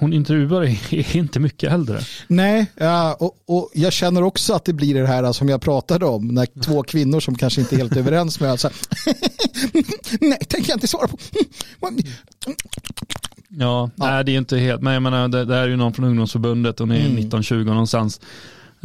hon 0.05 0.13
intervjuar 0.13 0.63
är 0.63 1.17
inte 1.17 1.41
mycket 1.41 1.73
äldre. 1.73 2.01
Nej, 2.27 2.67
och, 3.19 3.37
och, 3.47 3.71
jag 3.75 3.93
känner 3.93 4.23
också 4.23 4.55
att 4.55 4.65
det 4.65 4.73
blir 4.73 4.95
det 4.95 5.07
här 5.07 5.33
som 5.33 5.49
jag 5.49 5.63
pratade 5.63 6.07
om, 6.07 6.29
när 6.29 6.63
två 6.63 6.83
kvinnor 6.83 7.21
som 7.21 7.35
kanske 7.35 7.61
inte 7.61 7.75
är 7.75 7.77
helt 7.77 7.97
överens 7.97 8.41
med 8.41 8.51
alltså, 8.51 8.71
Nej, 10.21 10.39
tänker 10.39 10.71
jag 10.71 10.77
inte 10.77 10.89
svara 10.89 11.09
på. 11.09 11.19
Ja, 11.81 11.91
ja, 13.49 13.91
nej 13.95 14.25
det 14.25 14.33
är 14.33 14.39
inte 14.39 14.59
helt, 14.59 14.83
men 14.83 14.93
jag 14.93 15.03
menar 15.03 15.29
det, 15.29 15.45
det 15.45 15.57
är 15.57 15.69
ju 15.69 15.77
någon 15.77 15.93
från 15.93 16.05
ungdomsförbundet 16.05 16.81
och 16.81 16.89
ni 16.89 16.97
är 16.97 17.07
mm. 17.07 17.31
19-20 17.31 17.65
någonstans. 17.65 18.21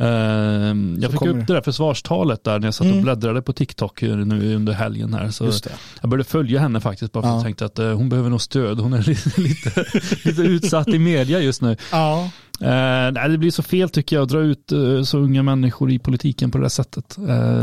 Ehm, 0.01 0.97
jag 1.01 1.11
fick 1.11 1.21
upp 1.21 1.47
det 1.47 1.53
där 1.53 1.61
försvarstalet 1.61 2.43
där 2.43 2.59
när 2.59 2.67
jag 2.67 2.73
satt 2.73 2.85
och 2.85 2.91
mm. 2.91 3.03
bläddrade 3.03 3.41
på 3.41 3.53
TikTok 3.53 4.01
nu 4.01 4.55
under 4.55 4.73
helgen 4.73 5.13
här. 5.13 5.29
Så 5.29 5.51
jag 6.01 6.09
började 6.09 6.29
följa 6.29 6.59
henne 6.59 6.81
faktiskt 6.81 7.11
bara 7.11 7.23
för 7.23 7.29
att 7.29 7.35
jag 7.35 7.43
tänkte 7.43 7.65
att 7.65 7.79
eh, 7.79 7.91
hon 7.91 8.09
behöver 8.09 8.29
nog 8.29 8.41
stöd. 8.41 8.79
Hon 8.79 8.93
är 8.93 9.03
lite, 9.07 9.41
lite, 9.41 9.85
lite 10.23 10.41
utsatt 10.41 10.87
i 10.87 10.99
media 10.99 11.39
just 11.39 11.61
nu. 11.61 11.77
Ja. 11.91 12.29
Eh, 12.61 13.11
nej, 13.13 13.29
det 13.29 13.37
blir 13.37 13.51
så 13.51 13.63
fel 13.63 13.89
tycker 13.89 14.15
jag 14.15 14.23
att 14.23 14.29
dra 14.29 14.39
ut 14.39 14.71
eh, 14.71 15.01
så 15.03 15.17
unga 15.17 15.43
människor 15.43 15.91
i 15.91 15.99
politiken 15.99 16.51
på 16.51 16.57
det 16.57 16.63
där 16.63 16.69
sättet. 16.69 17.17
Eh, 17.17 17.53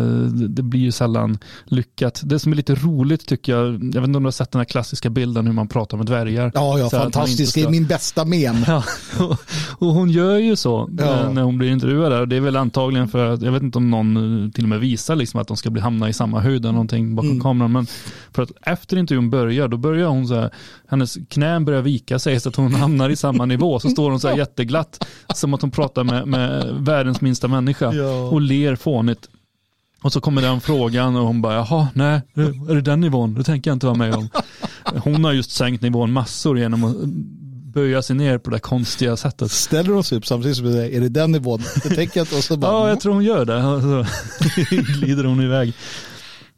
det, 0.49 0.63
blir 0.63 0.81
ju 0.81 0.93
sällan 0.93 1.39
lyckat. 1.65 2.21
Det 2.25 2.39
som 2.39 2.53
är 2.53 2.57
lite 2.57 2.75
roligt 2.75 3.27
tycker 3.27 3.53
jag, 3.53 3.67
jag 3.75 4.01
vet 4.01 4.05
inte 4.09 4.17
om 4.17 4.23
du 4.23 4.27
har 4.27 4.31
sett 4.31 4.51
den 4.53 4.61
här 4.61 4.65
klassiska 4.65 5.11
bilden 5.11 5.47
hur 5.47 5.53
man 5.53 5.69
pratar 5.69 5.97
med 5.97 6.07
dvärgar. 6.07 6.51
Ja, 6.55 6.79
ja, 6.79 6.91
fantastisk. 6.91 7.51
ska- 7.61 7.71
min 7.71 7.87
bästa 7.87 8.25
mem. 8.25 8.57
Ja, 8.67 8.83
och, 9.21 9.37
och 9.79 9.95
hon 9.95 10.11
gör 10.11 10.37
ju 10.39 10.57
så 10.57 10.91
Ja. 10.99 11.31
när 11.33 11.43
hon 11.43 11.59
blir 11.59 11.71
intervjuad 11.71 12.13
där. 12.13 12.21
Och 12.21 12.29
det 12.29 12.37
är 12.37 12.41
väl 12.41 12.57
antagligen 12.57 13.09
för 13.09 13.27
att, 13.35 13.43
jag 13.43 13.53
vet 13.53 13.63
inte 13.63 13.79
om 13.79 13.91
någon 13.91 14.53
till 14.55 14.65
och 14.65 14.69
med 14.69 14.81
visar 14.81 15.17
liksom 15.17 15.41
att 15.41 15.49
de 15.49 15.57
ska 15.57 15.71
bli 15.71 15.83
hamna 15.83 16.09
i 16.09 16.13
samma 16.13 16.41
höjd 16.41 16.65
eller 16.65 16.73
någonting 16.73 17.15
bakom 17.15 17.31
Mm. 17.31 17.43
kameran. 17.43 17.73
Men 17.73 17.87
för 18.33 18.43
att 18.43 18.51
efter 18.63 18.97
intervjun 18.97 19.31
börjar, 19.31 19.69
då 19.69 19.77
börjar 19.77 20.09
hon 20.09 20.29
så 20.29 20.35
här, 20.35 20.51
hennes 20.89 21.19
knän 21.29 21.65
börjar 21.65 21.83
vika 21.83 22.19
sig 22.19 22.41
så 22.41 22.49
att 22.49 22.57
hon 22.57 22.75
hamnar 22.87 23.11
i 23.11 23.17
samma 23.17 23.47
nivå. 23.47 23.81
Så 23.81 23.89
står 23.89 24.11
hon 24.11 24.21
så 24.21 24.29
här 24.29 24.37
jätteglatt, 24.37 24.86
som 25.35 25.55
att 25.55 25.61
hon 25.63 25.71
pratar 25.71 26.05
med, 26.05 26.27
med 26.29 26.75
världens 26.81 27.21
minsta 27.21 27.49
människa 27.49 27.93
Ja. 27.95 28.11
och 28.23 28.41
ler 28.41 28.77
fånigt. 28.77 29.29
Och 30.03 30.13
så 30.13 30.21
kommer 30.21 30.43
den 30.43 30.61
frågan 30.61 31.17
och 31.17 31.27
hon 31.27 31.43
bara, 31.43 31.55
jaha, 31.55 31.89
nej, 31.95 32.21
är 32.69 32.75
det 32.75 32.81
den 32.81 33.01
nivån? 33.01 33.35
Det 33.35 33.45
tänker 33.45 33.71
jag 33.71 33.77
inte 33.77 33.87
vara 33.87 33.97
med 33.97 34.15
om. 34.15 34.29
Hon 34.85 35.25
har 35.25 35.33
just 35.33 35.51
sänkt 35.51 35.83
nivån 35.83 36.13
massor 36.13 36.59
genom 36.59 36.85
att 36.85 36.97
böja 37.75 38.03
sig 38.03 38.17
ner 38.17 38.39
på 38.39 38.51
det 38.51 38.59
konstiga 38.59 39.17
sättet. 39.17 39.51
Ställer 39.53 39.93
hon 39.93 40.05
sig 40.05 40.19
upp 40.19 40.27
samtidigt 40.27 40.57
som 40.57 40.67
du 40.67 40.73
säger, 40.73 40.97
är 40.97 41.01
det 41.01 41.09
den 41.09 41.33
nivån? 41.33 41.63
Det 41.83 41.89
tänker 41.95 42.21
jag 42.21 42.25
inte. 42.25 42.37
Och 42.37 42.45
så 42.45 42.57
bara, 42.57 42.73
Ja, 42.73 42.89
jag 42.89 43.01
tror 43.01 43.13
hon 43.15 43.25
gör 43.25 43.45
det. 43.45 43.65
Och 43.67 43.83
Så 43.83 44.13
glider 45.01 45.25
hon 45.25 45.41
iväg. 45.41 45.75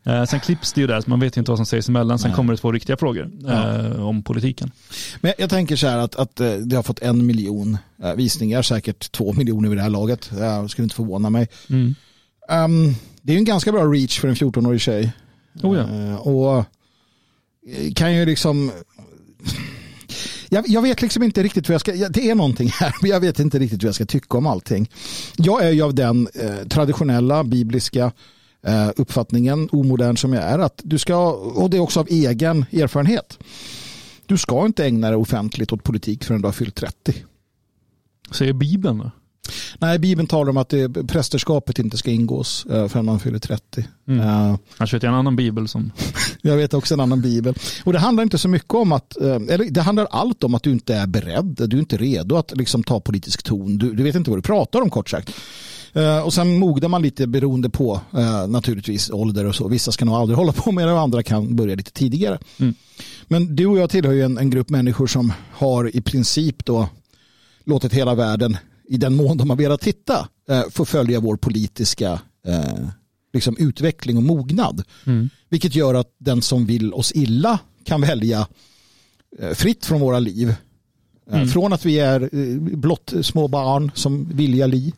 Eh, 0.08 0.24
sen 0.24 0.40
klipps 0.40 0.72
det 0.72 0.80
ju 0.80 0.86
där, 0.86 1.00
så 1.00 1.10
man 1.10 1.20
vet 1.20 1.36
ju 1.36 1.38
inte 1.38 1.50
vad 1.50 1.58
som 1.58 1.66
sägs 1.66 1.88
emellan. 1.88 2.18
Sen 2.18 2.30
Nej. 2.30 2.36
kommer 2.36 2.52
det 2.52 2.58
två 2.58 2.72
riktiga 2.72 2.96
frågor 2.96 3.30
eh, 3.48 4.06
om 4.06 4.22
politiken. 4.22 4.70
Men 5.20 5.32
jag 5.38 5.50
tänker 5.50 5.76
så 5.76 5.86
här 5.86 5.98
att, 5.98 6.16
att 6.16 6.40
eh, 6.40 6.52
det 6.52 6.76
har 6.76 6.82
fått 6.82 6.98
en 6.98 7.26
miljon 7.26 7.78
eh, 8.02 8.14
visningar, 8.14 8.62
säkert 8.62 9.12
två 9.12 9.32
miljoner 9.32 9.68
vid 9.68 9.78
det 9.78 9.82
här 9.82 9.90
laget. 9.90 10.30
Jag 10.38 10.70
skulle 10.70 10.84
inte 10.84 10.96
förvåna 10.96 11.30
mig. 11.30 11.48
Mm. 11.70 11.94
Ehm, 12.48 12.94
det 13.22 13.32
är 13.32 13.34
ju 13.34 13.38
en 13.38 13.44
ganska 13.44 13.72
bra 13.72 13.84
reach 13.84 14.20
för 14.20 14.28
en 14.28 14.34
14-årig 14.34 14.80
tjej. 14.80 15.12
Oh 15.62 15.76
ja. 15.76 15.82
Eh, 15.82 16.16
och 16.16 16.58
eh, 16.58 17.92
kan 17.94 18.14
ju 18.14 18.26
liksom... 18.26 18.70
Jag, 20.50 20.68
jag 20.68 20.82
vet 20.82 21.02
liksom 21.02 21.22
inte 21.22 21.42
riktigt 21.42 21.68
hur 21.68 21.74
jag 21.74 21.80
ska... 21.80 21.92
Det 21.92 22.30
är 22.30 22.34
någonting 22.34 22.68
här, 22.68 22.94
men 23.02 23.10
jag 23.10 23.20
vet 23.20 23.38
inte 23.38 23.58
riktigt 23.58 23.82
hur 23.82 23.88
jag 23.88 23.94
ska 23.94 24.06
tycka 24.06 24.38
om 24.38 24.46
allting. 24.46 24.90
Jag 25.36 25.64
är 25.64 25.70
ju 25.70 25.82
av 25.82 25.94
den 25.94 26.28
eh, 26.34 26.68
traditionella 26.68 27.44
bibliska 27.44 28.12
eh, 28.66 28.90
uppfattningen, 28.96 29.68
omodern 29.72 30.16
som 30.16 30.32
jag 30.32 30.44
är, 30.44 30.58
att 30.58 30.80
du 30.84 30.98
ska, 30.98 31.32
och 31.32 31.70
det 31.70 31.76
är 31.76 31.80
också 31.80 32.00
av 32.00 32.08
egen 32.10 32.64
erfarenhet, 32.72 33.38
du 34.26 34.38
ska 34.38 34.66
inte 34.66 34.84
ägna 34.84 35.08
dig 35.08 35.16
offentligt 35.16 35.72
åt 35.72 35.84
politik 35.84 36.24
förrän 36.24 36.40
du 36.40 36.46
har 36.46 36.52
fyllt 36.52 36.74
30. 36.74 37.14
Säger 38.30 38.52
Bibeln 38.52 38.98
då? 38.98 39.10
Nej, 39.78 39.98
Bibeln 39.98 40.26
talar 40.26 40.50
om 40.50 40.56
att 40.56 40.68
det, 40.68 40.88
prästerskapet 40.88 41.78
inte 41.78 41.96
ska 41.96 42.10
ingås 42.10 42.66
eh, 42.70 42.88
förrän 42.88 43.04
man 43.04 43.20
fyller 43.20 43.38
30. 43.38 43.80
Eh, 44.08 44.56
Annars 44.76 44.94
vet 44.94 45.02
jag 45.02 45.12
en 45.12 45.18
annan 45.18 45.36
bibel 45.36 45.68
som... 45.68 45.92
Jag 46.42 46.56
vet 46.56 46.74
också 46.74 46.94
en 46.94 47.00
annan 47.00 47.20
bibel. 47.20 47.54
Och 47.84 47.92
det 47.92 47.98
handlar 47.98 48.22
inte 48.22 48.38
så 48.38 48.48
mycket 48.48 48.74
om 48.74 48.92
att, 48.92 49.20
eh, 49.20 49.34
eller 49.34 49.70
det 49.70 49.80
handlar 49.80 50.06
allt 50.10 50.44
om 50.44 50.54
att 50.54 50.62
du 50.62 50.72
inte 50.72 50.94
är 50.94 51.06
beredd, 51.06 51.62
du 51.68 51.76
är 51.76 51.80
inte 51.80 51.96
redo 51.96 52.36
att 52.36 52.56
liksom 52.56 52.84
ta 52.84 53.00
politisk 53.00 53.42
ton. 53.42 53.78
Du, 53.78 53.94
du 53.94 54.02
vet 54.02 54.14
inte 54.14 54.30
vad 54.30 54.38
du 54.38 54.42
pratar 54.42 54.80
om 54.80 54.90
kort 54.90 55.10
sagt. 55.10 55.34
Eh, 55.92 56.18
Och 56.20 56.34
sen 56.34 56.58
mognar 56.58 56.88
man 56.88 57.02
lite 57.02 57.26
beroende 57.26 57.70
på 57.70 58.00
eh, 58.12 58.46
naturligtvis 58.46 59.10
ålder 59.10 59.44
och 59.44 59.54
så. 59.54 59.68
Vissa 59.68 59.92
ska 59.92 60.04
nog 60.04 60.14
aldrig 60.14 60.36
hålla 60.36 60.52
på 60.52 60.72
med 60.72 60.88
det 60.88 60.92
och 60.92 61.00
andra 61.00 61.22
kan 61.22 61.56
börja 61.56 61.74
lite 61.74 61.92
tidigare. 61.92 62.38
Mm. 62.60 62.74
Men 63.26 63.56
du 63.56 63.66
och 63.66 63.78
jag 63.78 63.90
tillhör 63.90 64.12
ju 64.12 64.22
en, 64.22 64.38
en 64.38 64.50
grupp 64.50 64.70
människor 64.70 65.06
som 65.06 65.32
har 65.52 65.96
i 65.96 66.00
princip 66.00 66.64
då 66.64 66.88
låtit 67.64 67.92
hela 67.92 68.14
världen, 68.14 68.56
i 68.88 68.96
den 68.96 69.16
mån 69.16 69.36
de 69.36 69.50
har 69.50 69.56
velat 69.56 69.80
titta, 69.80 70.28
eh, 70.48 70.62
få 70.70 70.84
följa 70.84 71.20
vår 71.20 71.36
politiska 71.36 72.20
liksom 73.32 73.56
utveckling 73.58 74.16
och 74.16 74.22
mognad. 74.22 74.82
Mm. 75.06 75.30
Vilket 75.48 75.74
gör 75.74 75.94
att 75.94 76.14
den 76.18 76.42
som 76.42 76.66
vill 76.66 76.94
oss 76.94 77.12
illa 77.14 77.58
kan 77.84 78.00
välja 78.00 78.46
fritt 79.54 79.86
från 79.86 80.00
våra 80.00 80.18
liv. 80.18 80.54
Mm. 81.30 81.48
Från 81.48 81.72
att 81.72 81.86
vi 81.86 81.98
är 81.98 82.28
blott 82.76 83.12
små 83.22 83.48
barn 83.48 83.90
som 83.94 84.28
vilja 84.32 84.66
li 84.66 84.92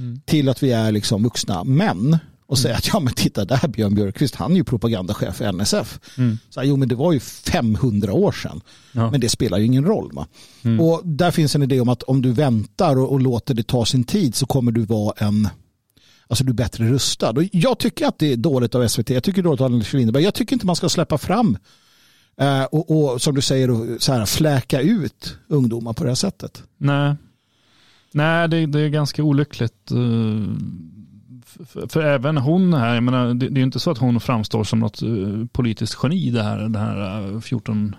Mm. 0.00 0.20
till 0.24 0.48
att 0.48 0.62
vi 0.62 0.72
är 0.72 0.92
liksom 0.92 1.22
vuxna 1.22 1.64
män 1.64 2.18
och 2.46 2.58
säga 2.58 2.76
att 2.76 2.88
ja 2.92 3.00
men 3.00 3.14
titta 3.14 3.44
där 3.44 3.68
Björn 3.68 3.94
Björkqvist 3.94 4.34
han 4.34 4.52
är 4.52 4.56
ju 4.56 4.64
propagandachef 4.64 5.36
för 5.36 5.52
NSF. 5.52 6.00
Mm. 6.18 6.38
Så 6.50 6.62
jo 6.64 6.76
men 6.76 6.88
det 6.88 6.94
var 6.94 7.12
ju 7.12 7.20
500 7.20 8.12
år 8.12 8.32
sedan. 8.32 8.60
Ja. 8.92 9.10
Men 9.10 9.20
det 9.20 9.28
spelar 9.28 9.58
ju 9.58 9.64
ingen 9.64 9.84
roll. 9.84 10.10
Va? 10.12 10.26
Mm. 10.62 10.80
Och 10.80 11.00
där 11.04 11.30
finns 11.30 11.54
en 11.54 11.62
idé 11.62 11.80
om 11.80 11.88
att 11.88 12.02
om 12.02 12.22
du 12.22 12.32
väntar 12.32 12.98
och, 12.98 13.12
och 13.12 13.20
låter 13.20 13.54
det 13.54 13.62
ta 13.62 13.84
sin 13.84 14.04
tid 14.04 14.34
så 14.34 14.46
kommer 14.46 14.72
du 14.72 14.84
vara 14.84 15.14
en 15.16 15.48
Alltså 16.26 16.44
du 16.44 16.50
är 16.50 16.54
bättre 16.54 16.88
rustad. 16.88 17.30
Och 17.30 17.42
jag 17.52 17.78
tycker 17.78 18.06
att 18.06 18.18
det 18.18 18.32
är 18.32 18.36
dåligt 18.36 18.74
av 18.74 18.88
SVT. 18.88 19.10
Jag 19.10 19.22
tycker 19.22 19.42
dåligt 19.42 19.60
av 19.60 19.66
Anders 19.66 19.92
Lindberg. 19.92 20.24
Jag 20.24 20.34
tycker 20.34 20.52
inte 20.52 20.66
man 20.66 20.76
ska 20.76 20.88
släppa 20.88 21.18
fram 21.18 21.58
eh, 22.40 22.64
och, 22.64 23.12
och 23.12 23.22
som 23.22 23.34
du 23.34 23.40
säger 23.40 23.98
så 23.98 24.12
här, 24.12 24.26
fläka 24.26 24.80
ut 24.80 25.36
ungdomar 25.48 25.92
på 25.92 26.04
det 26.04 26.10
här 26.10 26.14
sättet. 26.14 26.62
Nej, 26.78 27.14
Nej 28.12 28.48
det, 28.48 28.66
det 28.66 28.80
är 28.80 28.88
ganska 28.88 29.22
olyckligt. 29.22 29.90
eh, 29.90 30.54
För, 31.66 31.86
för 31.88 32.02
även 32.02 32.36
hon 32.36 32.74
här, 32.74 32.94
jag 32.94 33.02
menar, 33.02 33.26
det, 33.26 33.34
det 33.34 33.54
är 33.54 33.60
ju 33.60 33.62
inte 33.62 33.80
så 33.80 33.90
att 33.90 33.98
hon 33.98 34.20
framstår 34.20 34.64
som 34.64 34.78
något 34.78 35.02
eh, 35.02 35.08
politiskt 35.52 35.98
geni 36.02 36.30
det 36.30 36.42
här, 36.42 36.58
det 36.68 36.78
här 36.78 37.32
eh, 37.34 37.40
14 37.40 37.96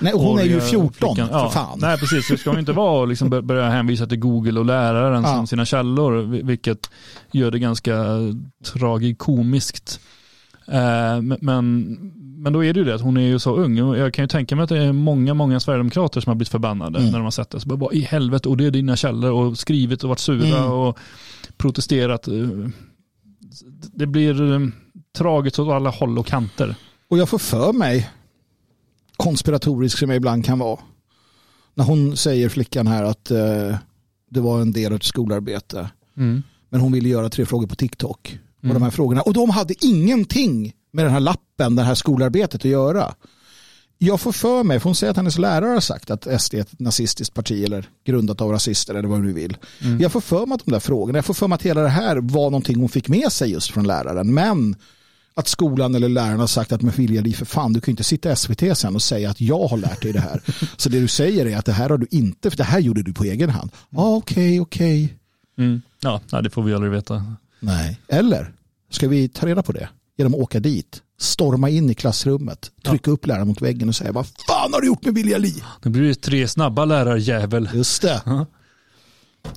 Nej, 0.00 0.12
och 0.12 0.20
hon 0.20 0.38
är 0.38 0.44
ju 0.44 0.56
åriga 0.56 0.66
14 0.66 1.14
flickan. 1.16 1.28
för 1.28 1.48
fan. 1.48 1.78
Nej, 1.82 1.98
precis. 1.98 2.28
Det 2.28 2.38
ska 2.38 2.52
ju 2.52 2.58
inte 2.58 2.72
vara 2.72 3.00
och 3.00 3.08
liksom 3.08 3.30
bör- 3.30 3.42
börja 3.42 3.68
hänvisa 3.70 4.06
till 4.06 4.18
Google 4.18 4.60
och 4.60 4.66
läraren 4.66 5.22
Ja. 5.22 5.34
som 5.34 5.46
sina 5.46 5.64
källor, 5.64 6.22
vi- 6.22 6.42
vilket 6.42 6.90
gör 7.32 7.50
det 7.50 7.58
ganska 7.58 7.94
tragikomiskt. 8.72 10.00
Eh, 10.68 11.20
men- 11.40 12.10
Men, 12.38 12.52
då 12.52 12.64
är 12.64 12.72
det 12.72 12.78
ju 12.78 12.84
det 12.84 12.94
att 12.94 13.00
hon 13.00 13.16
är 13.16 13.20
ju 13.26 13.38
så 13.38 13.56
ung. 13.56 13.76
Jag 13.76 14.14
kan 14.14 14.22
ju 14.22 14.26
tänka 14.28 14.56
mig 14.56 14.62
att 14.62 14.68
det 14.68 14.78
är 14.78 14.92
många, 14.92 15.34
många 15.34 15.60
sverigedemokrater 15.60 16.20
som 16.20 16.30
har 16.30 16.34
blivit 16.34 16.48
förbannade 16.48 16.98
Mm. 16.98 17.10
när 17.10 17.18
de 17.18 17.24
har 17.24 17.30
sett 17.30 17.50
det. 17.50 17.60
Så 17.60 17.68
bara, 17.68 17.76
vad 17.76 17.94
i 17.94 18.00
helvete, 18.00 18.48
och 18.48 18.56
det 18.56 18.66
är 18.66 18.70
dina 18.70 18.96
källor 18.96 19.30
och 19.32 19.58
skrivit 19.58 20.02
och 20.02 20.08
varit 20.08 20.18
sura 20.18 20.58
Mm. 20.58 20.70
och 20.70 20.98
protesterat. 21.56 22.28
Eh, 22.28 22.34
Det 23.94 24.06
blir 24.06 24.52
eh, 24.52 24.60
tragiskt 25.18 25.58
åt 25.58 25.68
alla 25.68 25.90
håll 25.90 26.18
och 26.18 26.26
kanter. 26.26 26.74
Och 27.08 27.18
jag 27.18 27.28
får 27.28 27.38
för 27.38 27.72
mig, 27.72 28.10
konspiratorisk 29.16 29.98
som 29.98 30.08
jag 30.10 30.16
ibland 30.16 30.44
kan 30.44 30.58
vara, 30.58 30.80
när 31.74 31.84
hon 31.84 32.16
säger 32.16 32.48
flickan 32.48 32.86
här 32.86 33.04
att 33.04 33.30
eh, 33.30 33.76
det 34.30 34.40
var 34.40 34.60
en 34.60 34.72
del 34.72 34.92
av 34.92 34.96
ett 34.96 35.02
skolarbete. 35.04 35.90
Mm. 36.16 36.42
Men 36.68 36.80
hon 36.80 36.92
ville 36.92 37.08
göra 37.08 37.28
tre 37.28 37.46
frågor 37.46 37.66
på 37.66 37.74
TikTok. 37.74 38.38
Och 38.64 38.70
Mm. 38.70 38.74
de 38.74 38.82
här 38.82 38.90
frågorna. 38.90 39.20
Och 39.22 39.32
de 39.34 39.50
hade 39.50 39.84
ingenting 39.84 40.72
med 40.92 41.04
den 41.04 41.12
här 41.12 41.20
lappen, 41.20 41.76
det 41.76 41.82
här 41.82 41.94
skolarbetet 41.94 42.60
att 42.60 42.64
göra. 42.64 43.14
Jag 43.98 44.20
får 44.20 44.32
för 44.32 44.62
mig, 44.64 44.80
för 44.80 44.84
hon 44.84 44.94
säger 44.94 45.10
att 45.10 45.16
hennes 45.16 45.38
lärare 45.38 45.70
har 45.70 45.80
sagt 45.80 46.10
att 46.10 46.40
SD 46.42 46.54
är 46.54 46.60
ett 46.60 46.80
nazistiskt 46.80 47.34
parti 47.34 47.64
eller 47.64 47.88
grundat 48.06 48.40
av 48.40 48.50
rasister 48.50 48.94
eller 48.94 49.08
vad 49.08 49.22
du 49.22 49.32
vill. 49.32 49.56
Mm. 49.82 50.00
Jag 50.00 50.12
får 50.12 50.20
för 50.20 50.46
mig 50.46 50.54
att 50.54 50.64
de 50.64 50.70
där 50.70 50.80
frågorna, 50.80 51.18
jag 51.18 51.24
får 51.24 51.34
för 51.34 51.48
mig 51.48 51.54
att 51.54 51.62
hela 51.62 51.82
det 51.82 51.88
här 51.88 52.16
var 52.16 52.44
någonting 52.50 52.76
hon 52.80 52.88
fick 52.88 53.08
med 53.08 53.32
sig 53.32 53.50
just 53.50 53.70
från 53.70 53.86
läraren. 53.86 54.34
Men 54.34 54.76
att 55.34 55.48
skolan 55.48 55.94
eller 55.94 56.08
läraren 56.08 56.40
har 56.40 56.46
sagt 56.46 56.72
att 56.72 56.82
med 56.82 56.94
vilja 56.94 57.20
liv 57.20 57.32
för 57.34 57.44
fan, 57.44 57.72
du 57.72 57.80
kan 57.80 57.86
ju 57.86 57.92
inte 57.92 58.04
sitta 58.04 58.32
i 58.32 58.36
SVT 58.36 58.74
sen 58.78 58.94
och 58.94 59.02
säga 59.02 59.30
att 59.30 59.40
jag 59.40 59.66
har 59.66 59.76
lärt 59.76 60.02
dig 60.02 60.12
det 60.12 60.20
här. 60.20 60.42
Så 60.76 60.88
det 60.88 61.00
du 61.00 61.08
säger 61.08 61.46
är 61.46 61.56
att 61.56 61.64
det 61.64 61.72
här 61.72 61.88
har 61.90 61.98
du 61.98 62.06
inte, 62.10 62.50
för 62.50 62.56
det 62.56 62.64
här 62.64 62.78
gjorde 62.80 63.02
du 63.02 63.12
på 63.12 63.24
egen 63.24 63.50
hand. 63.50 63.70
Ja, 63.90 64.16
okej, 64.16 64.60
okej. 64.60 65.18
Mm. 65.58 65.82
Ja, 66.00 66.20
det 66.40 66.50
får 66.50 66.62
vi 66.62 66.74
aldrig 66.74 66.92
veta. 66.92 67.24
Nej. 67.64 68.00
Eller 68.08 68.52
ska 68.90 69.08
vi 69.08 69.28
ta 69.28 69.46
reda 69.46 69.62
på 69.62 69.72
det 69.72 69.88
genom 70.16 70.34
att 70.34 70.40
åka 70.40 70.60
dit, 70.60 71.02
storma 71.18 71.68
in 71.70 71.90
i 71.90 71.94
klassrummet, 71.94 72.70
trycka 72.84 73.10
upp 73.10 73.26
läraren 73.26 73.48
mot 73.48 73.62
väggen 73.62 73.88
och 73.88 73.94
säga 73.96 74.12
vad 74.12 74.26
fan 74.26 74.72
har 74.72 74.80
du 74.80 74.86
gjort 74.86 75.04
med 75.04 75.14
Vilja 75.14 75.38
Li? 75.38 75.62
Det 75.82 75.90
blir 75.90 76.14
tre 76.14 76.48
snabba 76.48 76.84
lärarjävel. 76.84 77.68
Just 77.74 78.02
det. 78.02 78.22
Ja. 78.26 78.46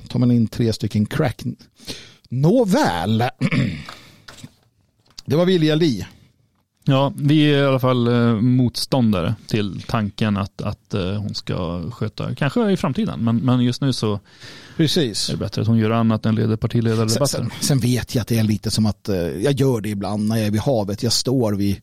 tar 0.08 0.18
man 0.18 0.30
in 0.30 0.46
tre 0.48 0.72
stycken 0.72 1.06
crack. 1.06 1.42
Nåväl. 2.28 3.24
Det 5.26 5.36
var 5.36 5.44
Vilja 5.44 5.74
Li. 5.74 6.06
Ja, 6.88 7.12
vi 7.16 7.54
är 7.54 7.58
i 7.58 7.64
alla 7.66 7.78
fall 7.78 8.06
eh, 8.08 8.34
motståndare 8.34 9.34
till 9.46 9.82
tanken 9.82 10.36
att, 10.36 10.62
att 10.62 10.94
eh, 10.94 11.12
hon 11.12 11.34
ska 11.34 11.82
sköta, 11.90 12.34
kanske 12.34 12.70
i 12.70 12.76
framtiden, 12.76 13.24
men, 13.24 13.36
men 13.36 13.60
just 13.60 13.80
nu 13.80 13.92
så 13.92 14.20
Precis. 14.76 15.28
är 15.28 15.32
det 15.32 15.38
bättre 15.38 15.62
att 15.62 15.68
hon 15.68 15.78
gör 15.78 15.90
annat 15.90 16.26
än 16.26 16.34
leder 16.34 16.48
Sen, 16.48 16.58
partiledardebatter. 16.58 17.26
sen, 17.26 17.50
sen 17.60 17.78
vet 17.78 18.14
jag 18.14 18.22
att 18.22 18.28
det 18.28 18.38
är 18.38 18.42
lite 18.44 18.70
som 18.70 18.86
att 18.86 19.08
eh, 19.08 19.16
jag 19.16 19.52
gör 19.52 19.80
det 19.80 19.88
ibland 19.88 20.28
när 20.28 20.36
jag 20.36 20.46
är 20.46 20.50
vid 20.50 20.60
havet. 20.60 21.02
Jag 21.02 21.12
står 21.12 21.52
vid 21.52 21.80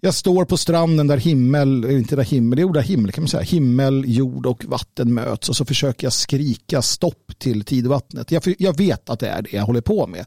jag 0.00 0.14
står 0.14 0.44
på 0.44 0.56
stranden 0.56 1.06
där 1.06 1.16
himmel, 1.16 1.84
eller 1.84 1.98
inte 1.98 2.16
där 2.16 2.24
himmel, 2.24 2.58
jo 2.58 2.72
där 2.72 2.82
himmel 2.82 3.12
kan 3.12 3.22
man 3.22 3.28
säga, 3.28 3.42
himmel, 3.42 4.04
jord 4.06 4.46
och 4.46 4.64
vatten 4.64 5.14
möts 5.14 5.48
och 5.48 5.56
så 5.56 5.64
försöker 5.64 6.06
jag 6.06 6.12
skrika 6.12 6.82
stopp 6.82 7.32
till 7.38 7.64
tidvattnet. 7.64 8.30
Jag, 8.30 8.42
jag 8.58 8.76
vet 8.76 9.10
att 9.10 9.20
det 9.20 9.28
är 9.28 9.42
det 9.42 9.52
jag 9.52 9.62
håller 9.62 9.80
på 9.80 10.06
med. 10.06 10.26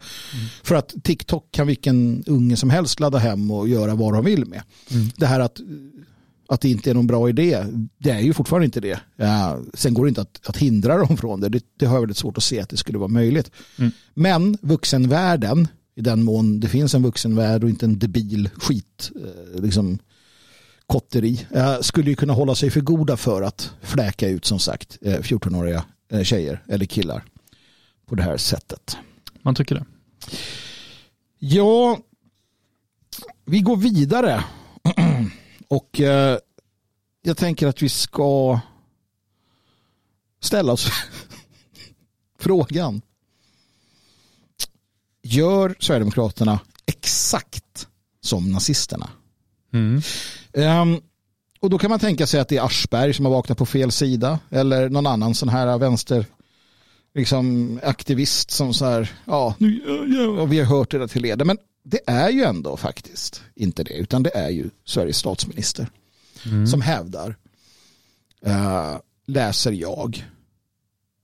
För 0.64 0.76
att 0.76 0.94
TikTok 1.04 1.52
kan 1.52 1.68
vilken 1.68 2.24
unge 2.28 2.58
som 2.58 2.70
helst 2.70 3.00
ladda 3.00 3.18
hem 3.18 3.52
och 3.52 3.68
göra 3.68 3.96
vad 3.96 4.14
de 4.14 4.26
vill 4.26 4.46
med. 4.46 4.62
Det 5.18 5.26
här 5.26 5.40
att 5.40 5.60
att 6.48 6.62
det 6.62 6.70
inte 6.70 6.90
är 6.90 6.94
någon 6.94 7.08
bra 7.08 7.30
idé. 7.30 7.66
Det 7.98 8.10
är 8.10 8.20
ju 8.20 8.34
fortfarande 8.34 8.66
inte 8.66 8.80
det. 8.80 9.00
Ja, 9.16 9.60
sen 9.74 9.94
går 9.94 10.06
det 10.06 10.10
inte 10.10 10.22
att, 10.22 10.50
att 10.50 10.58
hindra 10.58 10.98
dem 10.98 11.18
från 11.18 11.40
det. 11.40 11.50
det. 11.50 11.64
Det 11.80 11.86
har 11.86 11.96
jag 11.96 12.02
väldigt 12.02 12.18
svårt 12.18 12.38
att 12.38 12.44
se 12.44 12.60
att 12.60 12.70
det 12.70 12.78
skulle 12.78 12.98
vara 12.98 13.08
möjligt. 13.08 13.52
Mm. 13.80 13.92
Men 14.14 14.58
vuxenvärlden, 14.62 15.68
i 15.96 16.02
den 16.02 16.24
mån 16.24 16.60
det 16.60 16.68
finns 16.68 16.94
en 16.94 17.04
vuxenvärld 17.04 17.64
och 17.64 17.70
inte 17.70 17.86
en 17.86 18.00
debil 18.00 18.50
skit, 18.56 19.12
eh, 19.16 19.62
liksom 19.62 20.00
kotteri, 20.88 21.48
eh, 21.52 21.80
skulle 21.80 22.10
ju 22.10 22.16
kunna 22.16 22.34
hålla 22.34 22.56
sig 22.56 22.70
för 22.70 22.82
goda 22.82 23.18
för 23.18 23.41
att 23.41 23.74
fläka 23.82 24.28
ut 24.28 24.46
som 24.46 24.60
sagt 24.60 24.98
eh, 25.02 25.20
14-åriga 25.20 25.86
eh, 26.10 26.24
tjejer 26.24 26.64
eller 26.68 26.86
killar 26.86 27.24
på 28.06 28.16
det 28.16 28.24
här 28.24 28.38
sättet. 28.38 28.98
Man 29.41 29.56
tycker 29.56 29.76
det. 29.76 29.86
Ja, 31.39 32.00
vi 33.46 33.60
går 33.60 33.78
vidare. 33.78 34.44
Och 35.68 36.02
eh, 36.02 36.38
jag 37.22 37.38
tänker 37.38 37.68
att 37.68 37.82
vi 37.82 37.89
ska 37.89 38.60
ställa 40.41 40.74
oss 40.74 40.89
frågan. 42.39 43.02
Gör 45.24 45.76
Sverigedemokraterna 45.80 46.60
exakt 46.86 47.88
som 48.22 48.52
nazisterna? 48.52 49.10
Mm. 49.74 50.02
Ehm, 50.54 51.02
och 51.60 51.70
då 51.70 51.78
kan 51.78 51.90
man 51.90 52.00
tänka 52.00 52.28
sig 52.28 52.40
att 52.40 52.48
det 52.48 52.58
är 52.58 52.66
Aschberg 52.66 53.14
som 53.14 53.26
har 53.26 53.32
vaknat 53.32 53.58
på 53.58 53.66
fel 53.66 53.92
sida 53.92 54.40
eller 54.50 54.90
någon 54.90 55.08
annan 55.08 55.36
sån 55.36 55.50
här 55.50 55.78
vänster 55.78 56.26
liksom 57.16 57.80
aktivist 57.84 58.52
som 58.52 58.74
så 58.74 58.86
här, 58.86 59.12
ja, 59.26 59.56
nu, 59.58 59.82
ja, 60.38 60.46
vi 60.46 60.60
har 60.60 60.66
hört 60.66 60.92
det 60.92 60.98
där 60.98 61.08
till 61.08 61.22
leder. 61.22 61.46
Men 61.46 61.58
det 61.84 62.00
är 62.08 62.30
ju 62.30 62.44
ändå 62.44 62.78
faktiskt 62.78 63.42
inte 63.56 63.84
det, 63.84 63.94
utan 63.94 64.24
det 64.24 64.36
är 64.36 64.50
ju 64.50 64.70
Sveriges 64.86 65.18
statsminister 65.18 65.88
Mm. 66.46 66.68
som 66.68 66.82
hävdar, 66.82 67.36
eh, 68.46 68.98
läser 69.28 69.72
jag, 69.72 70.26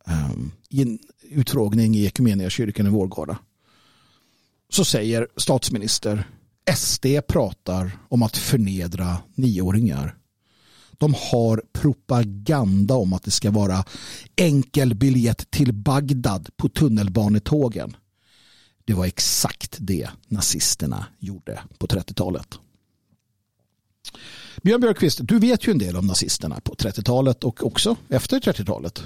eh, 0.08 0.32
i 0.70 0.82
en 0.82 1.00
utfrågning 1.22 1.95
i 1.95 2.06
Equmeniakyrkan 2.06 2.88
i 2.88 2.89
Vårgårda, 2.89 3.38
så 4.70 4.86
säger 4.86 5.28
statsminister 5.38 6.28
SD 6.76 7.05
pratar 7.28 7.91
om 8.09 8.24
att 8.24 8.38
förnedra 8.38 9.17
nioåringar. 9.36 10.15
De 10.91 11.15
har 11.32 11.63
propaganda 11.74 12.95
om 12.95 13.13
att 13.13 13.24
det 13.24 13.32
ska 13.32 13.51
vara 13.51 13.86
enkel 14.36 14.95
biljett 14.95 15.51
till 15.51 15.74
Bagdad 15.74 16.49
på 16.57 16.70
tunnelbanetågen. 16.70 17.95
Det 18.86 18.93
var 18.93 19.05
exakt 19.05 19.78
det 19.80 20.09
nazisterna 20.28 21.05
gjorde 21.20 21.59
på 21.78 21.88
30-talet. 21.88 22.59
Björn 24.63 24.82
Björkqvist, 24.82 25.20
du 25.22 25.39
vet 25.39 25.67
ju 25.67 25.72
en 25.72 25.78
del 25.78 25.95
om 25.95 26.07
nazisterna 26.07 26.59
på 26.61 26.74
30-talet 26.74 27.43
och 27.43 27.65
också 27.65 27.95
efter 28.09 28.39
30-talet. 28.39 29.03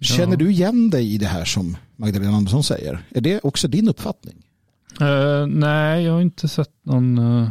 Känner 0.00 0.36
du 0.36 0.50
igen 0.50 0.90
dig 0.90 1.14
i 1.14 1.18
det 1.18 1.26
här 1.26 1.44
som 1.44 1.76
Magdalena 1.96 2.36
Andersson 2.36 2.64
säger? 2.64 3.04
Är 3.10 3.20
det 3.20 3.40
också 3.42 3.68
din 3.68 3.88
uppfattning? 3.88 4.34
Eh, 5.00 5.46
nej, 5.46 6.04
jag 6.04 6.12
har 6.12 6.20
inte 6.20 6.48
sett 6.48 6.70
någon 6.82 7.18
uh, 7.18 7.48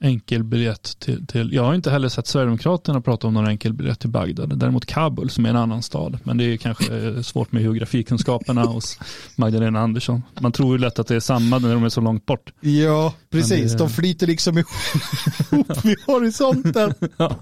enkel 0.00 0.44
biljett 0.44 0.98
till, 0.98 1.26
till... 1.26 1.52
Jag 1.52 1.64
har 1.64 1.74
inte 1.74 1.90
heller 1.90 2.08
sett 2.08 2.26
Sverigedemokraterna 2.26 3.00
prata 3.00 3.26
om 3.26 3.34
någon 3.34 3.46
enkel 3.46 3.72
biljett 3.72 3.98
till 4.00 4.10
Bagdad. 4.10 4.58
Däremot 4.58 4.86
Kabul 4.86 5.30
som 5.30 5.46
är 5.46 5.50
en 5.50 5.56
annan 5.56 5.82
stad. 5.82 6.18
Men 6.24 6.36
det 6.38 6.44
är 6.44 6.56
kanske 6.56 7.22
svårt 7.22 7.52
med 7.52 7.62
geografikunskaperna 7.62 8.62
hos 8.64 8.98
Magdalena 9.36 9.80
Andersson. 9.80 10.22
Man 10.40 10.52
tror 10.52 10.72
ju 10.74 10.78
lätt 10.78 10.98
att 10.98 11.06
det 11.06 11.16
är 11.16 11.20
samma 11.20 11.58
när 11.58 11.74
de 11.74 11.84
är 11.84 11.88
så 11.88 12.00
långt 12.00 12.26
bort. 12.26 12.52
Ja, 12.60 13.14
precis. 13.30 13.72
Det- 13.72 13.78
De 13.78 13.90
flyter 13.90 14.26
liksom 14.26 14.58
ihop 14.58 15.76
vid 15.84 15.96
horisonten. 16.06 16.94
Ja, 17.16 17.36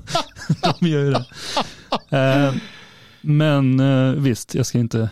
de 0.80 0.88
gör 0.88 1.04
ju 1.04 1.10
det. 1.12 1.24
Eh, 2.18 2.54
men 3.24 3.80
eh, 3.80 4.12
visst, 4.12 4.54
jag 4.54 4.66
ska 4.66 4.78
inte... 4.78 5.10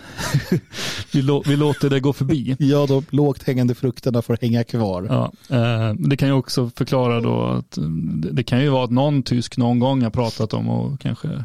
vi, 1.12 1.22
lå, 1.22 1.42
vi 1.46 1.56
låter 1.56 1.90
det 1.90 2.00
gå 2.00 2.12
förbi. 2.12 2.56
Ja, 2.72 2.86
de 2.86 3.04
lågt 3.10 3.42
hängande 3.42 3.74
frukterna 3.74 4.22
får 4.22 4.38
hänga 4.40 4.64
kvar. 4.64 5.06
Ja, 5.08 5.32
eh, 5.56 5.94
det 5.94 6.16
kan 6.16 6.28
ju 6.28 6.34
också 6.34 6.70
förklara 6.76 7.20
då 7.20 7.44
att 7.44 7.78
eh, 7.78 7.84
det, 7.84 8.30
det 8.30 8.44
kan 8.44 8.62
ju 8.62 8.68
vara 8.68 8.84
att 8.84 8.90
någon 8.90 9.22
tysk 9.22 9.56
någon 9.56 9.78
gång 9.78 10.02
har 10.02 10.10
pratat 10.10 10.54
om 10.54 10.70
att 10.70 11.00
kanske 11.00 11.44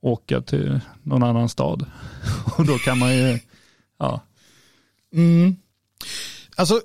åka 0.00 0.40
till 0.40 0.80
någon 1.02 1.22
annan 1.22 1.48
stad. 1.48 1.86
Och 2.56 2.66
då 2.66 2.78
kan 2.78 2.98
man 2.98 3.16
ju, 3.16 3.38
ja, 3.98 4.20
Mm. 5.12 5.56
Alltså, 6.56 6.80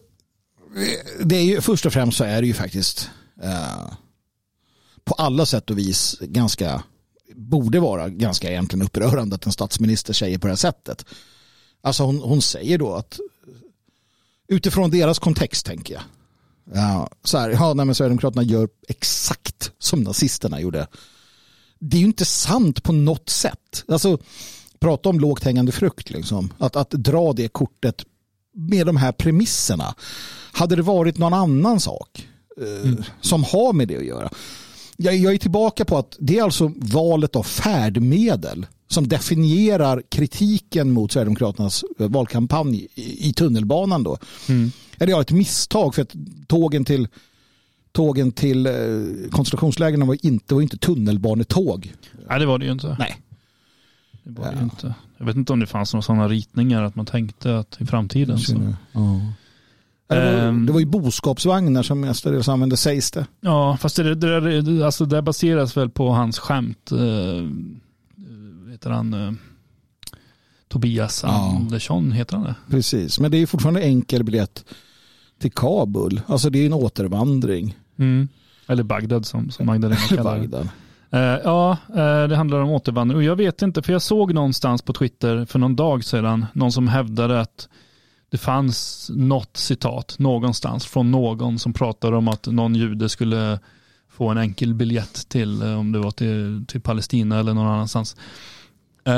det 1.24 1.36
är 1.36 1.44
ju, 1.44 1.62
först 1.62 1.86
och 1.86 1.94
främst 1.94 2.18
så 2.18 2.24
är 2.24 2.42
det 2.42 2.48
ju 2.48 2.54
faktiskt 2.54 3.10
eh, 3.44 3.92
på 5.04 5.14
alla 5.14 5.46
sätt 5.46 5.70
och 5.70 5.78
vis 5.78 6.18
ganska, 6.22 6.84
borde 7.50 7.80
vara 7.80 8.10
ganska 8.10 8.50
egentligen 8.50 8.86
upprörande 8.86 9.36
att 9.36 9.46
en 9.46 9.52
statsminister 9.52 10.14
säger 10.14 10.38
på 10.38 10.48
det 10.48 10.52
här 10.52 10.58
sättet. 10.58 11.06
Alltså 11.82 12.04
hon, 12.04 12.20
hon 12.20 12.42
säger 12.42 12.78
då 12.78 12.94
att 12.94 13.20
utifrån 14.48 14.90
deras 14.90 15.20
kontext 15.20 15.66
tänker 15.66 15.94
jag. 15.94 16.04
Ja, 16.74 17.10
så 17.24 17.38
här, 17.38 17.50
ja, 17.50 17.74
nej, 17.74 17.86
men 17.86 17.96
Sverigedemokraterna 17.96 18.44
gör 18.44 18.70
exakt 18.88 19.72
som 19.80 20.02
nazisterna 20.02 20.62
gjorde. 20.62 20.88
Det 21.80 21.98
är 21.98 22.02
ju 22.02 22.08
inte 22.08 22.26
sant 22.26 22.84
på 22.84 22.94
något 22.94 23.30
sätt. 23.30 23.84
Alltså, 23.88 24.18
prata 24.80 25.10
om 25.10 25.20
lågt 25.20 25.44
hängande 25.44 25.72
frukt. 25.72 26.10
Liksom. 26.10 26.54
Att, 26.58 26.76
att 26.76 26.90
dra 26.90 27.34
det 27.34 27.48
kortet 27.48 28.06
med 28.54 28.86
de 28.86 28.98
här 28.98 29.12
premisserna. 29.12 29.96
Hade 30.52 30.76
det 30.76 30.82
varit 30.82 31.18
någon 31.18 31.34
annan 31.34 31.80
sak 31.80 32.28
eh, 32.58 32.92
som 33.22 33.44
har 33.44 33.74
med 33.74 33.88
det 33.88 33.98
att 33.98 34.06
göra. 34.06 34.30
Jag, 34.98 35.16
jag 35.16 35.34
är 35.34 35.38
tillbaka 35.38 35.86
på 35.86 35.98
att 35.98 36.18
det 36.20 36.38
är 36.38 36.44
alltså 36.44 36.72
valet 36.76 37.36
av 37.36 37.44
färdmedel 37.44 38.66
som 38.88 39.08
definierar 39.08 40.04
kritiken 40.10 40.92
mot 40.92 41.12
Sverigedemokraternas 41.12 41.84
eh, 42.00 42.08
valkampanj 42.10 42.88
i, 42.96 43.30
i 43.30 43.34
tunnelbanan 43.34 44.04
då. 44.04 44.18
Eller 44.98 45.12
ja, 45.12 45.22
ett 45.22 45.32
misstag 45.32 45.96
för 45.96 46.02
att 46.02 46.16
tågen 46.48 46.86
till 46.86 47.08
tågen 47.92 48.32
till 48.32 48.66
eh, 48.66 48.74
koncentrationslägren 49.32 50.08
var 50.08 50.26
inte, 50.26 50.54
var 50.54 50.62
inte 50.62 50.78
tunnelbanetåg. 50.78 51.94
nej 52.30 52.40
det 52.40 52.46
var 52.46 52.58
det 52.58 52.66
ju 52.66 52.72
inte. 52.72 52.96
Nej. 53.00 53.18
Det 54.24 54.42
var 54.42 54.52
det 54.52 54.58
ju 54.58 54.64
inte. 54.64 54.94
Jag 55.18 55.26
vet 55.26 55.36
inte 55.36 55.54
om 55.54 55.60
det 55.60 55.68
fanns 55.68 55.94
några 55.94 56.02
sådana 56.02 56.28
ritningar 56.28 56.84
att 56.84 56.96
man 56.96 57.06
tänkte 57.06 57.58
att 57.58 57.82
i 57.82 57.86
framtiden 57.86 58.40
så. 58.40 58.74
Det 60.08 60.16
var, 60.16 60.48
Ehm. 60.48 60.66
det 60.66 60.72
var 60.72 60.80
ju 60.80 60.86
boskapsvagnar 60.86 61.84
som 61.84 62.00
mestadels 62.02 62.50
använde 62.50 62.78
sägs 62.78 63.12
det. 63.12 63.26
Ja, 63.42 63.78
fast 63.82 63.96
det, 63.96 64.16
det, 64.16 64.62
det, 64.62 64.86
alltså 64.86 65.06
det 65.06 65.22
baseras 65.22 65.78
väl 65.78 65.90
på 65.90 66.10
hans 66.10 66.40
skämt. 66.40 66.92
Eh, 66.92 67.50
heter 68.72 68.90
han 68.90 69.14
eh, 69.14 69.32
Tobias 70.68 71.24
Ja. 71.24 71.56
Andersson, 71.56 72.12
heter 72.12 72.36
han 72.38 72.46
det? 72.46 72.56
Precis, 72.70 73.20
men 73.20 73.32
det 73.32 73.38
är 73.38 73.46
fortfarande 73.46 73.82
enkel 73.82 74.24
biljett 74.24 74.66
till 75.40 75.52
Kabul. 75.52 76.22
Alltså 76.28 76.50
det 76.50 76.60
är 76.60 76.66
en 76.66 76.74
återvandring. 76.74 77.78
Mm. 78.00 78.28
Eller 78.68 78.84
Bagdad 78.84 79.26
som, 79.26 79.50
som 79.52 79.66
Magdalena 79.66 80.02
kallar 80.10 80.40
det. 80.40 80.68
Eh, 81.12 81.40
ja, 81.44 81.78
eh, 81.90 82.28
det 82.28 82.36
handlar 82.36 82.60
om 82.60 82.70
återvandring. 82.70 83.18
Och 83.18 83.24
jag 83.24 83.36
vet 83.36 83.62
inte, 83.62 83.82
för 83.82 83.94
jag 83.94 84.02
såg 84.02 84.34
någonstans 84.34 84.82
på 84.82 84.94
Twitter 84.94 85.46
för 85.46 85.60
någon 85.60 85.76
dag 85.76 86.04
sedan 86.06 86.46
någon 86.54 86.72
som 86.72 86.88
hävdade 86.88 87.40
att 87.42 87.70
det 88.36 88.40
fanns 88.40 89.12
något 89.14 89.58
citat 89.58 90.16
någonstans 90.20 90.86
från 90.86 91.12
någon 91.12 91.60
som 91.60 91.74
pratade 91.74 92.18
om 92.18 92.28
att 92.28 92.48
någon 92.48 92.76
jude 92.76 93.10
skulle 93.10 93.60
få 94.10 94.30
en 94.30 94.38
enkel 94.38 94.74
biljett 94.74 95.30
till, 95.30 95.62
eh, 95.62 95.80
om 95.80 95.92
det 95.92 96.00
var 96.00 96.12
till, 96.12 96.66
till 96.68 96.82
Palestina 96.82 97.40
eller 97.40 97.54
någon 97.54 97.68
annanstans. 97.68 98.16
Eh, 99.06 99.14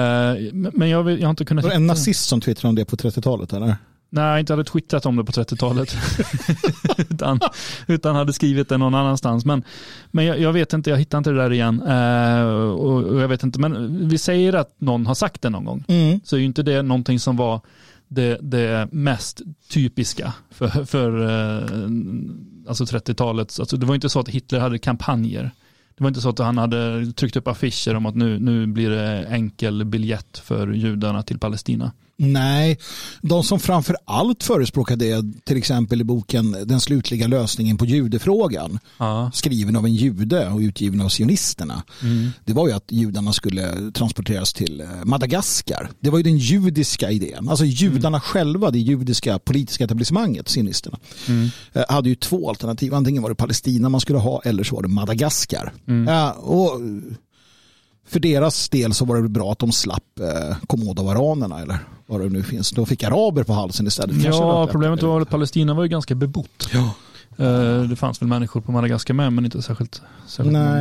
men- 0.53 0.89
jag, 0.89 1.11
jag 1.11 1.22
har 1.22 1.30
inte 1.30 1.45
kunnat 1.45 1.63
Var 1.63 1.70
det 1.70 1.76
en 1.76 1.88
nazist 1.88 2.28
som 2.28 2.41
twittrade 2.41 2.70
om 2.70 2.76
det 2.76 2.86
på 2.86 2.95
30-talet 2.95 3.53
eller? 3.53 3.76
Nej, 4.09 4.26
jag 4.26 4.39
inte 4.39 4.53
hade 4.53 4.63
twittrat 4.63 5.05
om 5.05 5.15
det 5.15 5.24
på 5.24 5.32
30-talet. 5.32 5.97
utan, 6.97 7.39
utan 7.88 8.15
hade 8.15 8.34
skrivit 8.34 8.70
det 8.70 8.78
någon 8.78 8.95
annanstans. 8.95 9.45
Men, 9.45 9.63
men 10.11 10.26
jag, 10.26 10.39
jag 10.39 10.53
vet 10.53 10.74
inte, 10.74 10.89
jag 10.89 10.97
hittar 10.97 11.18
inte 11.18 11.30
det 11.30 11.38
där 11.38 11.53
igen. 11.53 11.82
Eh, 11.82 12.43
och, 12.49 13.03
och 13.03 13.22
jag 13.22 13.28
vet 13.28 13.43
inte, 13.43 13.59
men 13.59 14.09
vi 14.09 14.18
säger 14.18 14.53
att 14.53 14.82
någon 14.82 15.05
har 15.07 15.15
sagt 15.15 15.41
det 15.41 15.49
någon 15.49 15.65
gång. 15.65 15.84
Mm. 15.88 16.20
Så 16.24 16.36
är 16.36 16.39
ju 16.39 16.45
inte 16.45 16.63
det 16.63 16.82
någonting 16.82 17.20
som 17.20 17.38
var 17.38 17.61
det, 18.08 18.39
det 18.41 18.88
mest 18.92 19.42
typiska 19.70 20.34
för, 20.50 20.86
för 20.86 21.21
eh, 21.21 21.89
alltså 22.67 22.84
30-talet. 22.84 23.59
Alltså 23.59 23.78
det 23.78 23.86
var 23.86 23.96
inte 23.96 24.09
så 24.09 24.20
att 24.20 24.29
Hitler 24.29 24.59
hade 24.59 24.79
kampanjer. 24.79 25.51
Det 25.97 26.04
var 26.04 26.08
inte 26.08 26.21
så 26.21 26.29
att 26.29 26.39
han 26.39 26.58
hade 26.58 27.12
tryckt 27.13 27.36
upp 27.36 27.47
affischer 27.47 27.96
om 27.96 28.05
att 28.05 28.16
nu, 28.16 28.39
nu 28.39 28.67
blir 28.67 28.89
det 28.89 29.25
enkel 29.25 29.86
biljett 29.86 30.38
för 30.38 30.67
judarna 30.67 31.24
till 31.24 31.39
Palestina. 31.39 31.92
Nej, 32.19 32.77
de 33.21 33.43
som 33.43 33.59
framför 33.59 33.97
allt 34.05 34.43
förespråkar 34.43 34.95
det, 34.95 35.25
till 35.45 35.57
exempel 35.57 36.01
i 36.01 36.03
boken 36.03 36.51
Den 36.65 36.81
slutliga 36.81 37.27
lösningen 37.27 37.77
på 37.77 37.85
judefrågan, 37.85 38.79
Ja. 38.97 39.31
skriven 39.33 39.75
av 39.75 39.85
en 39.85 39.95
jude 39.95 40.47
och 40.49 40.59
utgiven 40.59 41.01
av 41.01 41.09
sionisterna, 41.09 41.83
Mm. 42.03 42.29
det 42.45 42.53
var 42.53 42.67
ju 42.67 42.73
att 42.73 42.91
judarna 42.91 43.33
skulle 43.33 43.91
transporteras 43.91 44.53
till 44.53 44.81
eh, 44.81 44.87
Madagaskar. 45.03 45.89
Det 45.99 46.09
var 46.09 46.17
ju 46.19 46.23
den 46.23 46.37
judiska 46.37 47.11
idén. 47.11 47.49
Alltså 47.49 47.65
judarna 47.65 48.19
själva, 48.19 48.71
det 48.71 48.79
judiska 48.79 49.39
politiska 49.39 49.83
etablissemanget, 49.83 50.49
sionisterna, 50.49 50.99
Mm. 51.27 51.49
eh, 51.73 51.83
hade 51.89 52.09
ju 52.09 52.15
två 52.15 52.49
alternativ. 52.49 52.93
Antingen 52.93 53.21
var 53.23 53.29
det 53.29 53.35
Palestina 53.35 53.89
man 53.89 54.01
skulle 54.01 54.19
ha 54.19 54.41
eller 54.45 54.63
så 54.63 54.75
var 54.75 54.81
det 54.81 54.87
Madagaskar. 54.87 55.73
Mm. 55.87 56.07
Ja, 56.13 56.31
och 56.31 56.81
för 58.08 58.20
deras 58.20 58.70
del 58.70 58.93
så 58.93 59.05
var 59.05 59.21
det 59.21 59.29
bra 59.29 59.51
att 59.51 59.59
de 59.59 59.71
slapp 59.71 60.20
eh, 60.20 60.58
komodovaranerna 60.67 61.62
eller 61.62 61.78
vad 62.05 62.21
det 62.21 62.29
nu 62.29 62.43
finns. 62.43 62.71
De 62.71 62.86
fick 62.86 63.04
araber 63.04 63.43
på 63.43 63.54
halsen 63.54 63.88
istället. 63.88 64.24
Ja, 64.24 64.67
problemet 64.71 65.04
var 65.04 65.21
att 65.21 65.29
Palestina 65.29 65.74
var 65.74 65.84
ju 65.84 65.89
ganska 65.89 66.16
bebott. 66.16 66.70
Ja. 66.74 66.93
Eh, 67.46 67.82
Det 67.82 67.96
fanns 67.96 68.21
väl 68.21 68.29
människor 68.29 68.62
på 68.62 68.71
Madagaskar 68.71 69.13
med, 69.13 69.34
men 69.34 69.46
inte 69.46 69.62
särskilt, 69.62 70.01
särskilt 70.28 70.54
Nej. 70.54 70.78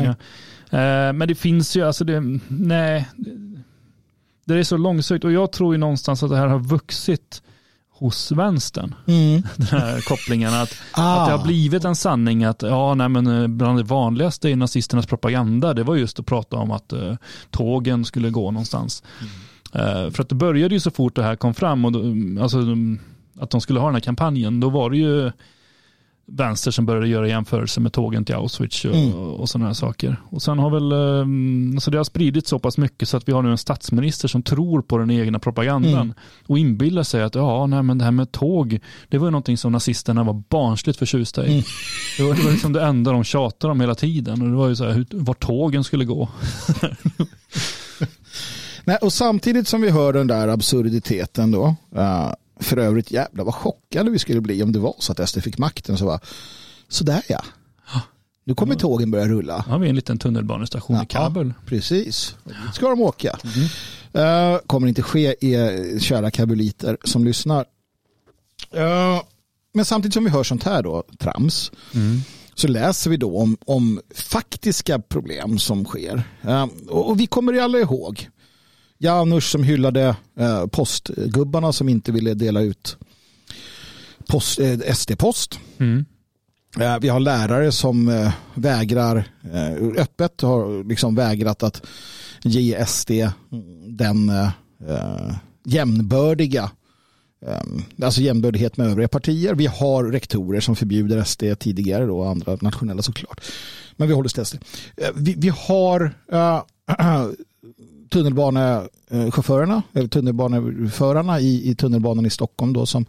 många. 0.70 1.09
Eh, 1.09 1.12
Men 1.12 1.28
det 1.28 1.35
finns 1.35 1.77
ju, 1.77 1.86
alltså 1.86 2.05
det, 2.05 2.20
nej, 2.48 3.09
det 4.44 4.55
är 4.55 4.62
så 4.65 4.77
långsökt 4.77 5.24
och 5.24 5.32
jag 5.32 5.53
tror 5.53 5.74
ju 5.74 5.78
någonstans 5.78 6.23
att 6.23 6.31
det 6.31 6.36
här 6.36 6.47
har 6.47 6.59
vuxit 6.59 7.43
hos 7.98 8.32
vänstern. 8.32 8.94
Mm. 9.06 9.43
Den 9.56 9.66
här 9.81 10.01
kopplingen 10.01 10.55
att, 10.55 10.74
Ah. 10.93 11.20
att 11.20 11.28
det 11.28 11.36
har 11.36 11.44
blivit 11.44 11.85
en 11.85 11.97
sanning 11.97 12.44
att 12.44 12.62
ja, 12.62 12.94
nej, 12.94 13.09
men 13.09 13.27
eh, 13.27 13.47
bland 13.47 13.78
det 13.78 13.82
vanligaste 13.85 14.48
i 14.48 14.56
nazisternas 14.56 15.06
propaganda 15.06 15.74
det 15.74 15.82
var 15.82 15.97
just 15.97 16.20
att 16.20 16.27
prata 16.27 16.56
om 16.56 16.70
att 16.70 16.93
eh, 16.93 17.14
tågen 17.51 18.05
skulle 18.05 18.31
gå 18.31 18.51
någonstans. 18.51 19.02
Eh, 19.73 20.10
för 20.10 20.20
att 20.23 20.28
det 20.28 20.35
började 20.35 20.74
ju 20.74 20.81
så 20.81 20.90
fort 20.90 21.14
det 21.16 21.23
här 21.23 21.36
kom 21.36 21.55
fram 21.55 21.85
och 21.85 21.93
då, 21.93 21.98
alltså, 22.43 22.60
de- 22.60 22.98
att 23.40 23.51
de 23.51 23.60
skulle 23.60 23.81
ha 23.81 23.86
den 23.86 23.94
här 23.94 24.01
kampanjen, 24.01 24.60
då 24.60 24.70
var 24.70 24.90
det 24.90 24.97
ju 24.97 25.32
vänster 26.28 26.70
som 26.70 26.86
började 26.86 27.09
göra 27.09 27.28
jämförelser 27.28 27.81
med 27.81 27.93
tågen 27.93 28.24
till 28.24 28.35
Auschwitz 28.35 28.85
och, 28.85 28.94
Mm. 28.94 29.15
och 29.15 29.48
sådana 29.48 29.66
här 29.66 29.74
saker. 29.74 30.16
Och 30.31 30.43
sen 30.43 30.59
har 30.59 30.70
väl, 30.70 30.93
eh, 30.93 31.77
alltså 31.77 31.90
det 31.90 31.97
har 31.97 32.05
spridit 32.05 32.47
så 32.47 32.59
pass 32.59 32.78
mycket 32.78 33.09
så 33.09 33.16
att 33.16 33.28
vi 33.28 33.32
har 33.32 33.43
nu 33.43 33.51
en 33.51 33.59
statsminister 33.59 34.28
som 34.28 34.43
tror 34.43 34.82
på 34.82 34.98
den 34.98 35.11
egna 35.11 35.39
propagandan 35.39 35.93
Mm. 35.94 36.15
och 36.47 36.59
inbillar 36.59 37.03
sig 37.03 37.23
att 37.23 37.35
ja, 37.35 37.66
nej, 37.66 37.82
men 37.82 37.98
det 37.98 38.05
här 38.05 38.11
med 38.12 38.32
tåg, 38.32 38.78
det 39.09 39.19
var 39.19 39.27
ju 39.27 39.31
någonting 39.31 39.57
som 39.57 39.73
nazisterna 39.73 40.24
var 40.24 40.43
barnsligt 40.48 40.98
förtjusta 40.98 41.47
i. 41.47 41.53
Mm. 41.53 41.62
Det, 42.19 42.23
var, 42.23 42.35
det 42.35 42.43
var 42.43 42.51
liksom 42.51 42.73
det 42.73 42.82
enda 42.82 43.12
de 43.12 43.24
tjatade 43.24 43.70
om 43.73 43.81
hela 43.81 43.94
tiden 43.94 44.43
och 44.43 44.48
det 44.48 44.55
var 44.57 44.69
ju 44.69 44.77
så 44.77 44.85
här, 44.85 44.93
hur, 44.93 45.07
var 45.11 45.35
tågen 45.35 45.85
skulle 45.85 46.05
gå. 46.05 46.28
Nej, 48.85 48.97
och 49.03 49.12
samtidigt 49.12 49.69
som 49.69 49.81
vi 49.81 49.90
hör 49.90 50.12
den 50.12 50.27
där 50.27 50.48
absurditeten 50.48 51.51
då, 51.51 51.74
eh, 51.97 52.32
för 52.61 52.77
övrigt 52.77 53.11
jävla 53.11 53.45
vad 53.45 53.55
chockade 53.55 54.11
vi 54.11 54.19
skulle 54.19 54.41
bli 54.41 54.62
om 54.62 54.73
det 54.73 54.78
var 54.78 54.95
så 54.99 55.12
att 55.12 55.28
SD 55.28 55.41
fick 55.43 55.59
makten. 55.59 55.99
Så 55.99 56.07
var, 56.07 56.20
sådär 56.89 57.23
ja, 57.28 57.45
nu 58.47 58.55
kommer 58.55 58.74
tågen 58.74 59.11
börja 59.11 59.28
rulla. 59.28 59.65
Har 59.69 59.78
vi 59.78 59.89
en 59.89 59.97
liten 59.97 60.19
tunnelbanestation 60.19 61.03
i 61.03 61.07
Kabul. 61.07 61.55
Precis, 61.66 62.37
dit 62.45 62.74
ska 62.74 62.89
de 62.89 63.01
åka. 63.01 63.39
Eh, 64.12 64.59
kommer 64.66 64.89
inte 64.89 65.03
ske 65.03 65.37
er 65.41 65.99
kära 65.99 66.31
kabuliter 66.31 66.97
som 67.05 67.24
lyssnar. 67.24 67.65
Eh, 68.70 69.23
men 69.74 69.85
samtidigt 69.85 70.15
som 70.15 70.24
vi 70.24 70.31
hör 70.31 70.43
sånt 70.43 70.62
här 70.62 70.83
då, 70.83 71.05
trams, 71.19 71.73
så 72.55 72.69
läser 72.69 73.11
vi 73.11 73.16
då 73.16 73.39
om, 73.39 73.57
om 73.66 74.01
faktiska 74.15 74.99
problem 74.99 75.59
som 75.59 75.85
sker. 75.85 76.23
Eh, 76.43 76.66
och, 76.89 77.11
och 77.11 77.20
vi 77.20 77.27
kommer 77.27 77.53
ju 77.53 77.61
alla 77.61 77.78
ihåg 77.78 78.28
Janusz 78.98 79.51
som 79.51 79.62
hyllade 79.62 80.16
eh, 80.39 80.66
postgubbarna 80.66 81.73
som 81.73 81.89
inte 81.89 82.12
ville 82.12 82.35
dela 82.35 82.60
ut 82.60 82.97
post, 84.28 84.59
eh, 84.59 84.78
SD-post. 84.94 85.59
Mm. 85.78 86.05
Eh, 86.81 86.98
Vi 87.01 87.09
har 87.09 87.20
lärare 87.20 87.73
som 87.73 88.31
vägrar, 88.55 89.24
öppet 89.97 90.40
har 90.40 90.89
liksom 90.89 91.14
vägrat 91.14 91.62
att 91.62 91.86
ge 92.44 92.86
SD 92.86 93.10
den 93.89 94.32
jämnbördiga, 95.64 96.70
alltså 98.02 98.20
jämnbördighet 98.20 98.77
med 98.77 98.86
övriga 98.86 99.09
partier. 99.09 99.55
Vi 99.55 99.66
har 99.66 100.05
rektorer 100.05 100.60
som 100.60 100.77
förbjuder 100.77 101.24
SD 101.24 101.43
tidigare 101.59 102.06
då, 102.06 102.24
andra 102.24 102.59
nationella 102.60 103.02
såklart. 103.02 103.40
Men 103.97 104.09
vi 104.09 104.14
håller 104.14 104.27
oss 104.27 104.32
till 104.32 104.44
SD. 104.44 104.56
Vi, 105.14 105.35
vi 105.39 105.48
har 105.48 106.14
tunnelbanechaufförerna, 108.11 109.83
eller 109.93 110.09
tunnelbaneförarna 110.09 111.41
i, 111.41 111.70
i 111.70 111.74
tunnelbanan 111.74 112.27
i 112.27 112.31
Stockholm 112.31 112.73
då 112.73 112.87
som 112.87 113.07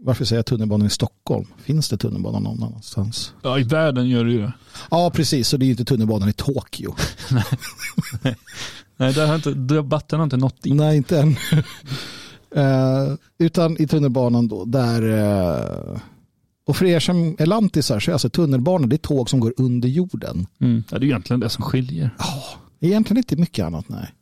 varför 0.00 0.24
säger 0.24 0.38
jag 0.38 0.46
tunnelbanan 0.46 0.86
i 0.86 0.90
Stockholm? 0.90 1.46
Finns 1.58 1.88
det 1.88 1.96
tunnelbana 1.96 2.38
någon 2.38 2.62
annanstans? 2.62 3.32
Ja, 3.42 3.58
i 3.58 3.62
världen 3.62 4.08
gör 4.08 4.24
det 4.24 4.32
ju 4.32 4.42
det. 4.42 4.52
Ja, 4.90 5.10
precis. 5.14 5.48
Så 5.48 5.56
det 5.56 5.64
är 5.64 5.66
ju 5.66 5.70
inte 5.70 5.84
tunnelbanan 5.84 6.28
i 6.28 6.32
Tokyo. 6.32 6.94
Nej, 8.96 9.12
där 9.12 9.26
har 9.26 9.34
inte, 9.34 9.54
debatten 9.54 10.18
har 10.18 10.24
inte 10.24 10.36
nått 10.36 10.62
dit. 10.62 10.74
Nej, 10.74 10.96
inte 10.96 11.20
än. 11.20 11.36
Eh, 12.56 13.14
utan 13.38 13.76
i 13.82 13.86
tunnelbanan 13.86 14.48
då, 14.48 14.64
där... 14.64 15.02
eh, 15.92 16.00
och 16.66 16.76
för 16.76 16.84
er 16.84 17.00
som 17.00 17.36
är 17.38 17.46
lantisar 17.46 18.00
så 18.00 18.10
är 18.10 18.12
alltså 18.12 18.30
tunnelbanan 18.30 18.88
det 18.88 18.96
är 18.96 18.98
tåg 18.98 19.30
som 19.30 19.40
går 19.40 19.54
under 19.56 19.88
jorden. 19.88 20.46
Mm. 20.60 20.84
Ja, 20.90 20.98
det 20.98 21.04
är 21.04 21.08
egentligen 21.08 21.40
det 21.40 21.48
som 21.48 21.64
skiljer. 21.64 22.10
Egentligen 22.80 23.18
inte 23.18 23.36
mycket 23.36 23.64
annat, 23.64 23.88
nej. 23.88 24.12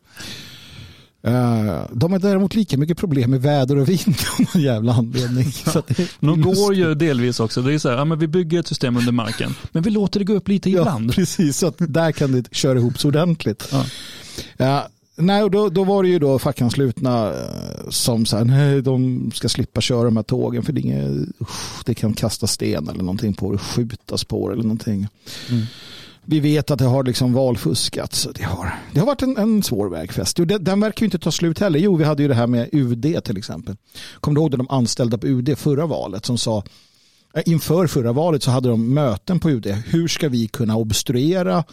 Eh, 1.23 1.83
de 1.93 2.13
har 2.13 2.19
däremot 2.19 2.55
lika 2.55 2.79
mycket 2.79 2.99
problem 2.99 3.31
med 3.31 3.43
väder 3.43 3.77
och 3.77 3.89
vind 3.89 4.17
av 4.39 4.47
någon 4.55 4.63
jävla 4.63 4.93
anledning. 4.95 5.53
Det, 5.87 6.11
De 6.21 6.43
går 6.43 6.75
ju 6.75 6.95
delvis 6.95 7.41
också. 7.41 7.63
Det 7.63 7.75
är 7.75 7.79
så 7.79 7.89
här, 7.89 7.97
ja, 7.97 8.05
men 8.05 8.19
vi 8.19 8.27
bygger 8.27 8.61
ett 8.61 8.67
system 8.67 8.97
under 8.97 9.13
marken, 9.13 9.55
men 9.73 9.83
vi 9.83 9.91
låter 9.91 10.19
det 10.21 10.25
gå 10.25 10.33
upp 10.33 10.49
lite 10.49 10.71
Ja, 10.71 10.81
ibland. 10.81 11.15
precis. 11.15 11.59
Så 11.59 11.67
att 11.67 11.75
där 11.79 12.13
kan 12.13 12.33
det 12.33 12.55
köra 12.55 12.79
ihop 12.79 12.99
så 12.99 13.09
ordentligt. 13.09 13.69
Ja. 13.73 13.85
Ja, 14.57 14.89
nej, 15.17 15.43
och 15.43 15.51
då, 15.51 15.69
då 15.69 15.85
var 15.85 16.03
det 16.03 16.09
ju 16.09 16.19
då 16.19 16.39
fackanslutna 16.39 17.29
eh, 17.29 17.89
som 17.91 18.25
här, 18.33 18.45
nej, 18.45 18.83
de 18.83 19.31
ska 19.35 19.49
slippa 19.49 19.81
köra 19.81 20.05
de 20.05 20.17
här 20.17 20.25
tågen 20.25 20.63
för 20.63 20.73
det, 20.73 20.81
inget, 20.81 21.29
det 21.85 21.95
kan 21.95 22.13
kasta 22.13 22.47
sten 22.47 22.89
eller 22.89 23.01
någonting 23.03 23.35
på 23.35 23.53
det, 23.53 23.59
skjutas 23.59 24.25
på 24.25 24.49
det 24.49 24.53
eller 24.55 24.63
någonting. 24.63 25.09
Mm. 25.51 25.65
Vi 26.25 26.41
vet 26.41 26.71
att 26.71 26.79
det 26.79 26.85
har 26.85 27.05
liksom 27.05 27.33
valfuskats. 27.33 28.29
Det, 28.35 28.43
har, 28.43 28.75
det 28.93 29.01
har 29.01 29.07
varit 29.07 29.23
en, 29.23 29.37
en 29.37 29.63
svår 29.63 29.89
vägfest. 29.89 30.39
Jo, 30.39 30.45
den, 30.45 30.65
den 30.65 30.81
verkar 30.81 31.03
ju 31.03 31.05
inte 31.05 31.19
ta 31.19 31.31
slut 31.31 31.59
heller. 31.59 31.79
Jo, 31.79 31.97
vi 31.97 32.05
hade 32.05 32.23
ju 32.23 32.29
det 32.29 32.35
här 32.35 32.47
med 32.47 32.69
UD 32.73 33.25
till 33.25 33.37
exempel. 33.37 33.77
Kommer 34.21 34.35
du 34.35 34.41
ihåg 34.41 34.51
de 34.51 34.71
anställda 34.71 35.19
på 35.19 35.27
UD 35.27 35.59
förra 35.59 35.87
valet 35.87 36.27
som 36.27 36.39
sa 36.39 36.65
eh, 37.35 37.43
inför 37.47 37.87
förra 37.87 38.13
valet 38.13 38.43
så 38.43 38.51
hade 38.51 38.69
de 38.69 38.95
möten 38.95 39.41
på 39.41 39.51
UD. 39.51 39.67
Hur 39.67 40.09
ska 40.09 40.29
vi 40.29 40.47
kunna 40.49 40.77
obstruera 40.77 41.65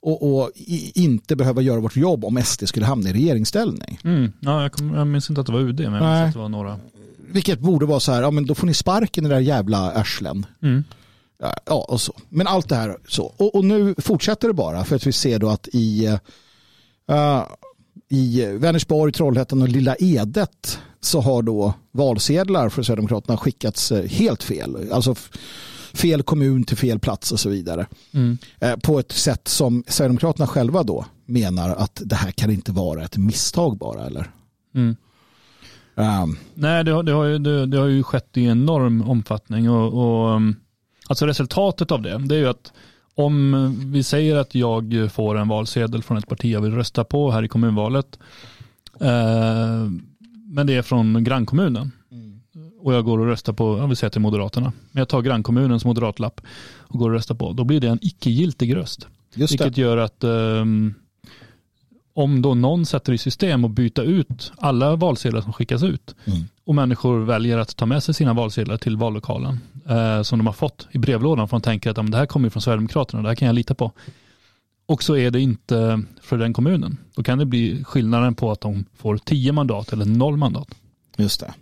och, 0.00 0.40
och 0.42 0.50
inte 0.94 1.36
behöva 1.36 1.62
göra 1.62 1.80
vårt 1.80 1.96
jobb 1.96 2.24
om 2.24 2.42
SD 2.44 2.68
skulle 2.68 2.86
hamna 2.86 3.10
i 3.10 3.12
regeringsställning? 3.12 3.98
Mm. 4.04 4.32
Ja, 4.40 4.62
jag, 4.62 4.72
kom, 4.72 4.94
jag 4.94 5.06
minns 5.06 5.30
inte 5.30 5.40
att 5.40 5.46
det 5.46 5.52
var 5.52 5.60
UD, 5.60 5.80
men 5.80 5.92
jag 5.92 5.92
minns 5.92 6.28
att 6.28 6.32
det 6.32 6.38
var 6.38 6.48
några. 6.48 6.78
Vilket 7.32 7.60
borde 7.60 7.86
vara 7.86 8.00
så 8.00 8.12
här, 8.12 8.22
ja 8.22 8.30
men 8.30 8.46
då 8.46 8.54
får 8.54 8.66
ni 8.66 8.74
sparken 8.74 9.26
i 9.26 9.28
det 9.28 9.34
där 9.34 9.40
jävla 9.40 9.90
arslen. 9.92 10.46
Mm. 10.62 10.84
Ja, 11.66 11.84
och 11.88 12.00
så. 12.00 12.12
Men 12.28 12.46
allt 12.46 12.68
det 12.68 12.74
här 12.74 12.96
så. 13.08 13.24
Och, 13.36 13.54
och 13.54 13.64
nu 13.64 13.94
fortsätter 13.98 14.48
det 14.48 14.54
bara 14.54 14.84
för 14.84 14.96
att 14.96 15.06
vi 15.06 15.12
ser 15.12 15.38
då 15.38 15.48
att 15.48 15.68
i, 15.72 16.06
eh, 17.08 17.42
i 18.08 18.44
Vänersborg, 18.46 19.12
Trollhättan 19.12 19.62
och 19.62 19.68
Lilla 19.68 19.96
Edet 19.98 20.78
så 21.00 21.20
har 21.20 21.42
då 21.42 21.74
valsedlar 21.92 22.68
för 22.68 22.82
Sverigedemokraterna 22.82 23.36
skickats 23.36 23.92
eh, 23.92 24.04
helt 24.04 24.42
fel. 24.42 24.92
Alltså 24.92 25.14
fel 25.94 26.22
kommun 26.22 26.64
till 26.64 26.76
fel 26.76 26.98
plats 26.98 27.32
och 27.32 27.40
så 27.40 27.48
vidare. 27.48 27.86
Mm. 28.12 28.38
Eh, 28.60 28.76
På 28.76 28.98
ett 28.98 29.12
sätt 29.12 29.48
som 29.48 29.84
Sverigedemokraterna 29.88 30.46
själva 30.46 30.82
då 30.82 31.04
menar 31.26 31.70
att 31.70 32.02
det 32.04 32.16
här 32.16 32.30
kan 32.30 32.50
inte 32.50 32.72
vara 32.72 33.04
ett 33.04 33.16
misstag 33.16 33.78
bara 33.78 34.06
eller? 34.06 34.30
Mm. 34.74 34.96
Um, 35.94 36.38
Nej, 36.54 36.84
det 36.84 36.92
har, 36.92 37.02
det, 37.02 37.12
har 37.12 37.24
ju, 37.24 37.38
det, 37.38 37.66
det 37.66 37.78
har 37.78 37.86
ju 37.86 38.02
skett 38.02 38.36
i 38.36 38.44
enorm 38.44 39.02
omfattning 39.08 39.70
och, 39.70 39.92
och 39.92 40.36
um, 40.36 40.56
alltså 41.10 41.26
resultatet 41.26 41.90
av 41.90 42.02
det, 42.02 42.18
det 42.18 42.34
är 42.34 42.38
ju 42.38 42.48
att 42.48 42.72
om 43.14 43.74
vi 43.92 44.02
säger 44.02 44.36
att 44.36 44.54
jag 44.54 45.08
får 45.12 45.38
en 45.38 45.48
valsedel 45.48 46.02
från 46.02 46.16
ett 46.16 46.28
parti 46.28 46.44
jag 46.44 46.60
vill 46.60 46.74
rösta 46.74 47.04
på 47.04 47.30
här 47.30 47.42
i 47.42 47.48
kommunvalet, 47.48 48.18
eh, 49.00 49.90
men 50.44 50.66
det 50.66 50.74
är 50.74 50.82
från 50.82 51.24
grannkommunen 51.24 51.90
och 52.82 52.94
jag 52.94 53.04
går 53.04 53.18
och 53.18 53.26
röstar 53.26 53.52
på, 53.52 53.78
jag 53.78 53.88
vill 53.88 53.96
säga 53.96 54.10
till 54.10 54.20
Moderaterna, 54.20 54.72
men 54.92 55.00
jag 55.00 55.08
tar 55.08 55.22
grannkommunens 55.22 55.84
moderatlapp 55.84 56.40
och 56.78 56.98
går 56.98 57.10
och 57.10 57.14
röstar 57.14 57.34
på, 57.34 57.52
då 57.52 57.64
blir 57.64 57.80
det 57.80 57.88
en 57.88 57.98
icke-giltig 58.02 58.76
röst. 58.76 59.06
Just 59.34 59.52
Vilket 59.52 59.74
det. 59.74 59.80
gör 59.80 59.96
att 59.96 60.24
ehm, 60.24 60.94
om 62.14 62.42
då 62.42 62.54
någon 62.54 62.86
sätter 62.86 63.12
i 63.12 63.18
system 63.18 63.64
att 63.64 63.70
byta 63.70 64.02
ut 64.02 64.52
alla 64.58 64.96
valsedlar 64.96 65.40
som 65.40 65.52
skickas 65.52 65.82
ut 65.82 66.14
Mm. 66.24 66.38
och 66.66 66.74
människor 66.74 67.20
väljer 67.24 67.58
att 67.58 67.76
ta 67.76 67.86
med 67.86 68.02
sig 68.02 68.14
sina 68.14 68.32
valsedlar 68.34 68.76
till 68.76 68.96
vallokalen 68.96 69.60
eh, 69.88 70.22
som 70.22 70.38
de 70.38 70.46
har 70.46 70.52
fått 70.54 70.88
i 70.92 70.98
brevlådan 70.98 71.48
för 71.48 71.56
de 71.56 71.62
tänker 71.62 71.90
att 71.90 71.96
"Ja, 71.96 72.02
men 72.02 72.12
det 72.12 72.18
här 72.18 72.26
kommer 72.26 72.50
från 72.50 72.62
Sverigedemokraterna, 72.62 73.22
det 73.22 73.28
här 73.28 73.34
kan 73.34 73.46
jag 73.46 73.54
lita 73.54 73.74
på. 73.74 73.92
Och 74.86 75.02
så 75.02 75.16
är 75.16 75.30
det 75.30 75.40
inte 75.40 76.02
för 76.22 76.38
den 76.38 76.52
kommunen. 76.52 76.96
Då 77.16 77.22
kan 77.22 77.38
det 77.38 77.46
bli 77.46 77.84
skillnaden 77.84 78.34
på 78.34 78.50
att 78.50 78.60
de 78.60 78.84
får 78.96 79.16
10 79.18 79.52
mandat 79.52 79.92
eller 79.92 80.04
noll 80.04 80.36
mandat. 80.36 80.68
Just 81.16 81.40
det. 81.40 81.54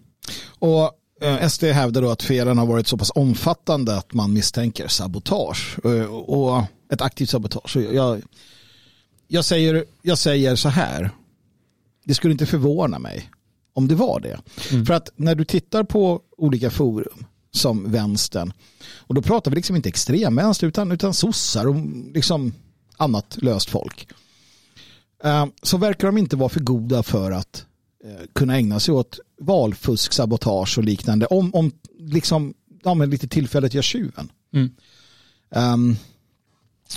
Och 0.59 0.91
eh, 1.21 1.49
SD 1.49 1.65
hävdar 1.65 2.03
då 2.03 2.11
att 2.11 2.23
felen 2.23 2.59
har 2.59 2.67
varit 2.67 2.87
så 2.87 2.97
pass 2.99 3.13
omfattande 3.15 3.97
att 3.97 4.13
man 4.15 4.33
misstänker 4.33 4.89
sabotage. 4.89 5.79
Eh, 5.85 6.05
Och 6.15 6.63
ett 6.93 7.03
aktivt 7.03 7.31
sabotage. 7.31 7.77
Jag, 7.77 8.23
jag, 9.29 9.45
säger, 9.45 9.85
jag 10.03 10.19
säger 10.19 10.57
så 10.57 10.69
här. 10.69 11.11
Det 12.05 12.15
skulle 12.15 12.33
inte 12.33 12.47
förvåna 12.47 12.99
mig 12.99 13.31
om 13.73 13.89
det 13.89 13.95
var 13.95 14.21
det. 14.21 14.41
För 14.87 14.93
att 14.93 15.11
när 15.17 15.35
du 15.35 15.45
tittar 15.45 15.85
på 15.85 16.21
olika 16.37 16.71
forum 16.71 17.25
som 17.51 17.93
vänstern 17.93 18.53
och 18.97 19.15
då 19.15 19.23
pratar 19.23 19.51
vi 19.51 19.55
liksom 19.55 19.77
inte 19.77 19.89
extremvänster 19.89 20.67
utan, 20.67 20.93
utan 20.93 21.15
sossar 21.15 21.67
och 21.67 21.77
liksom 22.15 22.53
annat 22.97 23.39
löst 23.43 23.71
folk. 23.71 24.09
Eh, 25.25 25.47
Så 25.63 25.77
verkar 25.77 26.09
de 26.09 26.19
inte 26.19 26.37
vara 26.37 26.49
för 26.49 26.61
goda 26.61 27.03
för 27.03 27.31
att 27.31 27.65
eh, 28.05 28.27
kunna 28.35 28.57
ägna 28.57 28.81
sig 28.81 28.95
åt 28.95 29.19
valfusk, 29.41 30.13
sabotage 30.13 30.79
och 30.79 30.85
liknande. 30.85 31.27
Om, 31.27 31.55
om 31.55 31.73
liksom, 31.99 32.55
ja, 32.85 32.95
men 32.95 33.11
lite 33.11 33.29
tillfället 33.29 33.75
gör 33.75 33.83
tjuven. 33.83 34.33
Mm. 34.55 34.71
Ehm, 35.51 35.97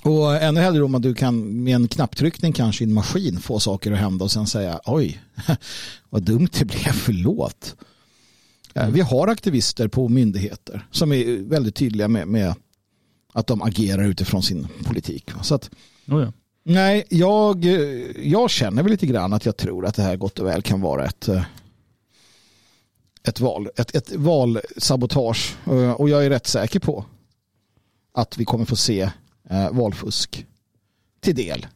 och 0.03 0.35
ännu 0.35 0.59
hellre 0.61 0.83
om 0.83 0.95
att 0.95 1.01
du 1.01 1.13
kan 1.15 1.63
med 1.63 1.75
en 1.75 1.87
knapptryckning 1.87 2.53
kanske 2.53 2.83
i 2.83 2.87
en 2.87 2.93
maskin 2.93 3.39
få 3.39 3.59
saker 3.59 3.91
att 3.91 3.97
hända 3.99 4.25
och 4.25 4.31
sen 4.31 4.47
säga 4.47 4.79
oj, 4.85 5.21
vad 6.09 6.23
dumt 6.23 6.49
det 6.59 6.65
blev, 6.65 6.91
förlåt. 6.93 7.75
Eh, 8.73 8.89
Vi 8.89 9.01
har 9.01 9.27
aktivister 9.27 9.87
på 9.87 10.09
myndigheter 10.09 10.87
som 10.91 11.11
är 11.11 11.49
väldigt 11.49 11.75
tydliga 11.75 12.07
med, 12.07 12.27
med 12.27 12.55
att 13.33 13.47
de 13.47 13.61
agerar 13.61 14.03
utifrån 14.03 14.43
sin 14.43 14.67
politik. 14.85 15.31
Så 15.41 15.55
att, 15.55 15.69
Oh 16.07 16.21
ja. 16.21 16.33
nej, 16.63 17.03
jag, 17.09 17.65
jag 18.23 18.49
känner 18.49 18.83
väl 18.83 18.91
lite 18.91 19.05
grann 19.07 19.33
att 19.33 19.45
jag 19.45 19.57
tror 19.57 19.85
att 19.85 19.95
det 19.95 20.03
här 20.03 20.15
gott 20.15 20.39
och 20.39 20.47
väl 20.47 20.61
kan 20.61 20.81
vara 20.81 21.05
ett, 21.05 21.27
eh, 21.27 21.43
ett, 23.23 23.39
val, 23.39 23.69
ett, 23.75 23.95
ett 23.95 24.11
valsabotage. 24.15 25.55
Eh, 25.65 25.91
Och 25.91 26.09
jag 26.09 26.25
är 26.25 26.29
rätt 26.29 26.47
säker 26.47 26.79
på 26.79 27.05
att 28.13 28.37
vi 28.37 28.45
kommer 28.45 28.65
få 28.65 28.75
se 28.75 29.09
eh, 29.51 29.71
valfusk 29.71 30.45
till 31.21 31.35
del 31.35 31.67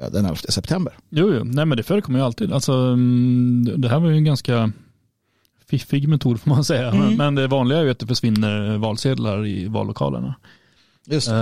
eh, 0.00 0.10
den 0.10 0.24
11 0.24 0.36
september. 0.36 0.92
Jo, 1.10 1.34
jo. 1.34 1.44
Nej, 1.44 1.64
men 1.66 1.76
det 1.76 1.82
förekommer 1.82 2.18
ju 2.18 2.24
alltid. 2.24 2.52
Alltså, 2.52 2.72
mm, 2.72 3.80
det 3.80 3.88
här 3.88 4.00
var 4.00 4.08
ju 4.10 4.16
en 4.16 4.24
ganska 4.24 4.72
fiffig 5.66 6.08
metod 6.08 6.40
får 6.40 6.50
man 6.50 6.64
säga. 6.64 6.90
Mm. 6.90 7.14
Men 7.16 7.34
det 7.34 7.46
vanliga 7.46 7.78
är 7.78 7.82
ju 7.84 7.90
att 7.90 7.98
det 7.98 8.06
försvinner 8.06 8.76
valsedlar 8.78 9.46
i 9.46 9.68
vallokalerna. 9.68 10.34
Just 11.06 11.28
Eh, 11.28 11.34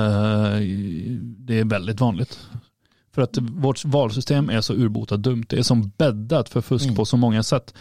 Det 1.39 1.59
är 1.59 1.65
väldigt 1.65 2.01
vanligt. 2.01 2.39
För 3.15 3.23
att 3.23 3.39
vårt 3.39 3.85
valsystem 3.85 4.51
är 4.51 4.61
så 4.61 4.75
urbota 4.75 5.17
dumt. 5.17 5.45
Det 5.49 5.59
är 5.59 5.63
som 5.63 5.93
bäddat 5.99 6.49
för 6.49 6.61
fusk 6.61 6.85
Mm. 6.85 6.97
på 6.97 7.05
så 7.05 7.17
många 7.17 7.43
sätt. 7.43 7.75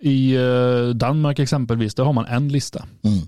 I 0.00 0.34
eh, 0.36 0.88
Danmark 0.94 1.38
exempelvis, 1.38 1.94
där 1.94 2.04
har 2.04 2.12
man 2.12 2.26
en 2.26 2.48
lista. 2.48 2.84
Mm. 3.02 3.18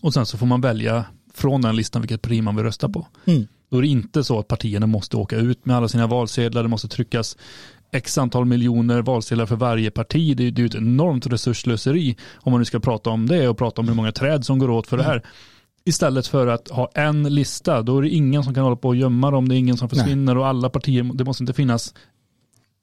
Och 0.00 0.14
sen 0.14 0.26
så 0.26 0.38
får 0.38 0.46
man 0.46 0.60
välja 0.60 1.04
från 1.38 1.62
den 1.62 1.76
listan 1.76 2.02
vilket 2.02 2.22
parti 2.22 2.42
man 2.42 2.56
vill 2.56 2.64
rösta 2.64 2.88
på. 2.88 3.06
Mm. 3.24 3.46
Då 3.70 3.78
är 3.78 3.82
det 3.82 3.88
inte 3.88 4.24
så 4.24 4.38
att 4.38 4.48
partierna 4.48 4.86
måste 4.86 5.16
åka 5.16 5.36
ut 5.36 5.66
med 5.66 5.76
alla 5.76 5.88
sina 5.88 6.06
valsedlar. 6.06 6.62
Det 6.62 6.68
måste 6.68 6.88
tryckas 6.88 7.36
x 7.92 8.18
antal 8.18 8.44
miljoner 8.44 9.02
valsedlar 9.02 9.46
för 9.46 9.56
varje 9.56 9.90
parti. 9.90 10.36
Det 10.36 10.44
är 10.44 10.58
ju 10.58 10.66
ett 10.66 10.74
enormt 10.74 11.26
resursslöseri 11.26 12.16
om 12.36 12.52
man 12.52 12.60
nu 12.60 12.64
ska 12.64 12.80
prata 12.80 13.10
om 13.10 13.26
det 13.26 13.48
och 13.48 13.58
prata 13.58 13.80
om 13.80 13.88
hur 13.88 13.94
många 13.94 14.12
träd 14.12 14.44
som 14.44 14.58
går 14.58 14.70
åt 14.70 14.86
för 14.86 14.96
det 14.96 15.02
här. 15.02 15.22
Istället 15.84 16.26
för 16.26 16.46
att 16.46 16.68
ha 16.68 16.90
en 16.94 17.34
lista, 17.34 17.82
då 17.82 17.98
är 17.98 18.02
det 18.02 18.08
ingen 18.08 18.44
som 18.44 18.54
kan 18.54 18.62
hålla 18.62 18.76
på 18.76 18.88
och 18.88 18.96
gömma 18.96 19.30
dem, 19.30 19.48
det 19.48 19.54
är 19.54 19.58
ingen 19.58 19.76
som 19.76 19.88
försvinner 19.88 20.36
och 20.36 20.46
alla 20.46 20.70
partier, 20.70 21.10
det 21.14 21.24
måste 21.24 21.42
inte 21.42 21.52
finnas 21.52 21.94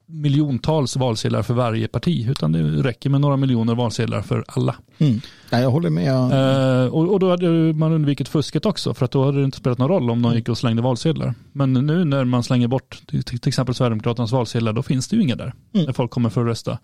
miljontals 0.06 0.96
valsedlar 0.96 1.42
för 1.42 1.54
varje 1.54 1.88
parti, 1.88 2.28
utan 2.30 2.52
det 2.52 2.62
räcker 2.62 3.10
med 3.10 3.20
några 3.20 3.36
miljoner 3.36 3.74
valsedlar 3.74 4.22
för 4.22 4.44
alla. 4.48 4.76
Mm. 4.98 5.20
Ja, 5.50 5.58
jag 5.60 5.70
håller 5.70 5.90
med. 5.90 6.12
Eh, 6.12 6.86
och, 6.94 7.12
och 7.12 7.20
då 7.20 7.30
hade 7.30 7.48
man 7.72 7.92
undvikit 7.92 8.28
fusket 8.28 8.66
också, 8.66 8.94
för 8.94 9.04
att 9.04 9.10
då 9.10 9.24
hade 9.24 9.38
det 9.38 9.44
inte 9.44 9.58
spelat 9.58 9.78
någon 9.78 9.88
roll 9.88 10.10
om 10.10 10.22
de 10.22 10.34
gick 10.34 10.48
och 10.48 10.58
slängde 10.58 10.82
valsedlar. 10.82 11.34
Men 11.52 11.72
nu 11.72 12.04
när 12.04 12.24
man 12.24 12.42
slänger 12.42 12.68
bort 12.68 13.02
till, 13.06 13.22
till 13.24 13.48
exempel 13.48 13.74
Sverigedemokraternas 13.74 14.32
valsedlar, 14.32 14.72
då 14.72 14.82
finns 14.82 15.08
det 15.08 15.16
ju 15.16 15.22
inga 15.22 15.36
där, 15.36 15.54
Mm. 15.74 15.86
när 15.86 15.92
folk 15.92 16.10
kommer 16.10 16.30
för 16.30 16.40
att 16.40 16.46
rösta. 16.46 16.78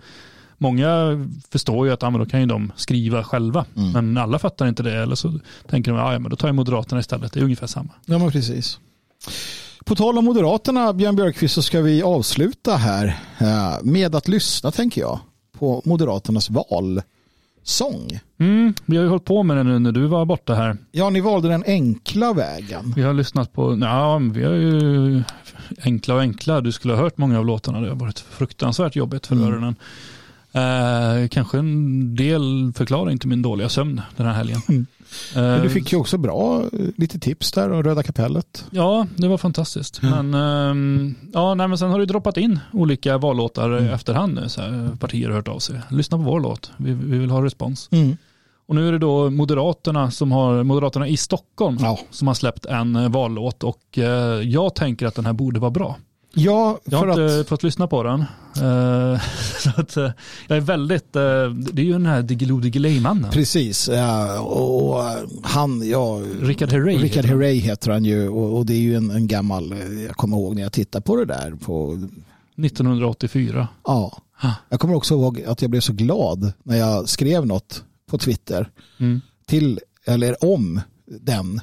Många 0.58 0.90
förstår 1.52 1.86
ju 1.86 1.92
att 1.92 2.02
men 2.02 2.12
då 2.12 2.26
kan 2.26 2.40
ju 2.40 2.46
de 2.46 2.72
skriva 2.76 3.24
själva, 3.24 3.64
Mm. 3.76 3.92
men 3.92 4.16
alla 4.18 4.38
fattar 4.38 4.66
inte 4.68 4.82
det, 4.82 4.94
eller 5.02 5.14
så 5.14 5.38
tänker 5.68 5.90
de 5.92 6.00
ja, 6.00 6.12
ja, 6.12 6.18
men 6.18 6.30
då 6.30 6.36
tar 6.36 6.48
jag 6.48 6.54
Moderaterna 6.54 7.00
istället, 7.00 7.32
det 7.32 7.40
är 7.40 7.44
ungefär 7.44 7.66
samma. 7.66 7.90
Ja, 8.06 8.18
men 8.18 8.30
precis. 8.30 8.78
På 9.84 9.94
tal 9.94 10.18
om 10.18 10.24
Moderaterna, 10.24 10.92
Björn 10.92 11.16
Björkqvist, 11.16 11.54
så 11.54 11.62
ska 11.62 11.80
vi 11.80 12.02
avsluta 12.02 12.76
här 12.76 13.06
eh, 13.38 13.74
med 13.82 14.14
att 14.14 14.28
lyssna, 14.28 14.70
tänker 14.70 15.00
jag, 15.00 15.18
på 15.58 15.82
Moderaternas 15.84 16.50
valsång. 16.50 18.20
Mm, 18.40 18.74
vi 18.86 18.96
har 18.96 19.04
ju 19.04 19.10
hållit 19.10 19.24
på 19.24 19.42
med 19.42 19.56
det 19.56 19.62
nu 19.62 19.78
när 19.78 19.92
du 19.92 20.06
var 20.06 20.24
borta 20.24 20.54
här. 20.54 20.76
Ja, 20.92 21.10
ni 21.10 21.20
valde 21.20 21.48
den 21.48 21.64
enkla 21.66 22.32
vägen. 22.32 22.92
Vi 22.96 23.02
har 23.02 23.14
lyssnat 23.14 23.52
på, 23.52 23.78
ja, 23.80 24.18
vi 24.34 24.44
har 24.44 24.52
ju 24.52 25.22
enkla 25.84 26.14
och 26.14 26.20
enkla. 26.20 26.60
Du 26.60 26.72
skulle 26.72 26.94
ha 26.94 27.00
hört 27.02 27.18
många 27.18 27.38
av 27.38 27.46
låtarna. 27.46 27.80
Det 27.80 27.88
har 27.88 27.96
varit 27.96 28.18
fruktansvärt 28.18 28.96
jobbigt 28.96 29.26
för 29.26 29.34
Mm. 29.36 29.48
öronen. 29.48 29.76
Eh, 30.54 31.28
kanske 31.28 31.58
en 31.58 32.16
del 32.16 32.72
förklaring 32.76 33.18
till 33.18 33.28
min 33.28 33.42
dåliga 33.42 33.68
sömn 33.68 34.00
den 34.16 34.26
här 34.26 34.32
helgen. 34.32 34.60
Mm. 34.68 34.86
Eh, 35.36 35.42
Men 35.42 35.62
du 35.62 35.68
fick 35.70 35.92
ju 35.92 35.98
också 35.98 36.18
bra 36.18 36.62
eh, 36.72 36.86
lite 36.96 37.18
tips 37.18 37.52
där 37.52 37.70
och 37.70 37.84
Röda 37.84 38.02
kapellet. 38.02 38.64
Ja, 38.70 39.06
det 39.16 39.28
var 39.28 39.38
fantastiskt. 39.38 40.02
Men, 40.02 40.34
ehm, 40.34 41.14
ja, 41.32 41.54
nej, 41.54 41.68
men 41.68 41.78
sen 41.78 41.90
har 41.90 41.98
det 41.98 42.06
droppat 42.06 42.36
in 42.36 42.58
olika 42.72 43.18
vallåtar 43.18 43.70
Mm. 43.70 43.94
efterhand 43.94 44.34
nu. 44.34 44.48
Så 44.48 44.60
här, 44.60 44.96
partier 45.00 45.28
har 45.28 45.34
hört 45.36 45.48
av 45.48 45.58
sig. 45.58 45.80
Lyssna 45.90 46.16
på 46.16 46.22
vår 46.24 46.40
låt. 46.40 46.70
Vi, 46.76 46.92
vi 46.92 47.18
vill 47.18 47.30
ha 47.30 47.44
respons. 47.44 47.88
Mm. 47.92 48.16
Och 48.66 48.74
nu 48.74 48.88
är 48.88 48.92
det 48.92 48.98
då 48.98 49.30
Moderaterna 49.30 50.10
som 50.10 50.32
har, 50.32 50.62
Moderaterna 50.62 51.08
i 51.08 51.16
Stockholm 51.16 51.76
Ja. 51.80 51.98
som 52.10 52.26
har 52.28 52.34
släppt 52.34 52.66
en 52.66 53.12
vallåt 53.12 53.64
och 53.64 53.98
jag 54.44 54.74
tänker 54.74 55.06
att 55.06 55.14
den 55.14 55.26
här 55.26 55.32
borde 55.32 55.60
vara 55.60 55.70
bra. 55.70 55.96
Ja, 56.34 56.78
Jag 56.84 57.00
för 57.00 57.06
har 57.06 57.22
inte 57.26 57.40
att... 57.40 57.48
fått 57.48 57.62
lyssna 57.62 57.86
på 57.86 58.02
den. 58.02 58.20
Eh, 58.56 59.20
så 59.62 59.70
att, 59.76 59.96
eh, 59.96 60.10
jag 60.48 60.56
är 60.56 60.60
väldigt, 60.60 61.16
eh, 61.16 61.22
det 61.72 61.82
är 61.82 61.86
ju 61.86 61.92
den 61.92 62.06
här 62.06 62.22
Diggiloo 62.22 62.60
Diggiley-mannen. 62.60 63.30
Precis, 63.30 63.88
och 64.40 65.04
han, 65.42 65.88
ja, 65.88 66.20
Richard 66.40 66.70
Herrey 66.70 66.96
Richard 66.98 67.16
heter. 67.24 67.28
Herrey 67.28 67.54
heter 67.58 67.90
han 67.90 68.04
ju 68.04 68.28
och, 68.28 68.56
och 68.58 68.66
det 68.66 68.74
är 68.74 68.78
ju 68.80 68.94
en, 68.96 69.10
en 69.10 69.26
gammal, 69.28 69.74
jag 70.06 70.16
kommer 70.16 70.36
ihåg 70.36 70.54
när 70.54 70.62
jag 70.62 70.72
tittade 70.72 71.02
på 71.02 71.16
det 71.16 71.24
där 71.24 71.50
på 71.64 71.92
1984. 72.56 73.68
Ja, 73.84 74.18
Ah. 74.44 74.50
jag 74.68 74.80
kommer 74.80 74.94
också 74.94 75.14
ihåg 75.14 75.42
att 75.46 75.62
jag 75.62 75.70
blev 75.70 75.80
så 75.80 75.92
glad 75.92 76.52
när 76.62 76.76
jag 76.76 77.08
skrev 77.08 77.46
något 77.46 77.84
på 78.10 78.18
Twitter 78.18 78.70
Mm. 79.00 79.20
till, 79.46 79.80
eller 80.06 80.44
om 80.44 80.80
den. 81.20 81.60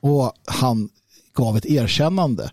Och 0.00 0.32
han 0.46 0.88
gav 1.38 1.56
ett 1.56 1.66
erkännande. 1.66 2.50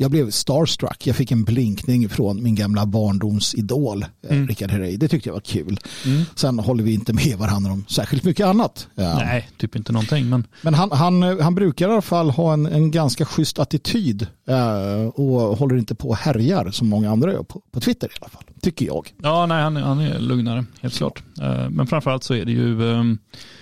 Jag 0.00 0.10
blev 0.10 0.30
starstruck. 0.30 1.06
Jag 1.06 1.16
fick 1.16 1.30
en 1.32 1.44
blinkning 1.44 2.08
från 2.08 2.42
min 2.42 2.54
gamla 2.54 2.86
barndomsidol, 2.86 4.04
mm. 4.28 4.48
Richard 4.48 4.70
Herrey. 4.70 4.96
Det 4.96 5.08
tyckte 5.08 5.28
jag 5.28 5.34
var 5.34 5.40
kul. 5.40 5.78
Mm. 6.06 6.22
Sen 6.34 6.58
håller 6.58 6.84
vi 6.84 6.94
inte 6.94 7.12
med 7.12 7.38
varandra 7.38 7.72
om 7.72 7.84
särskilt 7.88 8.24
mycket 8.24 8.46
annat. 8.46 8.88
Ja. 8.94 9.14
Nej, 9.18 9.48
typ 9.56 9.76
inte 9.76 9.92
någonting. 9.92 10.28
Men 10.28 10.46
Men 10.62 10.74
han, 10.74 10.90
han, 10.92 11.22
han 11.40 11.54
brukar 11.54 11.88
i 11.88 11.92
alla 11.92 12.02
fall 12.02 12.30
ha 12.30 12.52
en, 12.52 12.66
en 12.66 12.90
ganska 12.90 13.24
schysst 13.24 13.58
attityd 13.58 14.26
eh, 14.48 15.08
och 15.08 15.58
håller 15.58 15.76
inte 15.76 15.94
på 15.94 16.08
och 16.08 16.16
härjar 16.16 16.70
som 16.70 16.88
många 16.88 17.10
andra 17.10 17.32
gör 17.32 17.42
på, 17.42 17.62
på 17.72 17.80
Twitter 17.80 18.06
i 18.06 18.16
alla 18.20 18.28
fall. 18.28 18.42
Tycker 18.62 18.86
jag. 18.86 19.14
ja, 19.22 19.46
nej, 19.46 19.62
han, 19.62 19.76
är- 19.76 19.80
han 19.82 20.00
är 20.00 20.18
lugnare, 20.18 20.64
helt 20.80 20.94
klart. 20.96 21.22
Eh, 21.40 21.70
Men 21.70 21.86
framförallt 21.86 22.24
så 22.24 22.34
är 22.34 22.44
det 22.44 22.52
ju 22.52 22.92
ehm, 22.92 23.18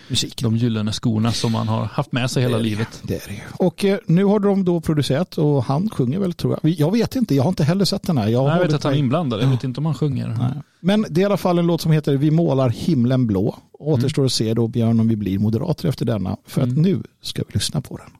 Musik. 0.08 0.42
de 0.42 0.56
gyllene 0.56 0.92
skorna 0.92 1.32
som 1.32 1.52
man 1.52 1.68
har 1.68 1.84
haft 1.84 2.12
med 2.12 2.30
sig 2.30 2.42
hela 2.42 2.56
Det 2.56 2.62
livet. 2.62 3.00
Det 3.02 3.14
är 3.24 3.28
det 3.28 3.34
ju. 3.34 3.40
Och 3.58 3.84
eh, 3.84 3.98
nu 4.06 4.24
har 4.24 4.38
de 4.40 4.64
då 4.64 4.80
producerat 4.80 5.38
och 5.38 5.64
han 5.64 5.90
sjunger 5.90 6.18
väl 6.18 6.32
tror 6.32 6.58
jag. 6.62 6.72
Jag 6.72 6.92
vet 6.92 7.16
inte, 7.16 7.34
jag 7.34 7.42
har 7.42 7.48
inte 7.48 7.64
heller 7.64 7.84
sett 7.84 8.02
den 8.02 8.18
här. 8.18 8.28
Jag, 8.28 8.42
har 8.42 8.50
Jag 8.50 8.58
vet 8.58 8.72
att 8.72 8.84
han 8.84 8.92
är 8.92 8.96
inblandad, 8.98 9.42
jag 9.42 9.48
vet 9.48 9.64
inte 9.64 9.80
om 9.80 9.86
han 9.86 9.94
sjunger. 9.94 10.28
Nej. 10.28 10.52
Men 10.80 11.06
det 11.10 11.20
är 11.20 11.22
i 11.22 11.24
alla 11.24 11.36
fall 11.36 11.58
en 11.58 11.66
låt 11.66 11.80
som 11.80 11.92
heter 11.92 12.16
Vi 12.16 12.30
målar 12.30 12.68
himlen 12.68 13.26
blå. 13.26 13.56
Återstår 13.72 14.24
att 14.24 14.32
se 14.32 14.54
då 14.54 14.68
Björn 14.68 15.00
om 15.00 15.08
vi 15.08 15.16
blir 15.16 15.38
moderater 15.38 15.88
efter 15.88 16.04
denna. 16.04 16.36
För 16.46 16.60
att 16.62 16.68
Mm. 16.68 16.82
nu 16.82 17.02
ska 17.22 17.42
vi 17.48 17.52
lyssna 17.54 17.80
på 17.80 17.96
den. 17.96 18.10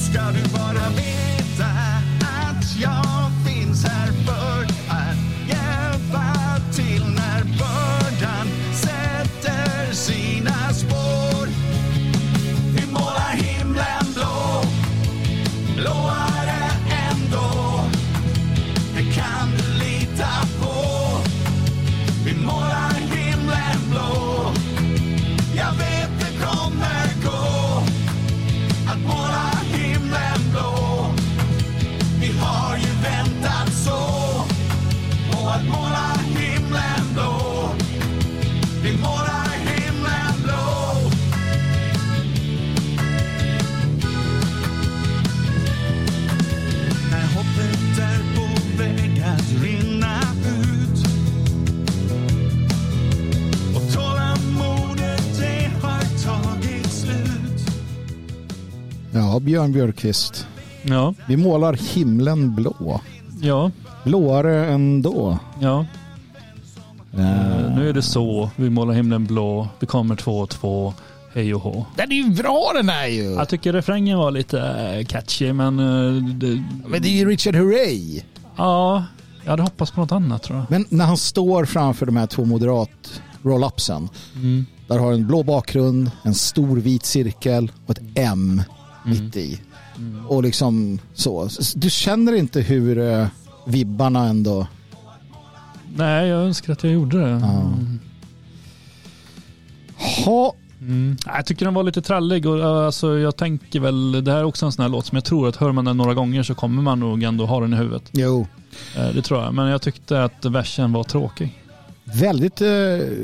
Ska 0.00 0.20
du 0.30 0.48
bara 0.48 0.90
veta 0.90 1.66
att 2.22 2.76
jag 2.80 3.30
finns 3.46 3.84
här. 3.84 4.17
Att 35.58 35.66
måla 35.66 36.14
himlen 36.40 37.14
blå. 37.14 37.70
Vi 38.82 38.92
målar 38.96 39.48
himlen 39.66 40.42
blå. 40.44 41.10
När 47.10 47.26
hoppet 47.36 47.98
är 47.98 48.36
på 48.36 48.78
väg 48.78 49.22
att 49.26 49.62
rinna 49.62 50.20
ut 50.44 51.04
och 53.76 53.92
tålamodet 53.94 55.38
det 55.38 55.70
har 55.82 56.00
tagit 56.24 56.92
slut 56.92 57.70
Ja, 59.12 59.40
Björn 59.40 59.72
Björkqvist. 59.72 60.46
Ja. 60.82 61.14
Vi 61.28 61.36
målar 61.36 61.72
himlen 61.94 62.54
blå. 62.54 63.00
Ja. 63.40 63.70
Blåare 64.08 64.66
ändå. 64.66 65.38
Ja. 65.60 65.86
Eh, 67.12 67.74
Nu 67.76 67.88
är 67.88 67.92
det 67.92 68.02
så. 68.02 68.50
Vi 68.56 68.70
målar 68.70 68.94
himlen 68.94 69.26
blå. 69.26 69.68
Vi 69.80 69.86
kommer 69.86 70.16
två 70.16 70.38
och 70.40 70.48
två. 70.50 70.94
Hej 71.34 71.54
och 71.54 71.60
hå. 71.62 71.86
Den 71.96 72.12
är 72.12 72.16
ju 72.16 72.30
bra 72.30 72.70
den 72.74 72.88
är 72.88 73.06
ju. 73.06 73.22
Jag 73.24 73.48
tycker 73.48 73.72
refrängen 73.72 74.18
var 74.18 74.30
lite 74.30 74.60
eh, 74.60 75.06
catchy 75.06 75.52
men... 75.52 75.78
eh, 75.78 76.22
Det, 76.22 76.64
Men 76.86 77.02
det 77.02 77.08
är 77.08 77.12
ju 77.16 77.28
Richard 77.28 77.54
Hurray. 77.54 78.22
ja, 78.56 79.04
jag 79.44 79.50
hade 79.50 79.62
hoppats 79.62 79.90
på 79.92 80.00
något 80.00 80.12
annat 80.12 80.42
tror 80.42 80.58
jag. 80.58 80.66
Men 80.70 80.84
när 80.88 81.04
han 81.04 81.16
står 81.16 81.64
framför 81.64 82.06
de 82.06 82.16
här 82.16 82.26
två 82.26 82.44
moderat 82.44 83.20
roll-upsen. 83.42 84.08
Mm. 84.34 84.66
Där 84.86 84.98
har 84.98 85.12
en 85.12 85.26
blå 85.26 85.42
bakgrund, 85.42 86.10
en 86.22 86.34
stor 86.34 86.76
vit 86.76 87.04
cirkel 87.04 87.72
och 87.86 87.90
ett 87.98 88.04
M 88.14 88.62
mitt 89.04 89.36
i. 89.36 89.60
Och 90.28 90.42
liksom 90.42 90.98
så. 91.14 91.48
Du 91.74 91.90
känner 91.90 92.32
inte 92.34 92.60
hur 92.60 93.28
vibbarna 93.68 94.24
ändå... 94.28 94.66
Nej, 95.96 96.28
jag 96.28 96.42
önskar 96.42 96.72
att 96.72 96.84
jag 96.84 96.92
gjorde 96.92 97.18
det. 97.20 97.28
Mm. 97.30 98.00
Ha. 100.24 100.54
Mm. 100.80 101.16
Jag 101.26 101.46
tycker 101.46 101.64
den 101.64 101.74
var 101.74 101.82
lite 101.82 102.02
trallig 102.02 102.46
och 102.46 102.58
eh, 102.58 102.86
alltså, 102.86 103.18
jag 103.18 103.36
tänker 103.36 103.80
väl, 103.80 104.24
det 104.24 104.32
här 104.32 104.38
är 104.38 104.44
också 104.44 104.66
en 104.66 104.72
sån 104.72 104.82
här 104.82 104.88
låt 104.88 105.06
som 105.06 105.16
jag 105.16 105.24
tror 105.24 105.48
att 105.48 105.56
hör 105.56 105.72
man 105.72 105.84
den 105.84 105.96
några 105.96 106.14
gånger 106.14 106.42
så 106.42 106.54
kommer 106.54 106.82
man 106.82 107.00
nog 107.00 107.22
ändå 107.22 107.46
ha 107.46 107.60
den 107.60 107.72
i 107.74 107.76
huvudet. 107.76 108.02
Jo. 108.12 108.46
Eh, 108.96 109.08
Det 109.14 109.22
tror 109.22 109.42
jag, 109.42 109.54
men 109.54 109.66
jag 109.68 109.82
tyckte 109.82 110.24
att 110.24 110.44
versen 110.44 110.92
var 110.92 111.04
tråkig. 111.04 111.62
Väldigt 112.04 112.60
eh, 112.60 112.68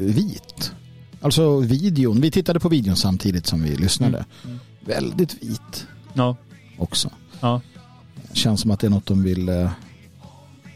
vit. 0.00 0.72
Alltså 1.20 1.58
videon. 1.60 2.20
Vi 2.20 2.30
tittade 2.30 2.60
på 2.60 2.68
videon 2.68 2.96
samtidigt 2.96 3.46
som 3.46 3.62
vi 3.62 3.76
lyssnade. 3.76 4.24
Väldigt 4.80 5.42
vit 5.42 5.86
Ja. 6.14 6.36
också. 6.78 7.10
Ja. 7.40 7.60
Känns 8.32 8.60
som 8.60 8.70
att 8.70 8.80
det 8.80 8.86
är 8.86 8.90
något 8.90 9.06
de 9.06 9.22
vill... 9.22 9.48
Eh, 9.48 9.70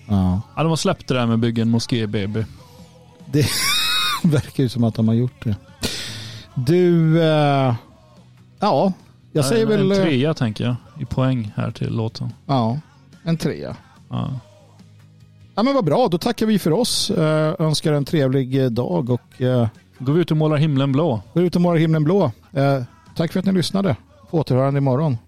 ja. 0.08 0.40
Ja, 0.56 0.62
de 0.62 0.68
har 0.68 0.76
släppt 0.76 1.08
det 1.08 1.14
där 1.14 1.26
med 1.26 1.38
bygga 1.38 1.62
en 1.62 1.70
moské 1.70 2.06
baby. 2.06 2.44
Det 3.26 3.46
verkar 4.24 4.62
ju 4.62 4.68
som 4.68 4.84
att 4.84 4.94
de 4.94 5.08
har 5.08 5.14
gjort 5.14 5.44
det. 5.44 5.56
Du, 6.54 7.22
eh, 7.22 7.74
ja, 8.60 8.92
jag 9.32 9.44
säger 9.44 9.62
en, 9.62 9.68
väl... 9.68 9.92
En 9.92 9.98
eh, 9.98 10.04
trea 10.04 10.34
tänker 10.34 10.64
jag, 10.64 10.76
i 11.00 11.04
poäng 11.04 11.52
här 11.56 11.70
till 11.70 11.96
låten. 11.96 12.32
Ja, 12.46 12.78
en 13.22 13.36
trea. 13.36 13.76
Ja. 14.08 14.40
Ja 15.54 15.62
men 15.62 15.74
vad 15.74 15.84
bra, 15.84 16.08
då 16.08 16.18
tackar 16.18 16.46
vi 16.46 16.58
för 16.58 16.72
oss. 16.72 17.10
Eh, 17.10 17.54
önskar 17.58 17.92
en 17.92 18.04
trevlig 18.04 18.62
eh, 18.64 18.70
dag 18.70 19.10
och 19.10 19.42
eh, 19.42 19.68
Går 19.98 20.12
vi 20.12 20.20
ut 20.20 20.30
och 20.30 20.36
målar 20.36 20.56
himlen 20.56 20.92
blå. 20.92 21.22
går 21.34 21.42
ut 21.42 21.56
och 21.56 21.62
målar 21.62 21.78
himlen 21.78 22.04
blå. 22.04 22.32
Eh, 22.52 22.82
tack 23.16 23.32
för 23.32 23.40
att 23.40 23.46
ni 23.46 23.52
lyssnade. 23.52 23.96
På 24.30 24.38
återhörande 24.38 24.78
imorgon. 24.78 25.18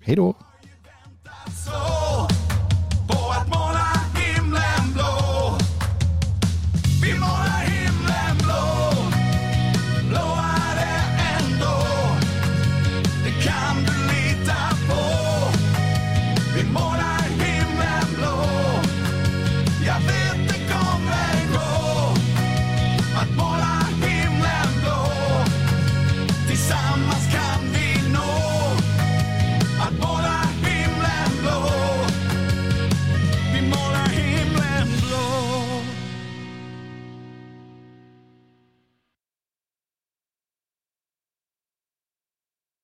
Hej 0.00 0.16
då. 0.16 0.34